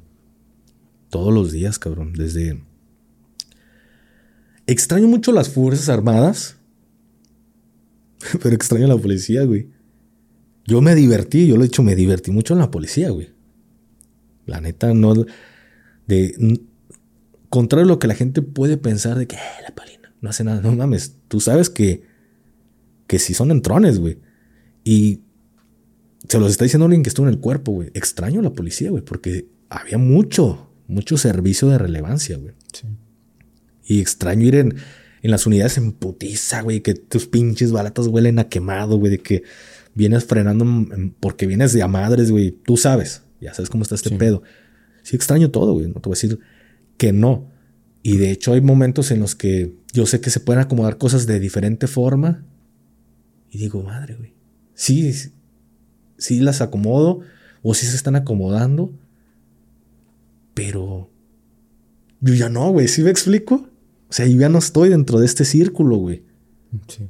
Todos 1.09 1.33
los 1.33 1.51
días, 1.51 1.79
cabrón. 1.79 2.13
Desde... 2.13 2.63
Extraño 4.67 5.07
mucho 5.07 5.31
las 5.31 5.49
Fuerzas 5.49 5.87
Armadas, 5.87 6.57
pero 8.43 8.53
extraño 8.53 8.87
la 8.87 8.97
policía, 8.97 9.43
güey. 9.43 9.69
Yo 10.65 10.81
me 10.81 10.93
divertí, 10.93 11.47
yo 11.47 11.55
lo 11.55 11.63
he 11.63 11.67
dicho, 11.67 11.81
me 11.83 11.95
divertí 11.95 12.31
mucho 12.31 12.53
en 12.53 12.59
la 12.59 12.69
policía, 12.69 13.09
güey. 13.09 13.29
La 14.45 14.59
neta, 14.59 14.93
no. 14.93 15.25
De. 16.05 16.59
Contrario 17.49 17.85
a 17.85 17.87
lo 17.87 17.99
que 17.99 18.07
la 18.07 18.15
gente 18.15 18.41
puede 18.41 18.75
pensar 18.75 19.17
de 19.17 19.27
que 19.27 19.37
eh, 19.37 19.63
la 19.63 19.73
palina 19.73 20.13
no 20.19 20.29
hace 20.29 20.43
nada. 20.43 20.59
No 20.61 20.73
mames. 20.73 21.15
Tú 21.29 21.39
sabes 21.39 21.69
que. 21.69 22.03
Que 23.07 23.19
si 23.19 23.33
son 23.33 23.51
entrones, 23.51 23.99
güey. 23.99 24.19
Y. 24.83 25.21
Se 26.27 26.39
los 26.39 26.51
está 26.51 26.65
diciendo 26.65 26.85
alguien 26.85 27.03
que 27.03 27.09
estuvo 27.09 27.25
en 27.25 27.33
el 27.33 27.39
cuerpo, 27.39 27.71
güey. 27.71 27.89
Extraño 27.93 28.41
a 28.41 28.43
la 28.43 28.51
policía, 28.51 28.89
güey. 28.89 29.03
Porque 29.03 29.47
había 29.69 29.97
mucho, 29.97 30.69
mucho 30.87 31.15
servicio 31.15 31.69
de 31.69 31.77
relevancia, 31.77 32.35
güey. 32.35 32.53
Sí. 32.73 32.87
Y 33.87 34.01
extraño 34.01 34.45
ir 34.45 34.55
en, 34.55 34.75
en 35.21 35.31
las 35.31 35.47
unidades 35.47 35.77
en 35.77 35.93
putiza, 35.93 36.61
güey. 36.61 36.81
Que 36.81 36.93
tus 36.93 37.25
pinches 37.25 37.71
balatas 37.71 38.07
huelen 38.07 38.37
a 38.37 38.49
quemado, 38.49 38.97
güey. 38.97 39.11
De 39.11 39.19
que 39.19 39.43
vienes 39.95 40.25
frenando 40.25 40.65
porque 41.19 41.47
vienes 41.47 41.73
de 41.73 41.81
a 41.81 41.87
madres, 41.87 42.29
güey. 42.29 42.51
Tú 42.51 42.75
sabes, 42.77 43.23
ya 43.39 43.53
sabes 43.53 43.69
cómo 43.69 43.83
está 43.83 43.95
este 43.95 44.11
pedo. 44.11 44.43
Sí 45.03 45.15
extraño 45.15 45.49
todo, 45.51 45.73
güey. 45.73 45.87
No 45.87 46.01
te 46.01 46.09
voy 46.09 46.13
a 46.13 46.19
decir 46.19 46.39
que 46.97 47.13
no. 47.13 47.49
Y 48.03 48.17
de 48.17 48.31
hecho 48.31 48.53
hay 48.53 48.61
momentos 48.61 49.09
en 49.11 49.21
los 49.21 49.35
que 49.35 49.73
yo 49.93 50.05
sé 50.05 50.21
que 50.21 50.29
se 50.29 50.39
pueden 50.39 50.61
acomodar 50.61 50.97
cosas 50.97 51.25
de 51.27 51.39
diferente 51.39 51.87
forma. 51.87 52.45
Y 53.49 53.57
digo, 53.57 53.81
madre, 53.83 54.15
güey. 54.15 54.33
Sí, 54.73 55.13
sí 56.17 56.39
las 56.39 56.61
acomodo 56.61 57.21
o 57.63 57.73
sí 57.73 57.85
se 57.85 57.95
están 57.95 58.15
acomodando. 58.15 58.93
Pero 60.53 61.09
yo 62.21 62.33
ya 62.33 62.49
no, 62.49 62.71
güey. 62.71 62.87
¿Sí 62.87 63.01
me 63.01 63.09
explico? 63.09 63.69
O 64.09 64.13
sea, 64.13 64.25
yo 64.25 64.37
ya 64.37 64.49
no 64.49 64.59
estoy 64.59 64.89
dentro 64.89 65.19
de 65.19 65.25
este 65.25 65.43
círculo, 65.43 65.97
güey. 65.97 66.23
Sí. 66.87 67.09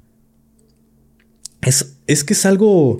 Es, 1.61 1.97
es 2.07 2.23
que 2.23 2.33
es 2.33 2.45
algo. 2.45 2.97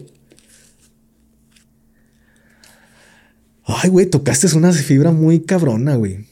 Ay, 3.66 3.90
güey, 3.90 4.06
tocaste 4.06 4.48
una 4.56 4.72
fibra 4.72 5.12
muy 5.12 5.42
cabrona, 5.42 5.96
güey. 5.96 6.26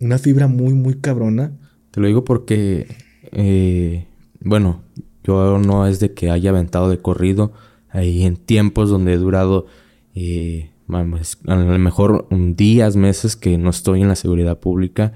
Una 0.00 0.18
fibra 0.18 0.48
muy, 0.48 0.74
muy 0.74 0.94
cabrona. 0.94 1.52
Te 1.90 2.00
lo 2.00 2.06
digo 2.06 2.24
porque, 2.24 2.88
eh, 3.30 4.06
bueno, 4.40 4.82
yo 5.22 5.58
no 5.58 5.86
es 5.86 6.00
de 6.00 6.12
que 6.12 6.30
haya 6.30 6.50
aventado 6.50 6.88
de 6.88 6.98
corrido. 6.98 7.52
Hay 7.88 8.24
en 8.24 8.36
tiempos 8.36 8.88
donde 8.90 9.12
he 9.12 9.16
durado, 9.18 9.66
eh, 10.14 10.70
a 10.88 11.02
lo 11.02 11.78
mejor 11.78 12.26
días, 12.30 12.96
meses 12.96 13.36
que 13.36 13.58
no 13.58 13.70
estoy 13.70 14.02
en 14.02 14.08
la 14.08 14.16
seguridad 14.16 14.58
pública 14.58 15.12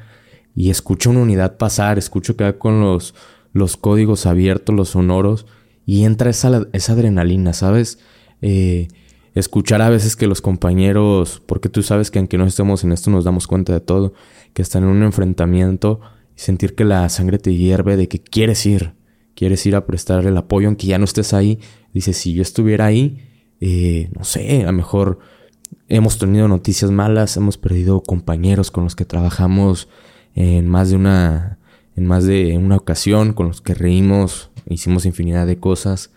y 0.56 0.70
escucho 0.70 1.10
una 1.10 1.20
unidad 1.20 1.58
pasar, 1.58 1.98
escucho 1.98 2.34
que 2.36 2.44
va 2.44 2.54
con 2.54 2.80
los, 2.80 3.14
los 3.52 3.76
códigos 3.76 4.24
abiertos, 4.26 4.74
los 4.74 4.88
sonoros 4.88 5.46
y 5.84 6.04
entra 6.04 6.30
esa, 6.30 6.66
esa 6.72 6.94
adrenalina, 6.94 7.52
¿sabes? 7.52 7.98
Eh, 8.40 8.88
escuchar 9.34 9.82
a 9.82 9.90
veces 9.90 10.16
que 10.16 10.26
los 10.26 10.40
compañeros, 10.40 11.42
porque 11.46 11.68
tú 11.68 11.82
sabes 11.82 12.10
que 12.10 12.18
aunque 12.18 12.38
no 12.38 12.46
estemos 12.46 12.82
en 12.82 12.92
esto 12.92 13.10
nos 13.10 13.24
damos 13.24 13.46
cuenta 13.46 13.74
de 13.74 13.80
todo, 13.80 14.14
que 14.54 14.62
están 14.62 14.84
en 14.84 14.88
un 14.88 15.02
enfrentamiento 15.02 16.00
y 16.34 16.40
sentir 16.40 16.74
que 16.74 16.84
la 16.84 17.06
sangre 17.10 17.38
te 17.38 17.54
hierve 17.54 17.98
de 17.98 18.08
que 18.08 18.18
quieres 18.18 18.64
ir, 18.64 18.94
quieres 19.34 19.64
ir 19.66 19.76
a 19.76 19.86
prestar 19.86 20.24
el 20.26 20.36
apoyo 20.38 20.68
aunque 20.68 20.86
ya 20.86 20.98
no 20.98 21.04
estés 21.04 21.34
ahí. 21.34 21.60
Dices, 21.92 22.16
si 22.16 22.32
yo 22.32 22.40
estuviera 22.40 22.86
ahí, 22.86 23.28
eh, 23.60 24.08
no 24.16 24.24
sé, 24.24 24.62
a 24.62 24.66
lo 24.66 24.72
mejor 24.72 25.18
hemos 25.88 26.18
tenido 26.18 26.48
noticias 26.48 26.90
malas, 26.90 27.36
hemos 27.36 27.58
perdido 27.58 28.02
compañeros 28.02 28.70
con 28.70 28.84
los 28.84 28.96
que 28.96 29.04
trabajamos 29.04 29.88
en 30.36 30.68
más 30.68 30.90
de 30.90 30.96
una 30.96 31.58
en 31.96 32.06
más 32.06 32.24
de 32.24 32.56
una 32.58 32.76
ocasión, 32.76 33.32
con 33.32 33.48
los 33.48 33.62
que 33.62 33.74
reímos, 33.74 34.50
hicimos 34.68 35.06
infinidad 35.06 35.46
de 35.46 35.58
cosas, 35.58 36.10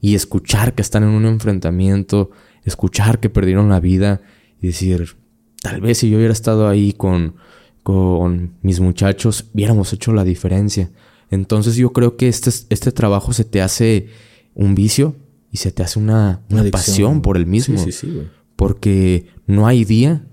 y 0.00 0.14
escuchar 0.14 0.74
que 0.74 0.82
están 0.82 1.02
en 1.02 1.10
un 1.10 1.26
enfrentamiento, 1.26 2.30
escuchar 2.64 3.18
que 3.18 3.30
perdieron 3.30 3.68
la 3.68 3.80
vida, 3.80 4.22
y 4.60 4.68
decir, 4.68 5.16
tal 5.60 5.80
vez 5.80 5.98
si 5.98 6.08
yo 6.08 6.18
hubiera 6.18 6.32
estado 6.32 6.68
ahí 6.68 6.92
con, 6.92 7.34
con 7.82 8.54
mis 8.62 8.78
muchachos, 8.78 9.50
hubiéramos 9.52 9.92
hecho 9.92 10.12
la 10.12 10.24
diferencia. 10.24 10.90
Entonces 11.30 11.74
yo 11.74 11.92
creo 11.92 12.16
que 12.16 12.28
este, 12.28 12.50
este 12.68 12.92
trabajo 12.92 13.32
se 13.32 13.44
te 13.44 13.60
hace 13.60 14.08
un 14.54 14.76
vicio 14.76 15.16
y 15.50 15.56
se 15.56 15.72
te 15.72 15.82
hace 15.82 15.98
una, 15.98 16.42
una, 16.48 16.62
pasión 16.70 17.22
por 17.22 17.36
el 17.36 17.46
mismo. 17.46 17.78
Sí, 17.78 17.90
sí, 17.90 18.06
sí, 18.06 18.22
Porque 18.54 19.26
no 19.46 19.66
hay 19.66 19.84
día, 19.84 20.26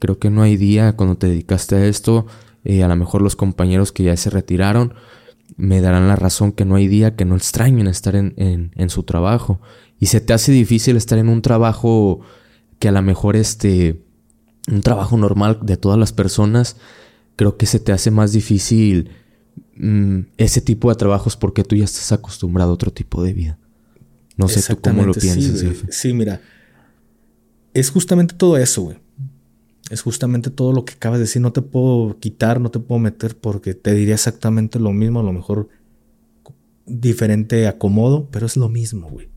creo 0.00 0.18
que 0.18 0.30
no 0.30 0.42
hay 0.42 0.56
día 0.56 0.96
cuando 0.96 1.16
te 1.16 1.28
dedicaste 1.28 1.76
a 1.76 1.86
esto, 1.86 2.26
eh, 2.64 2.82
a 2.82 2.88
lo 2.88 2.96
mejor 2.96 3.22
los 3.22 3.36
compañeros 3.36 3.92
que 3.92 4.04
ya 4.04 4.16
se 4.16 4.30
retiraron 4.30 4.94
me 5.56 5.80
darán 5.80 6.08
la 6.08 6.16
razón 6.16 6.52
que 6.52 6.64
no 6.64 6.76
hay 6.76 6.88
día 6.88 7.16
que 7.16 7.24
no 7.24 7.36
extrañen 7.36 7.86
estar 7.86 8.14
en, 8.16 8.34
en, 8.36 8.90
su 8.90 9.02
trabajo. 9.02 9.60
Y 9.98 10.06
se 10.06 10.20
te 10.20 10.32
hace 10.32 10.52
difícil 10.52 10.96
estar 10.96 11.18
en 11.18 11.28
un 11.28 11.42
trabajo 11.42 12.20
que 12.78 12.88
a 12.88 12.92
lo 12.92 13.02
mejor 13.02 13.36
este, 13.36 14.02
un 14.70 14.82
trabajo 14.82 15.16
normal 15.16 15.58
de 15.62 15.76
todas 15.76 15.98
las 15.98 16.12
personas, 16.12 16.76
creo 17.36 17.56
que 17.56 17.66
se 17.66 17.80
te 17.80 17.92
hace 17.92 18.10
más 18.10 18.32
difícil 18.32 19.10
mm, 19.76 20.20
ese 20.38 20.60
tipo 20.60 20.88
de 20.88 20.96
trabajos 20.96 21.36
porque 21.36 21.64
tú 21.64 21.76
ya 21.76 21.84
estás 21.84 22.12
acostumbrado 22.12 22.70
a 22.70 22.74
otro 22.74 22.92
tipo 22.92 23.22
de 23.22 23.32
vida. 23.32 23.58
No 24.36 24.48
sé 24.48 24.62
tú 24.74 24.80
cómo 24.80 25.04
lo 25.04 25.12
piensas, 25.12 25.58
sí, 25.58 25.72
sí, 25.90 26.14
mira. 26.14 26.40
Es 27.74 27.90
justamente 27.90 28.34
todo 28.34 28.56
eso, 28.56 28.82
güey 28.82 28.96
es 29.90 30.02
justamente 30.02 30.50
todo 30.50 30.72
lo 30.72 30.84
que 30.84 30.94
acabas 30.94 31.18
de 31.18 31.24
decir. 31.24 31.42
No 31.42 31.52
te 31.52 31.62
puedo 31.62 32.18
quitar, 32.18 32.60
no 32.60 32.70
te 32.70 32.78
puedo 32.78 33.00
meter 33.00 33.36
porque 33.36 33.74
te 33.74 33.92
diría 33.92 34.14
exactamente 34.14 34.78
lo 34.78 34.92
mismo, 34.92 35.20
a 35.20 35.24
lo 35.24 35.32
mejor 35.32 35.68
diferente 36.86 37.66
acomodo, 37.66 38.28
pero 38.30 38.46
es 38.46 38.56
lo 38.56 38.68
mismo, 38.68 39.10
güey. 39.10 39.28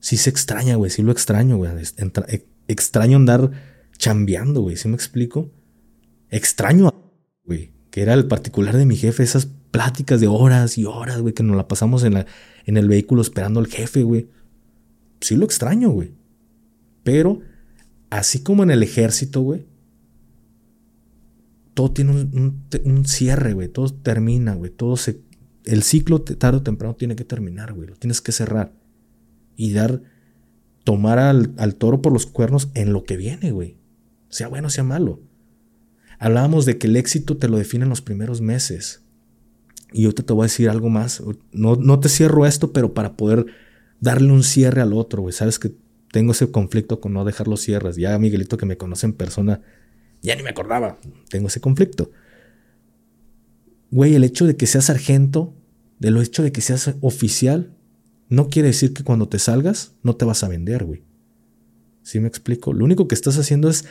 Sí 0.00 0.16
se 0.16 0.30
extraña, 0.30 0.76
güey, 0.76 0.90
sí 0.90 1.02
lo 1.02 1.10
extraño, 1.10 1.56
güey. 1.56 1.72
E, 2.28 2.46
extraño 2.68 3.16
andar 3.16 3.50
chambeando, 3.98 4.60
güey, 4.60 4.76
¿sí 4.76 4.88
me 4.88 4.94
explico? 4.94 5.50
Extraño, 6.30 6.92
güey, 7.44 7.72
que 7.90 8.02
era 8.02 8.14
el 8.14 8.26
particular 8.26 8.76
de 8.76 8.86
mi 8.86 8.96
jefe, 8.96 9.24
esas 9.24 9.46
pláticas 9.72 10.20
de 10.20 10.28
horas 10.28 10.78
y 10.78 10.84
horas, 10.84 11.20
güey, 11.20 11.34
que 11.34 11.42
nos 11.42 11.56
la 11.56 11.66
pasamos 11.66 12.04
en, 12.04 12.14
la, 12.14 12.26
en 12.66 12.76
el 12.76 12.88
vehículo 12.88 13.20
esperando 13.20 13.58
al 13.58 13.66
jefe, 13.66 14.04
güey. 14.04 14.28
Sí 15.20 15.34
lo 15.34 15.44
extraño, 15.44 15.90
güey. 15.90 16.12
Pero 17.02 17.40
así 18.10 18.42
como 18.42 18.62
en 18.62 18.70
el 18.70 18.82
ejército, 18.82 19.40
güey, 19.40 19.66
todo 21.74 21.92
tiene 21.92 22.12
un, 22.12 23.04
cierre, 23.06 23.52
güey, 23.52 23.68
todo 23.68 23.88
termina, 23.90 24.54
güey, 24.54 24.70
todo 24.70 24.96
se... 24.96 25.20
El 25.64 25.82
ciclo 25.82 26.22
tarde 26.22 26.58
o 26.58 26.62
temprano 26.62 26.94
tiene 26.94 27.16
que 27.16 27.24
terminar, 27.24 27.72
güey, 27.72 27.88
lo 27.88 27.96
tienes 27.96 28.20
que 28.20 28.32
cerrar 28.32 28.72
y 29.56 29.72
dar, 29.72 30.00
tomar 30.84 31.18
al, 31.18 31.52
al 31.58 31.74
toro 31.74 32.00
por 32.00 32.12
los 32.12 32.26
cuernos 32.26 32.70
en 32.74 32.92
lo 32.92 33.04
que 33.04 33.16
viene, 33.16 33.50
güey, 33.50 33.76
sea 34.28 34.48
bueno, 34.48 34.70
sea 34.70 34.84
malo. 34.84 35.20
Hablábamos 36.18 36.64
de 36.64 36.78
que 36.78 36.86
el 36.86 36.96
éxito 36.96 37.36
te 37.36 37.48
lo 37.48 37.58
definen 37.58 37.88
los 37.88 38.00
primeros 38.00 38.40
meses. 38.40 39.02
Y 39.92 40.02
yo 40.02 40.12
te, 40.12 40.22
te 40.22 40.32
voy 40.32 40.44
a 40.44 40.50
decir 40.50 40.68
algo 40.68 40.88
más. 40.88 41.22
No, 41.52 41.76
no 41.76 42.00
te 42.00 42.08
cierro 42.08 42.46
esto, 42.46 42.72
pero 42.72 42.94
para 42.94 43.16
poder 43.16 43.46
darle 44.00 44.32
un 44.32 44.42
cierre 44.42 44.80
al 44.80 44.92
otro, 44.92 45.22
güey. 45.22 45.32
Sabes 45.32 45.58
que 45.58 45.74
tengo 46.16 46.32
ese 46.32 46.50
conflicto 46.50 46.98
con 46.98 47.12
no 47.12 47.26
dejar 47.26 47.46
los 47.46 47.60
cierres. 47.60 47.96
Ya 47.96 48.18
Miguelito 48.18 48.56
que 48.56 48.64
me 48.64 48.78
conoce 48.78 49.04
en 49.04 49.12
persona, 49.12 49.60
ya 50.22 50.34
ni 50.34 50.42
me 50.42 50.48
acordaba. 50.48 50.98
Tengo 51.28 51.48
ese 51.48 51.60
conflicto. 51.60 52.10
Güey, 53.90 54.14
el 54.14 54.24
hecho 54.24 54.46
de 54.46 54.56
que 54.56 54.66
seas 54.66 54.86
sargento, 54.86 55.54
de 55.98 56.10
lo 56.10 56.22
hecho 56.22 56.42
de 56.42 56.52
que 56.52 56.62
seas 56.62 56.94
oficial, 57.02 57.76
no 58.30 58.48
quiere 58.48 58.68
decir 58.68 58.94
que 58.94 59.04
cuando 59.04 59.28
te 59.28 59.38
salgas 59.38 59.92
no 60.02 60.16
te 60.16 60.24
vas 60.24 60.42
a 60.42 60.48
vender, 60.48 60.84
güey. 60.84 61.02
¿Sí 62.00 62.18
me 62.18 62.28
explico? 62.28 62.72
Lo 62.72 62.86
único 62.86 63.08
que 63.08 63.14
estás 63.14 63.36
haciendo 63.36 63.68
es 63.68 63.84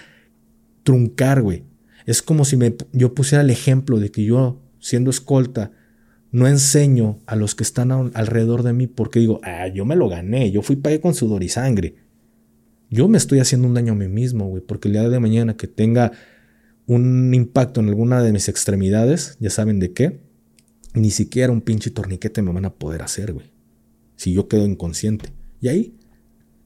truncar, 0.81 1.43
güey. 1.43 1.65
Es 2.07 2.23
como 2.23 2.43
si 2.43 2.57
me, 2.57 2.75
yo 2.91 3.13
pusiera 3.13 3.43
el 3.43 3.51
ejemplo 3.51 3.99
de 3.99 4.09
que 4.09 4.23
yo, 4.23 4.63
siendo 4.79 5.11
escolta, 5.11 5.73
no 6.31 6.47
enseño 6.47 7.19
a 7.27 7.35
los 7.35 7.53
que 7.53 7.61
están 7.61 7.91
alrededor 7.91 8.63
de 8.63 8.73
mí 8.73 8.87
porque 8.87 9.19
digo, 9.19 9.41
ah, 9.43 9.67
yo 9.67 9.85
me 9.85 9.95
lo 9.95 10.09
gané, 10.09 10.49
yo 10.49 10.63
fui 10.63 10.75
pagué 10.75 10.99
con 10.99 11.13
sudor 11.13 11.43
y 11.43 11.49
sangre. 11.49 12.03
Yo 12.89 13.07
me 13.07 13.17
estoy 13.17 13.39
haciendo 13.39 13.67
un 13.67 13.73
daño 13.73 13.93
a 13.93 13.95
mí 13.95 14.07
mismo, 14.07 14.47
güey, 14.47 14.61
porque 14.61 14.87
el 14.87 14.93
día 14.93 15.09
de 15.09 15.19
mañana 15.19 15.57
que 15.57 15.67
tenga 15.67 16.11
un 16.87 17.33
impacto 17.33 17.79
en 17.81 17.89
alguna 17.89 18.21
de 18.21 18.31
mis 18.31 18.47
extremidades, 18.47 19.37
ya 19.39 19.49
saben 19.49 19.79
de 19.79 19.93
qué, 19.93 20.19
ni 20.93 21.11
siquiera 21.11 21.51
un 21.51 21.61
pinche 21.61 21.91
torniquete 21.91 22.41
me 22.41 22.53
van 22.53 22.65
a 22.65 22.73
poder 22.73 23.01
hacer, 23.01 23.33
güey. 23.33 23.51
Si 24.15 24.33
yo 24.33 24.47
quedo 24.47 24.65
inconsciente. 24.65 25.33
Y 25.59 25.67
ahí, 25.67 25.97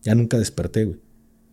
ya 0.04 0.14
nunca 0.16 0.38
desperté, 0.38 0.86
güey. 0.86 1.00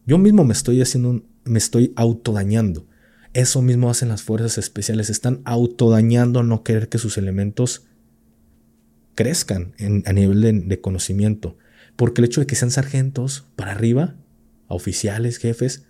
Yo 0.07 0.19
mismo 0.19 0.45
me 0.45 0.53
estoy 0.53 0.83
haciendo, 0.83 1.23
me 1.45 1.59
estoy 1.59 1.93
autodañando. 1.97 2.87
Eso 3.33 3.61
mismo 3.61 3.91
hacen 3.91 4.09
las 4.09 4.23
fuerzas 4.23 4.59
especiales. 4.59 5.11
Están 5.11 5.43
autodañando 5.45 6.43
no 6.43 6.63
querer 6.63 6.89
que 6.89 6.99
sus 6.99 7.19
elementos 7.19 7.87
crezcan 9.15 9.75
a 10.05 10.13
nivel 10.13 10.69
de, 10.69 10.81
conocimiento. 10.81 11.57
Porque 11.97 12.21
el 12.21 12.27
hecho 12.27 12.41
de 12.41 12.47
que 12.47 12.55
sean 12.55 12.71
sargentos 12.71 13.47
para 13.57 13.73
arriba, 13.73 14.15
oficiales, 14.69 15.39
jefes, 15.39 15.85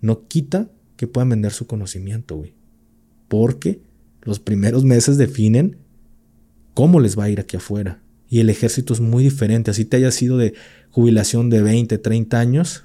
no 0.00 0.26
quita 0.26 0.70
que 0.96 1.06
puedan 1.06 1.30
vender 1.30 1.52
su 1.52 1.66
conocimiento, 1.66 2.36
güey. 2.36 2.54
Porque 3.28 3.80
los 4.22 4.38
primeros 4.38 4.84
meses 4.84 5.18
definen 5.18 5.78
cómo 6.74 7.00
les 7.00 7.18
va 7.18 7.24
a 7.24 7.30
ir 7.30 7.40
aquí 7.40 7.56
afuera. 7.56 8.02
Y 8.28 8.40
el 8.40 8.50
ejército 8.50 8.92
es 8.92 9.00
muy 9.00 9.24
diferente. 9.24 9.70
Así 9.70 9.84
te 9.84 9.96
haya 9.96 10.10
sido 10.10 10.36
de 10.38 10.54
jubilación 10.90 11.50
de 11.50 11.62
20, 11.62 11.98
30 11.98 12.38
años. 12.38 12.84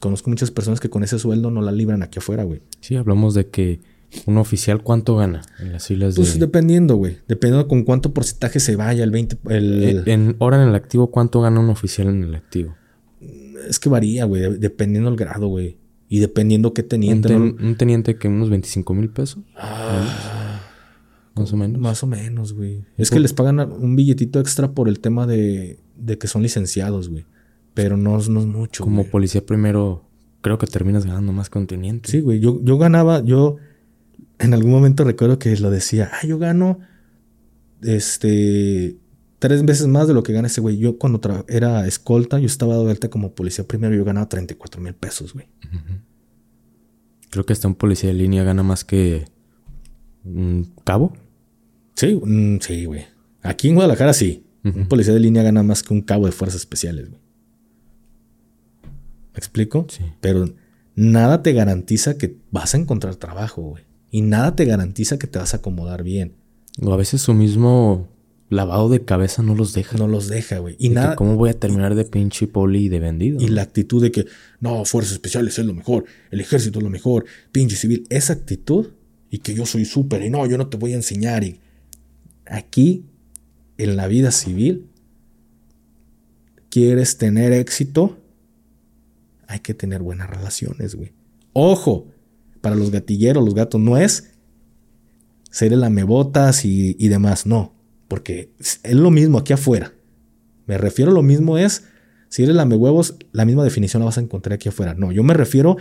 Conozco 0.00 0.30
muchas 0.30 0.50
personas 0.50 0.80
que 0.80 0.90
con 0.90 1.04
ese 1.04 1.18
sueldo 1.18 1.50
no 1.50 1.62
la 1.62 1.72
libran 1.72 2.02
aquí 2.02 2.18
afuera, 2.18 2.44
güey. 2.44 2.62
Sí, 2.80 2.96
hablamos 2.96 3.34
de 3.34 3.48
que 3.48 3.80
un 4.26 4.38
oficial 4.38 4.82
cuánto 4.82 5.16
gana 5.16 5.42
en 5.58 5.72
las 5.72 5.90
islas 5.90 6.14
pues 6.14 6.34
de... 6.34 6.40
dependiendo, 6.40 6.96
güey. 6.96 7.18
Dependiendo 7.28 7.68
con 7.68 7.84
cuánto 7.84 8.12
porcentaje 8.12 8.60
se 8.60 8.76
vaya, 8.76 9.04
el 9.04 9.10
20... 9.10 9.38
El... 9.48 9.82
Eh, 9.82 10.02
en 10.06 10.36
hora 10.38 10.62
en 10.62 10.68
el 10.68 10.74
activo, 10.74 11.10
¿cuánto 11.10 11.40
gana 11.40 11.60
un 11.60 11.70
oficial 11.70 12.08
en 12.08 12.24
el 12.24 12.34
activo? 12.34 12.76
Es 13.68 13.78
que 13.78 13.88
varía, 13.88 14.24
güey. 14.24 14.58
Dependiendo 14.58 15.08
el 15.10 15.16
grado, 15.16 15.48
güey. 15.48 15.78
Y 16.08 16.20
dependiendo 16.20 16.72
qué 16.72 16.82
teniente. 16.82 17.34
¿Un, 17.34 17.76
teniente 17.76 18.16
que 18.16 18.28
unos 18.28 18.50
25 18.50 18.94
mil 18.94 19.08
pesos? 19.10 19.42
Ah, 19.56 20.60
más 21.34 21.52
o 21.52 21.56
menos. 21.56 21.80
Más 21.80 22.02
o 22.02 22.06
menos, 22.06 22.52
güey. 22.52 22.84
Es 22.96 23.10
que 23.10 23.20
les 23.20 23.32
pagan 23.32 23.60
un 23.60 23.96
billetito 23.96 24.40
extra 24.40 24.72
por 24.72 24.88
el 24.88 25.00
tema 25.00 25.26
de, 25.26 25.78
de 25.96 26.18
que 26.18 26.28
son 26.28 26.42
licenciados, 26.42 27.08
güey. 27.08 27.24
Pero 27.74 27.96
no, 27.96 28.12
no 28.12 28.40
es 28.40 28.46
mucho. 28.46 28.84
Como 28.84 29.04
policía 29.04 29.44
primero, 29.44 30.04
creo 30.40 30.58
que 30.58 30.66
terminas 30.66 31.04
ganando 31.04 31.32
más 31.32 31.50
con 31.50 31.66
teniente. 31.66 32.10
Sí, 32.10 32.20
güey. 32.20 32.40
Yo, 32.40 32.60
yo 32.62 32.78
ganaba, 32.78 33.22
yo 33.22 33.56
en 34.38 34.54
algún 34.54 34.70
momento 34.70 35.04
recuerdo 35.04 35.38
que 35.38 35.56
lo 35.56 35.70
decía, 35.70 36.10
ah, 36.12 36.26
yo 36.26 36.38
gano 36.38 36.78
este 37.82 38.96
tres 39.46 39.64
veces 39.64 39.86
más 39.86 40.08
de 40.08 40.14
lo 40.14 40.24
que 40.24 40.32
gana 40.32 40.48
ese 40.48 40.60
güey. 40.60 40.76
Yo 40.76 40.98
cuando 40.98 41.20
era 41.46 41.86
escolta, 41.86 42.40
yo 42.40 42.46
estaba 42.46 42.76
de 42.78 42.90
alta 42.90 43.08
como 43.08 43.32
policía 43.32 43.64
primero, 43.64 43.94
yo 43.94 44.04
ganaba 44.04 44.28
34 44.28 44.80
mil 44.80 44.94
pesos, 44.94 45.34
güey. 45.34 45.46
Creo 47.30 47.46
que 47.46 47.52
hasta 47.52 47.68
un 47.68 47.76
policía 47.76 48.08
de 48.08 48.16
línea 48.16 48.42
gana 48.42 48.64
más 48.64 48.84
que 48.84 49.26
un 50.24 50.72
cabo. 50.82 51.12
Sí, 51.94 52.20
sí, 52.60 52.84
güey. 52.86 53.04
Aquí 53.42 53.68
en 53.68 53.76
Guadalajara 53.76 54.12
sí. 54.12 54.42
Un 54.64 54.88
policía 54.88 55.14
de 55.14 55.20
línea 55.20 55.44
gana 55.44 55.62
más 55.62 55.84
que 55.84 55.94
un 55.94 56.00
cabo 56.00 56.26
de 56.26 56.32
fuerzas 56.32 56.62
especiales, 56.62 57.08
güey. 57.08 57.20
¿Me 58.82 59.38
explico? 59.38 59.86
Sí. 59.88 60.02
Pero 60.20 60.46
nada 60.96 61.44
te 61.44 61.52
garantiza 61.52 62.18
que 62.18 62.36
vas 62.50 62.74
a 62.74 62.78
encontrar 62.78 63.14
trabajo, 63.14 63.62
güey. 63.62 63.84
Y 64.10 64.22
nada 64.22 64.56
te 64.56 64.64
garantiza 64.64 65.20
que 65.20 65.28
te 65.28 65.38
vas 65.38 65.54
a 65.54 65.58
acomodar 65.58 66.02
bien. 66.02 66.34
O 66.82 66.92
a 66.92 66.96
veces 66.96 67.22
su 67.22 67.32
mismo 67.32 68.08
lavado 68.48 68.88
de 68.88 69.04
cabeza 69.04 69.42
no 69.42 69.54
los 69.54 69.72
deja. 69.72 69.96
No 69.96 70.06
los 70.06 70.28
deja, 70.28 70.58
güey. 70.58 70.76
Y 70.78 70.90
nada. 70.90 71.16
¿Cómo 71.16 71.36
voy 71.36 71.50
a 71.50 71.58
terminar 71.58 71.94
de 71.94 72.04
pinche 72.04 72.46
poli 72.46 72.84
y 72.84 72.88
de 72.88 73.00
vendido? 73.00 73.40
Y 73.40 73.48
la 73.48 73.62
actitud 73.62 74.02
de 74.02 74.12
que, 74.12 74.26
no, 74.60 74.84
fuerzas 74.84 75.14
especiales 75.14 75.58
es 75.58 75.66
lo 75.66 75.74
mejor, 75.74 76.04
el 76.30 76.40
ejército 76.40 76.78
es 76.78 76.82
lo 76.82 76.90
mejor, 76.90 77.24
pinche 77.52 77.76
civil. 77.76 78.06
Esa 78.08 78.34
actitud 78.34 78.88
y 79.30 79.38
que 79.38 79.54
yo 79.54 79.66
soy 79.66 79.84
súper 79.84 80.22
y 80.22 80.30
no, 80.30 80.46
yo 80.46 80.58
no 80.58 80.68
te 80.68 80.76
voy 80.76 80.92
a 80.92 80.96
enseñar. 80.96 81.44
Y 81.44 81.60
aquí, 82.46 83.04
en 83.78 83.96
la 83.96 84.06
vida 84.06 84.30
civil, 84.30 84.86
quieres 86.70 87.18
tener 87.18 87.52
éxito, 87.52 88.18
hay 89.48 89.60
que 89.60 89.74
tener 89.74 90.02
buenas 90.02 90.30
relaciones, 90.30 90.94
güey. 90.94 91.12
Ojo, 91.52 92.08
para 92.60 92.76
los 92.76 92.90
gatilleros, 92.90 93.44
los 93.44 93.54
gatos, 93.54 93.80
no 93.80 93.96
es 93.96 94.32
ser 95.50 95.72
el 95.72 95.82
amebotas 95.84 96.64
y, 96.64 96.96
y 96.98 97.08
demás, 97.08 97.46
no 97.46 97.75
porque 98.08 98.50
es 98.58 98.80
lo 98.94 99.10
mismo 99.10 99.38
aquí 99.38 99.52
afuera. 99.52 99.92
Me 100.66 100.78
refiero 100.78 101.10
a 101.10 101.14
lo 101.14 101.22
mismo 101.22 101.58
es, 101.58 101.84
si 102.28 102.42
eres 102.42 102.54
lame 102.54 102.76
huevos, 102.76 103.16
la 103.32 103.44
misma 103.44 103.64
definición 103.64 104.00
la 104.00 104.06
vas 104.06 104.18
a 104.18 104.22
encontrar 104.22 104.54
aquí 104.54 104.68
afuera. 104.68 104.94
No, 104.94 105.12
yo 105.12 105.22
me 105.22 105.34
refiero 105.34 105.76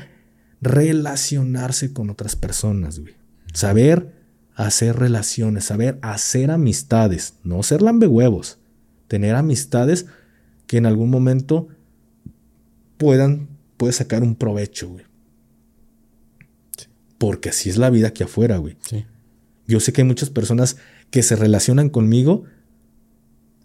relacionarse 0.61 1.93
con 1.93 2.09
otras 2.09 2.35
personas, 2.35 2.99
güey. 2.99 3.15
Saber 3.53 4.13
hacer 4.55 4.95
relaciones, 4.97 5.65
saber 5.65 5.99
hacer 6.01 6.51
amistades, 6.51 7.35
no 7.43 7.61
ser 7.63 7.81
huevos. 7.81 8.59
Tener 9.07 9.35
amistades 9.35 10.07
que 10.67 10.77
en 10.77 10.85
algún 10.85 11.09
momento 11.09 11.67
puedan, 12.97 13.49
puedes 13.77 13.97
sacar 13.97 14.23
un 14.23 14.35
provecho, 14.35 14.89
güey. 14.89 15.05
Porque 17.17 17.49
así 17.49 17.69
es 17.69 17.77
la 17.77 17.89
vida 17.89 18.09
aquí 18.09 18.23
afuera, 18.23 18.57
güey. 18.57 18.77
Sí. 18.87 19.05
Yo 19.67 19.79
sé 19.79 19.93
que 19.93 20.01
hay 20.01 20.07
muchas 20.07 20.29
personas 20.29 20.77
que 21.11 21.23
se 21.23 21.35
relacionan 21.35 21.89
conmigo 21.89 22.43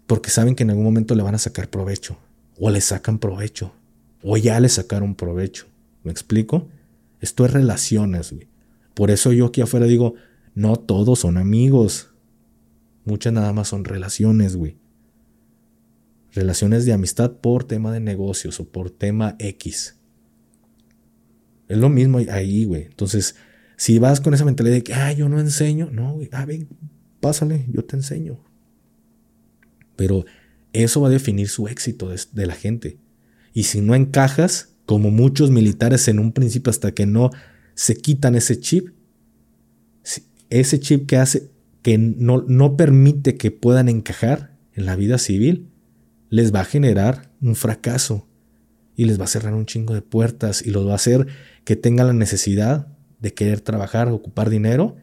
porque 0.07 0.29
saben 0.29 0.55
que 0.55 0.63
en 0.63 0.71
algún 0.71 0.83
momento 0.83 1.15
le 1.15 1.23
van 1.23 1.35
a 1.35 1.39
sacar 1.39 1.69
provecho. 1.69 2.17
O 2.59 2.69
le 2.69 2.81
sacan 2.81 3.17
provecho. 3.17 3.73
O 4.21 4.35
ya 4.37 4.59
le 4.59 4.67
sacaron 4.67 5.15
provecho. 5.15 5.67
¿Me 6.03 6.11
explico? 6.11 6.67
Esto 7.21 7.45
es 7.45 7.51
relaciones, 7.53 8.33
güey. 8.33 8.49
Por 8.93 9.09
eso 9.09 9.31
yo 9.31 9.45
aquí 9.45 9.61
afuera 9.61 9.85
digo, 9.85 10.15
no 10.53 10.75
todos 10.75 11.19
son 11.19 11.37
amigos. 11.37 12.09
Muchas 13.05 13.31
nada 13.31 13.53
más 13.53 13.69
son 13.69 13.85
relaciones, 13.85 14.55
güey. 14.55 14.75
Relaciones 16.33 16.85
de 16.85 16.93
amistad 16.93 17.31
por 17.31 17.63
tema 17.63 17.91
de 17.91 17.99
negocios 17.99 18.59
o 18.59 18.65
por 18.65 18.89
tema 18.89 19.35
X. 19.39 19.95
Es 21.67 21.77
lo 21.77 21.87
mismo 21.87 22.19
ahí, 22.29 22.65
güey. 22.65 22.83
Entonces, 22.83 23.35
si 23.77 23.97
vas 23.97 24.19
con 24.19 24.33
esa 24.33 24.45
mentalidad 24.45 24.75
de 24.75 24.83
que, 24.83 24.93
ah, 24.93 25.13
yo 25.13 25.29
no 25.29 25.39
enseño, 25.39 25.89
no, 25.89 26.13
güey, 26.15 26.29
ah, 26.33 26.45
ven, 26.45 26.67
pásale, 27.21 27.65
yo 27.71 27.85
te 27.85 27.95
enseño. 27.95 28.43
Pero 29.95 30.25
eso 30.73 31.01
va 31.01 31.07
a 31.07 31.11
definir 31.11 31.47
su 31.47 31.67
éxito 31.67 32.09
de, 32.09 32.45
la 32.45 32.55
gente. 32.55 32.97
Y 33.53 33.63
si 33.63 33.81
no 33.81 33.95
encajas, 33.95 34.75
como 34.85 35.11
muchos 35.11 35.51
militares 35.51 36.07
en 36.07 36.19
un 36.19 36.33
principio 36.33 36.69
hasta 36.69 36.91
que 36.91 37.05
no 37.05 37.29
se 37.75 37.95
quitan 37.95 38.35
ese 38.35 38.59
chip, 38.59 38.89
ese 40.49 40.79
chip 40.79 41.07
que 41.07 41.17
hace 41.17 41.49
que 41.81 41.97
no, 41.97 42.43
no 42.47 42.75
permite 42.77 43.37
que 43.37 43.51
puedan 43.51 43.89
encajar 43.89 44.57
en 44.73 44.85
la 44.85 44.95
vida 44.95 45.17
civil, 45.17 45.69
les 46.29 46.53
va 46.53 46.61
a 46.61 46.65
generar 46.65 47.31
un 47.41 47.55
fracaso 47.55 48.27
y 48.95 49.05
les 49.05 49.19
va 49.19 49.25
a 49.25 49.27
cerrar 49.27 49.53
un 49.53 49.65
chingo 49.65 49.93
de 49.93 50.01
puertas 50.01 50.65
y 50.65 50.71
los 50.71 50.85
va 50.85 50.91
a 50.91 50.95
hacer 50.95 51.27
que 51.63 51.75
tengan 51.75 52.07
la 52.07 52.13
necesidad 52.13 52.87
de 53.19 53.33
querer 53.33 53.61
trabajar, 53.61 54.09
ocupar 54.09 54.49
dinero 54.49 54.95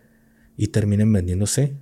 y 0.56 0.68
terminen 0.68 1.12
vendiéndose 1.12 1.76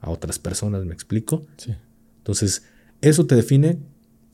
a 0.00 0.10
otras 0.10 0.38
personas, 0.38 0.84
¿me 0.84 0.94
explico? 0.94 1.46
Sí. 1.56 1.74
Entonces, 2.18 2.64
eso 3.00 3.26
te 3.26 3.34
define 3.34 3.78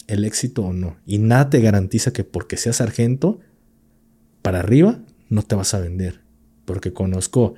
el 0.07 0.25
éxito 0.25 0.63
o 0.63 0.73
no. 0.73 0.97
Y 1.07 1.19
nada 1.19 1.51
te 1.51 1.61
garantiza 1.61 2.13
que 2.13 2.25
porque 2.25 2.57
seas 2.57 2.77
sargento, 2.77 3.41
para 4.43 4.61
arriba, 4.61 5.01
no 5.29 5.43
te 5.43 5.55
vas 5.55 5.75
a 5.75 5.81
vender. 5.81 6.21
Porque 6.65 6.93
conozco 6.93 7.55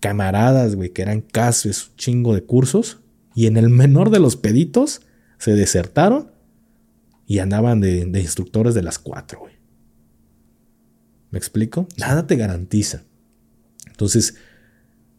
camaradas, 0.00 0.74
güey, 0.74 0.90
que 0.90 1.02
eran 1.02 1.20
casi 1.20 1.68
un 1.68 1.74
chingo 1.96 2.34
de 2.34 2.44
cursos 2.44 2.98
y 3.34 3.46
en 3.46 3.56
el 3.56 3.68
menor 3.68 4.10
de 4.10 4.20
los 4.20 4.36
peditos 4.36 5.02
se 5.38 5.52
desertaron 5.52 6.32
y 7.26 7.38
andaban 7.38 7.80
de, 7.80 8.04
de 8.06 8.20
instructores 8.20 8.74
de 8.74 8.82
las 8.82 8.98
cuatro, 8.98 9.40
güey. 9.40 9.54
¿Me 11.30 11.38
explico? 11.38 11.86
Nada 11.98 12.26
te 12.26 12.36
garantiza. 12.36 13.04
Entonces, 13.86 14.36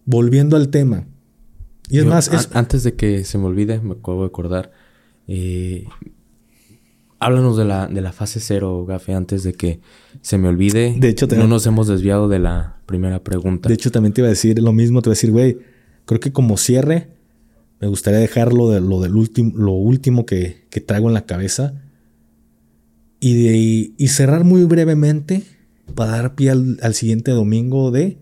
volviendo 0.06 0.56
al 0.56 0.70
tema. 0.70 1.08
Y 1.90 2.00
es 2.00 2.06
más, 2.06 2.50
antes 2.54 2.84
de 2.84 2.96
que 2.96 3.24
se 3.24 3.38
me 3.38 3.46
olvide, 3.46 3.80
me 3.80 3.94
acabo 3.94 4.22
de 4.22 4.28
acordar. 4.28 4.72
Eh, 5.28 5.86
háblanos 7.20 7.58
de 7.58 7.66
la, 7.66 7.88
de 7.88 8.02
la 8.02 8.12
fase 8.12 8.40
cero, 8.40 8.86
Gafe, 8.86 9.14
antes 9.14 9.44
de 9.44 9.54
que 9.54 9.82
se 10.22 10.38
me 10.38 10.48
olvide. 10.48 10.96
De 10.98 11.10
hecho, 11.10 11.28
no 11.28 11.48
nos 11.48 11.66
hemos 11.66 11.88
desviado 11.88 12.28
de 12.30 12.40
la 12.40 12.78
primera 12.86 13.24
pregunta. 13.24 13.70
De 13.70 13.76
hecho, 13.76 13.92
también 13.92 14.14
te 14.14 14.22
iba 14.22 14.28
a 14.28 14.30
decir 14.30 14.60
lo 14.60 14.72
mismo. 14.72 15.02
Te 15.02 15.10
iba 15.10 15.14
a 15.14 15.16
decir, 15.16 15.32
güey, 15.32 15.58
creo 16.06 16.20
que 16.20 16.32
como 16.32 16.58
cierre, 16.58 17.10
me 17.80 17.88
gustaría 17.88 18.20
dejarlo 18.20 18.70
de 18.70 18.82
lo 18.82 19.02
del 19.02 19.16
último, 19.16 19.56
lo 19.56 19.74
último 19.74 20.26
que, 20.26 20.68
que 20.70 20.82
traigo 20.82 21.08
en 21.08 21.14
la 21.14 21.26
cabeza 21.26 21.82
Y, 23.20 23.94
y 23.98 24.08
cerrar 24.10 24.44
muy 24.44 24.64
brevemente 24.64 25.44
para 25.96 26.12
dar 26.12 26.36
pie 26.36 26.52
al, 26.52 26.94
siguiente 26.94 27.32
domingo 27.32 27.92
de 27.92 28.18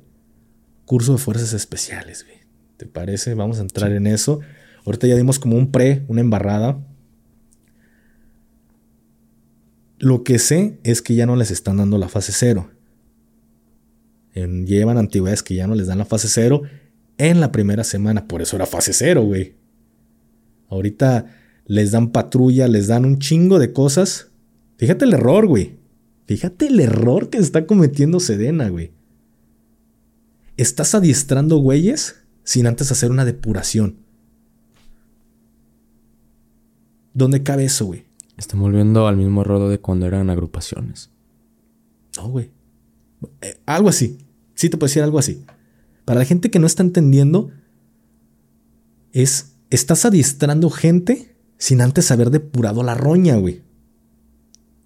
curso 0.85 1.13
de 1.13 1.17
fuerzas 1.17 1.53
especiales. 1.53 2.25
¿Te 2.77 2.85
parece? 2.85 3.33
Vamos 3.33 3.57
a 3.57 3.61
entrar 3.61 3.91
en 3.91 4.05
eso. 4.07 4.39
Ahorita 4.85 5.07
ya 5.07 5.15
dimos 5.15 5.39
como 5.39 5.57
un 5.57 5.71
pre, 5.71 6.05
una 6.07 6.21
embarrada. 6.21 6.79
Lo 9.97 10.23
que 10.23 10.37
sé 10.37 10.79
es 10.83 11.01
que 11.01 11.15
ya 11.15 11.25
no 11.25 11.35
les 11.35 11.49
están 11.49 11.77
dando 11.77 11.97
la 11.97 12.07
fase 12.07 12.31
cero. 12.31 12.69
llevan 14.33 14.99
antigüedades 14.99 15.41
que 15.41 15.55
ya 15.55 15.65
no 15.65 15.73
les 15.73 15.87
dan 15.87 15.97
la 15.97 16.05
fase 16.05 16.27
cero 16.27 16.61
en 17.17 17.39
la 17.39 17.51
primera 17.51 17.83
semana. 17.83 18.27
Por 18.27 18.43
eso 18.43 18.55
era 18.55 18.67
fase 18.67 18.93
cero, 18.93 19.23
güey. 19.23 19.55
Ahorita 20.69 21.25
les 21.65 21.91
dan 21.91 22.11
patrulla, 22.11 22.67
les 22.67 22.87
dan 22.87 23.05
un 23.05 23.17
chingo 23.17 23.57
de 23.57 23.73
cosas. 23.73 24.29
Fíjate 24.77 25.05
el 25.05 25.13
error, 25.13 25.47
güey. 25.47 25.79
Fíjate 26.27 26.67
el 26.67 26.79
error 26.79 27.31
que 27.31 27.39
está 27.39 27.65
cometiendo 27.65 28.19
Sedena, 28.19 28.69
güey. 28.69 28.91
Estás 30.57 30.93
adiestrando 30.93 31.57
güeyes 31.57 32.26
sin 32.47 32.65
antes 32.65 32.93
hacer 32.93 33.11
una 33.11 33.25
depuración. 33.25 33.97
¿Dónde 37.13 37.43
cabe 37.43 37.65
eso, 37.65 37.87
güey? 37.87 38.05
Están 38.37 38.61
volviendo 38.61 39.05
al 39.05 39.17
mismo 39.17 39.41
error 39.41 39.69
de 39.69 39.79
cuando 39.79 40.05
eran 40.05 40.29
agrupaciones. 40.29 41.09
No, 42.15 42.29
güey. 42.29 42.49
Eh, 43.41 43.59
algo 43.65 43.89
así. 43.89 44.19
Sí 44.55 44.69
te 44.69 44.77
puedo 44.77 44.87
decir 44.87 45.03
algo 45.03 45.19
así. 45.19 45.43
Para 46.05 46.19
la 46.19 46.25
gente 46.25 46.49
que 46.49 46.59
no 46.59 46.67
está 46.67 46.83
entendiendo, 46.83 47.51
es, 49.11 49.57
estás 49.69 50.05
adiestrando 50.05 50.69
gente 50.69 51.35
sin 51.57 51.81
antes 51.81 52.11
haber 52.11 52.29
depurado 52.29 52.81
la 52.81 52.95
roña, 52.95 53.35
güey. 53.35 53.61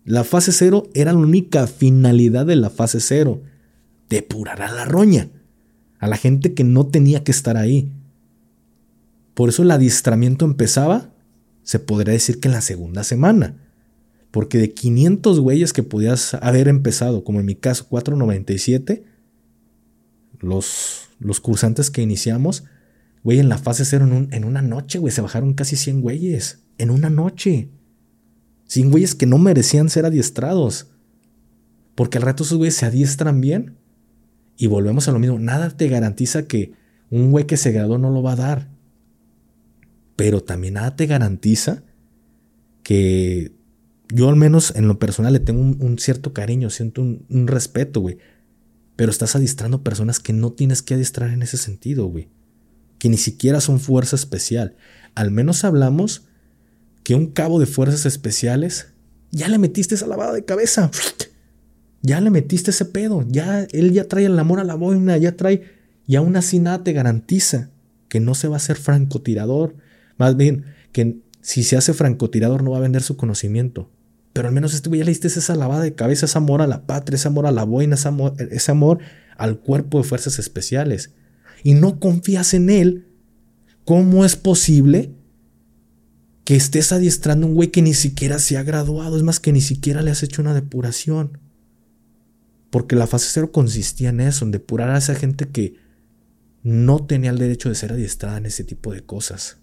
La 0.04 0.24
fase 0.24 0.52
cero 0.52 0.90
era 0.96 1.14
la 1.14 1.20
única 1.20 1.68
finalidad 1.68 2.48
de 2.48 2.56
la 2.56 2.72
fase 2.72 3.02
cero. 3.02 3.44
Depurar 4.10 4.64
a 4.64 4.72
la 4.72 4.86
roña. 4.86 5.30
A 6.02 6.08
la 6.08 6.18
gente 6.18 6.54
que 6.54 6.66
no 6.66 6.88
tenía 6.88 7.24
que 7.24 7.32
estar 7.32 7.56
ahí. 7.56 7.90
Por 9.34 9.48
eso 9.48 9.64
el 9.64 9.72
adiestramiento 9.72 10.44
empezaba, 10.44 11.14
se 11.64 11.80
podría 11.80 12.12
decir 12.12 12.42
que 12.42 12.50
en 12.50 12.54
la 12.54 12.62
segunda 12.62 13.06
semana. 13.06 13.56
Porque 14.32 14.58
de 14.58 14.74
500 14.74 15.40
güeyes 15.40 15.72
que 15.72 15.84
podías 15.84 16.34
haber 16.34 16.68
empezado, 16.68 17.24
como 17.24 17.40
en 17.40 17.46
mi 17.46 17.56
caso 17.56 17.88
497, 17.88 19.06
los 20.40 21.08
los 21.22 21.40
cursantes 21.40 21.92
que 21.92 22.02
iniciamos, 22.02 22.64
güey, 23.24 23.40
en 23.40 23.48
la 23.48 23.60
fase 23.60 23.86
cero, 23.86 24.06
en, 24.32 24.44
una 24.44 24.62
noche, 24.64 24.98
güey, 24.98 25.14
se 25.14 25.22
bajaron 25.22 25.54
casi 25.54 25.76
100 25.76 26.02
güeyes. 26.02 26.64
En 26.80 26.90
una 26.90 27.12
noche. 27.12 27.70
100 28.66 28.90
güeyes 28.90 29.14
que 29.14 29.28
no 29.28 29.38
merecían 29.38 29.90
ser 29.90 30.06
adiestrados. 30.06 30.88
Porque 31.94 32.18
al 32.18 32.24
rato 32.24 32.44
esos 32.44 32.58
güeyes 32.58 32.76
se 32.76 32.88
adiestran 32.88 33.40
bien. 33.40 33.78
Y 34.58 34.68
volvemos 34.68 35.08
a 35.08 35.12
lo 35.12 35.20
mismo. 35.20 35.40
Nada 35.40 35.70
te 35.70 35.88
garantiza 35.88 36.48
que 36.48 36.74
un 37.10 37.32
güey 37.32 37.46
que 37.46 37.58
se 37.58 37.72
graduó 37.72 37.98
no 37.98 38.10
lo 38.10 38.22
va 38.22 38.34
a 38.34 38.38
dar. 38.38 38.70
Pero 40.16 40.44
también 40.44 40.76
nada 40.76 40.96
te 40.96 41.08
garantiza 41.08 41.84
que 42.84 43.54
yo 44.14 44.30
al 44.30 44.36
menos 44.36 44.76
en 44.76 44.88
lo 44.88 45.00
personal 45.00 45.34
le 45.34 45.40
tengo 45.40 45.62
un, 45.62 45.98
cierto 45.98 46.34
cariño, 46.34 46.70
siento 46.70 47.02
un, 47.02 47.26
un 47.30 47.48
respeto, 47.48 48.02
güey 48.02 48.18
pero 49.02 49.10
estás 49.10 49.36
adiestrando 49.36 49.82
personas 49.82 50.20
que 50.20 50.32
no 50.32 50.52
tienes 50.52 50.84
que 50.84 50.94
adiestrar 50.94 51.32
en 51.32 51.42
ese 51.42 51.58
sentido, 51.58 52.06
güey. 52.06 52.30
Que 53.00 53.10
ni 53.10 53.18
siquiera 53.18 53.60
son 53.60 53.80
fuerza 53.80 54.16
especial. 54.16 54.76
Al 55.16 55.32
menos 55.32 55.64
hablamos 55.64 56.28
que 57.04 57.16
un 57.16 57.32
cabo 57.32 57.60
de 57.60 57.66
fuerzas 57.66 58.06
especiales 58.06 58.90
ya 59.32 59.48
le 59.48 59.58
metiste 59.58 59.96
esa 59.96 60.06
lavada 60.06 60.34
de 60.34 60.46
cabeza. 60.46 60.92
Ya 62.02 62.20
le 62.22 62.30
metiste 62.30 62.72
ese 62.72 62.86
pedo. 62.86 63.26
Ya 63.28 63.64
él 63.72 63.94
ya 63.94 64.08
trae 64.08 64.26
el 64.26 64.40
amor 64.40 64.60
a 64.60 64.64
la 64.64 64.76
boina, 64.76 65.18
ya 65.18 65.36
trae 65.36 65.64
y 66.08 66.16
aún 66.16 66.36
así 66.36 66.60
nada 66.60 66.84
te 66.84 66.94
garantiza 66.94 67.70
que 68.10 68.20
no 68.20 68.36
se 68.36 68.48
va 68.48 68.56
a 68.56 68.58
hacer 68.58 68.78
francotirador. 68.78 69.76
Más 70.18 70.36
bien, 70.36 70.66
que 70.92 71.22
si 71.42 71.64
se 71.64 71.78
hace 71.78 71.94
francotirador 71.94 72.64
no 72.64 72.72
va 72.72 72.78
a 72.78 72.82
vender 72.82 73.04
su 73.04 73.18
conocimiento. 73.18 73.90
Pero 74.34 74.48
al 74.48 74.54
menos 74.54 74.74
este 74.74 74.90
güey 74.90 75.00
ya 75.00 75.06
le 75.06 75.12
diste 75.12 75.28
esa 75.28 75.56
lavada 75.56 75.84
de 75.84 75.96
cabeza, 75.96 76.26
ese 76.26 76.38
amor 76.38 76.62
a 76.62 76.68
la 76.68 76.86
patria, 76.86 77.16
ese 77.16 77.28
amor 77.28 77.46
a 77.46 77.52
la 77.52 77.64
boina, 77.64 77.96
ese 77.96 78.08
amor, 78.08 78.34
ese 78.38 78.72
amor 78.72 79.00
al 79.38 79.60
cuerpo 79.60 79.98
de 79.98 80.04
fuerzas 80.04 80.40
especiales. 80.40 81.12
Y 81.64 81.74
no 81.74 82.00
confías 82.00 82.54
en 82.54 82.70
él. 82.70 83.08
¿Cómo 83.86 84.26
es 84.26 84.36
posible 84.36 85.12
que 86.44 86.56
estés 86.56 86.92
adiestrando 86.92 87.48
un 87.48 87.56
güey 87.56 87.70
que 87.70 87.82
ni 87.82 87.94
siquiera 87.94 88.40
se 88.40 88.58
ha 88.58 88.64
graduado? 88.64 89.18
Es 89.18 89.24
más, 89.24 89.40
que 89.40 89.52
ni 89.52 89.62
siquiera 89.62 90.02
le 90.02 90.12
has 90.12 90.24
hecho 90.24 90.42
una 90.42 90.54
depuración. 90.54 91.40
Porque 92.72 92.96
la 92.96 93.06
fase 93.06 93.28
cero 93.32 93.52
consistía 93.52 94.10
en 94.10 94.22
eso, 94.22 94.44
en 94.44 94.52
depurar 94.52 94.90
a 94.90 94.98
esa 94.98 95.14
gente 95.14 95.50
que 95.50 95.76
no 96.64 97.06
tenía 97.06 97.30
el 97.30 97.38
derecho 97.38 97.70
de 97.70 97.76
ser 97.76 97.92
adiestrada 97.94 98.38
en 98.38 98.48
ese 98.48 98.64
tipo 98.64 98.94
de 98.94 99.06
cosas. 99.06 99.58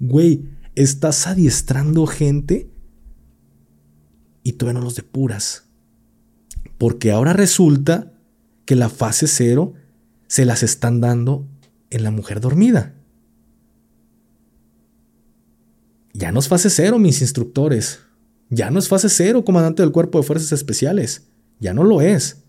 Güey, 0.00 0.50
estás 0.74 1.26
adiestrando 1.26 2.06
gente 2.06 2.70
y 4.42 4.52
todavía 4.52 4.80
no 4.80 4.84
los 4.84 4.96
depuras. 4.96 5.64
Porque 6.78 7.10
ahora 7.10 7.32
resulta 7.32 8.12
que 8.64 8.76
la 8.76 8.88
fase 8.88 9.26
cero 9.26 9.74
se 10.26 10.44
las 10.44 10.62
están 10.62 11.00
dando 11.00 11.48
en 11.90 12.02
la 12.02 12.10
mujer 12.10 12.40
dormida. 12.40 12.94
Ya 16.12 16.32
no 16.32 16.40
es 16.40 16.48
fase 16.48 16.70
cero, 16.70 16.98
mis 16.98 17.20
instructores. 17.20 18.00
Ya 18.50 18.70
no 18.70 18.78
es 18.78 18.88
fase 18.88 19.08
cero, 19.08 19.44
comandante 19.44 19.82
del 19.82 19.92
cuerpo 19.92 20.18
de 20.18 20.26
fuerzas 20.26 20.52
especiales. 20.52 21.28
Ya 21.60 21.74
no 21.74 21.84
lo 21.84 22.00
es. 22.00 22.44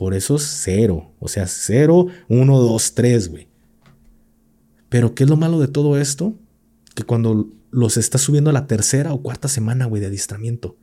Por 0.00 0.14
eso 0.14 0.36
es 0.36 0.44
cero. 0.44 1.12
O 1.18 1.28
sea, 1.28 1.46
cero, 1.46 2.06
uno, 2.26 2.58
dos, 2.58 2.94
tres, 2.94 3.28
güey. 3.28 3.48
Pero 4.88 5.14
¿qué 5.14 5.24
es 5.24 5.28
lo 5.28 5.36
malo 5.36 5.60
de 5.60 5.68
todo 5.68 5.98
esto? 5.98 6.38
Que 6.94 7.02
cuando 7.02 7.52
los 7.70 7.98
estás 7.98 8.22
subiendo 8.22 8.48
a 8.48 8.54
la 8.54 8.66
tercera 8.66 9.12
o 9.12 9.20
cuarta 9.20 9.46
semana, 9.46 9.84
güey, 9.84 10.00
de 10.00 10.06
adiestramiento, 10.06 10.78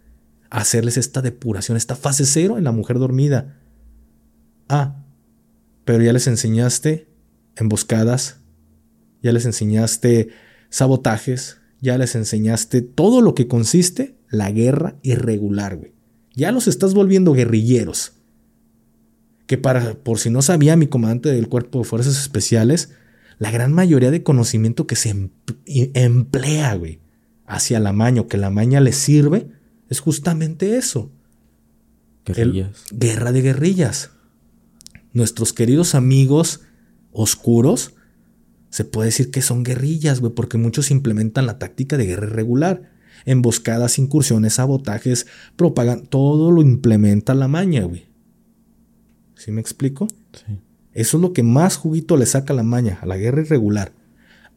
hacerles 0.51 0.97
esta 0.97 1.23
depuración, 1.23 1.77
esta 1.77 1.95
fase 1.95 2.27
cero 2.27 2.59
en 2.59 2.63
la 2.63 2.71
mujer 2.71 2.99
dormida. 2.99 3.57
Ah, 4.69 5.03
pero 5.83 6.03
ya 6.03 6.13
les 6.13 6.27
enseñaste 6.27 7.07
emboscadas, 7.55 8.41
ya 9.23 9.31
les 9.31 9.47
enseñaste 9.47 10.29
sabotajes, 10.69 11.57
ya 11.81 11.97
les 11.97 12.13
enseñaste 12.13 12.83
todo 12.83 13.21
lo 13.21 13.33
que 13.33 13.47
consiste 13.47 14.15
la 14.29 14.51
guerra 14.51 14.99
irregular, 15.01 15.75
güey. 15.75 15.95
Ya 16.35 16.51
los 16.51 16.67
estás 16.67 16.93
volviendo 16.93 17.33
guerrilleros. 17.33 18.13
Que 19.47 19.57
para, 19.57 19.95
por 19.95 20.19
si 20.19 20.29
no 20.29 20.41
sabía 20.41 20.75
mi 20.75 20.87
comandante 20.87 21.29
del 21.29 21.47
Cuerpo 21.47 21.79
de 21.79 21.85
Fuerzas 21.85 22.17
Especiales, 22.17 22.91
la 23.39 23.51
gran 23.51 23.73
mayoría 23.73 24.11
de 24.11 24.23
conocimiento 24.23 24.87
que 24.87 24.95
se 24.95 25.09
em-, 25.09 25.29
emplea, 25.65 26.75
güey, 26.75 26.99
hacia 27.45 27.79
la 27.79 27.93
maña 27.93 28.21
o 28.21 28.27
que 28.27 28.37
la 28.37 28.49
maña 28.49 28.81
le 28.81 28.91
sirve, 28.91 29.47
es 29.89 29.99
justamente 29.99 30.77
eso. 30.77 31.11
Guerrillas. 32.25 32.83
guerra 32.91 33.31
de 33.31 33.41
guerrillas. 33.41 34.11
Nuestros 35.13 35.53
queridos 35.53 35.95
amigos 35.95 36.61
oscuros, 37.11 37.93
se 38.69 38.83
puede 38.83 39.07
decir 39.07 39.31
que 39.31 39.41
son 39.41 39.63
guerrillas, 39.63 40.19
güey, 40.19 40.33
porque 40.33 40.57
muchos 40.57 40.91
implementan 40.91 41.45
la 41.45 41.57
táctica 41.57 41.97
de 41.97 42.05
guerra 42.05 42.27
irregular. 42.27 42.91
Emboscadas, 43.25 43.97
incursiones, 43.97 44.53
sabotajes, 44.55 45.25
propaganda, 45.55 46.05
todo 46.09 46.51
lo 46.51 46.61
implementa 46.61 47.33
la 47.33 47.47
maña, 47.47 47.83
güey. 47.83 48.07
¿Sí 49.47 49.53
me 49.53 49.61
explico? 49.61 50.09
Sí. 50.33 50.59
Eso 50.91 51.15
es 51.15 51.21
lo 51.21 51.31
que 51.31 51.41
más 51.41 51.77
juguito 51.77 52.17
le 52.17 52.25
saca 52.25 52.53
la 52.53 52.63
maña, 52.63 52.99
a 53.01 53.05
la 53.05 53.15
guerra 53.15 53.39
irregular. 53.39 53.93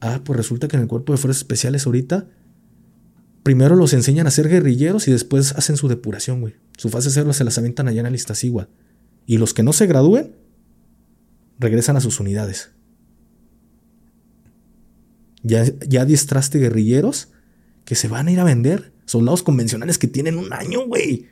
Ah, 0.01 0.21
pues 0.25 0.37
resulta 0.37 0.67
que 0.67 0.75
en 0.75 0.83
el 0.83 0.89
cuerpo 0.89 1.13
de 1.13 1.17
fuerzas 1.17 1.43
especiales 1.43 1.87
ahorita 1.87 2.27
primero 3.45 3.77
los 3.77 3.93
enseñan 3.93 4.27
a 4.27 4.33
ser 4.33 4.49
guerrilleros 4.49 5.07
y 5.07 5.13
después 5.13 5.53
hacen 5.53 5.77
su 5.77 5.87
depuración, 5.87 6.41
güey. 6.41 6.57
Su 6.77 6.89
fase 6.89 7.09
cero 7.11 7.33
se 7.33 7.45
las 7.45 7.57
aventan 7.57 7.87
allá 7.87 8.01
en 8.01 8.07
el 8.07 8.21
igual. 8.43 8.69
Y 9.27 9.39
los 9.39 9.55
que 9.55 9.63
no 9.63 9.73
se 9.73 9.87
gradúen, 9.87 10.35
regresan 11.61 11.97
a 11.97 12.01
sus 12.01 12.19
unidades. 12.19 12.73
Ya, 15.45 15.67
ya 15.87 16.03
adiestraste 16.03 16.59
guerrilleros 16.59 17.29
que 17.85 17.95
se 17.95 18.09
van 18.09 18.27
a 18.27 18.33
ir 18.33 18.41
a 18.41 18.45
vender. 18.45 18.93
Soldados 19.05 19.45
convencionales 19.45 19.99
que 19.99 20.09
tienen 20.09 20.37
un 20.37 20.53
año, 20.53 20.85
güey. 20.89 21.29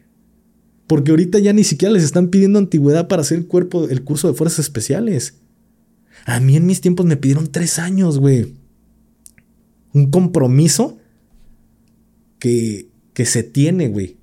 Porque 0.89 1.11
ahorita 1.11 1.39
ya 1.39 1.53
ni 1.53 1.65
siquiera 1.65 1.93
les 1.93 2.03
están 2.03 2.29
pidiendo 2.29 2.59
antigüedad 2.59 3.09
para 3.09 3.21
hacer 3.21 3.39
el, 3.39 3.47
cuerpo, 3.47 3.89
el 3.89 4.03
curso 4.03 4.27
de 4.27 4.35
fuerzas 4.35 4.61
especiales. 4.61 5.35
A 6.25 6.41
mí 6.41 6.57
en 6.57 6.67
mis 6.67 6.81
tiempos 6.81 7.05
me 7.05 7.19
pidieron 7.19 7.53
tres 7.53 7.79
años, 7.79 8.19
güey. 8.19 8.55
Un 9.93 10.11
compromiso 10.11 10.99
que, 12.39 12.89
que 13.13 13.27
se 13.27 13.43
tiene, 13.43 13.89
güey. 13.89 14.17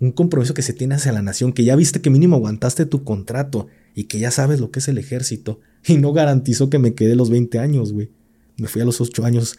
Un 0.00 0.12
compromiso 0.12 0.54
que 0.54 0.62
se 0.62 0.72
tiene 0.72 0.94
hacia 0.94 1.12
la 1.12 1.20
nación, 1.20 1.52
que 1.52 1.62
ya 1.62 1.76
viste 1.76 2.00
que 2.00 2.08
mínimo 2.08 2.36
aguantaste 2.36 2.86
tu 2.86 3.04
contrato 3.04 3.66
y 3.94 4.04
que 4.04 4.18
ya 4.18 4.30
sabes 4.30 4.60
lo 4.60 4.70
que 4.70 4.78
es 4.78 4.88
el 4.88 4.96
ejército. 4.96 5.60
Y 5.86 5.98
no 5.98 6.14
garantizó 6.14 6.70
que 6.70 6.78
me 6.78 6.94
quedé 6.94 7.16
los 7.16 7.28
20 7.28 7.58
años, 7.58 7.92
güey. 7.92 8.10
Me 8.56 8.66
fui 8.66 8.80
a 8.80 8.86
los 8.86 8.98
8 9.00 9.26
años 9.26 9.58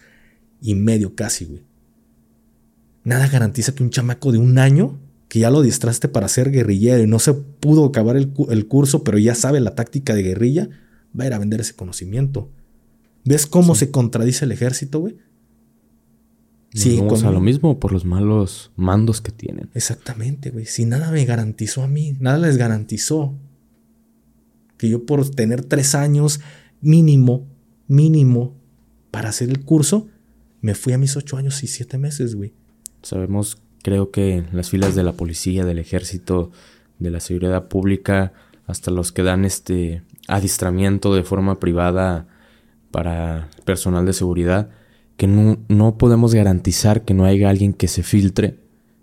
y 0.61 0.73
medio 0.73 1.13
casi, 1.13 1.45
güey. 1.45 1.61
Nada 3.03 3.27
garantiza 3.27 3.75
que 3.75 3.83
un 3.83 3.91
chamaco 3.91 4.31
de 4.31 4.39
un 4.39 4.57
año 4.57 4.99
que 5.33 5.39
ya 5.39 5.49
lo 5.49 5.63
distraste 5.63 6.09
para 6.09 6.27
ser 6.27 6.51
guerrillero 6.51 7.01
y 7.01 7.07
no 7.07 7.17
se 7.17 7.33
pudo 7.33 7.85
acabar 7.85 8.17
el, 8.17 8.31
el 8.51 8.67
curso, 8.67 9.03
pero 9.03 9.17
ya 9.17 9.33
sabe 9.33 9.59
la 9.61 9.73
táctica 9.73 10.13
de 10.13 10.21
guerrilla, 10.21 10.69
va 11.19 11.23
a 11.23 11.25
ir 11.25 11.33
a 11.33 11.39
vender 11.39 11.59
ese 11.59 11.73
conocimiento. 11.73 12.51
¿Ves 13.25 13.47
cómo 13.47 13.73
se 13.73 13.89
contradice 13.89 14.45
el 14.45 14.51
ejército, 14.51 14.99
güey? 14.99 15.17
Sí, 16.75 16.99
vamos 16.99 17.23
a 17.23 17.31
lo 17.31 17.39
mismo 17.39 17.79
por 17.79 17.93
los 17.93 18.05
malos 18.05 18.71
mandos 18.75 19.21
que 19.21 19.31
tienen. 19.31 19.71
Exactamente, 19.73 20.51
güey. 20.51 20.67
Si 20.67 20.85
nada 20.85 21.09
me 21.09 21.25
garantizó 21.25 21.81
a 21.81 21.87
mí, 21.87 22.15
nada 22.19 22.37
les 22.37 22.57
garantizó 22.57 23.33
que 24.77 24.87
yo 24.87 25.03
por 25.07 25.27
tener 25.31 25.63
tres 25.63 25.95
años 25.95 26.41
mínimo, 26.79 27.47
mínimo 27.87 28.53
para 29.09 29.29
hacer 29.29 29.49
el 29.49 29.65
curso, 29.65 30.09
me 30.61 30.75
fui 30.75 30.93
a 30.93 30.99
mis 30.99 31.17
ocho 31.17 31.37
años 31.37 31.63
y 31.63 31.65
siete 31.65 31.97
meses, 31.97 32.35
güey. 32.35 32.53
Sabemos, 33.01 33.62
creo 33.83 34.09
que 34.09 34.43
las 34.51 34.71
filas 34.71 34.95
de 34.95 35.03
la 35.03 35.13
policía, 35.13 35.65
del 35.65 35.77
ejército, 35.77 36.51
de 36.97 37.11
la 37.11 37.19
seguridad 37.19 37.67
pública, 37.67 38.33
hasta 38.65 38.89
los 38.89 39.11
que 39.11 39.21
dan 39.21 39.45
este 39.45 40.01
adiestramiento 40.27 41.13
de 41.13 41.23
forma 41.23 41.59
privada 41.59 42.27
para 42.89 43.49
personal 43.65 44.05
de 44.05 44.13
seguridad, 44.13 44.69
que 45.17 45.27
no, 45.27 45.97
podemos 45.97 46.33
garantizar 46.33 47.03
que 47.03 47.13
no 47.13 47.25
haya 47.25 47.49
alguien 47.49 47.73
que 47.73 47.87
se 47.87 48.03
filtre, 48.03 48.59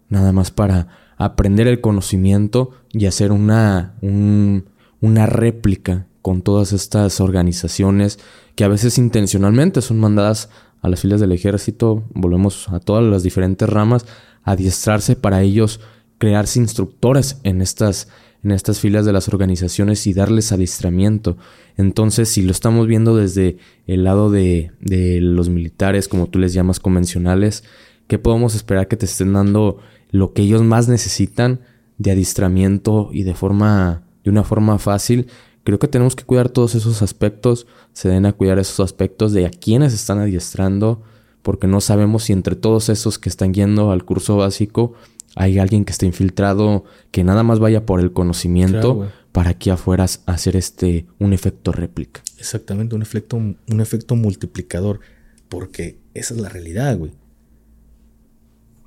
nada 0.08 0.32
más 0.32 0.50
para 0.50 0.88
aprender 1.16 1.68
el 1.68 1.80
conocimiento 1.80 2.70
y 2.92 3.06
hacer 3.06 3.30
una, 3.32 3.94
una 4.00 5.26
réplica 5.26 6.06
con 6.22 6.42
todas 6.42 6.72
estas 6.72 7.20
organizaciones 7.20 8.18
que 8.54 8.64
a 8.64 8.68
veces 8.68 8.98
intencionalmente 8.98 9.82
son 9.82 10.00
mandadas 10.00 10.48
a 10.82 10.88
las 10.88 11.00
filas 11.00 11.20
del 11.20 11.32
ejército, 11.32 12.04
volvemos 12.14 12.68
a 12.70 12.80
todas 12.80 13.04
las 13.04 13.22
diferentes 13.22 13.68
ramas, 13.68 14.06
adiestrarse 14.42 15.16
para 15.16 15.42
ellos 15.42 15.80
crearse 16.18 16.58
instructores 16.58 17.38
en 17.44 17.62
estas 17.62 18.08
en 18.42 18.52
estas 18.52 18.80
filas 18.80 19.04
de 19.04 19.12
las 19.12 19.28
organizaciones 19.28 20.06
y 20.06 20.14
darles 20.14 20.52
adiestramiento. 20.52 21.36
Entonces, 21.76 22.28
si 22.28 22.42
lo 22.42 22.52
estamos 22.52 22.86
viendo 22.86 23.16
desde 23.16 23.58
el 23.86 24.04
lado 24.04 24.30
de, 24.30 24.72
de 24.80 25.20
los 25.20 25.48
militares, 25.48 26.08
como 26.08 26.26
tú 26.26 26.38
les 26.38 26.54
llamas 26.54 26.80
convencionales, 26.80 27.64
¿qué 28.06 28.18
podemos 28.18 28.54
esperar 28.54 28.88
que 28.88 28.96
te 28.96 29.06
estén 29.06 29.32
dando 29.34 29.78
lo 30.10 30.32
que 30.32 30.42
ellos 30.42 30.62
más 30.62 30.88
necesitan 30.88 31.60
de 31.98 32.12
adiestramiento 32.12 33.10
y 33.12 33.24
de 33.24 33.34
forma, 33.34 34.04
de 34.24 34.30
una 34.30 34.42
forma 34.42 34.78
fácil? 34.78 35.26
Creo 35.62 35.78
que 35.78 35.88
tenemos 35.88 36.16
que 36.16 36.24
cuidar 36.24 36.48
todos 36.48 36.74
esos 36.74 37.02
aspectos, 37.02 37.66
se 37.92 38.08
deben 38.08 38.24
a 38.24 38.32
cuidar 38.32 38.58
esos 38.58 38.80
aspectos 38.80 39.32
de 39.32 39.46
a 39.46 39.50
quienes 39.50 39.92
están 39.92 40.18
adiestrando, 40.18 41.02
porque 41.42 41.66
no 41.66 41.80
sabemos 41.80 42.24
si 42.24 42.32
entre 42.32 42.56
todos 42.56 42.88
esos 42.88 43.18
que 43.18 43.28
están 43.28 43.54
yendo 43.54 43.90
al 43.90 44.04
curso 44.04 44.36
básico 44.36 44.94
hay 45.36 45.58
alguien 45.58 45.84
que 45.84 45.92
esté 45.92 46.06
infiltrado, 46.06 46.84
que 47.10 47.24
nada 47.24 47.42
más 47.42 47.60
vaya 47.60 47.86
por 47.86 48.00
el 48.00 48.12
conocimiento 48.12 49.08
para 49.32 49.50
aquí 49.50 49.70
afuera 49.70 50.06
hacer 50.26 50.56
este 50.56 51.06
un 51.18 51.32
efecto 51.32 51.72
réplica. 51.72 52.22
Exactamente, 52.38 52.96
un 52.96 53.02
efecto, 53.02 53.36
un 53.36 53.80
efecto 53.80 54.16
multiplicador. 54.16 55.00
Porque 55.48 55.98
esa 56.14 56.34
es 56.34 56.40
la 56.40 56.48
realidad, 56.48 56.96
güey. 56.98 57.12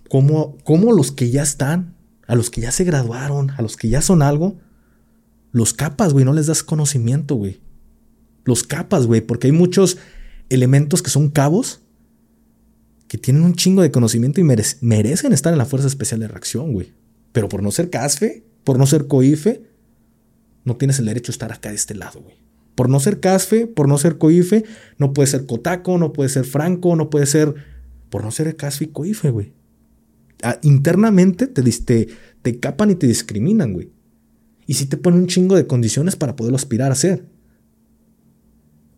¿Cómo, 0.09 0.57
¿Cómo 0.63 0.91
los 0.91 1.11
que 1.11 1.29
ya 1.29 1.43
están, 1.43 1.95
a 2.27 2.35
los 2.35 2.49
que 2.49 2.61
ya 2.61 2.71
se 2.71 2.83
graduaron, 2.83 3.51
a 3.51 3.61
los 3.61 3.77
que 3.77 3.89
ya 3.89 4.01
son 4.01 4.21
algo, 4.21 4.57
los 5.51 5.73
capas, 5.73 6.13
güey, 6.13 6.25
no 6.25 6.33
les 6.33 6.47
das 6.47 6.63
conocimiento, 6.63 7.35
güey. 7.35 7.61
Los 8.43 8.63
capas, 8.63 9.07
güey, 9.07 9.21
porque 9.21 9.47
hay 9.47 9.53
muchos 9.53 9.97
elementos 10.49 11.01
que 11.01 11.09
son 11.09 11.29
cabos 11.29 11.82
que 13.13 13.19
tienen 13.19 13.43
un 13.43 13.53
chingo 13.53 13.83
de 13.83 13.91
conocimiento 13.91 14.41
y 14.41 14.43
merecen 14.43 15.33
estar 15.33 15.53
en 15.53 15.59
la 15.59 15.67
Fuerza 15.67 15.85
Especial 15.85 16.19
de 16.19 16.27
Reacción, 16.27 16.73
güey. 16.73 16.93
Pero 17.31 17.47
por 17.47 17.61
no 17.61 17.69
ser 17.69 17.91
CASFE, 17.91 18.43
por 18.63 18.79
no 18.79 18.87
ser 18.87 19.05
COIFE, 19.05 19.61
no 20.63 20.77
tienes 20.77 20.97
el 20.97 21.05
derecho 21.05 21.31
a 21.31 21.33
estar 21.33 21.51
acá 21.51 21.69
de 21.69 21.75
este 21.75 21.93
lado, 21.93 22.21
güey. 22.21 22.37
Por 22.73 22.89
no 22.89 22.99
ser 22.99 23.19
CASFE, 23.19 23.67
por 23.67 23.87
no 23.87 23.99
ser 23.99 24.17
COIFE, 24.17 24.63
no 24.97 25.13
puede 25.13 25.27
ser 25.27 25.45
COTACO, 25.45 25.99
no 25.99 26.11
puede 26.11 26.27
ser 26.29 26.43
Franco, 26.43 26.95
no 26.95 27.11
puede 27.11 27.27
ser... 27.27 27.53
Por 28.09 28.23
no 28.23 28.31
ser 28.31 28.55
CASFE 28.55 28.85
y 28.85 28.87
COIFE, 28.87 29.29
güey. 29.29 29.53
Ah, 30.41 30.57
internamente 30.63 31.45
te, 31.45 31.61
te, 31.61 32.07
te 32.41 32.59
capan 32.59 32.89
y 32.89 32.95
te 32.95 33.05
discriminan, 33.05 33.73
güey. 33.73 33.91
Y 34.65 34.73
si 34.73 34.87
te 34.87 34.97
ponen 34.97 35.19
un 35.19 35.27
chingo 35.27 35.55
de 35.55 35.67
condiciones 35.67 36.15
para 36.15 36.35
poderlo 36.35 36.55
aspirar 36.55 36.91
a 36.91 36.95
ser. 36.95 37.27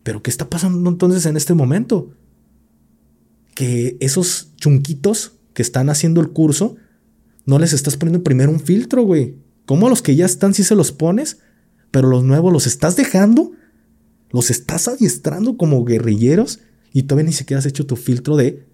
Pero 0.02 0.22
¿qué 0.22 0.30
está 0.30 0.48
pasando 0.48 0.88
entonces 0.88 1.26
en 1.26 1.36
este 1.36 1.52
momento? 1.52 2.14
Que 3.56 3.96
esos 4.00 4.52
chunquitos 4.56 5.32
que 5.54 5.62
están 5.62 5.88
haciendo 5.88 6.20
el 6.20 6.28
curso, 6.28 6.76
no 7.46 7.58
les 7.58 7.72
estás 7.72 7.96
poniendo 7.96 8.22
primero 8.22 8.52
un 8.52 8.60
filtro, 8.60 9.02
güey. 9.02 9.36
¿Cómo 9.64 9.88
los 9.88 10.02
que 10.02 10.14
ya 10.14 10.26
están 10.26 10.52
sí 10.52 10.62
se 10.62 10.76
los 10.76 10.92
pones? 10.92 11.38
Pero 11.90 12.06
los 12.08 12.22
nuevos 12.22 12.52
los 12.52 12.66
estás 12.66 12.96
dejando, 12.96 13.52
los 14.30 14.50
estás 14.50 14.88
adiestrando 14.88 15.56
como 15.56 15.84
guerrilleros 15.86 16.60
y 16.92 17.04
todavía 17.04 17.30
ni 17.30 17.32
siquiera 17.32 17.58
has 17.58 17.66
hecho 17.66 17.86
tu 17.86 17.96
filtro 17.96 18.36
de 18.36 18.66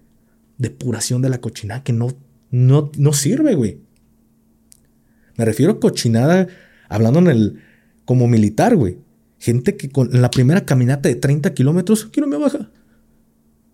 depuración 0.57 1.21
de 1.21 1.29
la 1.29 1.39
cochinada 1.39 1.83
que 1.83 1.93
no, 1.93 2.09
no, 2.51 2.91
no 2.97 3.13
sirve, 3.13 3.55
güey. 3.55 3.79
Me 5.37 5.45
refiero 5.45 5.71
a 5.71 5.79
cochinada 5.79 6.49
hablando 6.89 7.19
en 7.19 7.27
el 7.27 7.59
como 8.03 8.27
militar, 8.27 8.75
güey. 8.75 8.97
Gente 9.39 9.77
que 9.77 9.89
con 9.89 10.09
la 10.21 10.29
primera 10.29 10.65
caminata 10.65 11.07
de 11.07 11.15
30 11.15 11.53
kilómetros, 11.53 12.05
quiero 12.11 12.27
me 12.27 12.37
baja 12.37 12.62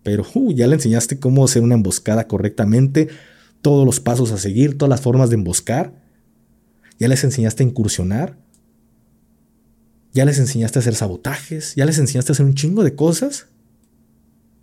pero 0.02 0.24
uh, 0.34 0.52
ya 0.52 0.66
le 0.66 0.74
enseñaste 0.74 1.18
cómo 1.18 1.44
hacer 1.44 1.62
una 1.62 1.74
emboscada 1.74 2.26
correctamente, 2.26 3.08
todos 3.62 3.84
los 3.84 4.00
pasos 4.00 4.32
a 4.32 4.38
seguir, 4.38 4.78
todas 4.78 4.90
las 4.90 5.00
formas 5.00 5.30
de 5.30 5.36
emboscar. 5.36 5.94
Ya 6.98 7.08
les 7.08 7.24
enseñaste 7.24 7.62
a 7.62 7.66
incursionar. 7.66 8.38
Ya 10.12 10.24
les 10.24 10.38
enseñaste 10.38 10.78
a 10.78 10.80
hacer 10.80 10.94
sabotajes. 10.94 11.74
Ya 11.74 11.84
les 11.84 11.98
enseñaste 11.98 12.32
a 12.32 12.34
hacer 12.34 12.46
un 12.46 12.54
chingo 12.54 12.82
de 12.84 12.94
cosas. 12.94 13.46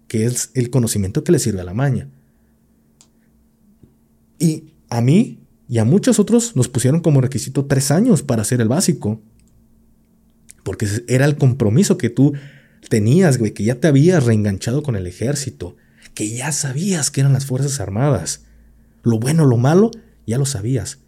Que 0.07 0.25
es 0.25 0.51
el 0.53 0.69
conocimiento 0.69 1.23
que 1.23 1.31
les 1.31 1.43
sirve 1.43 1.61
a 1.61 1.63
la 1.63 1.73
maña. 1.73 2.09
Y 4.39 4.73
a 4.89 5.01
mí 5.01 5.39
y 5.69 5.79
a 5.79 5.85
muchos 5.85 6.19
otros 6.19 6.55
nos 6.55 6.69
pusieron 6.69 7.01
como 7.01 7.21
requisito 7.21 7.65
tres 7.65 7.91
años 7.91 8.23
para 8.23 8.41
hacer 8.41 8.61
el 8.61 8.67
básico. 8.67 9.21
Porque 10.63 10.87
era 11.07 11.25
el 11.25 11.37
compromiso 11.37 11.97
que 11.97 12.09
tú 12.09 12.33
tenías, 12.89 13.37
güey, 13.37 13.53
que 13.53 13.63
ya 13.63 13.75
te 13.75 13.87
habías 13.87 14.25
reenganchado 14.25 14.83
con 14.83 14.95
el 14.95 15.07
ejército, 15.07 15.75
que 16.13 16.29
ya 16.29 16.51
sabías 16.51 17.11
que 17.11 17.21
eran 17.21 17.33
las 17.33 17.45
Fuerzas 17.45 17.79
Armadas. 17.79 18.45
Lo 19.03 19.19
bueno, 19.19 19.45
lo 19.45 19.57
malo, 19.57 19.91
ya 20.25 20.37
lo 20.37 20.45
sabías. 20.45 20.99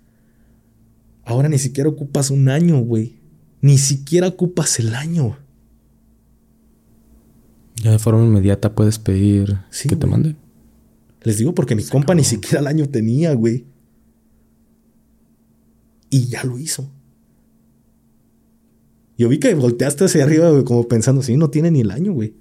Ahora 1.26 1.50
ni 1.50 1.60
siquiera 1.60 1.90
ocupas 1.90 2.32
un 2.32 2.50
año, 2.50 2.80
güey. 2.80 3.20
Ni 3.62 3.78
siquiera 3.78 4.28
ocupas 4.28 4.80
el 4.80 4.96
año. 4.96 5.38
Ya 7.76 7.92
de 7.92 8.00
forma 8.00 8.26
inmediata 8.26 8.74
puedes 8.74 9.00
pedir 9.00 9.58
que 9.88 9.96
te 9.96 10.08
manden. 10.08 10.38
Les 11.24 11.38
digo 11.38 11.54
porque 11.54 11.76
mi 11.76 11.84
compa 11.84 12.16
ni 12.16 12.24
siquiera 12.24 12.60
el 12.60 12.68
año 12.68 12.90
tenía, 12.90 13.34
güey. 13.34 13.66
Y 16.10 16.28
ya 16.28 16.44
lo 16.44 16.58
hizo. 16.58 16.92
Yo 19.20 19.28
vi 19.28 19.38
que 19.38 19.54
volteaste 19.54 20.06
hacia 20.06 20.24
arriba, 20.24 20.64
como 20.64 20.88
pensando, 20.88 21.22
sí, 21.22 21.36
no 21.36 21.50
tiene 21.50 21.70
ni 21.72 21.82
el 21.82 21.92
año, 21.92 22.14
güey. 22.14 22.34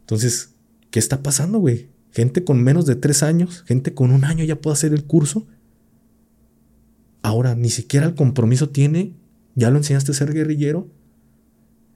Entonces, 0.00 0.54
¿qué 0.90 0.98
está 0.98 1.22
pasando, 1.22 1.58
güey? 1.58 1.90
Gente 2.12 2.42
con 2.42 2.62
menos 2.64 2.86
de 2.86 2.96
tres 2.96 3.22
años, 3.22 3.62
gente 3.66 3.92
con 3.92 4.10
un 4.10 4.24
año 4.24 4.44
ya 4.44 4.56
puede 4.56 4.72
hacer 4.72 4.94
el 4.94 5.04
curso. 5.04 5.46
Ahora, 7.20 7.54
ni 7.56 7.68
siquiera 7.68 8.06
el 8.06 8.14
compromiso 8.14 8.70
tiene, 8.70 9.12
ya 9.54 9.68
lo 9.68 9.76
enseñaste 9.76 10.12
a 10.12 10.14
ser 10.14 10.32
guerrillero. 10.32 10.88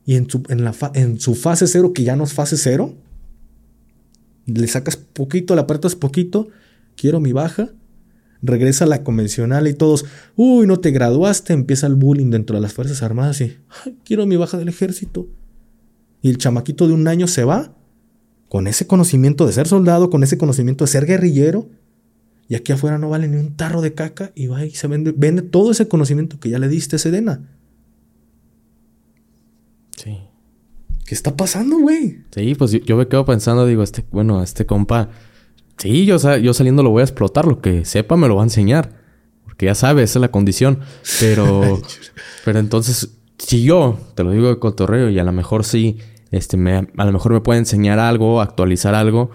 Y 0.04 0.16
en 0.16 0.28
su, 0.28 0.42
en 0.50 0.62
la 0.62 0.74
en 0.92 1.20
su 1.20 1.34
fase 1.34 1.66
cero, 1.66 1.94
que 1.94 2.04
ya 2.04 2.16
no 2.16 2.24
es 2.24 2.34
fase 2.34 2.58
cero, 2.58 2.94
le 4.44 4.66
sacas 4.68 4.96
poquito, 4.98 5.54
le 5.54 5.62
apretas 5.62 5.96
poquito, 5.96 6.48
quiero 6.96 7.18
mi 7.18 7.32
baja, 7.32 7.70
regresa 8.42 8.84
a 8.84 8.88
la 8.88 9.04
convencional 9.04 9.68
y 9.68 9.74
todos, 9.74 10.04
uy, 10.36 10.66
no 10.66 10.80
te 10.80 10.90
graduaste, 10.90 11.52
empieza 11.52 11.86
el 11.86 11.94
bullying 11.94 12.30
dentro 12.30 12.56
de 12.56 12.62
las 12.62 12.72
Fuerzas 12.72 13.02
Armadas 13.02 13.40
y, 13.40 13.56
quiero 14.04 14.26
mi 14.26 14.36
baja 14.36 14.58
del 14.58 14.68
ejército. 14.68 15.28
Y 16.20 16.30
el 16.30 16.38
chamaquito 16.38 16.86
de 16.86 16.94
un 16.94 17.08
año 17.08 17.26
se 17.26 17.44
va 17.44 17.74
con 18.48 18.66
ese 18.66 18.86
conocimiento 18.86 19.46
de 19.46 19.52
ser 19.52 19.66
soldado, 19.66 20.10
con 20.10 20.22
ese 20.22 20.38
conocimiento 20.38 20.84
de 20.84 20.90
ser 20.90 21.06
guerrillero, 21.06 21.70
y 22.48 22.54
aquí 22.54 22.72
afuera 22.72 22.98
no 22.98 23.08
vale 23.08 23.28
ni 23.28 23.36
un 23.36 23.56
tarro 23.56 23.80
de 23.80 23.94
caca 23.94 24.30
y 24.34 24.46
va 24.46 24.64
y 24.64 24.72
se 24.72 24.86
vende, 24.86 25.14
vende 25.16 25.40
todo 25.40 25.70
ese 25.70 25.88
conocimiento 25.88 26.38
que 26.38 26.50
ya 26.50 26.58
le 26.58 26.68
diste 26.68 26.96
a 26.96 26.98
Sedena. 26.98 27.48
Sí. 29.96 30.18
¿Qué 31.06 31.14
está 31.14 31.34
pasando, 31.34 31.78
güey? 31.78 32.18
Sí, 32.30 32.54
pues 32.54 32.72
yo, 32.72 32.96
me 32.96 33.08
quedo 33.08 33.24
pensando, 33.24 33.66
digo, 33.66 33.82
este, 33.82 34.04
bueno, 34.10 34.42
este 34.42 34.66
compa 34.66 35.08
Sí, 35.78 36.06
yo, 36.06 36.16
yo 36.38 36.54
saliendo 36.54 36.82
lo 36.82 36.90
voy 36.90 37.00
a 37.00 37.04
explotar. 37.04 37.46
Lo 37.46 37.60
que 37.60 37.84
sepa 37.84 38.16
me 38.16 38.28
lo 38.28 38.36
va 38.36 38.42
a 38.42 38.44
enseñar. 38.44 39.00
Porque 39.44 39.66
ya 39.66 39.74
sabes, 39.74 40.10
esa 40.10 40.18
es 40.18 40.20
la 40.20 40.30
condición. 40.30 40.80
Pero, 41.20 41.80
pero 42.44 42.58
entonces, 42.58 43.16
si 43.38 43.64
yo 43.64 43.98
te 44.14 44.24
lo 44.24 44.30
digo 44.30 44.48
de 44.48 44.58
cotorreo 44.58 45.10
y 45.10 45.18
a 45.18 45.24
lo 45.24 45.32
mejor 45.32 45.64
sí, 45.64 45.98
este, 46.30 46.56
me, 46.56 46.88
a 46.96 47.04
lo 47.04 47.12
mejor 47.12 47.32
me 47.32 47.40
puede 47.40 47.58
enseñar 47.58 47.98
algo, 47.98 48.40
actualizar 48.40 48.94
algo, 48.94 49.30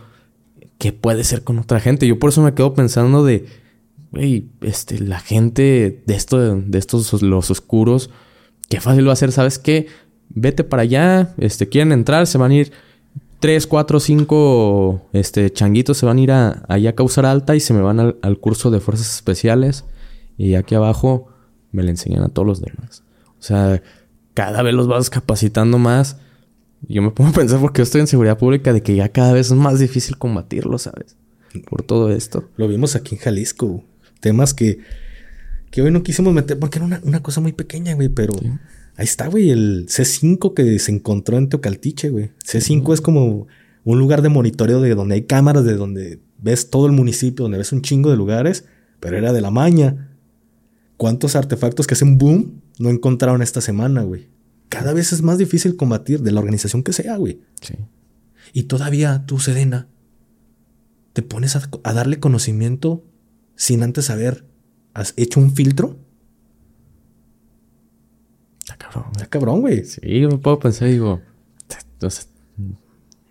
que 0.77 0.93
puede 0.93 1.23
ser 1.23 1.43
con 1.43 1.59
otra 1.59 1.79
gente. 1.79 2.07
Yo 2.07 2.19
por 2.19 2.29
eso 2.29 2.41
me 2.41 2.53
quedo 2.53 2.73
pensando 2.73 3.23
de, 3.23 3.45
güey, 4.11 4.49
este, 4.61 4.99
la 4.99 5.19
gente 5.19 6.03
de 6.05 6.15
esto, 6.15 6.55
de 6.55 6.77
estos 6.77 7.21
los 7.21 7.51
oscuros, 7.51 8.09
qué 8.69 8.79
fácil 8.79 9.07
va 9.07 9.13
a 9.13 9.17
ser, 9.17 9.31
¿sabes 9.31 9.59
qué? 9.59 9.87
Vete 10.29 10.63
para 10.63 10.83
allá, 10.83 11.33
este, 11.37 11.69
quieren 11.69 11.91
entrar, 11.91 12.27
se 12.27 12.37
van 12.37 12.51
a 12.51 12.55
ir 12.55 12.71
tres, 13.39 13.67
cuatro, 13.67 13.99
cinco, 13.99 15.07
este, 15.13 15.51
changuitos 15.51 15.97
se 15.97 16.05
van 16.05 16.17
a 16.17 16.21
ir 16.21 16.31
a, 16.31 16.63
allá 16.67 16.91
a 16.91 16.95
causar 16.95 17.25
alta 17.25 17.55
y 17.55 17.59
se 17.59 17.73
me 17.73 17.81
van 17.81 17.99
al, 17.99 18.17
al 18.21 18.39
curso 18.39 18.71
de 18.71 18.79
fuerzas 18.79 19.13
especiales 19.15 19.85
y 20.37 20.55
aquí 20.55 20.75
abajo 20.75 21.27
me 21.71 21.83
le 21.83 21.91
enseñan 21.91 22.23
a 22.23 22.29
todos 22.29 22.47
los 22.47 22.61
demás. 22.61 23.03
O 23.39 23.43
sea, 23.43 23.81
cada 24.33 24.61
vez 24.61 24.73
los 24.73 24.87
vas 24.87 25.09
capacitando 25.09 25.77
más. 25.77 26.17
Yo 26.87 27.01
me 27.01 27.11
pongo 27.11 27.31
a 27.31 27.33
pensar 27.33 27.59
porque 27.59 27.79
yo 27.79 27.83
estoy 27.83 28.01
en 28.01 28.07
seguridad 28.07 28.37
pública 28.37 28.71
de 28.71 28.83
que 28.83 28.95
ya 28.95 29.09
cada 29.09 29.33
vez 29.33 29.47
es 29.47 29.53
más 29.53 29.79
difícil 29.79 30.17
combatirlo, 30.17 30.77
¿sabes? 30.77 31.17
Por 31.69 31.81
todo 31.81 32.11
esto. 32.11 32.49
Lo 32.55 32.67
vimos 32.67 32.95
aquí 32.95 33.15
en 33.15 33.21
Jalisco. 33.21 33.83
Temas 34.19 34.53
que, 34.53 34.79
que 35.71 35.81
hoy 35.81 35.91
no 35.91 36.03
quisimos 36.03 36.33
meter 36.33 36.59
porque 36.59 36.79
era 36.79 36.99
una, 37.03 37.23
cosa 37.23 37.41
muy 37.41 37.51
pequeña, 37.51 37.95
güey, 37.95 38.09
pero 38.09 38.33
ahí 38.97 39.05
está, 39.05 39.27
güey, 39.27 39.49
el 39.49 39.87
C5 39.87 40.53
que 40.53 40.77
se 40.79 40.91
encontró 40.91 41.37
en 41.37 41.49
Teocaltiche, 41.49 42.09
güey. 42.09 42.31
C5 42.45 42.93
es 42.93 43.01
como 43.01 43.47
un 43.83 43.99
lugar 43.99 44.21
de 44.21 44.29
monitoreo 44.29 44.81
de 44.81 44.93
donde 44.95 45.15
hay 45.15 45.21
cámaras, 45.23 45.63
de 45.63 45.75
donde 45.75 46.19
ves 46.39 46.69
todo 46.69 46.87
el 46.87 46.91
municipio, 46.91 47.43
donde 47.43 47.57
ves 47.57 47.71
un 47.71 47.81
chingo 47.81 48.09
de 48.09 48.17
lugares, 48.17 48.65
pero 48.99 49.17
era 49.17 49.31
de 49.31 49.41
la 49.41 49.51
maña. 49.51 50.17
¿Cuántos 50.97 51.35
artefactos 51.35 51.87
que 51.87 51.93
hacen 51.93 52.17
boom 52.17 52.61
no 52.79 52.89
encontraron 52.89 53.41
esta 53.41 53.61
semana, 53.61 54.01
güey? 54.01 54.27
Cada 54.69 54.93
vez 54.93 55.13
es 55.13 55.21
más 55.21 55.37
difícil 55.37 55.77
combatir 55.77 56.21
de 56.21 56.31
la 56.31 56.39
organización 56.39 56.83
que 56.83 56.91
sea, 56.91 57.15
güey. 57.15 57.39
Sí. 57.61 57.75
Y 58.51 58.63
todavía 58.63 59.23
tú, 59.25 59.39
Sedena, 59.39 59.87
te 61.13 61.21
pones 61.21 61.55
a, 61.55 61.69
darle 61.93 62.19
conocimiento 62.19 63.03
sin 63.55 63.83
antes 63.83 64.09
haber 64.09 64.45
has 64.93 65.13
hecho 65.17 65.39
un 65.39 65.53
filtro. 65.53 65.99
Cabrón. 68.97 69.11
Está 69.15 69.25
cabrón, 69.27 69.61
güey. 69.61 69.85
Sí, 69.85 70.19
yo 70.19 70.29
me 70.29 70.37
puedo 70.37 70.59
pensar, 70.59 70.89
digo. 70.89 71.21
Entonces, 71.93 72.29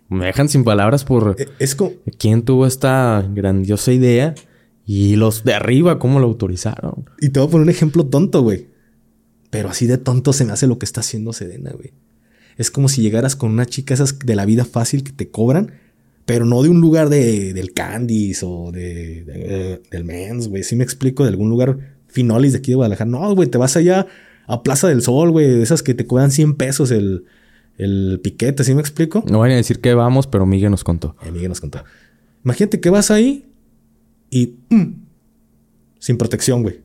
me 0.09 0.25
dejan 0.25 0.49
sin 0.49 0.63
palabras 0.63 1.03
por. 1.03 1.35
E, 1.37 1.47
es 1.59 1.75
como. 1.75 1.91
¿Quién 2.17 2.43
tuvo 2.43 2.65
esta 2.65 3.25
grandiosa 3.33 3.91
idea? 3.91 4.35
Y 4.85 5.17
los 5.17 5.43
de 5.43 5.53
arriba, 5.53 5.99
¿cómo 5.99 6.19
lo 6.19 6.27
autorizaron? 6.27 7.09
Y 7.19 7.29
te 7.29 7.39
voy 7.39 7.47
a 7.47 7.51
poner 7.51 7.63
un 7.63 7.69
ejemplo 7.69 8.05
tonto, 8.05 8.41
güey. 8.41 8.67
Pero 9.49 9.69
así 9.69 9.85
de 9.85 9.97
tonto 9.97 10.33
se 10.33 10.45
me 10.45 10.53
hace 10.53 10.67
lo 10.67 10.79
que 10.79 10.85
está 10.85 11.01
haciendo 11.01 11.33
Sedena, 11.33 11.71
güey. 11.71 11.93
Es 12.57 12.71
como 12.71 12.89
si 12.89 13.01
llegaras 13.01 13.35
con 13.35 13.51
una 13.51 13.65
chica 13.65 13.93
esas 13.93 14.17
de 14.19 14.35
la 14.35 14.45
vida 14.45 14.65
fácil 14.65 15.03
que 15.03 15.11
te 15.11 15.29
cobran, 15.29 15.73
pero 16.25 16.45
no 16.45 16.63
de 16.63 16.69
un 16.69 16.81
lugar 16.81 17.09
de, 17.09 17.53
del 17.53 17.73
Candies 17.73 18.43
o 18.43 18.71
de, 18.71 19.81
del 19.91 20.03
Men's, 20.05 20.47
güey. 20.47 20.63
Si 20.63 20.75
me 20.75 20.83
explico, 20.83 21.23
de 21.23 21.29
algún 21.29 21.49
lugar 21.49 21.97
finolis 22.07 22.53
de 22.53 22.59
aquí 22.59 22.71
de 22.71 22.75
Guadalajara. 22.75 23.09
No, 23.09 23.35
güey, 23.35 23.49
te 23.49 23.57
vas 23.57 23.77
allá 23.77 24.07
a 24.47 24.63
Plaza 24.63 24.87
del 24.87 25.01
Sol, 25.01 25.31
güey. 25.31 25.47
De 25.47 25.61
esas 25.61 25.83
que 25.83 25.93
te 25.93 26.07
cobran 26.07 26.31
100 26.31 26.55
pesos 26.55 26.91
el, 26.91 27.25
el 27.77 28.19
piquete, 28.23 28.63
¿sí 28.63 28.73
me 28.73 28.81
explico? 28.81 29.23
No 29.29 29.37
voy 29.39 29.51
a 29.51 29.55
decir 29.55 29.79
que 29.79 29.93
vamos, 29.93 30.25
pero 30.25 30.45
Miguel 30.45 30.71
nos 30.71 30.83
contó. 30.83 31.15
Eh, 31.23 31.31
Miguel 31.31 31.49
nos 31.49 31.61
contó. 31.61 31.83
Imagínate 32.43 32.79
que 32.79 32.89
vas 32.89 33.11
ahí 33.11 33.45
y 34.29 34.55
mm, 34.69 34.93
sin 35.99 36.17
protección, 36.17 36.63
güey. 36.63 36.81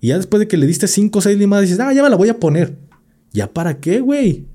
Y 0.00 0.08
ya 0.08 0.16
después 0.16 0.40
de 0.40 0.48
que 0.48 0.56
le 0.56 0.66
diste 0.66 0.88
cinco 0.88 1.18
o 1.18 1.22
seis 1.22 1.38
limadas, 1.38 1.64
dices, 1.66 1.80
ah, 1.80 1.92
ya 1.92 2.02
me 2.02 2.10
la 2.10 2.16
voy 2.16 2.28
a 2.28 2.38
poner. 2.38 2.78
¿Ya 3.32 3.52
para 3.52 3.78
qué, 3.78 4.00
güey? 4.00 4.46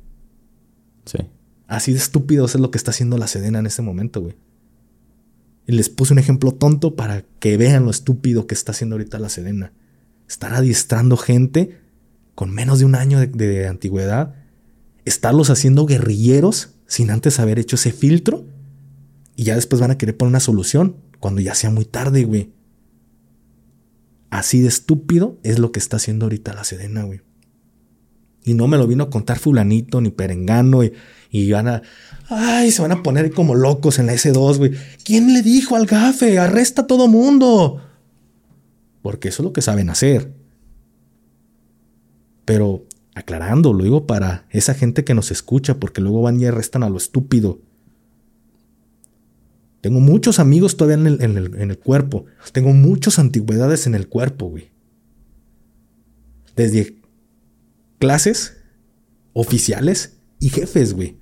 Sí. 1.06 1.20
Así 1.68 1.92
de 1.92 2.00
estúpido 2.00 2.46
es 2.46 2.56
lo 2.56 2.72
que 2.72 2.78
está 2.78 2.92
haciendo 2.92 3.18
la 3.18 3.28
Sedena 3.28 3.60
en 3.60 3.66
este 3.66 3.82
momento, 3.82 4.22
güey. 4.22 4.36
Y 5.68 5.74
les 5.74 5.90
puse 5.90 6.14
un 6.14 6.20
ejemplo 6.20 6.52
tonto 6.52 6.96
para 6.96 7.24
que 7.40 7.58
vean 7.58 7.86
lo 7.86 7.92
estúpido 7.92 8.48
que 8.48 8.54
está 8.54 8.72
haciendo 8.72 8.96
ahorita 8.96 9.20
la 9.20 9.30
Sedena. 9.30 9.72
Estar 10.34 10.56
adiestrando 10.56 11.16
gente 11.16 11.78
con 12.34 12.50
menos 12.50 12.80
de 12.80 12.86
un 12.86 12.96
año 12.96 13.20
de, 13.20 13.68
antigüedad. 13.68 14.34
Estarlos 15.06 15.52
haciendo 15.52 15.86
guerrilleros 15.86 16.72
sin 16.88 17.12
antes 17.12 17.40
haber 17.40 17.60
hecho 17.60 17.76
ese 17.76 17.92
filtro. 17.92 18.44
Y 19.36 19.44
ya 19.44 19.54
después 19.54 19.80
van 19.80 19.92
a 19.92 19.98
querer 20.00 20.18
poner 20.18 20.30
una 20.30 20.40
solución 20.40 20.96
cuando 21.20 21.40
ya 21.40 21.54
sea 21.54 21.70
muy 21.70 21.86
tarde, 21.86 22.24
güey. 22.24 22.52
Así 24.32 24.60
de 24.60 24.70
estúpido 24.70 25.38
es 25.44 25.60
lo 25.60 25.72
que 25.72 25.78
está 25.78 25.98
haciendo 25.98 26.26
ahorita 26.26 26.56
la 26.56 26.64
Sedena, 26.64 27.04
güey. 27.04 27.22
Y 28.44 28.56
no 28.56 28.68
me 28.68 28.80
lo 28.80 28.88
vino 28.88 29.04
a 29.04 29.10
contar 29.12 29.38
fulanito 29.38 30.02
ni 30.02 30.10
perengano 30.10 30.84
y, 30.84 30.94
y 31.30 31.52
van 31.52 31.68
a... 31.68 31.84
Ay, 32.30 32.72
se 32.72 32.82
van 32.82 32.92
a 32.92 33.04
poner 33.04 33.30
como 33.34 33.54
locos 33.54 34.00
en 34.00 34.08
la 34.08 34.14
S2, 34.16 34.58
güey. 34.58 34.72
¿Quién 35.06 35.32
le 35.32 35.44
dijo 35.44 35.76
al 35.76 35.86
gafe? 35.86 36.40
Arresta 36.40 36.82
a 36.82 36.88
todo 36.88 37.08
mundo. 37.08 37.80
Porque 39.04 39.28
eso 39.28 39.44
es 39.44 39.46
lo 39.46 39.54
que 39.54 39.62
saben 39.62 39.92
hacer. 39.92 40.34
Pero 42.46 42.86
aclarando, 43.14 43.74
lo 43.74 43.84
digo 43.84 44.08
para 44.08 44.48
esa 44.50 44.74
gente 44.74 45.04
que 45.04 45.14
nos 45.14 45.30
escucha, 45.30 45.80
porque 45.80 46.02
luego 46.02 46.24
van 46.24 46.42
y 46.42 46.46
arrestan 46.46 46.82
a 46.82 46.90
lo 46.90 46.98
estúpido. 46.98 47.60
Tengo 49.82 50.00
muchos 50.00 50.40
amigos 50.40 50.78
todavía 50.78 51.10
en 51.20 51.38
el, 51.38 51.78
cuerpo. 51.78 52.26
Tengo 52.54 52.74
muchas 52.74 53.20
antigüedades 53.20 53.86
en 53.86 53.96
el 53.96 54.08
cuerpo, 54.08 54.50
güey. 54.50 54.72
Desde 56.56 56.96
clases, 58.00 58.58
oficiales 59.34 60.18
y 60.40 60.50
jefes, 60.50 60.94
güey. 60.94 61.18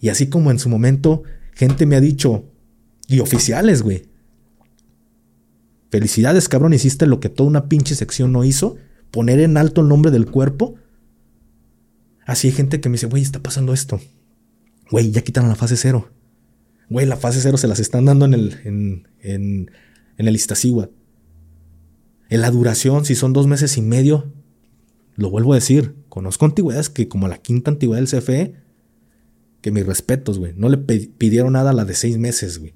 Y 0.00 0.10
así 0.10 0.28
como 0.28 0.50
en 0.50 0.58
su 0.58 0.68
momento 0.68 1.22
gente 1.54 1.86
me 1.86 1.96
ha 1.96 2.00
dicho, 2.00 2.44
y 3.06 3.20
oficiales, 3.20 3.80
güey. 3.82 4.04
Felicidades, 5.90 6.48
cabrón, 6.48 6.74
hiciste 6.74 7.06
lo 7.06 7.20
que 7.20 7.28
toda 7.28 7.48
una 7.48 7.68
pinche 7.68 7.94
sección 7.94 8.32
no 8.32 8.44
hizo, 8.44 8.76
poner 9.10 9.40
en 9.40 9.56
alto 9.56 9.80
el 9.80 9.88
nombre 9.88 10.10
del 10.10 10.26
cuerpo. 10.26 10.74
Así 12.26 12.48
hay 12.48 12.52
gente 12.52 12.80
que 12.80 12.88
me 12.88 12.94
dice, 12.94 13.06
güey, 13.06 13.22
está 13.22 13.42
pasando 13.42 13.72
esto. 13.72 14.00
Güey, 14.90 15.10
ya 15.10 15.22
quitaron 15.22 15.48
la 15.48 15.56
fase 15.56 15.76
cero. 15.76 16.10
Güey, 16.90 17.06
la 17.06 17.16
fase 17.16 17.40
cero 17.40 17.56
se 17.56 17.68
las 17.68 17.80
están 17.80 18.04
dando 18.04 18.24
en 18.24 18.34
el, 18.34 18.60
en, 18.64 19.08
en, 19.20 19.70
en 20.16 20.28
el. 20.28 20.38
En 22.30 22.40
la 22.42 22.50
duración, 22.50 23.04
si 23.04 23.14
son 23.14 23.32
dos 23.32 23.46
meses 23.46 23.76
y 23.78 23.82
medio, 23.82 24.32
lo 25.16 25.30
vuelvo 25.30 25.52
a 25.52 25.56
decir, 25.56 25.96
conozco 26.08 26.44
antigüedades 26.44 26.90
que 26.90 27.08
como 27.08 27.28
la 27.28 27.38
quinta 27.38 27.70
antigüedad 27.70 28.02
del 28.02 28.20
CFE, 28.20 28.54
que 29.62 29.70
mis 29.70 29.86
respetos, 29.86 30.38
güey, 30.38 30.52
no 30.54 30.68
le 30.68 30.78
pidieron 30.78 31.54
nada 31.54 31.70
a 31.70 31.74
la 31.74 31.84
de 31.84 31.94
seis 31.94 32.18
meses, 32.18 32.58
güey. 32.58 32.74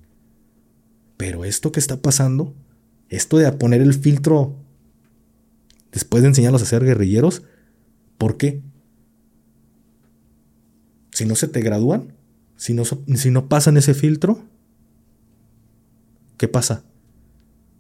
Pero 1.17 1.45
esto 1.45 1.71
que 1.71 1.81
está 1.81 2.01
pasando, 2.01 2.55
esto 3.13 3.37
de 3.37 3.53
poner 3.53 3.83
el 3.83 3.93
filtro 3.93 4.57
después 5.93 6.23
de 6.23 6.31
enseñarlos 6.31 6.63
a 6.63 6.67
ser 6.67 6.83
guerrilleros, 6.83 7.43
¿por 8.17 8.39
qué? 8.39 8.63
Si 11.13 11.27
no 11.27 11.37
se 11.37 11.47
te 11.47 11.61
gradúan, 11.61 12.15
si 12.57 12.73
no, 12.73 12.85
si 12.87 13.31
no 13.31 13.49
pasan 13.51 13.77
ese 13.77 13.93
filtro, 13.93 14.43
¿qué 16.39 16.49
pasa? 16.49 16.85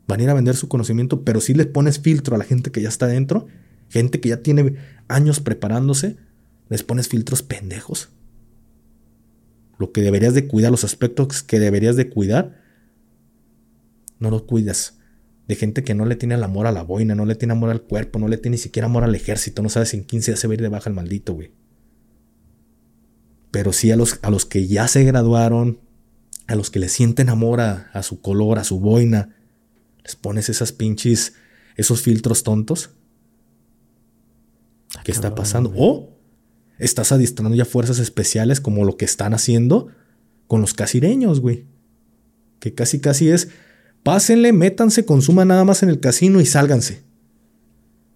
Van 0.07 0.21
a 0.21 0.23
ir 0.25 0.29
a 0.29 0.35
vender 0.35 0.55
su 0.55 0.69
conocimiento, 0.69 1.25
pero 1.25 1.41
si 1.41 1.55
les 1.55 1.67
pones 1.67 1.99
filtro 1.99 2.35
a 2.35 2.39
la 2.39 2.45
gente 2.45 2.71
que 2.71 2.83
ya 2.83 2.91
está 2.91 3.07
dentro, 3.07 3.47
gente 3.89 4.21
que 4.21 4.29
ya 4.29 4.43
tiene 4.43 4.77
años 5.09 5.41
preparándose, 5.41 6.19
les 6.69 6.83
pones 6.83 7.09
filtros 7.09 7.43
pendejos. 7.43 8.11
Lo 9.79 9.93
que 9.93 10.03
deberías 10.03 10.35
de 10.35 10.47
cuidar, 10.47 10.71
los 10.71 10.85
aspectos 10.85 11.43
que 11.43 11.59
deberías 11.59 11.97
de 11.97 12.11
cuidar, 12.11 12.61
no 14.19 14.31
los 14.31 14.43
cuidas. 14.43 14.99
De 15.49 15.57
gente 15.57 15.83
que 15.83 15.95
no 15.95 16.07
le 16.07 16.17
tiene 16.17 16.35
el 16.35 16.45
amor 16.45 16.67
a 16.67 16.73
la 16.73 16.83
boina, 16.83 17.15
no 17.15 17.27
le 17.27 17.35
tiene 17.35 17.53
amor 17.53 17.71
al 17.71 17.83
cuerpo, 17.83 18.19
no 18.19 18.29
le 18.29 18.39
tiene 18.39 18.55
ni 18.55 18.59
siquiera 18.59 18.87
amor 18.87 19.05
al 19.05 19.15
ejército, 19.15 19.63
no 19.63 19.69
sabes 19.69 19.91
si 19.91 19.97
en 19.97 20.05
15 20.05 20.31
días 20.31 20.41
se 20.41 20.47
va 20.47 20.53
a 20.53 20.55
ir 20.55 20.63
de 20.63 20.69
baja 20.69 20.89
el 20.89 20.95
maldito, 20.95 21.35
güey 21.35 21.53
pero 23.53 23.73
sí 23.73 23.93
a 23.93 23.97
los, 23.97 24.19
a 24.23 24.31
los 24.31 24.47
que 24.47 24.67
ya 24.67 24.89
se 24.89 25.05
graduaron, 25.05 25.79
a 26.49 26.57
los 26.57 26.71
que 26.71 26.81
le 26.81 26.89
sienten 26.89 27.29
amor 27.29 27.61
a, 27.61 28.03
su 28.03 28.21
color, 28.21 28.59
a 28.59 28.65
su 28.65 28.81
boina, 28.81 29.37
les 30.03 30.17
pones 30.17 30.49
esas 30.49 30.73
pinches, 30.73 31.35
esos 31.77 32.01
filtros 32.01 32.43
tontos. 32.43 32.91
Ah, 34.97 35.03
¿Qué 35.05 35.13
está 35.13 35.35
pasando? 35.35 35.73
O 35.77 36.19
estás 36.79 37.13
adiestrando 37.13 37.55
ya 37.55 37.67
fuerzas 37.67 37.99
especiales 37.99 38.61
como 38.61 38.85
lo 38.85 38.97
que 38.97 39.05
están 39.05 39.35
haciendo 39.35 39.89
con 40.47 40.63
los 40.63 40.73
casireños, 40.73 41.41
güey. 41.41 41.67
Que 42.59 42.75
casi 42.75 43.01
casi 43.01 43.29
es, 43.29 43.51
pásenle, 44.03 44.53
métanse, 44.53 45.05
consuman 45.05 45.49
nada 45.49 45.65
más 45.65 45.83
en 45.83 45.89
el 45.89 46.01
casino 46.01 46.41
y 46.41 46.47
sálganse. 46.47 47.03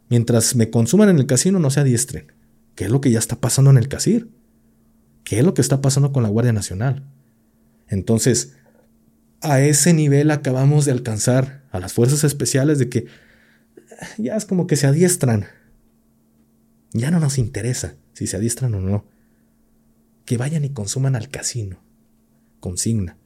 Mientras 0.09 0.55
me 0.55 0.71
consuman 0.71 1.09
en 1.09 1.19
el 1.19 1.27
casino, 1.27 1.59
no 1.59 1.71
se 1.71 1.81
adiestren. 1.81 2.33
¿Qué 2.75 2.85
es 2.85 2.91
lo 2.91 3.01
que 3.01 3.11
ya 3.11 3.19
está 3.19 3.37
pasando 3.37 3.71
en 3.71 3.79
el 3.79 3.89
casir? 3.89 4.31
¿Qué 5.25 5.39
es 5.39 5.45
lo 5.45 5.55
que 5.55 5.63
está 5.63 5.81
pasando 5.81 6.13
con 6.13 6.23
la 6.23 6.29
Guardia 6.29 6.53
Nacional? 6.53 7.05
Entonces, 7.89 8.55
a 9.41 9.61
ese 9.61 9.93
nivel 9.93 10.31
acabamos 10.31 10.85
de 10.85 10.93
alcanzar 10.93 11.65
a 11.71 11.81
las 11.81 11.93
fuerzas 11.93 12.25
especiales 12.25 12.79
de 12.79 12.89
que 12.89 12.99
eh, 12.99 13.07
ya 14.19 14.37
es 14.37 14.45
como 14.45 14.67
que 14.67 14.77
se 14.77 14.87
adiestran. 14.87 15.47
Ya 16.93 17.11
no 17.11 17.21
nos 17.21 17.39
interesa 17.39 17.97
si 18.13 18.27
se 18.27 18.37
adiestran 18.37 18.75
o 18.75 18.81
no. 18.81 19.05
Que 20.25 20.37
vayan 20.37 20.65
y 20.65 20.71
consuman 20.71 21.17
al 21.17 21.29
casino. 21.29 21.79
Consigna. 22.61 23.17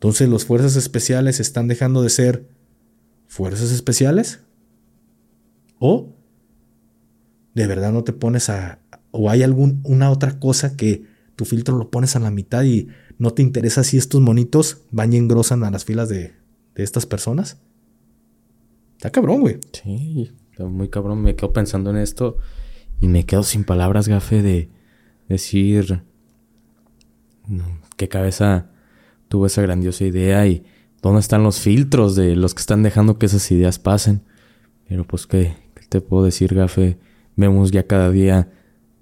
Entonces, 0.00 0.30
¿los 0.30 0.46
fuerzas 0.46 0.76
especiales 0.76 1.40
están 1.40 1.68
dejando 1.68 2.00
de 2.00 2.08
ser 2.08 2.48
fuerzas 3.26 3.70
especiales? 3.70 4.40
¿O 5.78 6.14
de 7.54 7.66
verdad 7.66 7.92
no 7.92 8.02
te 8.02 8.14
pones 8.14 8.48
a... 8.48 8.78
o 9.10 9.28
hay 9.28 9.42
alguna 9.42 10.10
otra 10.10 10.38
cosa 10.38 10.74
que 10.74 11.04
tu 11.36 11.44
filtro 11.44 11.76
lo 11.76 11.90
pones 11.90 12.16
a 12.16 12.18
la 12.18 12.30
mitad 12.30 12.62
y 12.64 12.88
no 13.18 13.32
te 13.34 13.42
interesa 13.42 13.84
si 13.84 13.98
estos 13.98 14.22
monitos 14.22 14.78
van 14.90 15.12
y 15.12 15.18
engrosan 15.18 15.64
a 15.64 15.70
las 15.70 15.84
filas 15.84 16.08
de, 16.08 16.32
de 16.74 16.82
estas 16.82 17.04
personas? 17.04 17.58
Está 18.96 19.10
cabrón, 19.10 19.42
güey. 19.42 19.58
Sí, 19.72 20.32
está 20.50 20.64
muy 20.64 20.88
cabrón. 20.88 21.20
Me 21.20 21.36
quedo 21.36 21.52
pensando 21.52 21.90
en 21.90 21.98
esto 21.98 22.38
y 23.00 23.08
me 23.08 23.26
quedo 23.26 23.42
sin 23.42 23.64
palabras, 23.64 24.08
gafe, 24.08 24.40
de 24.40 24.70
decir 25.28 26.04
qué 27.98 28.08
cabeza 28.08 28.70
tuvo 29.30 29.46
esa 29.46 29.62
grandiosa 29.62 30.04
idea 30.04 30.44
y 30.48 30.64
dónde 31.00 31.20
están 31.20 31.44
los 31.44 31.60
filtros 31.60 32.16
de 32.16 32.34
los 32.34 32.52
que 32.52 32.60
están 32.60 32.82
dejando 32.82 33.16
que 33.16 33.26
esas 33.26 33.48
ideas 33.52 33.78
pasen. 33.78 34.22
Pero 34.88 35.06
pues, 35.06 35.28
¿qué, 35.28 35.54
te 35.88 36.00
puedo 36.00 36.24
decir, 36.24 36.52
gafe? 36.52 36.98
Vemos 37.36 37.70
ya 37.70 37.86
cada 37.86 38.10
día, 38.10 38.50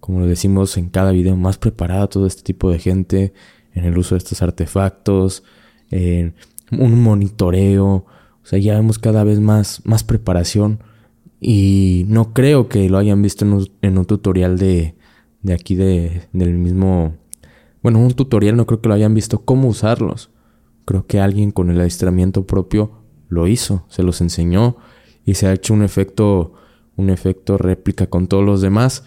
como 0.01 0.21
lo 0.21 0.27
decimos 0.27 0.77
en 0.77 0.91
cada 0.91 1.13
video, 1.13 1.35
más 1.35 1.57
preparada 1.57 2.09
todo 2.09 2.27
este 2.27 2.43
tipo 2.43 2.71
de 2.71 2.79
gente 2.79 3.33
en 3.73 3.87
el 3.87 3.97
uso 3.97 4.17
de 4.17 4.19
estos 4.19 4.43
artefactos, 4.43 5.45
en 5.91 6.35
un 6.73 7.03
monitoreo. 7.03 7.87
O 7.87 8.45
sea, 8.45 8.59
ya 8.59 8.75
vemos 8.75 8.99
cada 8.99 9.25
vez 9.25 9.41
más, 9.41 9.81
más 9.85 10.05
preparación. 10.05 10.81
Y 11.41 12.05
no 12.09 12.35
creo 12.35 12.69
que 12.69 12.91
lo 12.91 12.99
hayan 12.99 13.23
visto 13.23 13.47
en 13.81 13.97
un, 13.97 14.05
tutorial 14.05 14.59
de, 14.59 14.95
de 15.41 15.55
aquí 15.55 15.75
de, 15.75 16.29
del 16.35 16.53
mismo... 16.53 17.17
Bueno, 17.89 18.01
un 18.01 18.13
tutorial 18.13 18.55
no 18.55 18.67
creo 18.67 18.83
que 18.83 18.89
lo 18.91 18.95
hayan 18.95 19.15
visto 19.15 19.47
cómo 19.47 19.67
usarlos. 19.67 20.29
Creo 20.85 21.07
que 21.07 21.21
alguien 21.21 21.53
con 21.53 21.71
el 21.71 21.81
adiestramiento 21.81 22.47
propio 22.47 23.01
lo 23.31 23.47
hizo, 23.47 23.87
se 23.89 24.03
los 24.03 24.21
enseñó 24.21 24.77
y 25.25 25.37
se 25.37 25.47
ha 25.47 25.55
hecho 25.55 25.73
un 25.73 25.83
efecto 25.83 26.53
un 26.97 27.09
efecto 27.09 27.57
réplica 27.57 28.07
con 28.07 28.27
todos 28.27 28.45
los 28.45 28.61
demás. 28.61 29.05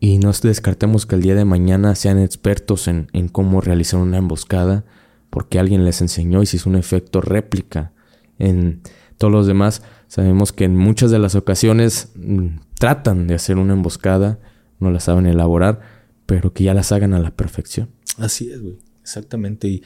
Y 0.00 0.16
no 0.16 0.32
descartemos 0.32 1.04
que 1.04 1.16
el 1.16 1.20
día 1.20 1.34
de 1.34 1.44
mañana 1.44 1.94
sean 1.94 2.18
expertos 2.18 2.88
en, 2.88 3.06
cómo 3.30 3.60
realizar 3.60 4.00
una 4.00 4.16
emboscada, 4.16 4.86
porque 5.28 5.58
alguien 5.58 5.84
les 5.84 6.00
enseñó 6.00 6.42
y 6.42 6.46
si 6.46 6.56
es 6.56 6.64
un 6.64 6.76
efecto 6.76 7.20
réplica 7.20 7.92
en 8.38 8.80
todos 9.18 9.30
los 9.30 9.46
demás. 9.46 9.82
Sabemos 10.08 10.54
que 10.54 10.64
en 10.64 10.74
muchas 10.74 11.10
de 11.10 11.18
las 11.18 11.34
ocasiones 11.34 12.12
mm, 12.14 12.60
tratan 12.78 13.26
de 13.26 13.34
hacer 13.34 13.58
una 13.58 13.74
emboscada, 13.74 14.38
no 14.78 14.90
la 14.90 15.00
saben 15.00 15.26
elaborar, 15.26 15.93
pero 16.26 16.52
que 16.52 16.64
ya 16.64 16.74
las 16.74 16.92
hagan 16.92 17.14
a 17.14 17.18
la 17.18 17.30
perfección. 17.30 17.90
Así 18.18 18.50
es, 18.50 18.60
güey. 18.60 18.78
Exactamente. 19.00 19.68
Y, 19.68 19.82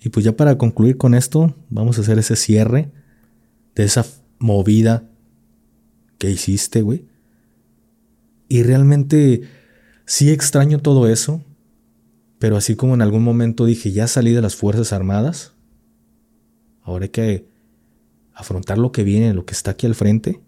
y 0.00 0.10
pues 0.10 0.24
ya 0.24 0.36
para 0.36 0.58
concluir 0.58 0.96
con 0.96 1.14
esto, 1.14 1.56
vamos 1.70 1.98
a 1.98 2.02
hacer 2.02 2.18
ese 2.18 2.36
cierre 2.36 2.90
de 3.74 3.84
esa 3.84 4.04
movida 4.38 5.08
¿qué 6.18 6.30
hiciste, 6.30 6.82
güey? 6.82 7.06
Y 8.48 8.62
realmente 8.62 9.42
sí 10.04 10.30
extraño 10.30 10.80
todo 10.80 11.08
eso, 11.08 11.42
pero 12.38 12.56
así 12.56 12.76
como 12.76 12.94
en 12.94 13.02
algún 13.02 13.22
momento 13.22 13.64
dije, 13.64 13.92
ya 13.92 14.06
salí 14.06 14.32
de 14.32 14.42
las 14.42 14.56
Fuerzas 14.56 14.92
Armadas, 14.92 15.54
ahora 16.82 17.04
hay 17.04 17.10
que 17.10 17.48
afrontar 18.34 18.78
lo 18.78 18.92
que 18.92 19.04
viene, 19.04 19.34
lo 19.34 19.44
que 19.44 19.54
está 19.54 19.72
aquí 19.72 19.86
al 19.86 19.94
frente, 19.94 20.40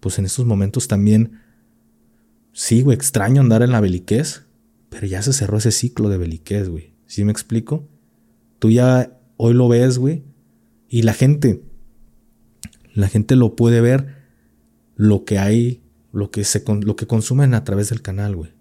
pues 0.00 0.18
en 0.18 0.26
estos 0.26 0.44
momentos 0.46 0.88
también 0.88 1.40
sigo 2.54 2.92
extraño 2.92 3.42
andar 3.42 3.62
en 3.62 3.72
la 3.72 3.80
beliquez, 3.80 4.46
pero 4.88 5.06
ya 5.06 5.20
se 5.20 5.34
cerró 5.34 5.58
ese 5.58 5.72
ciclo 5.72 6.08
de 6.08 6.16
beliquez, 6.16 6.70
güey. 6.70 6.94
¿Sí 7.06 7.24
me 7.24 7.32
explico? 7.32 7.86
Tú 8.58 8.70
ya 8.70 9.18
hoy 9.36 9.52
lo 9.52 9.68
ves, 9.68 9.98
güey, 9.98 10.24
y 10.88 11.02
la 11.02 11.12
gente, 11.12 11.62
la 12.94 13.08
gente 13.08 13.36
lo 13.36 13.56
puede 13.56 13.80
ver 13.80 14.24
lo 14.94 15.24
que 15.24 15.38
hay, 15.38 15.82
lo 16.12 16.30
que, 16.30 16.44
se, 16.44 16.64
lo 16.82 16.96
que 16.96 17.06
consumen 17.06 17.52
a 17.52 17.64
través 17.64 17.90
del 17.90 18.00
canal, 18.00 18.36
güey. 18.36 18.52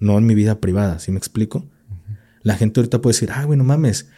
No 0.00 0.18
en 0.18 0.26
mi 0.26 0.34
vida 0.34 0.60
privada, 0.60 0.98
¿sí 0.98 1.12
me 1.12 1.18
explico? 1.18 1.66
La 2.42 2.56
gente 2.56 2.80
ahorita 2.80 3.00
puede 3.00 3.14
decir, 3.14 3.30
ah, 3.32 3.44
güey, 3.44 3.58
no 3.58 3.64
mames. 3.64 4.08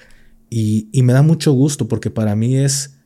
Y, 0.51 0.89
y 0.93 1.03
me 1.03 1.13
da 1.13 1.23
mucho 1.23 1.53
gusto 1.53 1.89
porque 1.89 2.11
para 2.11 2.37
mí 2.37 2.57
es 2.57 2.99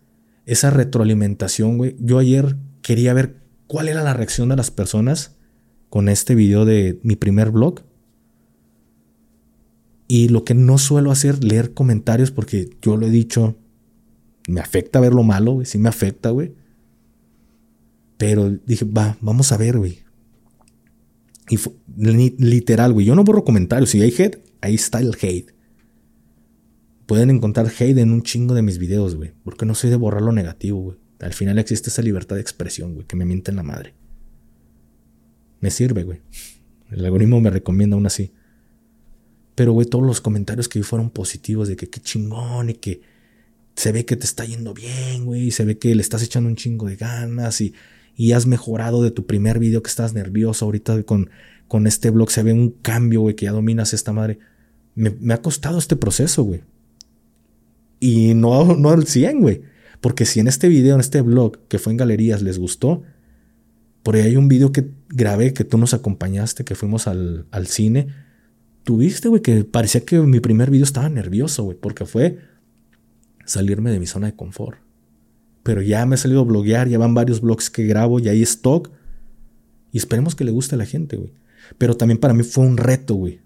esa 0.44 0.70
retroalimentación, 0.70 1.78
güey. 1.78 1.96
Yo 1.98 2.18
ayer 2.18 2.56
quería 2.82 3.14
ver 3.14 3.36
cuál 3.66 3.88
era 3.88 4.02
la 4.02 4.14
reacción 4.14 4.50
de 4.50 4.56
las 4.56 4.70
personas 4.70 5.36
con 5.92 6.08
este 6.08 6.34
video 6.34 6.64
de 6.64 6.98
mi 7.02 7.16
primer 7.16 7.50
blog. 7.50 7.82
Y 10.08 10.30
lo 10.30 10.42
que 10.42 10.54
no 10.54 10.78
suelo 10.78 11.10
hacer, 11.10 11.44
leer 11.44 11.74
comentarios, 11.74 12.30
porque 12.30 12.70
yo 12.80 12.96
lo 12.96 13.06
he 13.06 13.10
dicho, 13.10 13.58
me 14.48 14.62
afecta 14.62 15.00
ver 15.00 15.12
lo 15.12 15.22
malo, 15.22 15.52
güey. 15.52 15.66
Sí 15.66 15.76
me 15.76 15.90
afecta, 15.90 16.30
güey. 16.30 16.54
Pero 18.16 18.48
dije, 18.64 18.86
va, 18.86 19.18
vamos 19.20 19.52
a 19.52 19.58
ver, 19.58 19.76
güey. 19.76 19.98
Y 21.50 21.58
literal, 22.38 22.94
güey. 22.94 23.04
Yo 23.04 23.14
no 23.14 23.24
borro 23.24 23.44
comentarios. 23.44 23.90
Si 23.90 24.00
hay 24.00 24.14
hate, 24.18 24.42
ahí 24.62 24.76
está 24.76 24.98
el 24.98 25.14
hate. 25.20 25.54
Pueden 27.04 27.28
encontrar 27.28 27.66
hate 27.66 27.98
en 27.98 28.12
un 28.12 28.22
chingo 28.22 28.54
de 28.54 28.62
mis 28.62 28.78
videos, 28.78 29.14
güey. 29.14 29.34
Porque 29.44 29.66
no 29.66 29.74
soy 29.74 29.90
de 29.90 29.96
borrar 29.96 30.22
lo 30.22 30.32
negativo, 30.32 30.80
güey. 30.80 30.96
Al 31.20 31.34
final 31.34 31.58
existe 31.58 31.90
esa 31.90 32.00
libertad 32.00 32.36
de 32.36 32.40
expresión, 32.40 32.94
güey, 32.94 33.06
que 33.06 33.16
me 33.16 33.26
miente 33.26 33.50
en 33.50 33.58
la 33.58 33.62
madre. 33.62 33.92
Me 35.62 35.70
sirve, 35.70 36.02
güey. 36.04 36.20
El 36.90 37.06
algoritmo 37.06 37.40
me 37.40 37.48
recomienda 37.48 37.96
aún 37.96 38.04
así. 38.04 38.32
Pero, 39.54 39.72
güey, 39.72 39.86
todos 39.86 40.04
los 40.04 40.20
comentarios 40.20 40.68
que 40.68 40.78
vi 40.78 40.82
fueron 40.82 41.08
positivos 41.08 41.68
de 41.68 41.76
que 41.76 41.88
qué 41.88 42.00
chingón 42.00 42.68
y 42.68 42.74
que 42.74 43.00
se 43.74 43.92
ve 43.92 44.04
que 44.04 44.16
te 44.16 44.26
está 44.26 44.44
yendo 44.44 44.74
bien, 44.74 45.24
güey. 45.24 45.46
Y 45.46 45.50
se 45.52 45.64
ve 45.64 45.78
que 45.78 45.94
le 45.94 46.02
estás 46.02 46.22
echando 46.22 46.50
un 46.50 46.56
chingo 46.56 46.86
de 46.86 46.96
ganas 46.96 47.62
y 47.62 47.72
y 48.16 48.32
has 48.32 48.46
mejorado 48.46 49.02
de 49.02 49.10
tu 49.10 49.26
primer 49.26 49.58
video 49.58 49.82
que 49.82 49.88
estás 49.88 50.14
nervioso. 50.14 50.64
Ahorita 50.64 51.02
con, 51.04 51.30
con 51.68 51.86
este 51.86 52.10
blog 52.10 52.30
se 52.30 52.42
ve 52.42 52.52
un 52.52 52.70
cambio, 52.70 53.22
güey, 53.22 53.34
que 53.34 53.46
ya 53.46 53.52
dominas 53.52 53.94
esta 53.94 54.12
madre. 54.12 54.38
Me, 54.94 55.32
ha 55.32 55.38
costado 55.38 55.78
este 55.78 55.96
proceso, 55.96 56.42
güey. 56.44 56.62
Y 58.00 58.34
no, 58.34 58.76
no 58.76 58.90
al 58.90 59.06
100, 59.06 59.40
güey. 59.40 59.62
Porque 60.00 60.26
si 60.26 60.40
en 60.40 60.48
este 60.48 60.68
video, 60.68 60.94
en 60.94 61.00
este 61.00 61.20
blog 61.20 61.58
que 61.68 61.78
fue 61.78 61.92
en 61.92 61.96
galerías, 61.96 62.42
les 62.42 62.58
gustó, 62.58 63.02
por 64.02 64.16
ahí 64.16 64.22
hay 64.22 64.36
un 64.36 64.48
video 64.48 64.72
que 64.72 64.82
grabé 65.12 65.52
que 65.52 65.64
tú 65.64 65.78
nos 65.78 65.94
acompañaste, 65.94 66.64
que 66.64 66.74
fuimos 66.74 67.06
al, 67.06 67.46
al 67.50 67.66
cine. 67.66 68.08
Tuviste, 68.84 69.28
güey, 69.28 69.42
que 69.42 69.64
parecía 69.64 70.04
que 70.04 70.18
mi 70.20 70.40
primer 70.40 70.70
video 70.70 70.84
estaba 70.84 71.08
nervioso, 71.08 71.64
güey, 71.64 71.76
porque 71.78 72.04
fue 72.04 72.38
salirme 73.44 73.90
de 73.90 74.00
mi 74.00 74.06
zona 74.06 74.26
de 74.26 74.36
confort 74.36 74.78
pero 75.62 75.80
ya 75.80 76.04
me 76.06 76.14
ha 76.14 76.18
salido 76.18 76.40
a 76.40 76.44
bloguear, 76.44 76.88
ya 76.88 76.98
van 76.98 77.14
varios 77.14 77.40
blogs 77.40 77.70
que 77.70 77.84
grabo, 77.84 78.18
y 78.18 78.28
hay 78.28 78.42
stock. 78.42 78.90
Y 79.92 79.98
esperemos 79.98 80.34
que 80.34 80.44
le 80.44 80.50
guste 80.50 80.74
a 80.74 80.78
la 80.78 80.86
gente, 80.86 81.16
güey. 81.16 81.32
Pero 81.78 81.96
también 81.96 82.18
para 82.18 82.34
mí 82.34 82.42
fue 82.42 82.64
un 82.64 82.76
reto, 82.76 83.14
güey. 83.14 83.40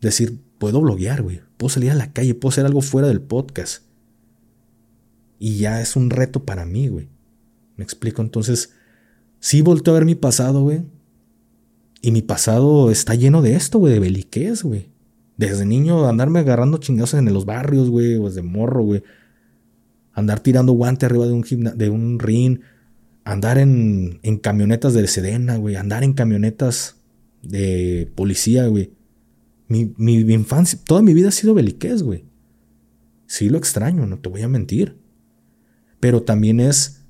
Decir, 0.00 0.40
puedo 0.58 0.80
bloguear, 0.80 1.22
güey. 1.22 1.42
Puedo 1.56 1.68
salir 1.68 1.90
a 1.90 1.94
la 1.94 2.12
calle, 2.12 2.34
puedo 2.34 2.50
hacer 2.50 2.64
algo 2.64 2.80
fuera 2.80 3.08
del 3.08 3.20
podcast. 3.20 3.84
Y 5.38 5.58
ya 5.58 5.80
es 5.80 5.96
un 5.96 6.10
reto 6.10 6.44
para 6.44 6.64
mí, 6.64 6.88
güey. 6.88 7.08
Me 7.76 7.84
explico. 7.84 8.22
Entonces, 8.22 8.72
sí 9.42 9.60
volteo 9.60 9.92
a 9.92 9.98
ver 9.98 10.06
mi 10.06 10.14
pasado, 10.14 10.62
güey. 10.62 10.84
Y 12.00 12.12
mi 12.12 12.22
pasado 12.22 12.90
está 12.90 13.14
lleno 13.14 13.42
de 13.42 13.56
esto, 13.56 13.78
güey, 13.78 13.92
de 13.92 14.00
beliquez, 14.00 14.62
güey. 14.62 14.88
Desde 15.36 15.66
niño 15.66 16.08
andarme 16.08 16.38
agarrando 16.38 16.78
chingazos 16.78 17.20
en 17.20 17.30
los 17.34 17.44
barrios, 17.44 17.90
güey, 17.90 18.14
o 18.14 18.24
desde 18.24 18.40
morro, 18.40 18.82
güey 18.82 19.02
andar 20.12 20.40
tirando 20.40 20.72
guante 20.72 21.06
arriba 21.06 21.26
de 21.26 21.32
un, 21.32 21.44
de 21.76 21.90
un 21.90 22.18
ring, 22.18 22.60
andar 23.24 23.58
en, 23.58 24.20
camionetas 24.42 24.94
de 24.94 25.06
Sedena, 25.06 25.56
güey, 25.56 25.76
andar 25.76 26.04
en 26.04 26.12
camionetas 26.12 26.96
de 27.42 28.10
policía, 28.14 28.66
güey. 28.66 28.92
Mi, 29.68 29.94
mi, 29.96 30.16
infancia, 30.32 30.78
toda 30.84 31.02
mi 31.02 31.14
vida 31.14 31.28
ha 31.28 31.32
sido 31.32 31.54
beliquez, 31.54 32.02
güey. 32.02 32.24
Sí 33.26 33.48
lo 33.48 33.56
extraño, 33.56 34.06
no 34.06 34.18
te 34.18 34.28
voy 34.28 34.42
a 34.42 34.48
mentir. 34.48 34.98
Pero 35.98 36.22
también 36.22 36.60
es 36.60 37.01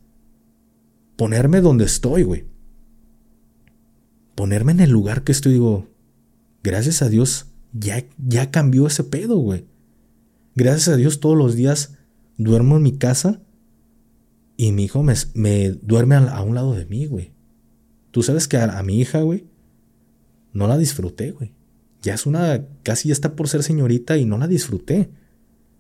ponerme 1.23 1.61
donde 1.61 1.85
estoy, 1.85 2.25
güey. 2.25 2.47
Ponerme 4.35 4.73
en 4.73 4.81
el 4.81 4.91
lugar 4.91 5.23
que 5.23 5.31
estoy, 5.31 5.53
digo, 5.53 5.87
gracias 6.65 7.01
a 7.01 7.09
Dios, 7.09 7.47
ya, 7.73 8.05
ya 8.19 8.51
cambió 8.51 8.89
ese 8.89 9.05
pedo, 9.05 9.37
güey. 9.37 9.65
Gracias 10.57 10.89
a 10.89 10.97
Dios 10.97 11.21
todos 11.21 11.39
los 11.39 11.55
días 11.55 11.97
duermo 12.39 12.77
en 12.77 12.83
mi 12.83 12.99
casa 12.99 13.41
y 14.57 14.73
mi 14.73 14.83
hijo 14.83 15.05
me, 15.05 15.15
me 15.35 15.71
duerme 15.71 16.17
a, 16.17 16.43
un 16.43 16.57
lado 16.57 16.75
de 16.75 16.87
mí, 16.87 17.07
güey. 17.07 17.31
Tú 18.11 18.25
sabes 18.25 18.49
que 18.49 18.57
a, 18.57 18.83
mi 18.83 18.99
hija, 18.99 19.21
güey, 19.21 19.47
no 20.53 20.67
la 20.67 20.77
disfruté, 20.77 21.31
güey. 21.31 21.55
Ya 22.03 22.15
es 22.15 22.27
una, 22.27 22.67
casi 22.83 23.11
ya 23.11 23.13
está 23.13 23.37
por 23.37 23.47
ser 23.47 23.63
señorita 23.63 24.19
y 24.19 24.25
no 24.25 24.39
la 24.39 24.49
disfruté. 24.49 25.13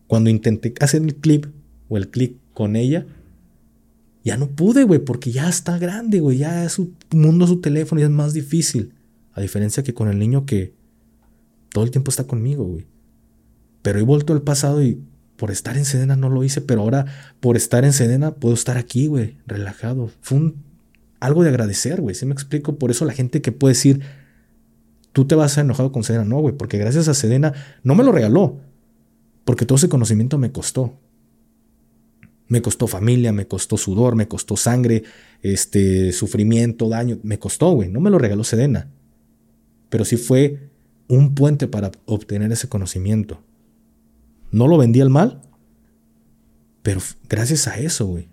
Cuando 0.06 0.30
intenté 0.30 0.72
hacer 0.78 1.02
el 1.02 1.16
clip 1.16 1.46
o 1.88 1.96
el 1.96 2.10
clic 2.10 2.36
con 2.54 2.76
ella, 2.76 3.08
ya 4.24 4.36
no 4.36 4.48
pude, 4.48 4.84
güey, 4.84 5.00
porque 5.00 5.32
ya 5.32 5.48
está 5.48 5.78
grande, 5.78 6.20
güey. 6.20 6.38
Ya 6.38 6.64
es 6.64 6.72
su 6.72 6.92
mundo, 7.10 7.46
su 7.46 7.60
teléfono 7.60 8.00
y 8.00 8.04
es 8.04 8.10
más 8.10 8.32
difícil. 8.32 8.92
A 9.34 9.40
diferencia 9.40 9.82
que 9.82 9.94
con 9.94 10.08
el 10.08 10.18
niño 10.18 10.46
que 10.46 10.74
todo 11.70 11.84
el 11.84 11.90
tiempo 11.90 12.10
está 12.10 12.24
conmigo, 12.24 12.64
güey. 12.64 12.86
Pero 13.82 13.98
he 13.98 14.02
vuelto 14.02 14.32
al 14.32 14.42
pasado 14.42 14.82
y 14.82 15.02
por 15.36 15.50
estar 15.50 15.76
en 15.76 15.84
Sedena 15.84 16.14
no 16.14 16.28
lo 16.28 16.44
hice, 16.44 16.60
pero 16.60 16.82
ahora 16.82 17.06
por 17.40 17.56
estar 17.56 17.84
en 17.84 17.92
Sedena 17.92 18.32
puedo 18.32 18.54
estar 18.54 18.76
aquí, 18.76 19.08
güey, 19.08 19.38
relajado. 19.46 20.10
Fue 20.20 20.38
un, 20.38 20.62
algo 21.18 21.42
de 21.42 21.48
agradecer, 21.48 22.00
güey, 22.00 22.14
¿sí 22.14 22.26
me 22.26 22.32
explico? 22.32 22.76
Por 22.76 22.92
eso 22.92 23.04
la 23.04 23.12
gente 23.12 23.42
que 23.42 23.50
puede 23.50 23.72
decir, 23.72 24.02
tú 25.12 25.24
te 25.24 25.34
vas 25.34 25.58
a 25.58 25.62
enojado 25.62 25.90
con 25.90 26.04
Sedena, 26.04 26.24
no, 26.24 26.38
güey, 26.38 26.56
porque 26.56 26.78
gracias 26.78 27.08
a 27.08 27.14
Sedena 27.14 27.54
no 27.82 27.96
me 27.96 28.04
lo 28.04 28.12
regaló, 28.12 28.60
porque 29.44 29.66
todo 29.66 29.76
ese 29.76 29.88
conocimiento 29.88 30.38
me 30.38 30.52
costó. 30.52 30.96
Me 32.52 32.60
costó 32.60 32.86
familia, 32.86 33.32
me 33.32 33.48
costó 33.48 33.78
sudor, 33.78 34.14
me 34.14 34.28
costó 34.28 34.58
sangre, 34.58 35.04
este, 35.40 36.12
sufrimiento, 36.12 36.90
daño, 36.90 37.18
me 37.22 37.38
costó, 37.38 37.70
güey, 37.70 37.88
no 37.88 37.98
me 37.98 38.10
lo 38.10 38.18
regaló 38.18 38.44
Sedena. 38.44 38.90
Pero 39.88 40.04
sí 40.04 40.18
fue 40.18 40.68
un 41.08 41.34
puente 41.34 41.66
para 41.66 41.90
obtener 42.04 42.52
ese 42.52 42.68
conocimiento. 42.68 43.40
No 44.50 44.68
lo 44.68 44.76
vendí 44.76 45.00
al 45.00 45.08
mal, 45.08 45.40
pero 46.82 47.00
gracias 47.26 47.68
a 47.68 47.78
eso, 47.78 48.04
güey. 48.04 48.28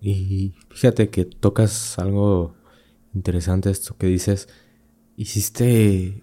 Y 0.00 0.54
fíjate 0.70 1.10
que 1.10 1.24
tocas 1.24 1.98
algo 1.98 2.54
interesante 3.12 3.70
esto 3.70 3.96
que 3.96 4.06
dices. 4.06 4.48
Hiciste, 5.16 6.22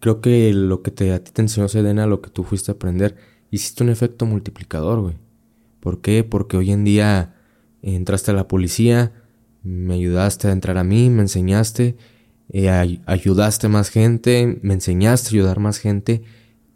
creo 0.00 0.22
que 0.22 0.54
lo 0.54 0.80
que 0.80 0.90
te, 0.92 1.12
a 1.12 1.22
ti 1.22 1.30
te 1.30 1.42
enseñó 1.42 1.68
Sedena, 1.68 2.06
lo 2.06 2.22
que 2.22 2.30
tú 2.30 2.42
fuiste 2.42 2.70
a 2.70 2.74
aprender, 2.76 3.16
hiciste 3.50 3.82
un 3.82 3.90
efecto 3.90 4.24
multiplicador, 4.24 5.02
güey. 5.02 5.23
¿Por 5.84 6.00
qué? 6.00 6.24
Porque 6.24 6.56
hoy 6.56 6.72
en 6.72 6.82
día 6.82 7.34
entraste 7.82 8.30
a 8.30 8.34
la 8.34 8.48
policía, 8.48 9.12
me 9.62 9.92
ayudaste 9.92 10.48
a 10.48 10.52
entrar 10.52 10.78
a 10.78 10.82
mí, 10.82 11.10
me 11.10 11.20
enseñaste, 11.20 11.98
eh, 12.48 12.98
ayudaste 13.04 13.66
a 13.66 13.68
más 13.70 13.90
gente, 13.90 14.58
me 14.62 14.72
enseñaste 14.72 15.28
a 15.28 15.32
ayudar 15.32 15.60
más 15.60 15.76
gente. 15.76 16.22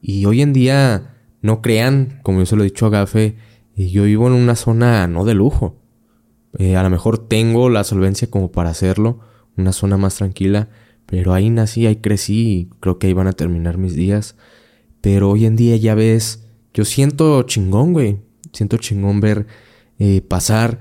Y 0.02 0.26
hoy 0.26 0.42
en 0.42 0.52
día 0.52 1.14
no 1.40 1.62
crean, 1.62 2.20
como 2.22 2.40
yo 2.40 2.44
se 2.44 2.54
lo 2.56 2.64
he 2.64 2.66
dicho 2.66 2.84
a 2.84 2.90
Gafe, 2.90 3.36
eh, 3.76 3.88
yo 3.88 4.04
vivo 4.04 4.26
en 4.26 4.34
una 4.34 4.54
zona 4.56 5.08
no 5.08 5.24
de 5.24 5.32
lujo. 5.32 5.80
Eh, 6.58 6.76
a 6.76 6.82
lo 6.82 6.90
mejor 6.90 7.16
tengo 7.16 7.70
la 7.70 7.84
solvencia 7.84 8.28
como 8.28 8.52
para 8.52 8.68
hacerlo, 8.68 9.20
una 9.56 9.72
zona 9.72 9.96
más 9.96 10.16
tranquila, 10.16 10.68
pero 11.06 11.32
ahí 11.32 11.48
nací, 11.48 11.86
ahí 11.86 11.96
crecí 11.96 12.50
y 12.50 12.70
creo 12.80 12.98
que 12.98 13.06
ahí 13.06 13.14
van 13.14 13.28
a 13.28 13.32
terminar 13.32 13.78
mis 13.78 13.94
días. 13.94 14.36
Pero 15.00 15.30
hoy 15.30 15.46
en 15.46 15.56
día 15.56 15.76
ya 15.76 15.94
ves, 15.94 16.44
yo 16.74 16.84
siento 16.84 17.42
chingón, 17.44 17.94
güey. 17.94 18.27
Siento 18.52 18.76
chingón 18.76 19.20
ver 19.20 19.46
eh, 19.98 20.20
pasar 20.20 20.80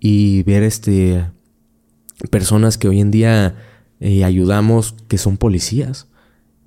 y 0.00 0.42
ver 0.44 0.62
este 0.62 1.24
personas 2.30 2.78
que 2.78 2.88
hoy 2.88 3.00
en 3.00 3.10
día 3.10 3.56
ayudamos 4.00 4.94
que 5.08 5.18
son 5.18 5.36
policías. 5.36 6.08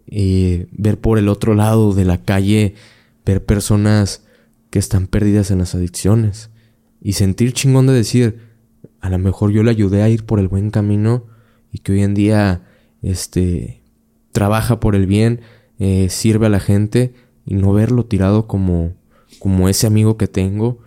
ver 0.07 0.99
por 0.99 1.17
el 1.17 1.29
otro 1.29 1.55
lado 1.55 1.93
de 1.93 2.05
la 2.05 2.17
calle 2.17 2.75
ver 3.25 3.45
personas 3.45 4.23
que 4.69 4.79
están 4.79 5.07
perdidas 5.07 5.51
en 5.51 5.59
las 5.59 5.75
adicciones 5.75 6.49
y 7.01 7.13
sentir 7.13 7.53
chingón 7.53 7.87
de 7.87 7.93
decir, 7.93 8.39
a 9.01 9.09
lo 9.09 9.17
mejor 9.17 9.51
yo 9.51 9.63
le 9.63 9.71
ayudé 9.71 10.03
a 10.03 10.09
ir 10.09 10.25
por 10.25 10.39
el 10.39 10.47
buen 10.47 10.69
camino 10.69 11.25
y 11.71 11.79
que 11.79 11.93
hoy 11.93 12.01
en 12.01 12.13
día 12.13 12.63
este 13.01 13.81
trabaja 14.31 14.79
por 14.79 14.95
el 14.95 15.07
bien, 15.07 15.41
eh, 15.79 16.09
sirve 16.09 16.45
a 16.45 16.49
la 16.49 16.59
gente 16.59 17.13
y 17.45 17.55
no 17.55 17.73
verlo 17.73 18.05
tirado 18.05 18.47
como 18.47 18.93
como 19.41 19.67
ese 19.67 19.87
amigo 19.87 20.17
que 20.17 20.27
tengo 20.27 20.77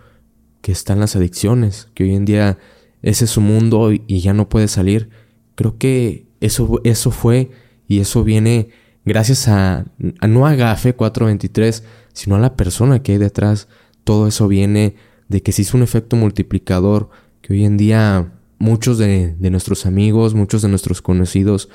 que 0.63 0.71
está 0.71 0.93
en 0.93 1.01
las 1.01 1.17
adicciones, 1.17 1.89
que 1.93 2.05
hoy 2.05 2.15
en 2.15 2.25
día 2.25 2.59
ese 3.03 3.25
es 3.25 3.33
su 3.33 3.41
mundo 3.41 3.91
y 3.93 4.21
ya 4.21 4.33
no 4.33 4.49
puede 4.49 4.69
salir. 4.69 5.11
Creo 5.57 5.77
que 5.77 6.29
eso 6.41 6.81
eso 6.85 7.11
fue 7.11 7.51
y 7.89 7.99
eso 7.99 8.23
viene 8.23 8.69
gracias 9.05 9.49
a, 9.49 9.87
no 9.99 10.47
a 10.47 10.55
Gafe 10.55 10.95
423 10.95 11.83
sino 12.13 12.37
a 12.37 12.39
la 12.39 12.55
persona 12.55 13.03
que 13.03 13.13
hay 13.13 13.19
detrás. 13.19 13.67
Todo 14.05 14.29
eso 14.29 14.47
viene 14.47 14.95
de 15.29 15.43
que 15.43 15.51
se 15.51 15.63
hizo 15.63 15.77
un 15.77 15.83
efecto 15.83 16.15
multiplicador 16.15 17.11
que 17.43 17.55
hoy 17.55 17.65
en 17.65 17.77
día 17.77 18.35
muchos 18.59 18.99
de, 18.99 19.35
nuestros 19.41 19.85
amigos, 19.85 20.35
muchos 20.35 20.63
de 20.63 20.69
nuestros 20.69 21.03
conocidos 21.03 21.69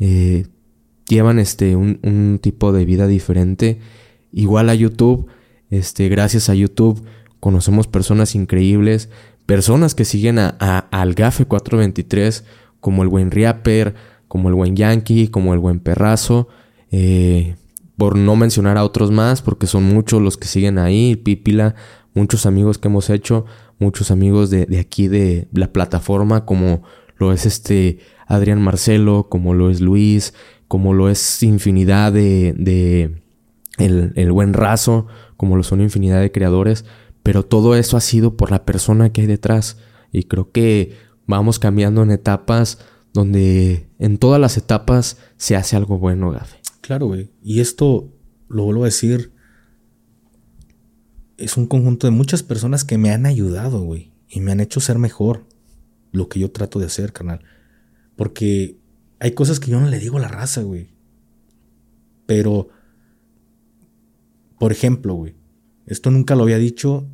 eh, 0.00 0.48
llevan 1.08 1.38
este 1.38 1.76
un, 1.76 2.40
tipo 2.42 2.72
de 2.72 2.84
vida 2.84 3.06
diferente. 3.06 3.78
Igual 4.32 4.68
a 4.68 4.74
YouTube, 4.74 5.28
este, 5.70 6.08
gracias 6.08 6.48
a 6.48 6.54
YouTube 6.54 7.06
conocemos 7.40 7.86
personas 7.86 8.34
increíbles, 8.34 9.08
personas 9.46 9.94
que 9.94 10.04
siguen 10.04 10.38
a, 10.38 10.48
al 10.90 11.14
GAFE 11.14 11.44
423, 11.44 12.44
como 12.80 13.02
el 13.02 13.08
buen 13.08 13.30
Riaper, 13.30 13.94
como 14.28 14.48
el 14.48 14.54
buen 14.54 14.74
Yankee, 14.76 15.28
como 15.28 15.54
el 15.54 15.60
buen 15.60 15.80
Perrazo. 15.80 16.48
Eh, 16.90 17.54
por 17.96 18.16
no 18.16 18.36
mencionar 18.36 18.76
a 18.76 18.84
otros 18.84 19.10
más, 19.10 19.42
porque 19.42 19.66
son 19.66 19.84
muchos 19.84 20.20
los 20.20 20.36
que 20.36 20.48
siguen 20.48 20.78
ahí, 20.78 21.16
Pípila, 21.16 21.74
muchos 22.14 22.46
amigos 22.46 22.78
que 22.78 22.88
hemos 22.88 23.08
hecho, 23.08 23.46
muchos 23.78 24.10
amigos 24.10 24.50
de, 24.50 24.78
aquí 24.78 25.08
de 25.08 25.48
la 25.52 25.72
plataforma, 25.72 26.44
como 26.44 26.82
lo 27.16 27.32
es 27.32 27.46
este 27.46 28.00
Adrián 28.26 28.60
Marcelo, 28.60 29.28
como 29.30 29.54
lo 29.54 29.70
es 29.70 29.80
Luis, 29.80 30.34
como 30.68 30.92
lo 30.92 31.08
es 31.08 31.42
infinidad 31.42 32.12
de, 32.12 33.22
el, 33.78 34.12
el 34.14 34.32
buen 34.32 34.52
raso, 34.52 35.06
como 35.36 35.56
lo 35.56 35.62
son 35.62 35.80
infinidad 35.80 36.20
de 36.20 36.32
creadores, 36.32 36.84
pero 37.22 37.44
todo 37.44 37.74
eso 37.74 37.96
ha 37.96 38.00
sido 38.00 38.36
por 38.36 38.50
la 38.50 38.64
persona 38.64 39.12
que 39.12 39.22
hay 39.22 39.26
detrás. 39.26 39.78
Y 40.12 40.24
creo 40.24 40.50
que 40.52 40.96
vamos 41.26 41.58
cambiando 41.58 42.02
en 42.02 42.10
etapas 42.10 42.78
donde 43.12 43.88
en 43.98 44.18
todas 44.18 44.40
las 44.40 44.56
etapas 44.56 45.18
se 45.36 45.56
hace 45.56 45.76
algo 45.76 45.98
bueno, 45.98 46.30
Gafe. 46.30 46.58
Claro, 46.80 47.06
güey. 47.06 47.30
Y 47.42 47.60
esto, 47.60 48.12
lo 48.48 48.64
vuelvo 48.64 48.82
a 48.82 48.86
decir, 48.86 49.32
es 51.36 51.56
un 51.56 51.66
conjunto 51.66 52.06
de 52.06 52.12
muchas 52.12 52.42
personas 52.42 52.84
que 52.84 52.98
me 52.98 53.10
han 53.10 53.26
ayudado, 53.26 53.80
güey. 53.80 54.12
Y 54.28 54.40
me 54.40 54.52
han 54.52 54.60
hecho 54.60 54.80
ser 54.80 54.98
mejor 54.98 55.46
lo 56.12 56.28
que 56.28 56.40
yo 56.40 56.50
trato 56.50 56.78
de 56.78 56.86
hacer, 56.86 57.12
carnal. 57.12 57.40
Porque 58.16 58.78
hay 59.18 59.32
cosas 59.32 59.60
que 59.60 59.70
yo 59.70 59.80
no 59.80 59.88
le 59.88 59.98
digo 59.98 60.18
a 60.18 60.20
la 60.20 60.28
raza, 60.28 60.62
güey. 60.62 60.88
Pero, 62.26 62.68
por 64.58 64.72
ejemplo, 64.72 65.14
güey, 65.14 65.34
esto 65.86 66.10
nunca 66.10 66.34
lo 66.34 66.44
había 66.44 66.58
dicho 66.58 67.06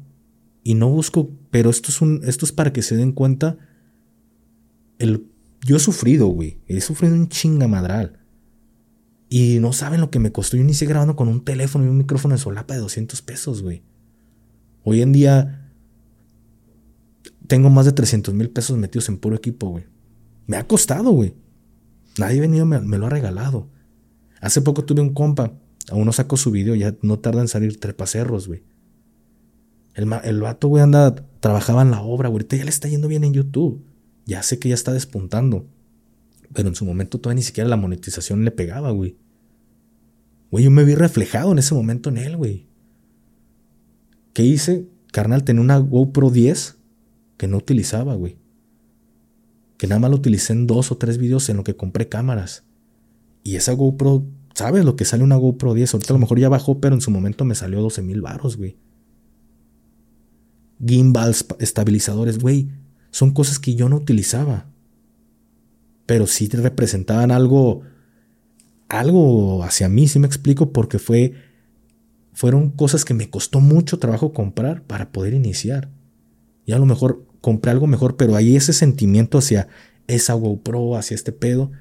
y 0.65 0.75
no 0.75 0.89
busco, 0.89 1.31
pero 1.51 1.71
esto 1.71 1.91
es 1.91 2.01
un, 2.01 2.21
esto 2.25 2.47
es 2.47 2.53
para 2.53 2.73
que 2.73 2.83
se 2.83 2.97
den 2.97 3.13
cuenta. 3.13 3.59
El, 4.99 5.27
yo 5.65 5.77
he 5.77 5.81
sufrido, 5.81 6.27
güey. 6.29 6.59
He 6.67 6.81
sufrido 6.81 7.15
un 7.15 7.29
chingamadral. 7.29 8.21
Y 9.29 9.59
no 9.61 9.73
saben 9.73 10.01
lo 10.01 10.11
que 10.11 10.19
me 10.19 10.31
costó. 10.31 10.57
Yo 10.57 10.63
inicié 10.63 10.87
grabando 10.87 11.17
con 11.17 11.29
un 11.29 11.45
teléfono 11.45 11.85
y 11.85 11.89
un 11.89 11.99
micrófono 11.99 12.35
de 12.35 12.41
solapa 12.41 12.75
de 12.75 12.81
200 12.81 13.23
pesos, 13.23 13.63
güey. 13.63 13.83
Hoy 14.85 15.01
en 15.01 15.13
día 15.13 15.71
tengo 17.47 17.71
más 17.71 17.87
de 17.87 17.93
300 17.93 18.35
mil 18.35 18.51
pesos 18.51 18.77
metidos 18.77 19.09
en 19.09 19.19
puro 19.19 19.37
equipo, 19.37 19.69
güey. 19.69 19.85
Me 20.47 20.57
ha 20.57 20.67
costado, 20.67 21.11
güey. 21.11 21.35
Nadie 22.19 22.39
ha 22.39 22.41
venido, 22.43 22.67
me, 22.67 22.99
lo 22.99 23.07
ha 23.07 23.11
regalado. 23.11 23.71
Hace 24.41 24.61
poco 24.61 24.85
tuve 24.85 25.01
un 25.01 25.15
compa. 25.15 25.53
Aún 25.91 26.07
no 26.07 26.13
sacó 26.13 26.37
su 26.37 26.51
video, 26.51 26.75
ya 26.75 26.95
no 27.03 27.19
tarda 27.19 27.41
en 27.41 27.49
salir 27.49 27.79
trepacerros, 27.79 28.49
güey. 28.49 28.63
El, 29.95 30.11
el 30.25 30.41
vato, 30.41 30.69
güey, 30.69 30.83
anda, 30.83 31.15
trabajaba 31.41 31.83
en 31.83 31.91
la 31.91 32.03
obra, 32.03 32.29
güey. 32.29 32.47
Ya 32.49 32.65
le 32.65 32.71
está 32.71 32.89
yendo 32.89 33.09
bien 33.09 33.25
en 33.25 33.35
YouTube. 33.35 33.85
Ya 34.25 34.43
sé 34.43 34.59
que 34.59 34.69
ya 34.69 34.75
está 34.75 34.93
despuntando. 34.93 35.67
Pero 36.53 36.69
en 36.69 36.75
su 36.75 36.85
momento 36.85 37.19
todavía 37.19 37.37
ni 37.37 37.43
siquiera 37.43 37.69
la 37.69 37.77
monetización 37.77 38.45
le 38.45 38.51
pegaba, 38.51 38.91
güey. 38.91 39.17
Güey, 40.51 40.65
yo 40.65 40.71
me 40.71 40.85
vi 40.85 40.95
reflejado 40.95 41.53
en 41.53 41.59
ese 41.59 41.75
momento 41.75 42.11
en 42.11 42.19
él, 42.19 42.37
güey. 42.37 42.67
¿Qué 44.33 44.43
hice? 44.43 44.87
Carnal, 45.11 45.45
tenía 45.45 45.63
una 45.63 45.79
GoPro 45.79 46.31
10 46.31 46.79
que 47.37 47.49
no 47.49 47.57
utilizaba, 47.57 48.15
güey. 48.15 48.39
Que 49.79 49.87
nada 49.87 49.99
más 49.99 50.11
lo 50.11 50.19
utilicé 50.19 50.53
en 50.53 50.67
dos 50.67 50.93
o 50.93 50.97
tres 50.97 51.19
videos 51.19 51.49
en 51.49 51.57
lo 51.57 51.65
que 51.65 51.77
compré 51.77 52.09
cámaras. 52.09 52.65
Y 53.43 53.57
esa 53.57 53.73
GoPro, 53.73 54.27
¿sabes 54.55 54.85
lo 54.85 54.97
que 54.97 55.05
sale 55.05 55.25
una 55.25 55.37
GoPro 55.37 55.75
10? 55.75 55.95
Ahorita 55.95 56.13
a 56.13 56.17
lo 56.17 56.21
mejor 56.21 56.39
ya 56.39 56.49
bajó, 56.49 56.81
pero 56.81 56.95
en 56.95 57.01
su 57.01 57.11
momento 57.11 57.45
me 57.45 57.55
salió 57.55 57.81
12 57.81 58.03
mil 58.03 58.21
baros, 58.21 58.57
güey. 58.57 58.77
Gimbals, 60.85 61.47
estabilizadores, 61.59 62.39
güey. 62.39 62.71
Son 63.11 63.33
cosas 63.33 63.59
que 63.59 63.75
yo 63.75 63.89
no 63.89 63.97
utilizaba. 63.97 64.67
Pero 66.07 66.27
sí 66.27 66.49
representaban 66.49 67.31
algo 67.31 67.83
algo 68.93 69.65
hacia 69.65 69.89
mí, 69.89 70.07
si 70.07 70.19
me 70.19 70.27
explico, 70.27 70.73
porque 70.73 70.99
fue, 70.99 71.33
fueron 72.35 72.71
cosas 72.71 73.07
que 73.07 73.15
me 73.15 73.31
costó 73.31 73.61
mucho 73.61 73.99
trabajo 73.99 74.35
comprar 74.35 74.83
para 74.83 75.13
poder 75.13 75.33
iniciar. 75.33 75.89
Y 76.67 76.73
a 76.73 76.79
lo 76.79 76.85
mejor 76.85 77.27
compré 77.41 77.71
algo 77.73 77.87
mejor, 77.87 78.17
pero 78.17 78.37
hay 78.37 78.55
ese 78.55 78.75
sentimiento 78.75 79.39
hacia 79.39 79.69
esa 80.09 80.35
GoPro, 80.35 80.97
hacia 80.97 81.15
este 81.15 81.33
pedo. 81.33 81.73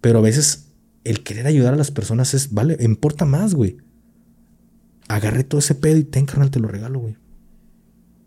Pero 0.00 0.18
a 0.18 0.22
veces 0.22 0.72
el 1.04 1.22
querer 1.22 1.46
ayudar 1.46 1.74
a 1.74 1.76
las 1.76 1.90
personas 1.90 2.34
es, 2.34 2.52
vale, 2.52 2.76
importa 2.80 3.24
más, 3.24 3.54
güey. 3.54 3.76
Agarré 5.06 5.44
todo 5.44 5.58
ese 5.58 5.74
pedo 5.74 5.98
y 5.98 6.04
ten, 6.04 6.24
carnal, 6.24 6.50
te 6.50 6.60
lo 6.60 6.68
regalo, 6.68 6.98
güey. 6.98 7.16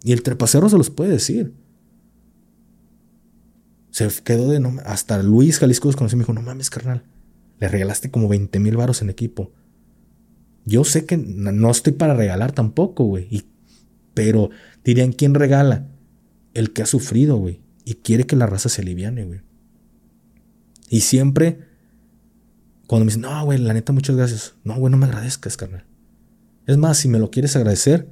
Y 0.04 0.12
el 0.12 0.22
trepacero 0.22 0.70
se 0.70 0.78
los 0.78 0.92
puede 0.92 1.12
decir. 1.12 1.54
Se 3.90 4.08
quedó 4.24 4.50
de 4.50 4.60
no, 4.60 4.76
hasta 4.86 5.22
Luis 5.24 5.58
Jalisco 5.58 5.88
desconoció 5.88 6.16
y 6.16 6.20
me 6.20 6.24
dijo, 6.24 6.34
no 6.34 6.44
mames, 6.44 6.70
carnal. 6.70 7.04
Le 7.60 7.68
regalaste 7.68 8.12
como 8.12 8.28
20 8.28 8.60
mil 8.60 8.78
varos 8.78 9.02
en 9.02 9.10
equipo. 9.10 9.52
Yo 10.66 10.84
sé 10.84 11.06
que 11.06 11.18
no 11.18 11.72
estoy 11.72 11.94
para 11.94 12.14
regalar 12.14 12.52
tampoco, 12.52 13.06
güey. 13.06 13.46
Pero 14.14 14.52
dirían, 14.84 15.14
¿quién 15.14 15.34
regala? 15.34 15.88
El 16.54 16.74
que 16.74 16.84
ha 16.84 16.86
sufrido, 16.86 17.38
güey. 17.38 17.62
Y 17.86 17.96
quiere 17.96 18.26
que 18.26 18.36
la 18.36 18.46
raza 18.46 18.70
se 18.70 18.82
aliviane, 18.82 19.26
güey. 19.26 19.42
Y 20.90 21.02
siempre, 21.02 21.67
cuando 22.88 23.06
me 23.06 23.10
dicen, 23.10 23.22
no, 23.22 23.46
güey, 23.46 23.60
la 23.60 23.74
neta, 23.74 23.92
muchas 23.92 24.16
gracias. 24.16 24.56
No, 24.64 24.76
güey, 24.78 24.90
no 24.90 24.98
me 24.98 25.06
agradezcas, 25.06 25.58
carnal. 25.58 25.86
Es 26.66 26.78
más, 26.78 26.98
si 26.98 27.10
me 27.10 27.20
lo 27.20 27.30
quieres 27.30 27.56
agradecer, 27.56 28.10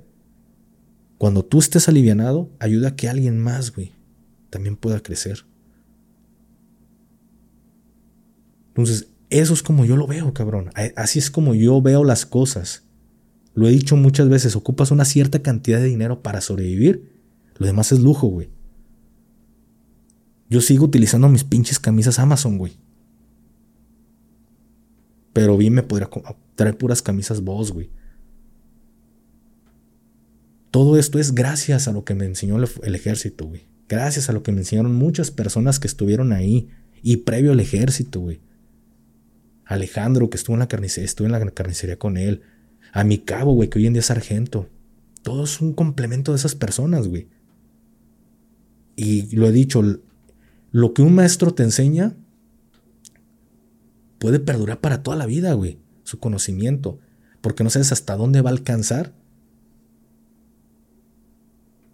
cuando 1.18 1.44
tú 1.44 1.60
estés 1.60 1.88
alivianado, 1.88 2.52
ayuda 2.60 2.90
a 2.90 2.96
que 2.96 3.08
alguien 3.08 3.40
más, 3.40 3.74
güey, 3.74 3.94
también 4.50 4.76
pueda 4.76 5.00
crecer. 5.00 5.46
Entonces, 8.68 9.08
eso 9.30 9.54
es 9.54 9.64
como 9.64 9.86
yo 9.86 9.96
lo 9.96 10.08
veo, 10.08 10.34
cabrón. 10.34 10.70
Así 10.98 11.20
es 11.20 11.32
como 11.32 11.56
yo 11.56 11.82
veo 11.82 12.04
las 12.04 12.26
cosas. 12.26 12.84
Lo 13.54 13.68
he 13.68 13.72
dicho 13.72 13.96
muchas 13.96 14.28
veces, 14.28 14.58
ocupas 14.58 14.92
una 14.92 15.06
cierta 15.06 15.42
cantidad 15.42 15.80
de 15.80 15.88
dinero 15.88 16.22
para 16.22 16.42
sobrevivir. 16.42 17.14
Lo 17.58 17.66
demás 17.66 17.94
es 17.94 18.02
lujo, 18.02 18.28
güey. 18.28 18.50
Yo 20.50 20.60
sigo 20.60 20.86
utilizando 20.86 21.30
mis 21.30 21.46
pinches 21.46 21.80
camisas 21.80 22.20
Amazon, 22.20 22.58
güey. 22.58 22.74
Pero 25.36 25.58
bien 25.58 25.74
me 25.74 25.84
podría 25.84 26.10
traer 26.56 26.78
puras 26.78 27.02
camisas 27.02 27.44
Boss, 27.44 27.74
güey. 27.74 27.90
Todo 30.72 30.98
esto 30.98 31.20
es 31.20 31.36
gracias 31.36 31.90
a 31.90 31.92
lo 31.92 32.06
que 32.06 32.16
me 32.16 32.24
enseñó 32.24 32.56
el, 32.56 32.96
ejército, 32.96 33.46
güey. 33.46 33.68
Gracias 33.90 34.30
a 34.30 34.32
lo 34.32 34.44
que 34.44 34.54
me 34.54 34.60
enseñaron 34.60 34.96
muchas 34.96 35.32
personas 35.32 35.78
que 35.78 35.88
estuvieron 35.88 36.32
ahí 36.32 36.70
y 37.04 37.18
previo 37.18 37.52
al 37.52 37.60
ejército, 37.60 38.22
güey. 38.22 38.40
Alejandro, 39.66 40.30
que 40.30 40.38
estuvo 40.38 40.56
en 40.56 40.62
la 40.62 40.70
carnicería, 40.70 41.04
estuve 41.04 41.26
en 41.26 41.34
la 41.34 41.52
carnicería 41.52 42.00
con 42.00 42.16
él. 42.16 42.44
A 42.94 43.04
mi 43.04 43.18
cabo, 43.18 43.52
güey, 43.56 43.70
que 43.70 43.80
hoy 43.80 43.88
en 43.88 43.94
día 43.94 44.00
es 44.00 44.06
sargento. 44.06 44.70
Todo 45.22 45.44
es 45.44 45.60
un 45.60 45.74
complemento 45.74 46.32
de 46.32 46.38
esas 46.38 46.56
personas, 46.56 47.10
güey. 47.10 47.28
Y 48.96 49.36
lo 49.36 49.46
he 49.48 49.52
dicho, 49.52 49.84
lo 50.72 50.94
que 50.94 51.02
un 51.02 51.14
maestro 51.14 51.54
te 51.54 51.64
enseña 51.64 52.16
puede 54.26 54.40
perdurar 54.40 54.82
para 54.82 55.04
toda 55.04 55.16
la 55.16 55.28
vida, 55.28 55.54
güey. 55.54 55.78
Su 56.02 56.18
conocimiento. 56.18 56.98
Porque 57.42 57.64
no 57.64 57.70
sabes 57.70 57.92
hasta 57.92 58.16
dónde 58.16 58.42
va 58.42 58.50
a 58.50 58.54
alcanzar 58.54 59.14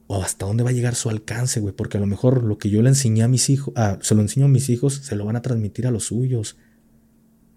o 0.07 0.23
hasta 0.23 0.45
dónde 0.45 0.63
va 0.63 0.69
a 0.69 0.73
llegar 0.73 0.95
su 0.95 1.09
alcance, 1.09 1.59
güey, 1.59 1.75
porque 1.75 1.97
a 1.97 1.99
lo 1.99 2.07
mejor 2.07 2.45
lo 2.45 2.57
que 2.57 2.69
yo 2.69 2.81
le 2.81 2.87
enseñé 2.87 3.23
a 3.23 3.27
mis 3.27 3.49
hijos, 3.49 3.73
ah, 3.75 3.99
se 4.01 4.15
lo 4.15 4.21
enseño 4.21 4.45
a 4.45 4.49
mis 4.49 4.69
hijos, 4.69 4.93
se 4.93 5.17
lo 5.17 5.25
van 5.25 5.35
a 5.35 5.41
transmitir 5.41 5.87
a 5.87 5.91
los 5.91 6.05
suyos. 6.05 6.55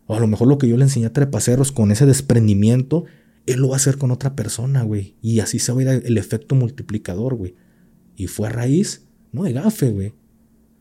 O 0.07 0.17
a 0.17 0.19
lo 0.19 0.27
mejor 0.27 0.49
lo 0.49 0.59
que 0.59 0.67
yo 0.67 0.77
le 0.77 0.83
enseñé 0.83 1.07
a 1.07 1.13
Trepaceros 1.13 1.71
con 1.71 1.93
ese 1.93 2.05
desprendimiento, 2.05 3.05
él 3.47 3.61
lo 3.61 3.69
va 3.69 3.75
a 3.75 3.77
hacer 3.77 3.97
con 3.97 4.11
otra 4.11 4.35
persona, 4.35 4.83
güey. 4.83 5.15
Y 5.23 5.39
así 5.39 5.61
se 5.61 5.71
va 5.71 5.79
a 5.79 5.83
ir 5.83 6.03
el 6.05 6.19
efecto 6.19 6.57
multiplicador, 6.57 7.37
güey. 7.37 7.55
Y 8.17 8.27
fue 8.27 8.49
a 8.49 8.51
raíz, 8.51 9.07
no 9.31 9.45
de 9.45 9.53
gafe, 9.53 9.91
güey. 9.91 10.15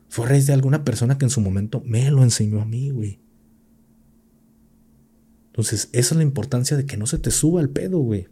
Fue 0.10 0.26
a 0.26 0.30
raíz 0.30 0.48
de 0.48 0.53
alguna 0.53 0.84
persona 0.84 1.20
que 1.20 1.26
en 1.26 1.30
su 1.30 1.41
momento 1.41 1.84
me 1.86 2.10
lo 2.10 2.24
enseñó 2.24 2.60
a 2.60 2.65
mí, 2.65 2.90
güey. 2.90 3.23
Entonces, 5.53 5.89
esa 5.91 6.15
es 6.15 6.17
la 6.17 6.23
importancia 6.23 6.75
de 6.75 6.88
que 6.88 6.97
no 6.97 7.05
se 7.05 7.19
te 7.19 7.30
suba 7.30 7.61
el 7.61 7.69
pedo, 7.69 7.99
güey. 7.99 8.27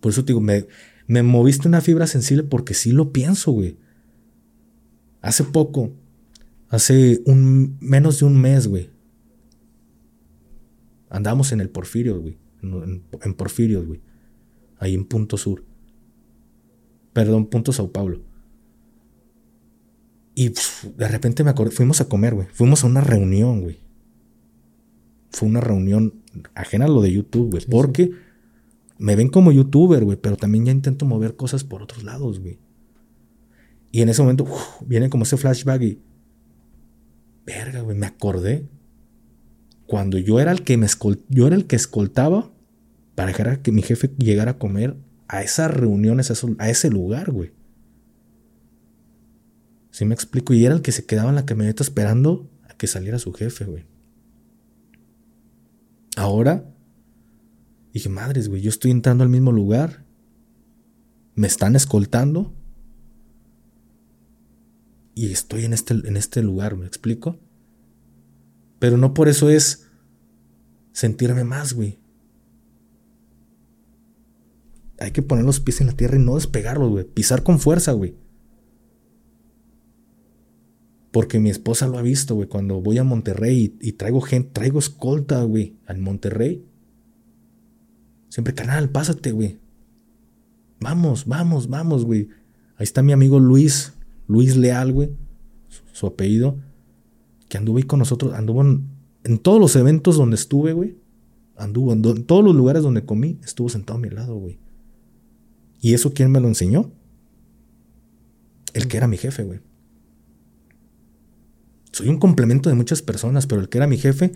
Por 0.00 0.10
eso 0.10 0.24
te 0.24 0.32
digo, 0.32 0.40
me, 0.40 1.22
moviste 1.22 1.68
una 1.68 1.82
fibra 1.82 2.06
sensible 2.06 2.44
porque 2.44 2.72
sí 2.72 2.92
lo 2.92 3.12
pienso, 3.12 3.52
güey. 3.52 3.76
Hace 5.20 5.44
poco, 5.44 5.92
hace 6.70 7.20
un 7.26 7.76
menos 7.80 8.20
de 8.20 8.24
un 8.24 8.40
mes, 8.40 8.68
güey. 8.68 8.88
Andamos 11.10 11.52
en 11.52 11.60
el 11.60 11.68
Porfirio, 11.68 12.22
güey. 12.22 12.38
En, 12.62 13.02
en 13.22 13.34
Porfirio, 13.34 13.84
güey. 13.84 14.00
Ahí 14.78 14.94
en 14.94 15.04
Punto 15.04 15.36
Sur. 15.36 15.62
Perdón, 17.12 17.48
Punto 17.48 17.74
Sao 17.74 17.92
Paulo. 17.92 18.22
Y 20.34 20.54
de 20.96 21.08
repente 21.08 21.44
me 21.44 21.50
acordé, 21.50 21.70
fuimos 21.70 22.00
a 22.00 22.08
comer, 22.08 22.34
güey. 22.34 22.48
Fuimos 22.50 22.82
a 22.82 22.86
una 22.86 23.02
reunión, 23.02 23.60
güey. 23.60 23.85
Fue 25.30 25.48
una 25.48 25.60
reunión 25.60 26.22
ajena 26.54 26.86
a 26.86 26.88
lo 26.88 27.02
de 27.02 27.12
YouTube, 27.12 27.50
güey. 27.50 27.64
porque 27.66 28.12
me 28.98 29.16
ven 29.16 29.28
como 29.28 29.52
youtuber, 29.52 30.04
güey, 30.04 30.16
pero 30.16 30.36
también 30.36 30.66
ya 30.66 30.72
intento 30.72 31.04
mover 31.04 31.36
cosas 31.36 31.64
por 31.64 31.82
otros 31.82 32.02
lados, 32.02 32.40
güey. 32.40 32.58
Y 33.92 34.02
en 34.02 34.08
ese 34.08 34.22
momento 34.22 34.46
viene 34.86 35.10
como 35.10 35.24
ese 35.24 35.36
flashback 35.36 35.82
y. 35.82 36.02
Verga, 37.44 37.80
güey, 37.80 37.96
me 37.96 38.06
acordé. 38.06 38.68
Cuando 39.86 40.18
yo 40.18 40.40
era 40.40 40.50
el 40.50 40.62
que 40.64 40.76
me 40.76 40.86
yo 41.28 41.46
era 41.46 41.54
el 41.54 41.66
que 41.66 41.76
escoltaba 41.76 42.50
para 43.14 43.28
dejar 43.28 43.62
que 43.62 43.72
mi 43.72 43.82
jefe 43.82 44.10
llegara 44.18 44.52
a 44.52 44.58
comer 44.58 44.96
a 45.28 45.42
esas 45.42 45.70
reuniones, 45.70 46.30
a, 46.58 46.68
ese 46.68 46.90
lugar, 46.90 47.30
güey. 47.30 47.52
¿Sí 49.90 50.04
me 50.04 50.14
explico? 50.14 50.52
Y 50.52 50.64
era 50.64 50.74
el 50.74 50.82
que 50.82 50.92
se 50.92 51.06
quedaba 51.06 51.30
en 51.30 51.36
la 51.36 51.46
camioneta 51.46 51.82
esperando 51.82 52.50
a 52.68 52.74
que 52.74 52.86
saliera 52.86 53.18
su 53.18 53.32
jefe, 53.32 53.64
güey. 53.64 53.84
Ahora 56.16 56.64
Dije, 57.96 58.10
madres, 58.10 58.50
güey, 58.50 58.60
yo 58.60 58.68
estoy 58.68 58.90
entrando 58.90 59.24
al 59.24 59.30
mismo 59.30 59.52
lugar. 59.52 60.04
Me 61.34 61.46
están 61.46 61.74
escoltando. 61.74 62.52
Y 65.14 65.32
estoy 65.32 65.64
en 65.64 65.72
este, 65.72 65.94
en 65.94 66.18
este 66.18 66.42
lugar, 66.42 66.76
¿me 66.76 66.84
explico? 66.86 67.38
Pero 68.78 68.98
no 68.98 69.14
por 69.14 69.28
eso 69.28 69.48
es 69.48 69.86
sentirme 70.92 71.44
más, 71.44 71.72
güey. 71.72 71.98
Hay 75.00 75.12
que 75.12 75.22
poner 75.22 75.46
los 75.46 75.60
pies 75.60 75.80
en 75.80 75.86
la 75.86 75.94
tierra 75.94 76.16
y 76.18 76.22
no 76.22 76.34
despegarlos, 76.34 76.90
güey. 76.90 77.04
Pisar 77.06 77.42
con 77.42 77.58
fuerza, 77.58 77.92
güey. 77.92 78.14
Porque 81.16 81.40
mi 81.40 81.48
esposa 81.48 81.88
lo 81.88 81.96
ha 81.96 82.02
visto, 82.02 82.34
güey. 82.34 82.46
Cuando 82.46 82.82
voy 82.82 82.98
a 82.98 83.02
Monterrey 83.02 83.74
y, 83.80 83.92
traigo 83.92 84.20
gente, 84.20 84.50
traigo 84.52 84.78
escolta, 84.78 85.42
güey, 85.44 85.74
al 85.86 85.96
Monterrey. 85.96 86.62
Siempre, 88.28 88.52
canal, 88.52 88.90
pásate, 88.90 89.32
güey. 89.32 89.58
Vamos, 90.78 91.24
vamos, 91.24 91.70
vamos, 91.70 92.04
güey. 92.04 92.28
Ahí 92.76 92.84
está 92.84 93.02
mi 93.02 93.12
amigo 93.12 93.40
Luis, 93.40 93.94
Luis 94.28 94.58
Leal, 94.58 94.92
güey. 94.92 95.08
Su, 95.90 96.06
apellido. 96.06 96.58
Que 97.48 97.56
anduvo 97.56 97.78
ahí 97.78 97.84
con 97.84 98.00
nosotros. 98.00 98.34
Anduvo 98.34 98.60
en, 98.60 99.38
todos 99.38 99.58
los 99.58 99.74
eventos 99.74 100.18
donde 100.18 100.34
estuve, 100.34 100.74
güey. 100.74 100.98
Anduvo 101.56 101.94
en, 101.94 102.04
en, 102.04 102.24
todos 102.24 102.44
los 102.44 102.54
lugares 102.54 102.82
donde 102.82 103.06
comí. 103.06 103.38
Estuvo 103.42 103.70
sentado 103.70 103.98
a 103.98 104.02
mi 104.02 104.10
lado, 104.10 104.36
güey. 104.36 104.58
¿Y 105.80 105.94
eso 105.94 106.12
quién 106.12 106.30
me 106.30 106.40
lo 106.40 106.48
enseñó? 106.48 106.92
El 108.74 108.86
que 108.86 108.98
era 108.98 109.08
mi 109.08 109.16
jefe, 109.16 109.44
güey. 109.44 109.60
Soy 111.96 112.10
un 112.10 112.18
complemento 112.18 112.68
de 112.68 112.74
muchas 112.74 113.00
personas, 113.00 113.46
pero 113.46 113.58
el 113.58 113.70
que 113.70 113.78
era 113.78 113.86
mi 113.86 113.96
jefe, 113.96 114.32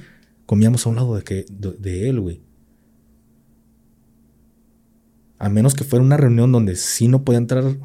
comíamos 0.46 0.86
a 0.86 0.88
un 0.88 0.96
lado 0.96 1.14
de, 1.14 1.22
que, 1.22 1.44
de 1.50 2.08
él, 2.08 2.18
güey. 2.18 2.40
A 5.38 5.50
menos 5.50 5.74
que 5.74 5.84
fuera 5.84 6.02
una 6.02 6.16
reunión 6.16 6.52
donde 6.52 6.74
sí 6.74 7.06
no 7.06 7.22
podía 7.22 7.36
entrar 7.36 7.76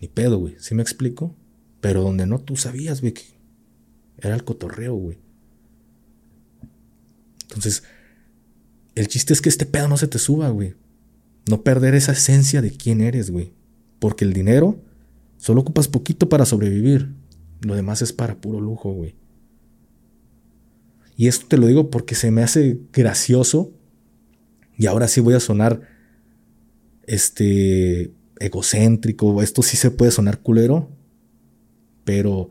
ni 0.00 0.08
pedo, 0.08 0.38
güey. 0.38 0.56
¿Sí 0.58 0.74
me 0.74 0.82
explico? 0.82 1.36
Pero 1.80 2.02
donde 2.02 2.26
no, 2.26 2.40
tú 2.40 2.56
sabías, 2.56 3.00
güey, 3.00 3.12
que 3.12 3.22
era 4.18 4.34
el 4.34 4.42
cotorreo, 4.42 4.96
güey. 4.96 5.18
Entonces, 7.42 7.84
el 8.96 9.06
chiste 9.06 9.32
es 9.32 9.40
que 9.40 9.50
este 9.50 9.66
pedo 9.66 9.86
no 9.86 9.98
se 9.98 10.08
te 10.08 10.18
suba, 10.18 10.48
güey. 10.48 10.74
No 11.48 11.62
perder 11.62 11.94
esa 11.94 12.10
esencia 12.10 12.60
de 12.60 12.72
quién 12.72 13.02
eres, 13.02 13.30
güey. 13.30 13.52
Porque 14.00 14.24
el 14.24 14.32
dinero 14.32 14.82
solo 15.36 15.60
ocupas 15.60 15.86
poquito 15.86 16.28
para 16.28 16.44
sobrevivir. 16.44 17.19
Lo 17.60 17.74
demás 17.74 18.02
es 18.02 18.12
para 18.12 18.40
puro 18.40 18.60
lujo, 18.60 18.92
güey. 18.92 19.14
Y 21.16 21.28
esto 21.28 21.46
te 21.46 21.58
lo 21.58 21.66
digo 21.66 21.90
porque 21.90 22.14
se 22.14 22.30
me 22.30 22.42
hace 22.42 22.80
gracioso. 22.92 23.72
Y 24.76 24.86
ahora 24.86 25.08
sí 25.08 25.20
voy 25.20 25.34
a 25.34 25.40
sonar 25.40 25.82
este, 27.10 28.12
egocéntrico, 28.40 29.42
esto 29.42 29.62
sí 29.62 29.76
se 29.76 29.90
puede 29.90 30.10
sonar 30.10 30.40
culero, 30.40 30.88
pero 32.04 32.48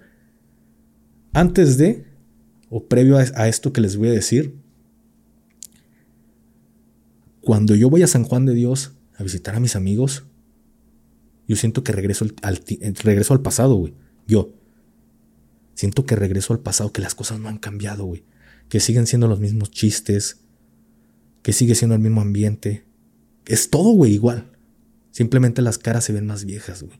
antes 1.33 1.77
de, 1.77 2.05
o 2.69 2.85
previo 2.85 3.17
a, 3.17 3.47
esto 3.47 3.73
que 3.73 3.81
les 3.81 3.97
voy 3.97 4.09
a 4.09 4.13
decir, 4.13 4.55
cuando 7.41 7.73
yo 7.73 7.89
voy 7.89 8.03
a 8.03 8.07
San 8.07 8.23
Juan 8.23 8.45
de 8.45 8.53
Dios 8.53 8.93
a 9.17 9.23
visitar 9.23 9.55
a 9.55 9.59
mis 9.59 9.75
amigos, 9.75 10.25
yo 11.47 11.55
siento 11.55 11.83
que 11.83 11.91
regreso 11.91 12.25
al, 12.43 12.61
regreso 13.03 13.33
al 13.33 13.41
pasado, 13.41 13.75
güey. 13.75 13.93
Yo 14.27 14.53
siento 15.79 16.05
que 16.05 16.17
regreso 16.17 16.51
al 16.51 16.59
pasado, 16.59 16.91
que 16.91 17.01
las 17.01 17.15
cosas 17.15 17.39
no 17.39 17.47
han 17.47 17.57
cambiado, 17.57 18.03
güey. 18.03 18.25
Que 18.67 18.81
siguen 18.81 19.07
siendo 19.07 19.29
los 19.29 19.39
mismos 19.39 19.71
chistes, 19.71 20.41
que 21.41 21.53
sigue 21.53 21.73
siendo 21.73 21.95
el 21.95 22.01
mismo 22.01 22.19
ambiente, 22.19 22.83
es 23.45 23.69
todo, 23.69 23.91
güey, 23.91 24.13
igual. 24.13 24.51
Simplemente 25.11 25.61
las 25.61 25.77
caras 25.77 26.03
se 26.03 26.11
ven 26.11 26.25
más 26.25 26.43
viejas, 26.43 26.83
güey. 26.83 26.99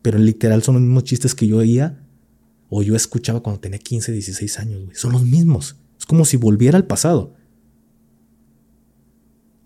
Pero 0.00 0.18
literal 0.18 0.62
son 0.62 0.76
los 0.76 0.84
mismos 0.84 1.04
chistes 1.04 1.34
que 1.34 1.46
yo 1.46 1.58
oía 1.58 2.02
o 2.70 2.82
yo 2.82 2.96
escuchaba 2.96 3.42
cuando 3.42 3.60
tenía 3.60 3.78
15, 3.78 4.10
16 4.10 4.58
años, 4.58 4.84
güey. 4.86 4.96
Son 4.96 5.12
los 5.12 5.26
mismos. 5.26 5.76
Es 5.98 6.06
como 6.06 6.24
si 6.24 6.38
volviera 6.38 6.78
al 6.78 6.86
pasado. 6.86 7.34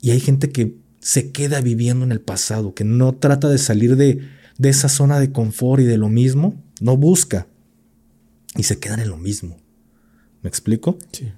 Y 0.01 0.11
hay 0.11 0.19
gente 0.19 0.51
que 0.51 0.79
se 0.99 1.31
queda 1.31 1.61
viviendo 1.61 2.05
en 2.05 2.11
el 2.11 2.21
pasado, 2.21 2.75
que 2.75 2.83
no 2.83 3.15
trata 3.15 3.49
de 3.49 3.59
salir 3.59 3.95
de, 3.95 4.27
de 4.59 4.69
esa 4.69 4.89
zona 4.89 5.21
de 5.21 5.31
confort 5.31 5.81
y 5.81 5.87
de 5.87 5.97
lo 5.97 6.09
mismo, 6.09 6.61
no 6.81 6.97
busca 6.97 7.47
y 8.57 8.65
se 8.65 8.79
quedan 8.79 9.01
en 9.01 9.09
lo 9.09 9.17
mismo. 9.17 9.59
¿Me 10.43 10.49
explico? 10.49 10.99
Sí. 11.13 11.33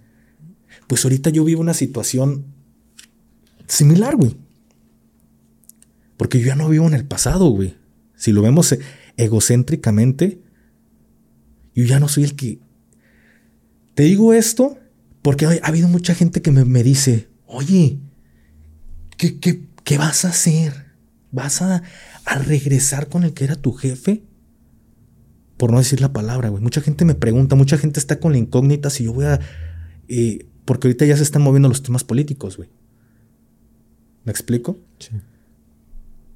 Pues 0.87 1.05
ahorita 1.05 1.31
yo 1.31 1.45
vivo 1.45 1.61
una 1.61 1.75
situación 1.75 2.47
similar, 3.67 4.17
güey. 4.17 4.37
Porque 6.17 6.41
yo 6.41 6.47
ya 6.47 6.57
no 6.57 6.69
vivo 6.69 6.87
en 6.87 6.95
el 6.95 7.05
pasado, 7.05 7.51
güey. 7.51 7.77
Si 8.17 8.33
lo 8.33 8.43
vemos 8.43 8.77
egocéntricamente, 9.17 10.41
yo 11.75 11.85
ya 11.85 12.01
no 12.01 12.09
soy 12.09 12.25
el 12.25 12.37
que... 12.37 12.61
Te 13.95 14.05
digo 14.05 14.33
esto 14.33 14.79
porque 15.23 15.47
ha 15.47 15.67
habido 15.67 15.89
mucha 15.89 16.15
gente 16.15 16.43
que 16.43 16.51
me, 16.51 16.83
dice, 16.83 17.29
oye, 17.47 17.99
¿qué, 19.17 19.39
qué, 19.39 19.99
vas 19.99 20.25
a 20.25 20.29
hacer? 20.29 20.93
¿Vas 21.31 21.63
a, 21.63 21.83
a 22.25 22.39
regresar 22.39 23.09
con 23.09 23.23
el 23.23 23.35
que 23.35 23.45
era 23.45 23.57
tu 23.57 23.73
jefe? 23.73 24.25
Por 25.63 25.71
no 25.71 25.79
decir 25.79 26.01
la 26.01 26.13
palabra, 26.13 26.49
güey. 26.49 26.61
Mucha 26.61 26.81
gente 26.81 27.05
me 27.05 27.15
pregunta, 27.15 27.55
mucha 27.55 27.79
gente 27.79 28.01
está 28.01 28.19
con 28.19 28.33
la 28.33 28.39
incógnita 28.39 28.91
si 28.91 29.05
yo 29.05 29.13
voy 29.13 29.27
a... 29.27 29.39
Eh, 30.09 30.49
porque 30.65 30.89
ahorita 30.89 31.07
ya 31.07 31.17
se 31.17 31.23
están 31.23 31.41
moviendo 31.43 31.69
los 31.69 31.85
temas 31.85 32.03
políticos, 32.03 32.57
güey. 32.57 32.69
¿Me 34.25 34.33
explico? 34.33 34.81
Sí. 34.99 35.11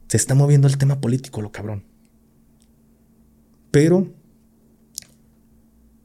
Se 0.06 0.16
está 0.16 0.36
moviendo 0.36 0.68
el 0.68 0.78
tema 0.78 1.00
político, 1.00 1.42
lo 1.42 1.50
cabrón. 1.50 1.82
Pero 3.72 4.14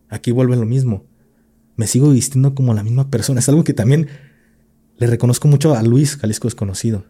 aquí 0.10 0.32
vuelve 0.32 0.56
lo 0.56 0.66
mismo. 0.66 1.06
Me 1.76 1.86
sigo 1.86 2.10
vistiendo 2.10 2.56
como 2.56 2.74
la 2.74 2.82
misma 2.82 3.12
persona. 3.12 3.40
Es 3.40 3.50
algo 3.50 3.64
que 3.64 3.74
también 3.74 4.08
le 4.98 5.06
reconozco 5.06 5.48
mucho 5.48 5.76
a 5.76 5.84
Luis 5.84 6.18
Jalisco 6.18 6.48
Desconocido. 6.48 7.06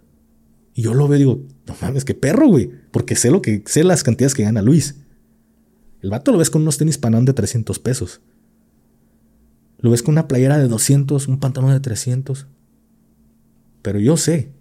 Y 0.74 0.82
yo 0.82 0.94
lo 0.94 1.08
veo 1.08 1.16
y 1.16 1.20
digo, 1.20 1.48
no 1.68 1.76
mames, 1.82 2.04
qué 2.04 2.16
perro, 2.16 2.50
güey. 2.50 2.70
Porque 2.92 3.16
sé 3.16 3.32
lo 3.32 3.42
que, 3.42 3.64
sé 3.66 3.86
las 3.86 4.04
cantidades 4.04 4.36
que 4.36 4.44
gana 4.44 4.62
Luis. 4.62 4.98
El 6.02 6.10
vato 6.10 6.32
lo 6.32 6.38
ves 6.38 6.50
con 6.50 6.64
unos 6.64 6.78
tenis 6.78 6.98
panón 6.98 7.26
de 7.26 7.34
300 7.34 7.80
pesos. 7.80 8.22
Lo 9.80 9.92
ves 9.92 10.04
con 10.04 10.14
una 10.14 10.28
playera 10.28 10.58
de 10.58 10.68
200, 10.68 11.28
un 11.28 11.40
pantalón 11.40 11.72
de 11.72 11.80
300. 11.80 12.48
Pero 13.82 14.00
yo 14.00 14.18
sé 14.18 14.52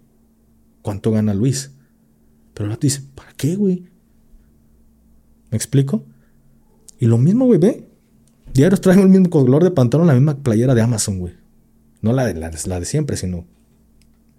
cuánto 0.81 1.11
gana 1.11 1.33
Luis. 1.33 1.71
Pero 2.53 2.65
el 2.65 2.69
vato 2.71 2.81
dice, 2.81 3.03
¿para 3.15 3.31
qué, 3.33 3.55
güey? 3.55 3.85
¿Me 5.49 5.57
explico? 5.57 6.05
Y 6.99 7.07
lo 7.07 7.17
mismo, 7.17 7.45
güey, 7.45 7.59
ve. 7.59 7.87
Diarios 8.53 8.81
traen 8.81 8.99
el 8.99 9.09
mismo 9.09 9.29
color 9.29 9.63
de 9.63 9.71
pantalón, 9.71 10.07
la 10.07 10.13
misma 10.13 10.37
playera 10.37 10.75
de 10.75 10.81
Amazon, 10.81 11.19
güey. 11.19 11.33
No 12.01 12.13
la 12.13 12.25
de, 12.25 12.33
la, 12.33 12.51
la 12.65 12.79
de 12.79 12.85
siempre, 12.85 13.17
sino 13.17 13.45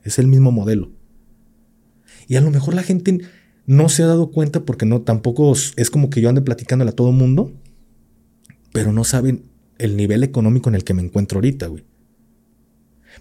es 0.02 0.18
el 0.18 0.26
mismo 0.26 0.52
modelo. 0.52 0.90
Y 2.28 2.36
a 2.36 2.40
lo 2.40 2.50
mejor 2.50 2.74
la 2.74 2.82
gente 2.82 3.20
no 3.66 3.88
se 3.88 4.02
ha 4.02 4.06
dado 4.06 4.30
cuenta 4.30 4.64
porque 4.64 4.86
no 4.86 5.02
tampoco 5.02 5.52
es 5.52 5.90
como 5.90 6.10
que 6.10 6.20
yo 6.20 6.28
ande 6.28 6.42
platicándole 6.42 6.90
a 6.90 6.96
todo 6.96 7.12
mundo, 7.12 7.52
pero 8.72 8.92
no 8.92 9.04
saben 9.04 9.44
el 9.78 9.96
nivel 9.96 10.24
económico 10.24 10.68
en 10.68 10.74
el 10.74 10.84
que 10.84 10.94
me 10.94 11.02
encuentro 11.02 11.38
ahorita, 11.38 11.66
güey. 11.66 11.84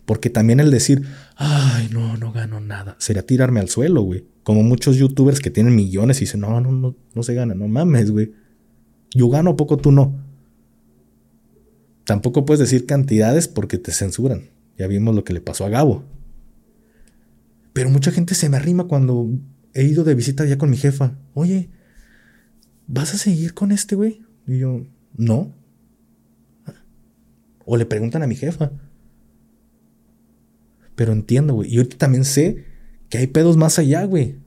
Porque 0.05 0.29
también 0.29 0.59
el 0.59 0.71
decir, 0.71 1.03
ay, 1.35 1.89
no, 1.91 2.17
no 2.17 2.31
gano 2.31 2.59
nada, 2.59 2.95
sería 2.99 3.25
tirarme 3.25 3.59
al 3.59 3.69
suelo, 3.69 4.01
güey. 4.01 4.25
Como 4.43 4.63
muchos 4.63 4.97
youtubers 4.97 5.39
que 5.39 5.51
tienen 5.51 5.75
millones 5.75 6.17
y 6.17 6.21
dicen, 6.21 6.41
no, 6.41 6.59
no, 6.59 6.71
no, 6.71 6.95
no 7.13 7.23
se 7.23 7.33
gana, 7.33 7.53
no 7.53 7.67
mames, 7.67 8.09
güey. 8.09 8.31
Yo 9.13 9.29
gano 9.29 9.55
poco, 9.55 9.77
tú 9.77 9.91
no. 9.91 10.15
Tampoco 12.05 12.45
puedes 12.45 12.59
decir 12.59 12.85
cantidades 12.85 13.47
porque 13.47 13.77
te 13.77 13.91
censuran. 13.91 14.49
Ya 14.77 14.87
vimos 14.87 15.13
lo 15.13 15.23
que 15.23 15.33
le 15.33 15.41
pasó 15.41 15.65
a 15.65 15.69
Gabo. 15.69 16.03
Pero 17.73 17.89
mucha 17.89 18.11
gente 18.11 18.33
se 18.35 18.49
me 18.49 18.57
arrima 18.57 18.85
cuando 18.85 19.29
he 19.73 19.83
ido 19.83 20.03
de 20.03 20.15
visita 20.15 20.45
ya 20.45 20.57
con 20.57 20.69
mi 20.69 20.77
jefa. 20.77 21.17
Oye, 21.33 21.69
¿vas 22.87 23.13
a 23.13 23.17
seguir 23.17 23.53
con 23.53 23.71
este 23.71 23.95
güey? 23.95 24.21
Y 24.47 24.59
yo, 24.59 24.85
no. 25.15 25.53
O 27.65 27.77
le 27.77 27.85
preguntan 27.85 28.23
a 28.23 28.27
mi 28.27 28.35
jefa. 28.35 28.71
Pero 30.95 31.13
entiendo, 31.13 31.53
güey. 31.55 31.73
Y 31.73 31.77
ahorita 31.77 31.97
también 31.97 32.25
sé 32.25 32.65
que 33.09 33.17
hay 33.17 33.27
pedos 33.27 33.57
más 33.57 33.79
allá, 33.79 34.03
güey. 34.05 34.37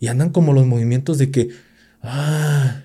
Y 0.00 0.08
andan 0.08 0.30
como 0.30 0.52
los 0.52 0.66
movimientos 0.66 1.18
de 1.18 1.30
que, 1.30 1.50
ah, 2.02 2.82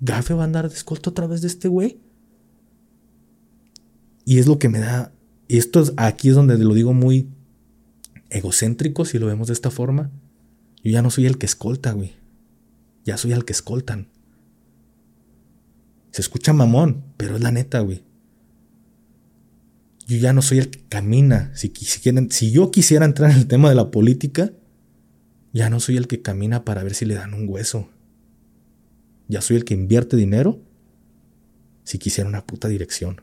Gafe 0.00 0.34
va 0.34 0.42
a 0.42 0.44
andar 0.44 0.68
de 0.68 0.74
escolta 0.74 1.10
otra 1.10 1.28
de 1.28 1.46
este 1.46 1.68
güey. 1.68 2.00
Y 4.24 4.38
es 4.38 4.46
lo 4.46 4.58
que 4.58 4.68
me 4.68 4.78
da. 4.80 5.12
Esto 5.48 5.80
es, 5.80 5.92
aquí 5.96 6.28
es 6.28 6.34
donde 6.34 6.58
lo 6.58 6.74
digo 6.74 6.92
muy 6.92 7.30
egocéntrico, 8.30 9.04
si 9.04 9.18
lo 9.18 9.26
vemos 9.26 9.46
de 9.46 9.54
esta 9.54 9.70
forma. 9.70 10.10
Yo 10.82 10.90
ya 10.90 11.02
no 11.02 11.10
soy 11.10 11.26
el 11.26 11.38
que 11.38 11.46
escolta, 11.46 11.92
güey. 11.92 12.14
Ya 13.04 13.16
soy 13.16 13.32
el 13.32 13.44
que 13.44 13.52
escoltan. 13.52 14.08
Se 16.10 16.22
escucha 16.22 16.52
mamón, 16.52 17.04
pero 17.16 17.36
es 17.36 17.42
la 17.42 17.50
neta, 17.50 17.80
güey. 17.80 18.02
Yo 20.06 20.16
ya 20.16 20.32
no 20.32 20.42
soy 20.42 20.58
el 20.58 20.70
que 20.70 20.82
camina. 20.88 21.52
Si, 21.54 21.72
si 22.30 22.50
yo 22.50 22.70
quisiera 22.70 23.04
entrar 23.04 23.30
en 23.30 23.36
el 23.36 23.46
tema 23.46 23.68
de 23.68 23.74
la 23.74 23.90
política, 23.90 24.52
ya 25.52 25.70
no 25.70 25.80
soy 25.80 25.96
el 25.96 26.06
que 26.06 26.22
camina 26.22 26.64
para 26.64 26.82
ver 26.82 26.94
si 26.94 27.04
le 27.04 27.14
dan 27.14 27.34
un 27.34 27.48
hueso. 27.48 27.88
Ya 29.28 29.42
soy 29.42 29.56
el 29.56 29.64
que 29.64 29.74
invierte 29.74 30.16
dinero 30.16 30.60
si 31.84 31.98
quisiera 31.98 32.28
una 32.28 32.46
puta 32.46 32.68
dirección. 32.68 33.20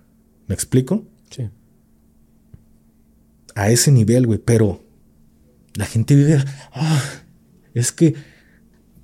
¿Me 0.47 0.53
explico? 0.53 1.07
Sí. 1.29 1.49
A 3.55 3.69
ese 3.69 3.91
nivel, 3.91 4.27
güey. 4.27 4.39
Pero 4.39 4.83
la 5.73 5.85
gente 5.85 6.15
vive. 6.15 6.43
Ah, 6.71 7.03
es 7.75 7.91
que. 7.91 8.15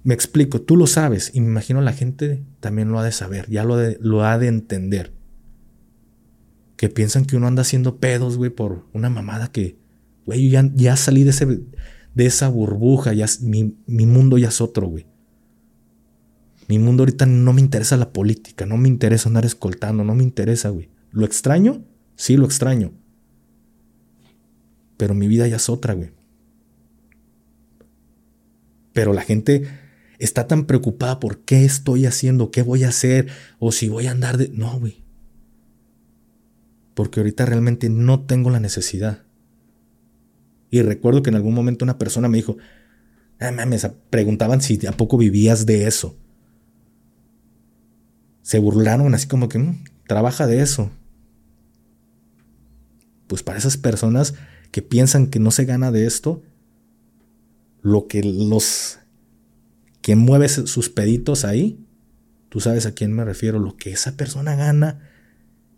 Me 0.03 0.15
explico, 0.15 0.59
tú 0.59 0.77
lo 0.77 0.87
sabes 0.87 1.29
y 1.31 1.41
me 1.41 1.45
imagino 1.45 1.79
la 1.79 1.93
gente 1.93 2.43
también 2.59 2.89
lo 2.89 2.97
ha 2.97 3.03
de 3.03 3.11
saber, 3.11 3.47
ya 3.51 3.63
lo, 3.63 4.23
ha 4.23 4.37
de 4.39 4.47
entender. 4.47 5.13
Que 6.75 6.89
piensan 6.89 7.25
que 7.25 7.35
uno 7.35 7.45
anda 7.45 7.61
haciendo 7.61 7.97
pedos, 7.97 8.35
güey, 8.35 8.49
por 8.49 8.87
una 8.93 9.11
mamada 9.11 9.51
que, 9.51 9.77
güey, 10.25 10.49
yo 10.49 10.53
ya, 10.53 10.71
ya 10.73 10.95
salí 10.95 11.23
de, 11.23 11.29
ese, 11.29 11.45
de 11.45 12.25
esa 12.25 12.49
burbuja, 12.49 13.13
ya, 13.13 13.27
mi, 13.41 13.77
mi 13.85 14.07
mundo 14.07 14.39
ya 14.39 14.47
es 14.47 14.59
otro, 14.59 14.87
güey. 14.87 15.05
Mi 16.67 16.79
mundo 16.79 17.03
ahorita 17.03 17.27
no 17.27 17.53
me 17.53 17.61
interesa 17.61 17.95
la 17.95 18.11
política, 18.11 18.65
no 18.65 18.77
me 18.77 18.87
interesa 18.87 19.29
andar 19.29 19.45
escoltando, 19.45 20.03
no 20.03 20.15
me 20.15 20.23
interesa, 20.23 20.69
güey. 20.69 20.89
¿Lo 21.11 21.25
extraño? 21.25 21.83
Sí, 22.15 22.37
lo 22.37 22.45
extraño. 22.45 22.93
Pero 24.97 25.13
mi 25.13 25.27
vida 25.27 25.47
ya 25.47 25.57
es 25.57 25.69
otra, 25.69 25.93
güey. 25.93 26.11
Pero 28.93 29.13
la 29.13 29.21
gente 29.21 29.67
está 30.19 30.47
tan 30.47 30.65
preocupada 30.65 31.19
por 31.19 31.39
qué 31.39 31.65
estoy 31.65 32.05
haciendo, 32.05 32.51
qué 32.51 32.61
voy 32.61 32.83
a 32.83 32.89
hacer, 32.89 33.27
o 33.59 33.71
si 33.71 33.89
voy 33.89 34.07
a 34.07 34.11
andar 34.11 34.37
de... 34.37 34.49
No, 34.49 34.79
güey. 34.79 35.03
Porque 36.93 37.19
ahorita 37.19 37.45
realmente 37.45 37.89
no 37.89 38.21
tengo 38.25 38.49
la 38.49 38.59
necesidad. 38.59 39.23
Y 40.69 40.81
recuerdo 40.81 41.23
que 41.23 41.29
en 41.29 41.35
algún 41.35 41.53
momento 41.53 41.83
una 41.83 41.97
persona 41.97 42.27
me 42.27 42.37
dijo, 42.37 42.57
ah, 43.39 43.51
mames, 43.51 43.87
preguntaban 44.09 44.61
si 44.61 44.85
a 44.85 44.91
poco 44.91 45.17
vivías 45.17 45.65
de 45.65 45.87
eso. 45.87 46.17
Se 48.41 48.59
burlaron 48.59 49.13
así 49.13 49.27
como 49.27 49.49
que, 49.49 49.59
mm, 49.59 49.83
trabaja 50.07 50.47
de 50.47 50.61
eso. 50.61 50.91
Pues 53.27 53.43
para 53.43 53.57
esas 53.57 53.77
personas 53.77 54.35
que 54.71 54.81
piensan 54.81 55.27
que 55.27 55.39
no 55.39 55.51
se 55.51 55.65
gana 55.65 55.91
de 55.91 56.05
esto, 56.05 56.43
lo 57.81 58.07
que 58.07 58.23
los 58.23 58.99
quien 60.01 60.19
mueve 60.19 60.49
sus 60.49 60.89
peditos 60.89 61.45
ahí, 61.45 61.85
tú 62.49 62.59
sabes 62.59 62.85
a 62.85 62.93
quién 62.93 63.13
me 63.13 63.23
refiero, 63.23 63.59
lo 63.59 63.77
que 63.77 63.91
esa 63.91 64.17
persona 64.17 64.55
gana 64.55 65.07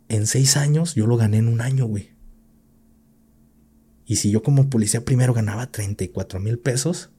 en 0.08 0.28
seis 0.28 0.58
años, 0.58 0.96
yo 0.96 1.08
lo 1.08 1.18
gané 1.18 1.38
en 1.38 1.48
un 1.48 1.62
año, 1.62 1.86
güey. 1.86 2.12
Y 4.06 4.18
si 4.18 4.32
yo 4.32 4.44
como 4.44 4.70
policía 4.70 5.06
primero 5.06 5.34
ganaba 5.34 5.72
34 5.72 6.40
mil 6.40 6.60
pesos, 6.60 7.12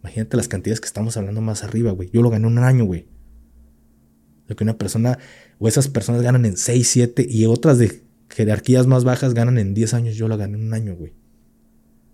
imagínate 0.00 0.36
las 0.36 0.48
cantidades 0.48 0.80
que 0.80 0.86
estamos 0.86 1.16
hablando 1.16 1.40
más 1.40 1.64
arriba, 1.64 1.92
güey. 1.92 2.10
Yo 2.12 2.22
lo 2.22 2.30
gané 2.30 2.46
en 2.46 2.58
un 2.58 2.64
año, 2.64 2.84
güey. 2.84 3.08
Lo 4.46 4.56
que 4.56 4.64
una 4.64 4.78
persona 4.78 5.18
o 5.58 5.68
esas 5.68 5.88
personas 5.88 6.22
ganan 6.22 6.46
en 6.46 6.56
6, 6.56 6.88
7 6.88 7.26
y 7.28 7.46
otras 7.46 7.78
de 7.78 8.02
jerarquías 8.30 8.86
más 8.86 9.04
bajas 9.04 9.34
ganan 9.34 9.58
en 9.58 9.74
10 9.74 9.94
años, 9.94 10.16
yo 10.16 10.28
lo 10.28 10.36
gané 10.36 10.56
en 10.56 10.66
un 10.66 10.74
año, 10.74 10.94
güey. 10.94 11.14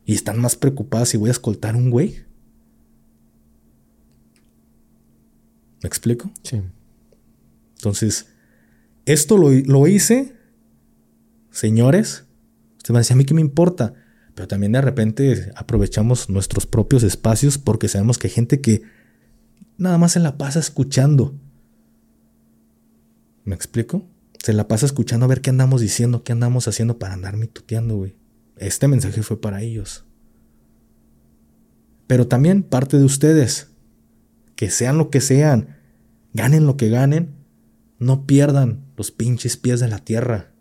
Y 0.05 0.15
están 0.15 0.41
más 0.41 0.57
preocupadas 0.57 1.09
si 1.09 1.17
voy 1.17 1.29
a 1.29 1.33
escoltar 1.33 1.75
a 1.75 1.79
un 1.79 1.91
güey. 1.91 2.25
¿Me 5.83 5.89
explico? 5.89 6.31
Sí. 6.43 6.63
Entonces, 7.77 8.27
esto 9.07 9.37
lo, 9.39 9.51
lo 9.51 9.87
hice, 9.87 10.35
señores. 11.51 12.25
Usted 12.79 12.93
me 12.93 13.01
decía, 13.01 13.15
a 13.15 13.17
mí 13.17 13.25
qué 13.25 13.35
me 13.35 13.41
importa. 13.41 13.95
Pero 14.35 14.49
también 14.49 14.73
de 14.73 14.81
repente 14.81 15.53
aprovechamos 15.55 16.29
nuestros 16.29 16.67
propios 16.67 17.03
espacios 17.03 17.57
porque 17.57 17.89
sabemos 17.89 18.19
que 18.19 18.27
hay 18.27 18.33
gente 18.33 18.61
que 18.61 18.83
nada 19.79 19.97
más 19.99 20.13
se 20.13 20.21
la 20.21 20.37
pasa 20.37 20.59
escuchando. 20.59 21.39
¿Me 23.45 23.55
explico? 23.55 24.09
Se 24.43 24.53
la 24.53 24.67
pasa 24.69 24.87
escuchando 24.87 25.25
a 25.25 25.29
ver 25.29 25.41
qué 25.41 25.51
andamos 25.51 25.81
diciendo, 25.81 26.25
qué 26.25 26.33
andamos 26.33 26.67
haciendo 26.67 26.99
para 26.99 27.15
andar 27.15 27.37
mituteando, 27.37 27.97
güey. 27.97 28.17
Este 28.57 28.89
mensaje 28.89 29.23
fue 29.23 29.41
para 29.41 29.63
ellos. 29.63 30.05
Pero 32.07 32.29
también 32.29 32.63
parte 32.63 32.99
de 32.99 33.05
ustedes. 33.05 33.69
Que 34.57 34.71
sean 34.71 34.99
lo 34.99 35.11
que 35.11 35.21
sean, 35.21 35.77
ganen 36.33 36.67
lo 36.67 36.77
que 36.77 36.89
ganen, 36.89 37.35
no 37.99 38.25
pierdan 38.27 38.85
los 38.97 39.11
pinches 39.11 39.57
pies 39.57 39.81
de 39.81 39.89
la 39.89 39.99
tierra. 39.99 40.53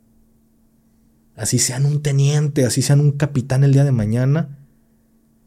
Así 1.36 1.60
sean 1.60 1.86
un 1.86 2.02
teniente, 2.02 2.65
así 2.65 2.82
sean 2.82 2.99
un 2.99 3.11
capitán 3.11 3.64
el 3.64 3.74
día 3.74 3.84
de 3.84 3.91
mañana, 3.91 4.57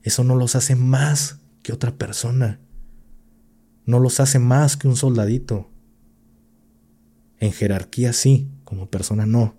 eso 0.06 0.22
no 0.22 0.36
los 0.36 0.54
hace 0.54 0.76
más 0.76 1.40
que 1.64 1.72
otra 1.72 1.96
persona. 1.96 2.60
No 3.86 3.98
los 3.98 4.20
hace 4.20 4.38
más 4.38 4.76
que 4.76 4.86
un 4.86 4.94
soldadito. 4.94 5.68
En 7.38 7.52
jerarquía 7.52 8.12
sí, 8.12 8.48
como 8.64 8.88
persona 8.88 9.26
no. 9.26 9.56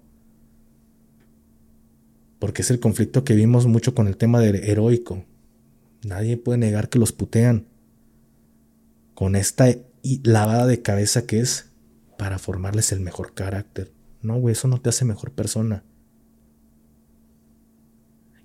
Porque 2.40 2.62
es 2.62 2.72
el 2.72 2.80
conflicto 2.80 3.24
que 3.24 3.36
vimos 3.36 3.66
mucho 3.66 3.96
con 3.96 4.08
el 4.08 4.18
tema 4.18 4.40
de 4.40 4.72
heroico. 4.72 5.26
Nadie 6.04 6.38
puede 6.38 6.60
negar 6.60 6.90
que 6.90 7.00
los 7.00 7.12
putean. 7.12 7.66
Con 9.16 9.36
esta 9.36 9.68
lavada 10.24 10.68
de 10.68 10.82
cabeza 10.82 11.26
que 11.26 11.40
es 11.40 11.72
para 12.18 12.40
formarles 12.40 12.92
el 12.92 13.00
mejor 13.00 13.34
carácter. 13.34 13.92
No, 14.22 14.38
güey, 14.40 14.54
eso 14.54 14.68
no 14.68 14.80
te 14.80 14.90
hace 14.90 15.06
mejor 15.06 15.32
persona. 15.32 15.84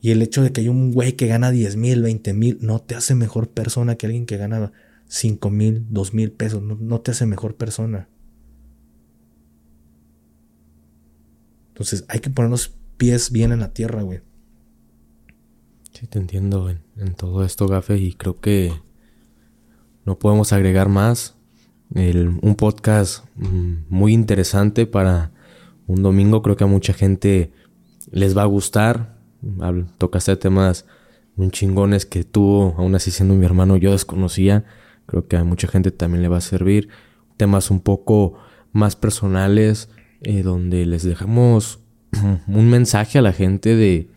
Y 0.00 0.10
el 0.10 0.20
hecho 0.20 0.42
de 0.42 0.52
que 0.52 0.62
hay 0.62 0.68
un 0.68 0.92
güey 0.92 1.12
que 1.12 1.28
gana 1.28 1.52
10 1.52 1.76
mil, 1.76 2.02
20 2.02 2.32
mil, 2.34 2.58
no 2.60 2.80
te 2.80 2.96
hace 2.96 3.14
mejor 3.14 3.50
persona 3.50 3.94
que 3.94 4.06
alguien 4.06 4.26
que 4.26 4.36
gana 4.36 4.72
5 5.06 5.48
mil, 5.50 5.86
2 5.90 6.14
mil 6.14 6.32
pesos. 6.32 6.60
No, 6.60 7.00
te 7.00 7.12
hace 7.12 7.24
mejor 7.24 7.54
persona. 7.54 8.08
Entonces 11.68 12.04
hay 12.08 12.18
que 12.18 12.30
poner 12.30 12.50
los 12.50 12.74
pies 13.02 13.32
bien 13.32 13.50
en 13.50 13.58
la 13.58 13.74
tierra, 13.74 14.02
güey. 14.02 14.20
Sí, 15.90 16.06
te 16.06 16.20
entiendo 16.20 16.70
en, 16.70 17.14
todo 17.14 17.44
esto, 17.44 17.66
Gafe, 17.66 17.98
y 17.98 18.12
creo 18.12 18.38
que 18.38 18.72
no 20.04 20.20
podemos 20.20 20.52
agregar 20.52 20.88
más. 20.88 21.34
un 21.90 22.54
podcast 22.56 23.24
mm, 23.34 23.86
muy 23.88 24.12
interesante 24.12 24.86
para 24.86 25.32
un 25.88 26.04
domingo. 26.04 26.42
Creo 26.42 26.56
que 26.56 26.62
a 26.62 26.68
mucha 26.68 26.92
gente 26.92 27.50
les 28.12 28.36
va 28.38 28.42
a 28.42 28.46
gustar 28.46 29.18
tocaste 29.98 30.36
temas 30.36 30.86
muy 31.34 31.50
chingones 31.50 32.06
que 32.06 32.22
tú, 32.22 32.72
aún 32.78 32.94
así 32.94 33.10
siendo 33.10 33.34
mi 33.34 33.44
hermano, 33.44 33.76
yo 33.78 33.90
desconocía. 33.90 34.64
Creo 35.06 35.26
que 35.26 35.36
a 35.36 35.42
mucha 35.42 35.66
gente 35.66 35.90
también 35.90 36.22
le 36.22 36.28
va 36.28 36.36
a 36.36 36.40
servir. 36.40 36.88
Temas 37.36 37.72
un 37.72 37.80
poco 37.80 38.34
más 38.70 38.94
personales, 38.94 39.88
eh, 40.20 40.44
donde 40.44 40.86
les 40.86 41.02
dejamos 41.02 41.81
un 42.46 42.70
mensaje 42.70 43.18
a 43.18 43.22
la 43.22 43.32
gente 43.32 43.74
de... 43.76 44.08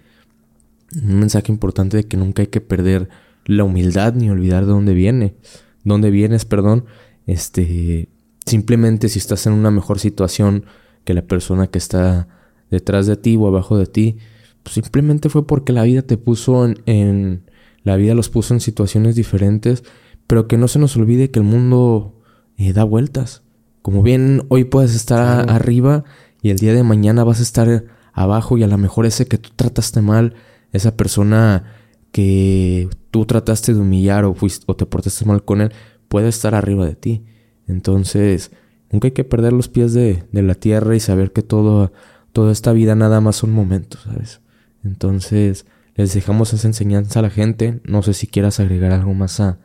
Un 0.96 1.20
mensaje 1.20 1.52
importante 1.52 1.98
de 1.98 2.04
que 2.06 2.18
nunca 2.18 2.42
hay 2.42 2.48
que 2.48 2.62
perder 2.62 3.10
la 3.46 3.64
humildad 3.64 4.14
ni 4.14 4.30
olvidar 4.30 4.66
de 4.66 4.72
dónde 4.72 4.94
viene. 4.94 5.36
Dónde 5.84 6.10
vienes, 6.10 6.46
perdón. 6.46 6.86
Este... 7.26 8.10
Simplemente 8.46 9.10
si 9.10 9.18
estás 9.18 9.48
en 9.48 9.54
una 9.54 9.72
mejor 9.72 10.00
situación 10.00 10.66
que 11.04 11.14
la 11.16 11.24
persona 11.24 11.68
que 11.68 11.80
está 11.80 12.28
detrás 12.70 13.08
de 13.08 13.18
ti 13.18 13.36
o 13.38 13.48
abajo 13.48 13.78
de 13.78 13.88
ti, 13.88 14.18
simplemente 14.66 15.30
fue 15.30 15.48
porque 15.48 15.74
la 15.74 15.84
vida 15.84 16.02
te 16.02 16.18
puso 16.18 16.68
en, 16.86 17.44
la 17.84 17.96
vida 17.96 18.16
los 18.16 18.30
puso 18.30 18.54
en 18.54 18.60
situaciones 18.60 19.16
diferentes, 19.16 19.84
pero 20.28 20.48
que 20.48 20.58
no 20.58 20.68
se 20.68 20.80
nos 20.80 20.98
olvide 20.98 21.32
que 21.32 21.40
el 21.40 21.46
mundo 21.46 22.22
eh, 22.58 22.74
da 22.74 22.84
vueltas. 22.84 23.44
Como 23.82 24.02
bien 24.02 24.44
hoy 24.50 24.64
puedes 24.64 24.96
estar 24.96 25.50
arriba 25.50 26.04
y 26.46 26.52
el 26.52 26.60
día 26.60 26.76
de 26.76 26.84
mañana 26.84 27.24
vas 27.24 27.40
a 27.40 27.42
estar 27.42 27.86
abajo 28.14 28.56
y 28.56 28.62
a 28.62 28.68
lo 28.68 28.78
mejor 28.78 29.08
ese 29.08 29.26
que 29.26 29.40
tú 29.40 29.50
trataste 29.56 30.04
mal, 30.04 30.36
esa 30.74 30.96
persona 30.96 31.64
que 32.12 32.88
tú 33.10 33.26
trataste 33.26 33.74
de 33.74 33.80
humillar 33.80 34.26
o, 34.26 34.36
fuiste, 34.36 34.64
o 34.68 34.76
te 34.76 34.86
portaste 34.86 35.26
mal 35.26 35.44
con 35.44 35.62
él, 35.62 35.72
puede 36.08 36.28
estar 36.28 36.54
arriba 36.54 36.86
de 36.86 36.96
ti. 36.96 37.26
Entonces, 37.68 38.52
nunca 38.92 39.08
hay 39.08 39.14
que 39.14 39.24
perder 39.24 39.54
los 39.54 39.70
pies 39.70 39.96
de, 39.96 40.24
de 40.32 40.44
la 40.44 40.54
tierra 40.54 40.96
y 40.96 41.00
saber 41.00 41.34
que 41.34 41.42
todo, 41.42 41.92
toda 42.32 42.52
esta 42.52 42.74
vida 42.74 42.94
nada 42.94 43.22
más 43.22 43.38
son 43.38 43.52
momentos, 43.52 44.02
¿sabes? 44.04 44.42
Entonces, 44.84 45.66
les 45.96 46.14
dejamos 46.14 46.54
esa 46.54 46.68
enseñanza 46.68 47.22
a 47.22 47.24
la 47.24 47.32
gente. 47.32 47.82
No 47.86 48.04
sé 48.04 48.14
si 48.14 48.28
quieras 48.28 48.60
agregar 48.60 48.92
algo 48.92 49.16
más 49.16 49.40
a, 49.40 49.58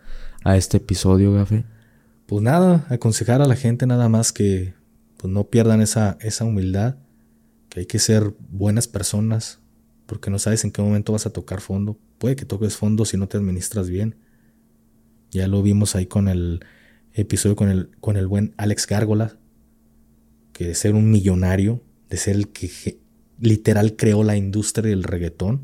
este 0.56 0.78
episodio, 0.78 1.34
Gafe. 1.34 1.66
Pues 2.24 2.42
nada, 2.42 2.86
aconsejar 2.88 3.42
a 3.42 3.46
la 3.46 3.56
gente 3.56 3.86
nada 3.86 4.08
más 4.08 4.32
que 4.32 4.79
pues 5.20 5.30
no 5.30 5.50
pierdan 5.50 5.82
esa, 5.82 6.16
esa 6.22 6.46
humildad, 6.46 6.96
que 7.68 7.80
hay 7.80 7.86
que 7.86 7.98
ser 7.98 8.34
buenas 8.48 8.88
personas, 8.88 9.60
porque 10.06 10.30
no 10.30 10.38
sabes 10.38 10.64
en 10.64 10.70
qué 10.70 10.80
momento 10.80 11.12
vas 11.12 11.26
a 11.26 11.30
tocar 11.30 11.60
fondo. 11.60 11.98
Puede 12.16 12.36
que 12.36 12.46
toques 12.46 12.78
fondo 12.78 13.04
si 13.04 13.18
no 13.18 13.28
te 13.28 13.36
administras 13.36 13.90
bien. 13.90 14.16
Ya 15.30 15.46
lo 15.46 15.62
vimos 15.62 15.94
ahí 15.94 16.06
con 16.06 16.26
el 16.26 16.64
episodio 17.12 17.54
con 17.54 17.68
el, 17.68 17.90
con 18.00 18.16
el 18.16 18.26
buen 18.26 18.54
Alex 18.56 18.86
Gárgola, 18.86 19.36
que 20.54 20.68
de 20.68 20.74
ser 20.74 20.94
un 20.94 21.10
millonario, 21.10 21.82
de 22.08 22.16
ser 22.16 22.36
el 22.36 22.48
que 22.48 22.98
literal 23.38 23.96
creó 23.96 24.24
la 24.24 24.38
industria 24.38 24.88
del 24.88 25.02
reggaetón. 25.02 25.60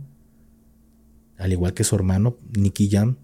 Al 1.38 1.52
igual 1.52 1.72
que 1.72 1.82
su 1.82 1.94
hermano, 1.94 2.36
Nicky 2.58 2.90
Jam, 2.90 3.16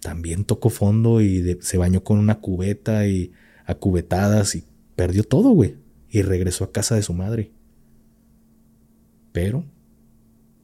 también 0.00 0.46
tocó 0.46 0.70
fondo 0.70 1.20
y 1.20 1.58
se 1.60 1.76
bañó 1.76 2.02
con 2.04 2.18
una 2.18 2.40
cubeta 2.40 3.06
y 3.06 3.32
a 3.66 3.74
cubetadas 3.74 4.54
y 4.54 4.64
perdió 4.96 5.24
todo, 5.24 5.50
güey. 5.50 5.76
Y 6.08 6.22
regresó 6.22 6.64
a 6.64 6.72
casa 6.72 6.94
de 6.94 7.02
su 7.02 7.12
madre. 7.12 7.52
Pero 9.32 9.64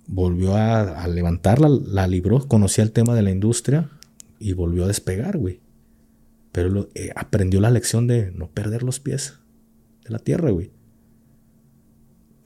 volvió 0.06 0.56
a, 0.56 1.06
levantarla, 1.08 1.68
la 1.68 2.06
libró, 2.06 2.46
conocía 2.46 2.84
el 2.84 2.92
tema 2.92 3.14
de 3.14 3.22
la 3.22 3.30
industria 3.30 3.90
y 4.38 4.52
volvió 4.52 4.84
a 4.84 4.88
despegar, 4.88 5.38
güey. 5.38 5.60
Pero 6.52 6.88
eh, 6.94 7.10
aprendió 7.14 7.60
la 7.60 7.70
lección 7.70 8.06
de 8.06 8.32
no 8.32 8.48
perder 8.48 8.82
los 8.82 9.00
pies 9.00 9.34
de 10.04 10.10
la 10.10 10.18
tierra, 10.18 10.50
güey 10.50 10.72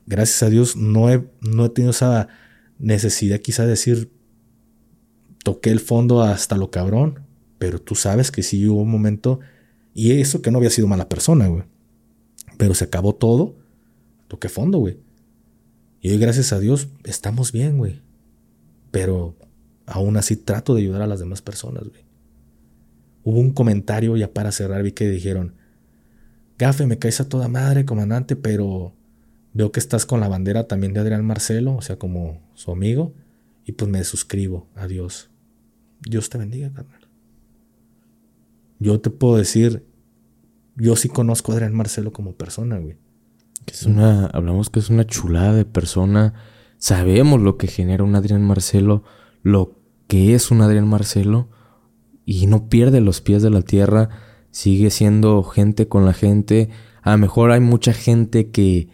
gracias 0.06 0.42
a 0.42 0.50
Dios 0.50 0.76
no 0.76 1.10
he, 1.10 1.24
no 1.40 1.66
he 1.66 1.70
tenido 1.70 1.90
esa 1.90 2.28
necesidad 2.78 3.40
quizá 3.40 3.62
de 3.64 3.70
decir, 3.70 4.10
toqué 5.42 5.70
el 5.70 5.80
fondo 5.80 6.22
hasta 6.22 6.56
lo 6.56 6.70
cabrón, 6.70 7.20
pero 7.58 7.80
tú 7.80 7.94
sabes 7.94 8.30
que 8.30 8.42
sí 8.42 8.66
hubo 8.66 8.82
un 8.82 8.90
momento, 8.90 9.40
y 9.94 10.12
eso 10.12 10.42
que 10.42 10.50
no 10.50 10.58
había 10.58 10.70
sido 10.70 10.88
mala 10.88 11.08
persona, 11.08 11.46
güey. 11.46 11.64
Pero 12.56 12.74
se 12.74 12.84
acabó 12.84 13.14
todo, 13.14 13.56
toqué 14.28 14.48
fondo, 14.48 14.78
güey. 14.78 14.98
Y 16.00 16.10
hoy, 16.10 16.18
gracias 16.18 16.52
a 16.52 16.60
Dios, 16.60 16.88
estamos 17.04 17.52
bien, 17.52 17.78
güey. 17.78 18.02
Pero 18.90 19.36
aún 19.86 20.16
así 20.16 20.36
trato 20.36 20.74
de 20.74 20.82
ayudar 20.82 21.02
a 21.02 21.06
las 21.06 21.20
demás 21.20 21.42
personas, 21.42 21.84
güey. 21.84 22.04
Hubo 23.24 23.38
un 23.38 23.52
comentario 23.52 24.16
ya 24.16 24.32
para 24.32 24.52
cerrar, 24.52 24.82
vi 24.82 24.92
que 24.92 25.08
dijeron, 25.08 25.54
Gafe, 26.58 26.86
me 26.86 26.98
caes 26.98 27.20
a 27.20 27.28
toda 27.28 27.48
madre, 27.48 27.84
comandante, 27.84 28.36
pero 28.36 28.94
Veo 29.54 29.70
que 29.70 29.78
estás 29.78 30.04
con 30.04 30.18
la 30.18 30.26
bandera 30.26 30.66
también 30.66 30.92
de 30.92 31.00
Adrián 31.00 31.24
Marcelo, 31.24 31.76
o 31.76 31.80
sea, 31.80 31.96
como 31.96 32.42
su 32.54 32.72
amigo, 32.72 33.14
y 33.64 33.72
pues 33.72 33.88
me 33.88 34.02
suscribo. 34.02 34.68
Adiós. 34.74 35.30
Dios 36.00 36.28
te 36.28 36.38
bendiga, 36.38 36.72
carnal. 36.72 37.08
Yo 38.80 39.00
te 39.00 39.10
puedo 39.10 39.36
decir, 39.36 39.86
yo 40.76 40.96
sí 40.96 41.08
conozco 41.08 41.52
a 41.52 41.54
Adrián 41.56 41.74
Marcelo 41.74 42.12
como 42.12 42.34
persona, 42.34 42.78
güey. 42.78 42.96
Es 43.66 43.84
una, 43.84 44.26
hablamos 44.26 44.70
que 44.70 44.80
es 44.80 44.90
una 44.90 45.06
chulada 45.06 45.54
de 45.54 45.64
persona. 45.64 46.34
Sabemos 46.78 47.40
lo 47.40 47.56
que 47.56 47.66
genera 47.66 48.04
un 48.04 48.14
Adrián 48.14 48.42
Marcelo, 48.42 49.04
lo 49.42 49.78
que 50.06 50.34
es 50.34 50.50
un 50.50 50.60
Adrián 50.60 50.86
Marcelo, 50.86 51.48
y 52.26 52.46
no 52.46 52.68
pierde 52.68 53.00
los 53.00 53.20
pies 53.20 53.42
de 53.42 53.50
la 53.50 53.62
tierra. 53.62 54.10
Sigue 54.50 54.90
siendo 54.90 55.42
gente 55.42 55.88
con 55.88 56.04
la 56.04 56.12
gente. 56.12 56.70
A 57.02 57.12
lo 57.12 57.18
mejor 57.18 57.50
hay 57.50 57.60
mucha 57.60 57.92
gente 57.92 58.50
que 58.50 58.88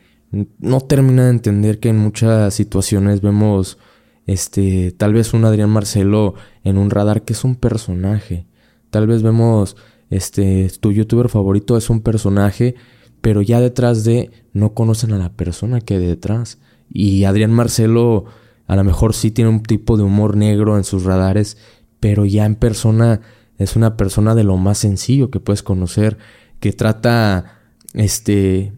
no 0.59 0.81
termina 0.81 1.25
de 1.25 1.31
entender 1.31 1.81
que 1.81 1.89
en 1.89 1.99
muchas 1.99 2.55
situaciones 2.55 3.21
vemos 3.21 3.79
este 4.27 4.93
tal 4.93 5.13
vez 5.13 5.35
un 5.35 5.45
Adrián 5.45 5.71
Marcelo 5.71 6.35
en 6.63 6.79
un 6.79 6.91
radar 6.91 7.23
que 7.23 7.33
es 7.33 7.45
un 7.45 7.57
personaje. 7.57 8.47
Tal 8.91 9.07
vez 9.07 9.23
vemos 9.23 9.77
este 10.11 10.71
tu 10.81 10.93
youtuber 10.93 11.29
favorito 11.29 11.77
es 11.77 11.89
un 11.89 12.01
personaje, 12.01 12.75
pero 13.21 13.43
ya 13.43 13.61
detrás 13.61 14.05
de 14.05 14.31
no 14.53 14.75
conocen 14.75 15.13
a 15.13 15.19
la 15.19 15.33
persona 15.33 15.81
que 15.81 15.95
hay 15.95 16.07
detrás. 16.07 16.59
Y 16.93 17.25
Adrián 17.25 17.53
Marcelo 17.53 18.25
a 18.67 18.77
lo 18.77 18.85
mejor 18.85 19.15
sí 19.15 19.31
tiene 19.31 19.51
un 19.51 19.63
tipo 19.63 19.97
de 19.97 20.03
humor 20.03 20.37
negro 20.37 20.77
en 20.77 20.85
sus 20.85 21.05
radares, 21.05 21.57
pero 22.01 22.25
ya 22.25 22.45
en 22.45 22.57
persona 22.57 23.21
es 23.59 23.77
una 23.77 23.97
persona 23.97 24.35
de 24.35 24.45
lo 24.45 24.57
más 24.57 24.79
sencillo 24.79 25.31
que 25.31 25.41
puedes 25.41 25.63
conocer, 25.63 26.19
que 26.61 26.73
trata 26.73 27.61
este 27.95 28.73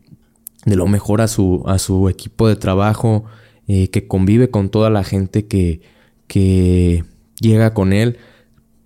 de 0.64 0.76
lo 0.76 0.86
mejor 0.86 1.20
a 1.20 1.28
su, 1.28 1.62
a 1.66 1.78
su 1.78 2.08
equipo 2.08 2.48
de 2.48 2.56
trabajo, 2.56 3.24
eh, 3.68 3.88
que 3.88 4.06
convive 4.06 4.50
con 4.50 4.70
toda 4.70 4.90
la 4.90 5.04
gente 5.04 5.46
que, 5.46 5.82
que 6.26 7.04
llega 7.40 7.74
con 7.74 7.92
él. 7.92 8.18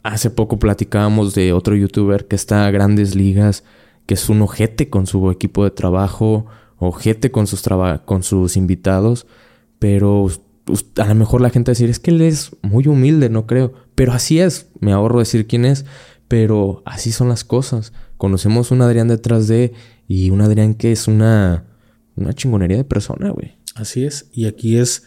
Hace 0.07 0.31
poco 0.31 0.61
platicábamos 0.61 1.35
de 1.35 1.53
otro 1.53 1.75
youtuber 1.75 2.29
que 2.29 2.37
está 2.37 2.65
a 2.65 2.71
grandes 2.71 3.17
ligas, 3.17 3.65
que 4.07 4.15
es 4.15 4.29
un 4.29 4.41
ojete 4.41 4.89
con 4.89 5.09
su 5.09 5.33
equipo 5.33 5.65
de 5.65 5.73
trabajo, 5.73 6.47
ojete 6.79 7.33
con 7.33 7.49
sus, 7.49 7.65
con 8.05 8.23
sus 8.23 8.57
invitados, 8.57 9.27
pero 9.81 10.29
a 10.99 11.07
lo 11.07 11.15
mejor 11.17 11.41
la 11.41 11.51
gente 11.51 11.71
va 11.71 11.73
a 11.73 11.75
decir, 11.75 11.91
es 11.91 11.99
que 11.99 12.13
él 12.13 12.21
es 12.21 12.55
muy 12.63 12.87
humilde, 12.87 13.31
no 13.31 13.49
creo. 13.49 13.73
Pero 13.97 14.13
así 14.13 14.39
es, 14.39 14.69
me 14.79 14.93
ahorro 14.93 15.19
decir 15.19 15.49
quién 15.49 15.65
es, 15.65 15.85
pero 16.29 16.85
así 16.85 17.11
son 17.11 17.29
las 17.29 17.43
cosas. 17.43 17.93
Conocemos 18.17 18.71
un 18.71 18.83
Adrián 18.83 19.09
detrás 19.09 19.49
de 19.49 19.73
y 20.07 20.31
un 20.31 20.41
Adrián 20.41 20.75
que 20.75 20.93
es 20.93 21.09
una, 21.09 21.65
una 22.15 22.33
chingonería 22.33 22.77
de 22.77 22.85
persona, 22.85 23.31
güey. 23.31 23.57
Así 23.75 24.05
es, 24.05 24.31
y 24.33 24.47
aquí 24.47 24.79
es 24.79 25.03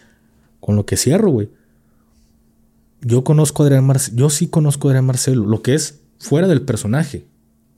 con 0.60 0.76
lo 0.76 0.86
que 0.86 0.98
cierro, 0.98 1.32
güey. 1.32 1.52
Yo 3.02 3.24
conozco 3.24 3.64
a 3.64 3.66
Adrián 3.68 3.86
Marcelo, 3.86 4.18
yo 4.18 4.30
sí 4.30 4.48
conozco 4.48 4.88
a 4.88 4.92
Adrián 4.92 5.06
Marcelo, 5.06 5.46
lo 5.46 5.62
que 5.62 5.74
es 5.74 6.02
fuera 6.20 6.48
del 6.48 6.64
personaje, 6.64 7.26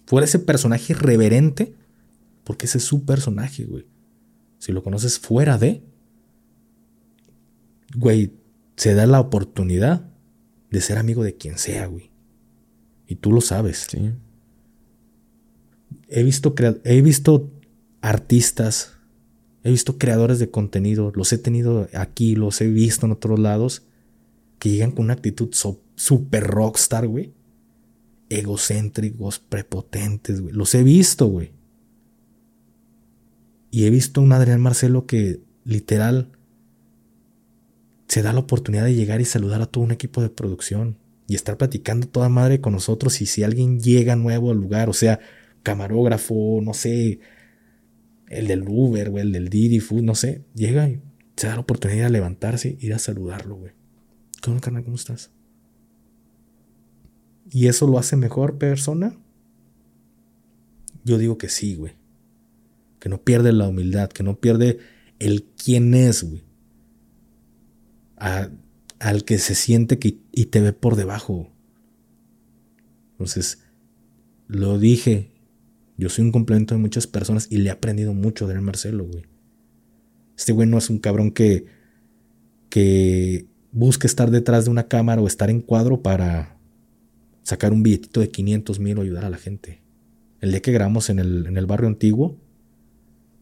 fuera 0.06 0.26
ese 0.26 0.40
personaje 0.40 0.94
reverente, 0.94 1.76
porque 2.44 2.66
ese 2.66 2.80
es 2.80 2.84
su 2.84 3.06
personaje, 3.06 3.66
güey. 3.66 3.86
Si 4.58 4.72
lo 4.72 4.84
conoces 4.84 5.20
fuera 5.20 5.58
de, 5.58 5.84
güey, 7.96 8.34
se 8.76 8.94
da 8.94 9.06
la 9.06 9.20
oportunidad 9.20 10.10
de 10.70 10.82
ser 10.82 10.98
amigo 10.98 11.24
de 11.24 11.36
quien 11.36 11.58
sea, 11.58 11.86
güey. 11.86 12.12
Y 13.08 13.16
tú 13.16 13.32
lo 13.32 13.42
sabes. 13.42 13.88
Sí. 13.90 14.12
He 16.08 16.24
visto, 16.24 16.56
he 16.84 17.02
visto 17.02 17.52
artistas, 18.02 18.94
he 19.64 19.72
visto 19.72 19.98
creadores 19.98 20.40
de 20.40 20.50
contenido, 20.50 21.12
los 21.16 21.32
he 21.34 21.38
tenido 21.38 21.88
aquí, 21.94 22.36
los 22.36 22.60
he 22.62 22.68
visto 22.68 23.06
en 23.06 23.12
otros 23.12 23.40
lados, 23.40 23.84
que 24.62 24.70
llegan 24.70 24.92
con 24.92 25.06
una 25.06 25.16
actitud 25.16 25.50
super 25.96 26.44
rockstar, 26.44 27.08
güey. 27.08 27.34
Egocéntricos, 28.30 29.40
prepotentes, 29.40 30.40
güey. 30.40 30.54
Los 30.54 30.76
he 30.76 30.84
visto, 30.84 31.26
güey. 31.26 31.52
Y 33.72 33.86
he 33.86 33.90
visto 33.90 34.22
a 34.22 34.24
un 34.24 34.34
Adrián 34.34 34.62
Marcelo 34.62 35.08
que 35.08 35.40
literal 35.66 36.30
se 38.08 38.22
da 38.22 38.34
la 38.34 38.42
oportunidad 38.42 38.86
de 38.86 38.94
llegar 38.94 39.20
y 39.20 39.26
saludar 39.26 39.64
a 39.64 39.66
todo 39.66 39.84
un 39.84 39.94
equipo 39.94 40.22
de 40.22 40.30
producción 40.30 40.96
y 41.26 41.34
estar 41.34 41.58
platicando 41.58 42.08
toda 42.08 42.30
madre 42.30 42.62
con 42.62 42.74
nosotros 42.74 43.20
y 43.20 43.26
si 43.26 43.42
alguien 43.42 43.80
llega 43.80 44.16
nuevo 44.16 44.52
al 44.52 44.58
lugar, 44.58 44.90
o 44.90 44.94
sea, 44.94 45.20
camarógrafo, 45.64 46.60
no 46.62 46.76
sé, 46.76 47.20
el 48.28 48.46
del 48.46 48.64
Uber, 48.68 49.10
o 49.10 49.18
el 49.18 49.32
del 49.32 49.50
Didi 49.50 49.80
Food, 49.80 50.04
no 50.04 50.14
sé, 50.14 50.44
llega 50.54 50.88
y 50.88 51.02
se 51.36 51.48
da 51.48 51.56
la 51.56 51.62
oportunidad 51.62 52.06
de 52.06 52.12
levantarse 52.12 52.78
y 52.80 52.86
ir 52.86 52.94
a 52.94 53.00
saludarlo, 53.00 53.56
güey. 53.56 53.81
¿Cómo, 54.42 54.60
carnal? 54.60 54.84
¿Cómo 54.84 54.96
estás? 54.96 55.32
¿Y 57.50 57.68
eso 57.68 57.88
lo 57.88 58.00
hace 58.00 58.16
mejor 58.16 58.58
persona? 58.58 59.16
Yo 61.04 61.18
digo 61.18 61.38
que 61.38 61.50
sí, 61.50 61.76
güey. 61.76 61.94
Que 63.00 63.10
no 63.10 63.22
pierde 63.22 63.52
la 63.52 63.68
humildad, 63.68 64.10
que 64.10 64.24
no 64.24 64.40
pierde 64.40 64.80
el 65.20 65.44
quién 65.44 65.94
es, 65.94 66.24
güey 66.24 66.44
al 69.02 69.26
que 69.26 69.40
se 69.40 69.56
siente 69.56 69.98
que, 69.98 70.20
y 70.32 70.46
te 70.46 70.62
ve 70.62 70.74
por 70.74 70.96
debajo. 70.96 71.50
Entonces, 73.14 73.64
lo 74.48 74.78
dije, 74.78 75.32
yo 75.98 76.10
soy 76.10 76.26
un 76.26 76.32
complemento 76.32 76.76
de 76.76 76.82
muchas 76.82 77.08
personas 77.08 77.48
y 77.50 77.58
le 77.58 77.70
he 77.70 77.72
aprendido 77.72 78.14
mucho 78.14 78.48
de 78.48 78.60
Marcelo, 78.62 79.06
güey. 79.06 79.24
Este 80.38 80.54
güey 80.54 80.68
no 80.68 80.78
es 80.78 80.90
un 80.90 81.00
cabrón 81.00 81.32
que, 81.32 81.66
que 82.70 83.48
busque 83.72 84.08
estar 84.08 84.32
detrás 84.32 84.66
de 84.66 84.72
una 84.72 84.88
cámara 84.88 85.22
o 85.22 85.28
estar 85.28 85.50
en 85.50 85.62
cuadro 85.62 86.02
para 86.02 86.58
sacar 87.44 87.74
un 87.74 87.84
billetito 87.84 88.20
de 88.20 88.30
500 88.30 88.80
mil 88.80 88.98
o 88.98 89.02
ayudar 89.02 89.26
a 89.26 89.30
la 89.30 89.38
gente. 89.38 89.82
El 90.40 90.52
día 90.52 90.62
que 90.62 90.72
grabamos 90.72 91.10
en 91.10 91.20
el, 91.20 91.46
en 91.48 91.58
el 91.58 91.66
barrio 91.66 91.88
antiguo, 91.88 92.38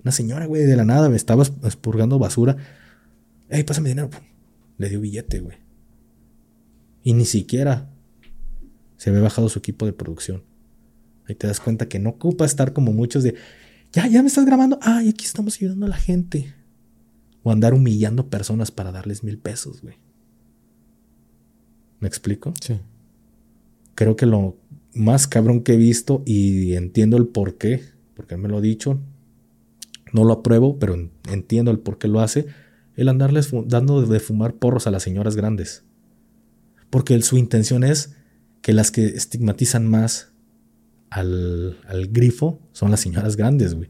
una 0.03 0.11
señora, 0.11 0.45
güey, 0.45 0.64
de 0.64 0.76
la 0.76 0.85
nada 0.85 1.10
me 1.10 1.15
estaba 1.15 1.43
expurgando 1.64 2.19
basura. 2.19 2.57
Ey, 3.49 3.64
pásame 3.64 3.89
dinero 3.89 4.10
le 4.80 4.89
dio 4.89 5.01
billete, 5.01 5.39
güey. 5.41 5.57
Y 7.03 7.14
ni 7.14 7.26
siquiera 7.26 7.91
se 8.97 9.10
había 9.10 9.22
bajado 9.22 9.49
su 9.49 9.60
equipo 9.60 9.85
de 9.85 9.93
producción. 9.93 10.43
Ahí 11.27 11.35
te 11.35 11.45
das 11.45 11.60
cuenta 11.60 11.88
que 11.88 11.99
no 11.99 12.11
ocupa 12.11 12.45
estar 12.45 12.73
como 12.73 12.91
muchos 12.91 13.23
de, 13.23 13.35
ya, 13.91 14.07
ya 14.07 14.22
me 14.23 14.30
estás 14.30 14.45
grabando, 14.45 14.80
ay, 14.81 15.10
aquí 15.10 15.26
estamos 15.26 15.57
ayudando 15.57 15.85
a 15.85 15.89
la 15.89 15.97
gente. 15.97 16.56
O 17.43 17.51
andar 17.51 17.73
humillando 17.73 18.30
personas 18.30 18.72
para 18.72 18.91
darles 18.91 19.23
mil 19.23 19.38
pesos, 19.38 19.81
güey. 19.81 19.95
¿Me 21.99 22.07
explico? 22.07 22.53
Sí. 22.61 22.80
Creo 23.95 24.15
que 24.15 24.26
lo 24.26 24.57
más 24.93 25.27
cabrón 25.27 25.61
que 25.61 25.73
he 25.73 25.77
visto 25.77 26.23
y 26.26 26.76
entiendo 26.76 27.17
el 27.17 27.27
por 27.27 27.57
qué, 27.57 27.84
porque 28.15 28.38
me 28.38 28.47
lo 28.47 28.57
ha 28.57 28.61
dicho, 28.61 28.99
no 30.13 30.23
lo 30.23 30.34
apruebo, 30.34 30.80
pero 30.80 30.95
entiendo 31.30 31.71
el 31.71 31.80
por 31.80 31.97
qué 31.97 32.07
lo 32.07 32.19
hace 32.21 32.47
el 32.99 33.07
andarles 33.07 33.51
dando 33.67 34.01
de 34.01 34.19
fumar 34.19 34.55
porros 34.55 34.85
a 34.85 34.91
las 34.91 35.03
señoras 35.03 35.38
grandes. 35.38 35.85
Porque 36.89 37.21
su 37.21 37.38
intención 37.38 37.85
es 37.85 38.13
que 38.61 38.73
las 38.73 38.91
que 38.91 39.05
estigmatizan 39.05 39.88
más 39.88 40.34
al, 41.09 41.77
grifo 42.11 42.59
son 42.73 42.91
las 42.91 42.99
señoras 42.99 43.38
grandes, 43.38 43.73
güey. 43.73 43.89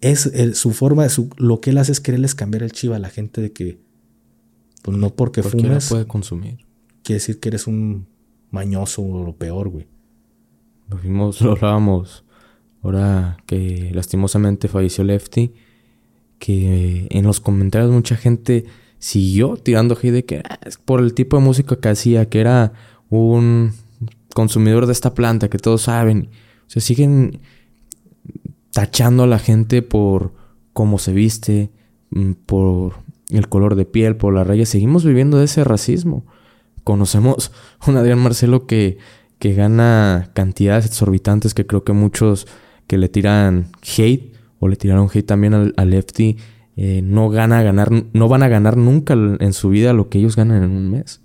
Es 0.00 0.30
su 0.54 0.70
forma, 0.70 1.02
de 1.02 1.08
su, 1.08 1.28
lo 1.38 1.60
que 1.60 1.70
él 1.70 1.78
hace 1.78 1.90
es 1.90 2.00
quererles 2.00 2.36
cambiar 2.36 2.62
el 2.62 2.70
chiva 2.70 2.94
a 2.94 3.00
la 3.00 3.10
gente 3.10 3.40
de 3.40 3.52
que, 3.52 3.80
pues 4.82 4.96
no 4.96 5.10
porque 5.10 5.42
fumes. 5.42 5.88
puede 5.88 6.06
consumir. 6.06 6.58
Quiere 7.02 7.18
decir 7.18 7.40
que 7.40 7.48
eres 7.48 7.66
un 7.66 8.06
mañoso 8.50 9.02
o 9.02 9.24
lo 9.24 9.34
peor, 9.36 9.68
güey. 9.68 9.86
Lo 10.88 10.96
vimos, 10.96 11.40
lo 11.40 11.52
hablábamos 11.52 12.24
ahora 12.82 13.36
que 13.46 13.90
lastimosamente 13.92 14.68
falleció 14.68 15.04
Lefty 15.04 15.52
que 16.40 17.06
en 17.10 17.24
los 17.24 17.38
comentarios 17.38 17.90
mucha 17.92 18.16
gente 18.16 18.64
siguió 18.98 19.56
tirando 19.56 19.94
hate 19.94 20.12
de 20.12 20.24
que 20.24 20.42
ah, 20.48 20.58
por 20.84 21.00
el 21.00 21.14
tipo 21.14 21.36
de 21.36 21.44
música 21.44 21.76
que 21.76 21.88
hacía, 21.88 22.28
que 22.28 22.40
era 22.40 22.72
un 23.08 23.72
consumidor 24.34 24.86
de 24.86 24.92
esta 24.92 25.14
planta, 25.14 25.50
que 25.50 25.58
todos 25.58 25.82
saben. 25.82 26.30
O 26.66 26.70
sea, 26.70 26.82
siguen 26.82 27.40
tachando 28.72 29.24
a 29.24 29.26
la 29.26 29.38
gente 29.38 29.82
por 29.82 30.32
cómo 30.72 30.98
se 30.98 31.12
viste, 31.12 31.70
mm, 32.10 32.32
por 32.46 32.94
el 33.30 33.48
color 33.48 33.74
de 33.74 33.84
piel, 33.84 34.16
por 34.16 34.34
la 34.34 34.44
raya. 34.44 34.66
Seguimos 34.66 35.04
viviendo 35.04 35.38
de 35.38 35.44
ese 35.44 35.64
racismo. 35.64 36.24
Conocemos 36.84 37.52
un 37.86 37.96
Adrián 37.96 38.18
Marcelo 38.18 38.66
que, 38.66 38.98
que 39.38 39.54
gana 39.54 40.30
cantidades 40.34 40.86
exorbitantes 40.86 41.54
que 41.54 41.66
creo 41.66 41.84
que 41.84 41.92
muchos 41.92 42.46
que 42.86 42.98
le 42.98 43.08
tiran 43.08 43.68
hate 43.96 44.34
o 44.58 44.68
le 44.68 44.76
tiraron 44.76 45.08
hate 45.12 45.26
también 45.26 45.54
al, 45.54 45.90
Lefty, 45.90 46.36
eh, 46.76 47.00
no, 47.02 47.30
gana 47.30 47.62
ganar, 47.62 47.90
no 48.12 48.28
van 48.28 48.42
a 48.42 48.48
ganar 48.48 48.76
nunca 48.76 49.14
en 49.14 49.52
su 49.52 49.70
vida 49.70 49.92
lo 49.92 50.08
que 50.08 50.18
ellos 50.18 50.36
ganan 50.36 50.62
en 50.62 50.70
un 50.72 50.90
mes. 50.90 51.22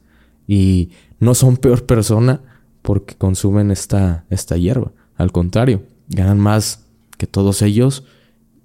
Y 0.48 0.92
no 1.20 1.36
son 1.36 1.58
peor 1.58 1.86
persona 1.86 2.42
porque 2.82 3.16
consumen 3.16 3.72
esta, 3.72 4.26
esta 4.30 4.58
hierba. 4.58 4.92
Al 5.18 5.32
contrario, 5.32 5.84
ganan 6.08 6.40
más 6.40 6.86
que 7.18 7.28
todos 7.28 7.62
ellos 7.62 8.06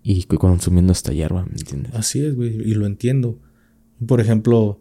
y 0.02 0.24
consumiendo 0.24 0.92
esta 0.92 1.12
hierba, 1.12 1.44
¿me 1.44 1.52
entiendes? 1.52 1.94
Así 1.94 2.24
es, 2.24 2.34
güey, 2.34 2.56
y 2.56 2.74
lo 2.74 2.86
entiendo. 2.86 3.38
Por 4.06 4.20
ejemplo, 4.20 4.80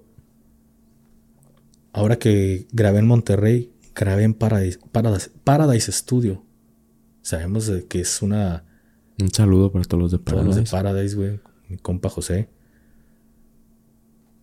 ahora 1.91 2.17
que 2.17 2.67
grabé 2.71 2.99
en 2.99 3.07
Monterrey, 3.07 3.71
grabé 3.95 4.23
en 4.23 4.33
Paradise, 4.33 4.79
Paradise, 4.91 5.29
Paradise 5.43 5.91
Studio. 5.91 6.43
Sabemos 7.21 7.71
que 7.89 7.99
es 7.99 8.21
una 8.21 8.63
un 9.21 9.31
saludo 9.31 9.71
para 9.71 9.83
todos 9.83 10.01
los 10.01 10.11
de 10.11 10.19
Paradise. 10.19 10.43
Todos 10.43 10.57
los 10.57 10.71
de 10.71 10.71
Paradise, 10.71 11.15
güey. 11.15 11.39
Mi 11.67 11.77
compa 11.77 12.09
José. 12.09 12.49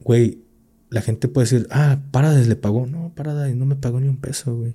Güey, 0.00 0.42
la 0.90 1.00
gente 1.00 1.28
puede 1.28 1.46
decir, 1.46 1.66
ah, 1.70 2.00
Paradise 2.10 2.48
le 2.48 2.56
pagó. 2.56 2.86
No, 2.86 3.12
Paradise 3.14 3.56
no 3.56 3.64
me 3.64 3.76
pagó 3.76 4.00
ni 4.00 4.08
un 4.08 4.18
peso, 4.18 4.54
güey. 4.54 4.74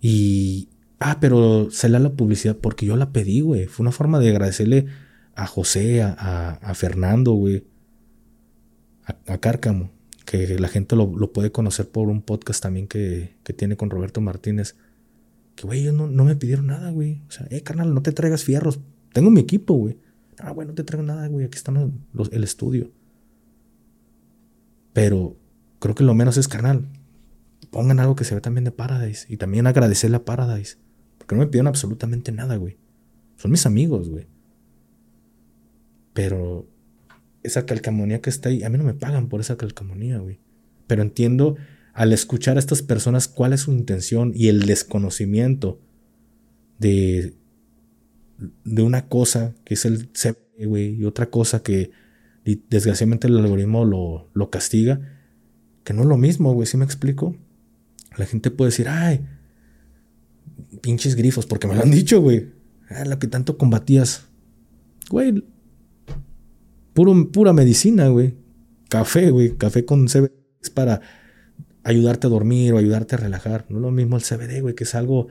Y. 0.00 0.68
Ah, 1.00 1.18
pero 1.20 1.70
se 1.70 1.88
le 1.88 1.94
da 1.94 2.00
la 2.00 2.12
publicidad 2.12 2.56
porque 2.56 2.86
yo 2.86 2.96
la 2.96 3.12
pedí, 3.12 3.40
güey. 3.40 3.66
Fue 3.66 3.84
una 3.84 3.92
forma 3.92 4.18
de 4.18 4.30
agradecerle 4.30 4.86
a 5.34 5.46
José, 5.46 6.02
a, 6.02 6.72
Fernando, 6.74 7.32
güey. 7.32 7.64
A, 9.04 9.38
Cárcamo. 9.38 9.90
Que 10.24 10.58
la 10.58 10.68
gente 10.68 10.96
lo, 10.96 11.32
puede 11.32 11.52
conocer 11.52 11.88
por 11.88 12.08
un 12.08 12.22
podcast 12.22 12.62
también 12.62 12.86
que, 12.88 13.36
que 13.44 13.52
tiene 13.52 13.76
con 13.76 13.90
Roberto 13.90 14.20
Martínez 14.20 14.76
que, 15.58 15.66
güey, 15.66 15.80
ellos 15.80 15.94
no, 15.94 16.24
me 16.24 16.36
pidieron 16.36 16.68
nada, 16.68 16.90
güey. 16.90 17.20
O 17.26 17.32
sea, 17.32 17.48
eh, 17.50 17.62
carnal, 17.62 17.92
no 17.92 18.00
te 18.00 18.12
traigas 18.12 18.44
fierros. 18.44 18.78
Tengo 19.12 19.28
mi 19.28 19.40
equipo, 19.40 19.74
güey. 19.74 19.98
Ah, 20.38 20.52
güey, 20.52 20.68
no 20.68 20.74
te 20.74 20.84
traigo 20.84 21.04
nada, 21.04 21.26
güey. 21.26 21.44
Aquí 21.44 21.56
está 21.56 21.72
el 22.30 22.44
estudio. 22.44 22.92
Pero 24.92 25.36
creo 25.80 25.96
que 25.96 26.04
lo 26.04 26.14
menos 26.14 26.36
es, 26.36 26.46
carnal, 26.46 26.86
pongan 27.70 27.98
algo 27.98 28.14
que 28.14 28.22
se 28.22 28.36
ve 28.36 28.40
también 28.40 28.64
de 28.64 28.70
Paradise. 28.70 29.26
Y 29.28 29.36
también 29.36 29.66
agradecerle 29.66 30.18
a 30.18 30.24
Paradise. 30.24 30.78
Porque 31.28 31.36
no 31.40 31.44
me 31.44 31.48
pidieron 31.48 31.66
absolutamente 31.66 32.32
nada, 32.32 32.56
güey. 32.56 32.78
Son 33.36 33.50
mis 33.50 33.66
amigos, 33.66 34.08
güey. 34.08 34.26
Pero 36.14 36.66
esa 37.42 37.66
calcamonía 37.66 38.22
que 38.22 38.30
está 38.30 38.48
ahí, 38.48 38.62
a 38.62 38.70
mí 38.70 38.78
no 38.78 38.84
me 38.84 38.94
pagan 38.94 39.28
por 39.28 39.42
esa 39.42 39.58
calcamonía, 39.58 40.20
güey. 40.20 40.40
Pero 40.86 41.02
entiendo 41.02 41.56
al 41.92 42.14
escuchar 42.14 42.56
a 42.56 42.60
estas 42.60 42.80
personas 42.80 43.28
cuál 43.28 43.52
es 43.52 43.60
su 43.60 43.72
intención 43.72 44.32
y 44.34 44.48
el 44.48 44.64
desconocimiento 44.64 45.78
de, 46.78 47.34
de 48.64 48.82
una 48.82 49.08
cosa 49.08 49.54
que 49.66 49.74
es 49.74 49.84
el 49.84 50.08
CP, 50.14 50.64
güey, 50.64 50.94
y 50.94 51.04
otra 51.04 51.28
cosa 51.28 51.62
que 51.62 51.90
desgraciadamente 52.70 53.26
el 53.26 53.36
algoritmo 53.36 53.84
lo, 53.84 54.30
lo 54.32 54.48
castiga, 54.48 55.02
que 55.84 55.92
no 55.92 56.00
es 56.00 56.08
lo 56.08 56.16
mismo, 56.16 56.54
güey, 56.54 56.66
¿sí 56.66 56.78
me 56.78 56.86
explico? 56.86 57.36
La 58.16 58.24
gente 58.24 58.50
puede 58.50 58.70
decir, 58.70 58.88
ay, 58.88 59.26
pinches 60.80 61.14
grifos, 61.14 61.46
porque 61.46 61.66
me 61.66 61.74
lo 61.74 61.82
han 61.82 61.90
dicho, 61.90 62.20
güey. 62.20 62.52
Ah, 62.90 63.04
lo 63.04 63.18
que 63.18 63.26
tanto 63.26 63.58
combatías. 63.58 64.26
Güey, 65.10 65.44
puro, 66.94 67.30
pura 67.30 67.52
medicina, 67.52 68.08
güey. 68.08 68.34
Café, 68.88 69.30
güey. 69.30 69.56
Café 69.56 69.84
con 69.84 70.06
CBD 70.06 70.32
es 70.62 70.70
para 70.70 71.00
ayudarte 71.84 72.26
a 72.26 72.30
dormir 72.30 72.72
o 72.72 72.78
ayudarte 72.78 73.14
a 73.14 73.18
relajar. 73.18 73.66
No 73.68 73.78
es 73.78 73.82
lo 73.82 73.90
mismo 73.90 74.16
el 74.16 74.22
CBD, 74.22 74.60
güey, 74.60 74.74
que 74.74 74.84
es 74.84 74.94
algo 74.94 75.28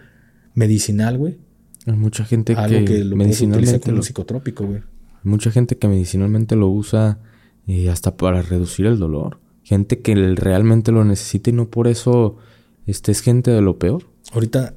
medicinal, 0.53 1.17
güey. 1.17 1.37
Hay 1.85 1.95
mucha 1.95 2.25
gente 2.25 2.55
que, 2.55 3.03
lo 3.03 3.15
medicinalmente 3.15 3.79
como 3.79 4.03
psicotrópico, 4.03 4.65
güey. 4.65 4.81
Mucha 5.23 5.51
gente 5.51 5.77
que 5.77 5.87
medicinalmente 5.87 6.55
lo 6.55 6.67
usa 6.67 7.19
eh, 7.65 7.89
hasta 7.89 8.17
para 8.17 8.41
reducir 8.41 8.85
el 8.85 8.97
dolor. 8.97 9.39
Gente 9.63 9.99
que 9.99 10.15
realmente 10.15 10.91
lo 10.91 11.03
necesita 11.03 11.49
y 11.49 11.53
no 11.53 11.69
por 11.69 11.87
eso 11.87 12.37
este, 12.85 13.11
es 13.11 13.21
gente 13.21 13.51
de 13.51 13.61
lo 13.61 13.77
peor. 13.77 14.03
Ahorita, 14.31 14.76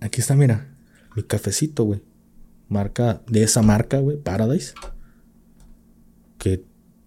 aquí 0.00 0.20
está, 0.20 0.34
mira, 0.34 0.76
mi 1.16 1.22
cafecito, 1.22 1.84
güey. 1.84 2.02
Marca, 2.68 3.22
de 3.28 3.42
esa 3.42 3.62
marca, 3.62 3.98
güey, 3.98 4.16
Paradise. 4.16 4.74
Que 6.38 6.64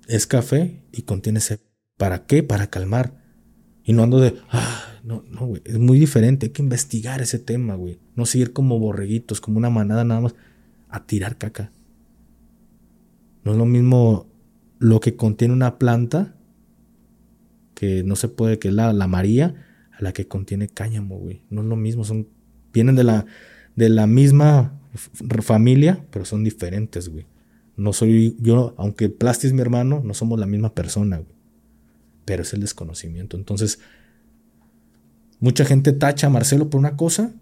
es 0.07 0.27
café 0.27 0.83
y 0.91 1.03
contiene 1.03 1.39
ese. 1.39 1.59
¿Para 1.97 2.25
qué? 2.25 2.43
Para 2.43 2.67
calmar. 2.67 3.21
Y 3.83 3.93
no 3.93 4.03
ando 4.03 4.19
de, 4.19 4.35
ah, 4.49 4.99
no, 5.03 5.23
no, 5.29 5.47
güey. 5.47 5.61
Es 5.65 5.79
muy 5.79 5.99
diferente. 5.99 6.47
Hay 6.47 6.51
que 6.51 6.61
investigar 6.61 7.21
ese 7.21 7.39
tema, 7.39 7.75
güey. 7.75 7.99
No 8.15 8.25
seguir 8.25 8.53
como 8.53 8.79
borreguitos, 8.79 9.41
como 9.41 9.57
una 9.57 9.69
manada 9.69 10.03
nada 10.03 10.21
más 10.21 10.35
a 10.89 11.05
tirar 11.05 11.37
caca. 11.37 11.71
No 13.43 13.53
es 13.53 13.57
lo 13.57 13.65
mismo 13.65 14.27
lo 14.79 14.99
que 14.99 15.15
contiene 15.15 15.53
una 15.53 15.79
planta, 15.79 16.35
que 17.73 18.03
no 18.03 18.15
se 18.15 18.27
puede, 18.27 18.59
que 18.59 18.69
es 18.69 18.73
la, 18.73 18.93
la 18.93 19.07
María, 19.07 19.55
a 19.91 20.03
la 20.03 20.13
que 20.13 20.27
contiene 20.27 20.67
cáñamo, 20.67 21.17
güey. 21.17 21.43
No 21.49 21.61
es 21.61 21.67
lo 21.67 21.75
mismo, 21.75 22.03
son, 22.03 22.27
vienen 22.73 22.95
de 22.95 23.03
la, 23.03 23.25
de 23.75 23.89
la 23.89 24.07
misma 24.07 24.79
familia, 25.41 26.05
pero 26.11 26.25
son 26.25 26.43
diferentes, 26.43 27.09
güey. 27.09 27.25
No 27.75 27.93
soy 27.93 28.35
yo, 28.39 28.75
aunque 28.77 29.09
Plasti 29.09 29.47
es 29.47 29.53
mi 29.53 29.61
hermano, 29.61 30.01
no 30.03 30.13
somos 30.13 30.39
la 30.39 30.45
misma 30.45 30.73
persona, 30.73 31.17
güey. 31.17 31.33
Pero 32.25 32.43
es 32.43 32.53
el 32.53 32.61
desconocimiento. 32.61 33.35
Entonces, 33.35 33.79
mucha 35.39 35.65
gente 35.65 35.91
tacha 35.91 36.27
a 36.27 36.29
Marcelo 36.29 36.69
por 36.69 36.79
una 36.79 36.95
cosa, 36.95 37.33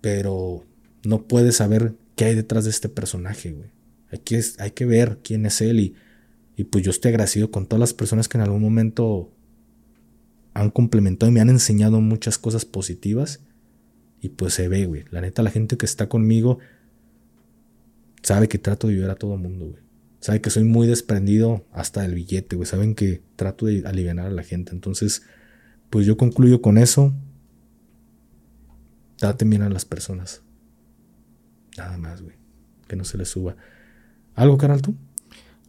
pero 0.00 0.64
no 1.04 1.22
puede 1.22 1.52
saber 1.52 1.94
qué 2.16 2.26
hay 2.26 2.34
detrás 2.34 2.64
de 2.64 2.70
este 2.70 2.88
personaje, 2.88 3.52
güey. 3.52 3.70
Hay 4.10 4.18
que, 4.18 4.42
hay 4.58 4.70
que 4.72 4.86
ver 4.86 5.18
quién 5.22 5.46
es 5.46 5.60
él 5.60 5.78
y, 5.80 5.94
y 6.56 6.64
pues 6.64 6.84
yo 6.84 6.90
estoy 6.90 7.10
agradecido 7.10 7.50
con 7.50 7.66
todas 7.66 7.80
las 7.80 7.94
personas 7.94 8.28
que 8.28 8.38
en 8.38 8.42
algún 8.42 8.60
momento 8.60 9.30
han 10.52 10.70
complementado 10.70 11.30
y 11.30 11.34
me 11.34 11.40
han 11.40 11.50
enseñado 11.50 12.00
muchas 12.00 12.38
cosas 12.38 12.64
positivas. 12.64 13.40
Y 14.20 14.30
pues 14.30 14.54
se 14.54 14.68
ve, 14.68 14.86
güey. 14.86 15.04
La 15.10 15.20
neta, 15.20 15.42
la 15.42 15.50
gente 15.50 15.76
que 15.76 15.86
está 15.86 16.08
conmigo 16.08 16.58
sabe 18.22 18.48
que 18.48 18.58
trato 18.58 18.86
de 18.86 18.94
ayudar 18.94 19.10
a 19.10 19.14
todo 19.16 19.34
el 19.34 19.40
mundo, 19.40 19.66
güey. 19.66 19.82
Sabe 20.20 20.42
que 20.42 20.50
soy 20.50 20.64
muy 20.64 20.86
desprendido 20.86 21.64
hasta 21.72 22.02
del 22.02 22.14
billete, 22.14 22.56
güey. 22.56 22.66
Saben 22.66 22.94
que 22.94 23.22
trato 23.36 23.66
de 23.66 23.82
aliviar 23.86 24.20
a 24.20 24.30
la 24.30 24.42
gente. 24.42 24.72
Entonces, 24.72 25.22
pues 25.88 26.06
yo 26.06 26.18
concluyo 26.18 26.60
con 26.60 26.76
eso. 26.76 27.14
Date 29.18 29.46
bien 29.46 29.62
a 29.62 29.70
las 29.70 29.86
personas. 29.86 30.42
Nada 31.78 31.96
más, 31.96 32.20
güey. 32.20 32.36
Que 32.86 32.96
no 32.96 33.04
se 33.04 33.16
les 33.16 33.28
suba. 33.28 33.56
¿Algo, 34.34 34.58
canal, 34.58 34.82
tú? 34.82 34.94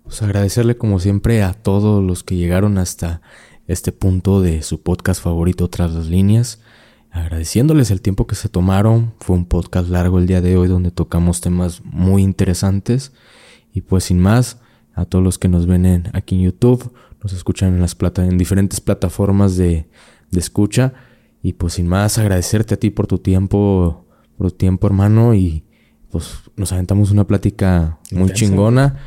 Pues 0.03 0.21
agradecerle 0.21 0.75
como 0.75 0.99
siempre 0.99 1.43
a 1.43 1.53
todos 1.53 2.03
los 2.03 2.23
que 2.23 2.35
llegaron 2.35 2.77
hasta 2.77 3.21
este 3.67 3.93
punto 3.93 4.41
de 4.41 4.63
su 4.63 4.81
podcast 4.81 5.21
favorito 5.21 5.69
tras 5.69 5.93
las 5.93 6.07
líneas. 6.07 6.59
Agradeciéndoles 7.11 7.91
el 7.91 8.01
tiempo 8.01 8.25
que 8.25 8.35
se 8.35 8.47
tomaron. 8.47 9.13
Fue 9.19 9.35
un 9.35 9.45
podcast 9.45 9.89
largo 9.89 10.17
el 10.17 10.27
día 10.27 10.39
de 10.39 10.55
hoy 10.55 10.69
donde 10.69 10.91
tocamos 10.91 11.41
temas 11.41 11.81
muy 11.83 12.23
interesantes. 12.23 13.11
Y 13.73 13.81
pues 13.81 14.05
sin 14.05 14.19
más, 14.19 14.59
a 14.93 15.03
todos 15.03 15.23
los 15.23 15.37
que 15.37 15.49
nos 15.49 15.67
ven 15.67 16.09
aquí 16.13 16.35
en 16.35 16.41
YouTube, 16.41 16.93
nos 17.21 17.33
escuchan 17.33 17.73
en, 17.73 17.81
las 17.81 17.95
plata, 17.95 18.25
en 18.25 18.37
diferentes 18.37 18.79
plataformas 18.79 19.57
de, 19.57 19.87
de 20.31 20.39
escucha. 20.39 20.93
Y 21.43 21.53
pues 21.53 21.73
sin 21.73 21.87
más, 21.87 22.17
agradecerte 22.17 22.75
a 22.75 22.77
ti 22.77 22.91
por 22.91 23.07
tu 23.07 23.17
tiempo, 23.17 24.05
por 24.37 24.51
tu 24.51 24.57
tiempo 24.57 24.87
hermano. 24.87 25.35
Y 25.35 25.65
pues 26.11 26.35
nos 26.55 26.71
aventamos 26.71 27.11
una 27.11 27.27
plática 27.27 27.99
muy 28.11 28.31
chingona. 28.31 28.99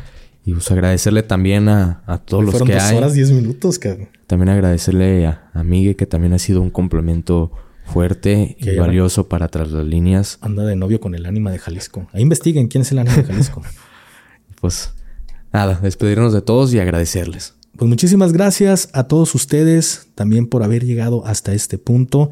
Y 0.44 0.52
pues 0.52 0.70
agradecerle 0.70 1.22
también 1.22 1.70
a, 1.70 2.02
a 2.06 2.18
todos 2.18 2.44
los 2.44 2.62
que 2.62 2.74
dos 2.74 2.82
hay. 2.82 2.98
horas, 2.98 3.14
diez 3.14 3.30
minutos, 3.30 3.78
cabrón. 3.78 4.08
También 4.26 4.50
agradecerle 4.50 5.26
a, 5.26 5.48
a 5.54 5.64
Migue, 5.64 5.96
que 5.96 6.04
también 6.04 6.34
ha 6.34 6.38
sido 6.38 6.60
un 6.60 6.68
complemento 6.68 7.50
fuerte 7.84 8.56
y 8.58 8.76
valioso 8.76 9.28
para 9.28 9.48
tras 9.48 9.70
las 9.70 9.86
líneas. 9.86 10.38
Anda 10.40 10.64
de 10.64 10.76
novio 10.76 11.00
con 11.00 11.14
el 11.14 11.26
ánima 11.26 11.50
de 11.50 11.58
Jalisco. 11.58 12.08
Ahí 12.12 12.22
investiguen 12.22 12.68
quién 12.68 12.82
es 12.82 12.92
el 12.92 12.98
ánima 12.98 13.16
de 13.16 13.24
Jalisco. 13.24 13.62
pues 14.60 14.92
nada, 15.52 15.78
despedirnos 15.82 16.32
de 16.32 16.42
todos 16.42 16.72
y 16.74 16.78
agradecerles. 16.78 17.54
Pues 17.76 17.88
muchísimas 17.88 18.32
gracias 18.32 18.88
a 18.92 19.04
todos 19.08 19.34
ustedes 19.34 20.08
también 20.14 20.46
por 20.46 20.62
haber 20.62 20.84
llegado 20.84 21.26
hasta 21.26 21.52
este 21.54 21.78
punto. 21.78 22.30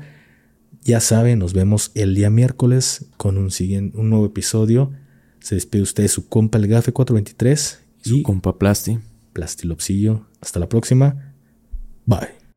Ya 0.83 1.01
saben, 1.01 1.39
nos 1.39 1.53
vemos 1.53 1.93
el 1.95 2.15
día 2.15 2.31
miércoles 2.31 3.07
con 3.16 3.39
un, 3.39 3.51
siguiente, 3.51 3.97
un 3.97 4.11
nuevo 4.11 4.27
episodio. 4.27 4.93
Se 5.41 5.55
despide 5.55 5.83
usted 5.83 6.09
su 6.09 6.29
compa 6.29 6.59
el 6.59 6.66
Gafe 6.69 6.93
423 6.93 7.83
su 8.03 8.23
compa 8.23 8.59
Plasti. 8.59 8.99
Plastilopsillo. 9.33 10.27
Hasta 10.41 10.61
la 10.61 10.69
próxima. 10.69 11.35
Bye. 12.05 12.41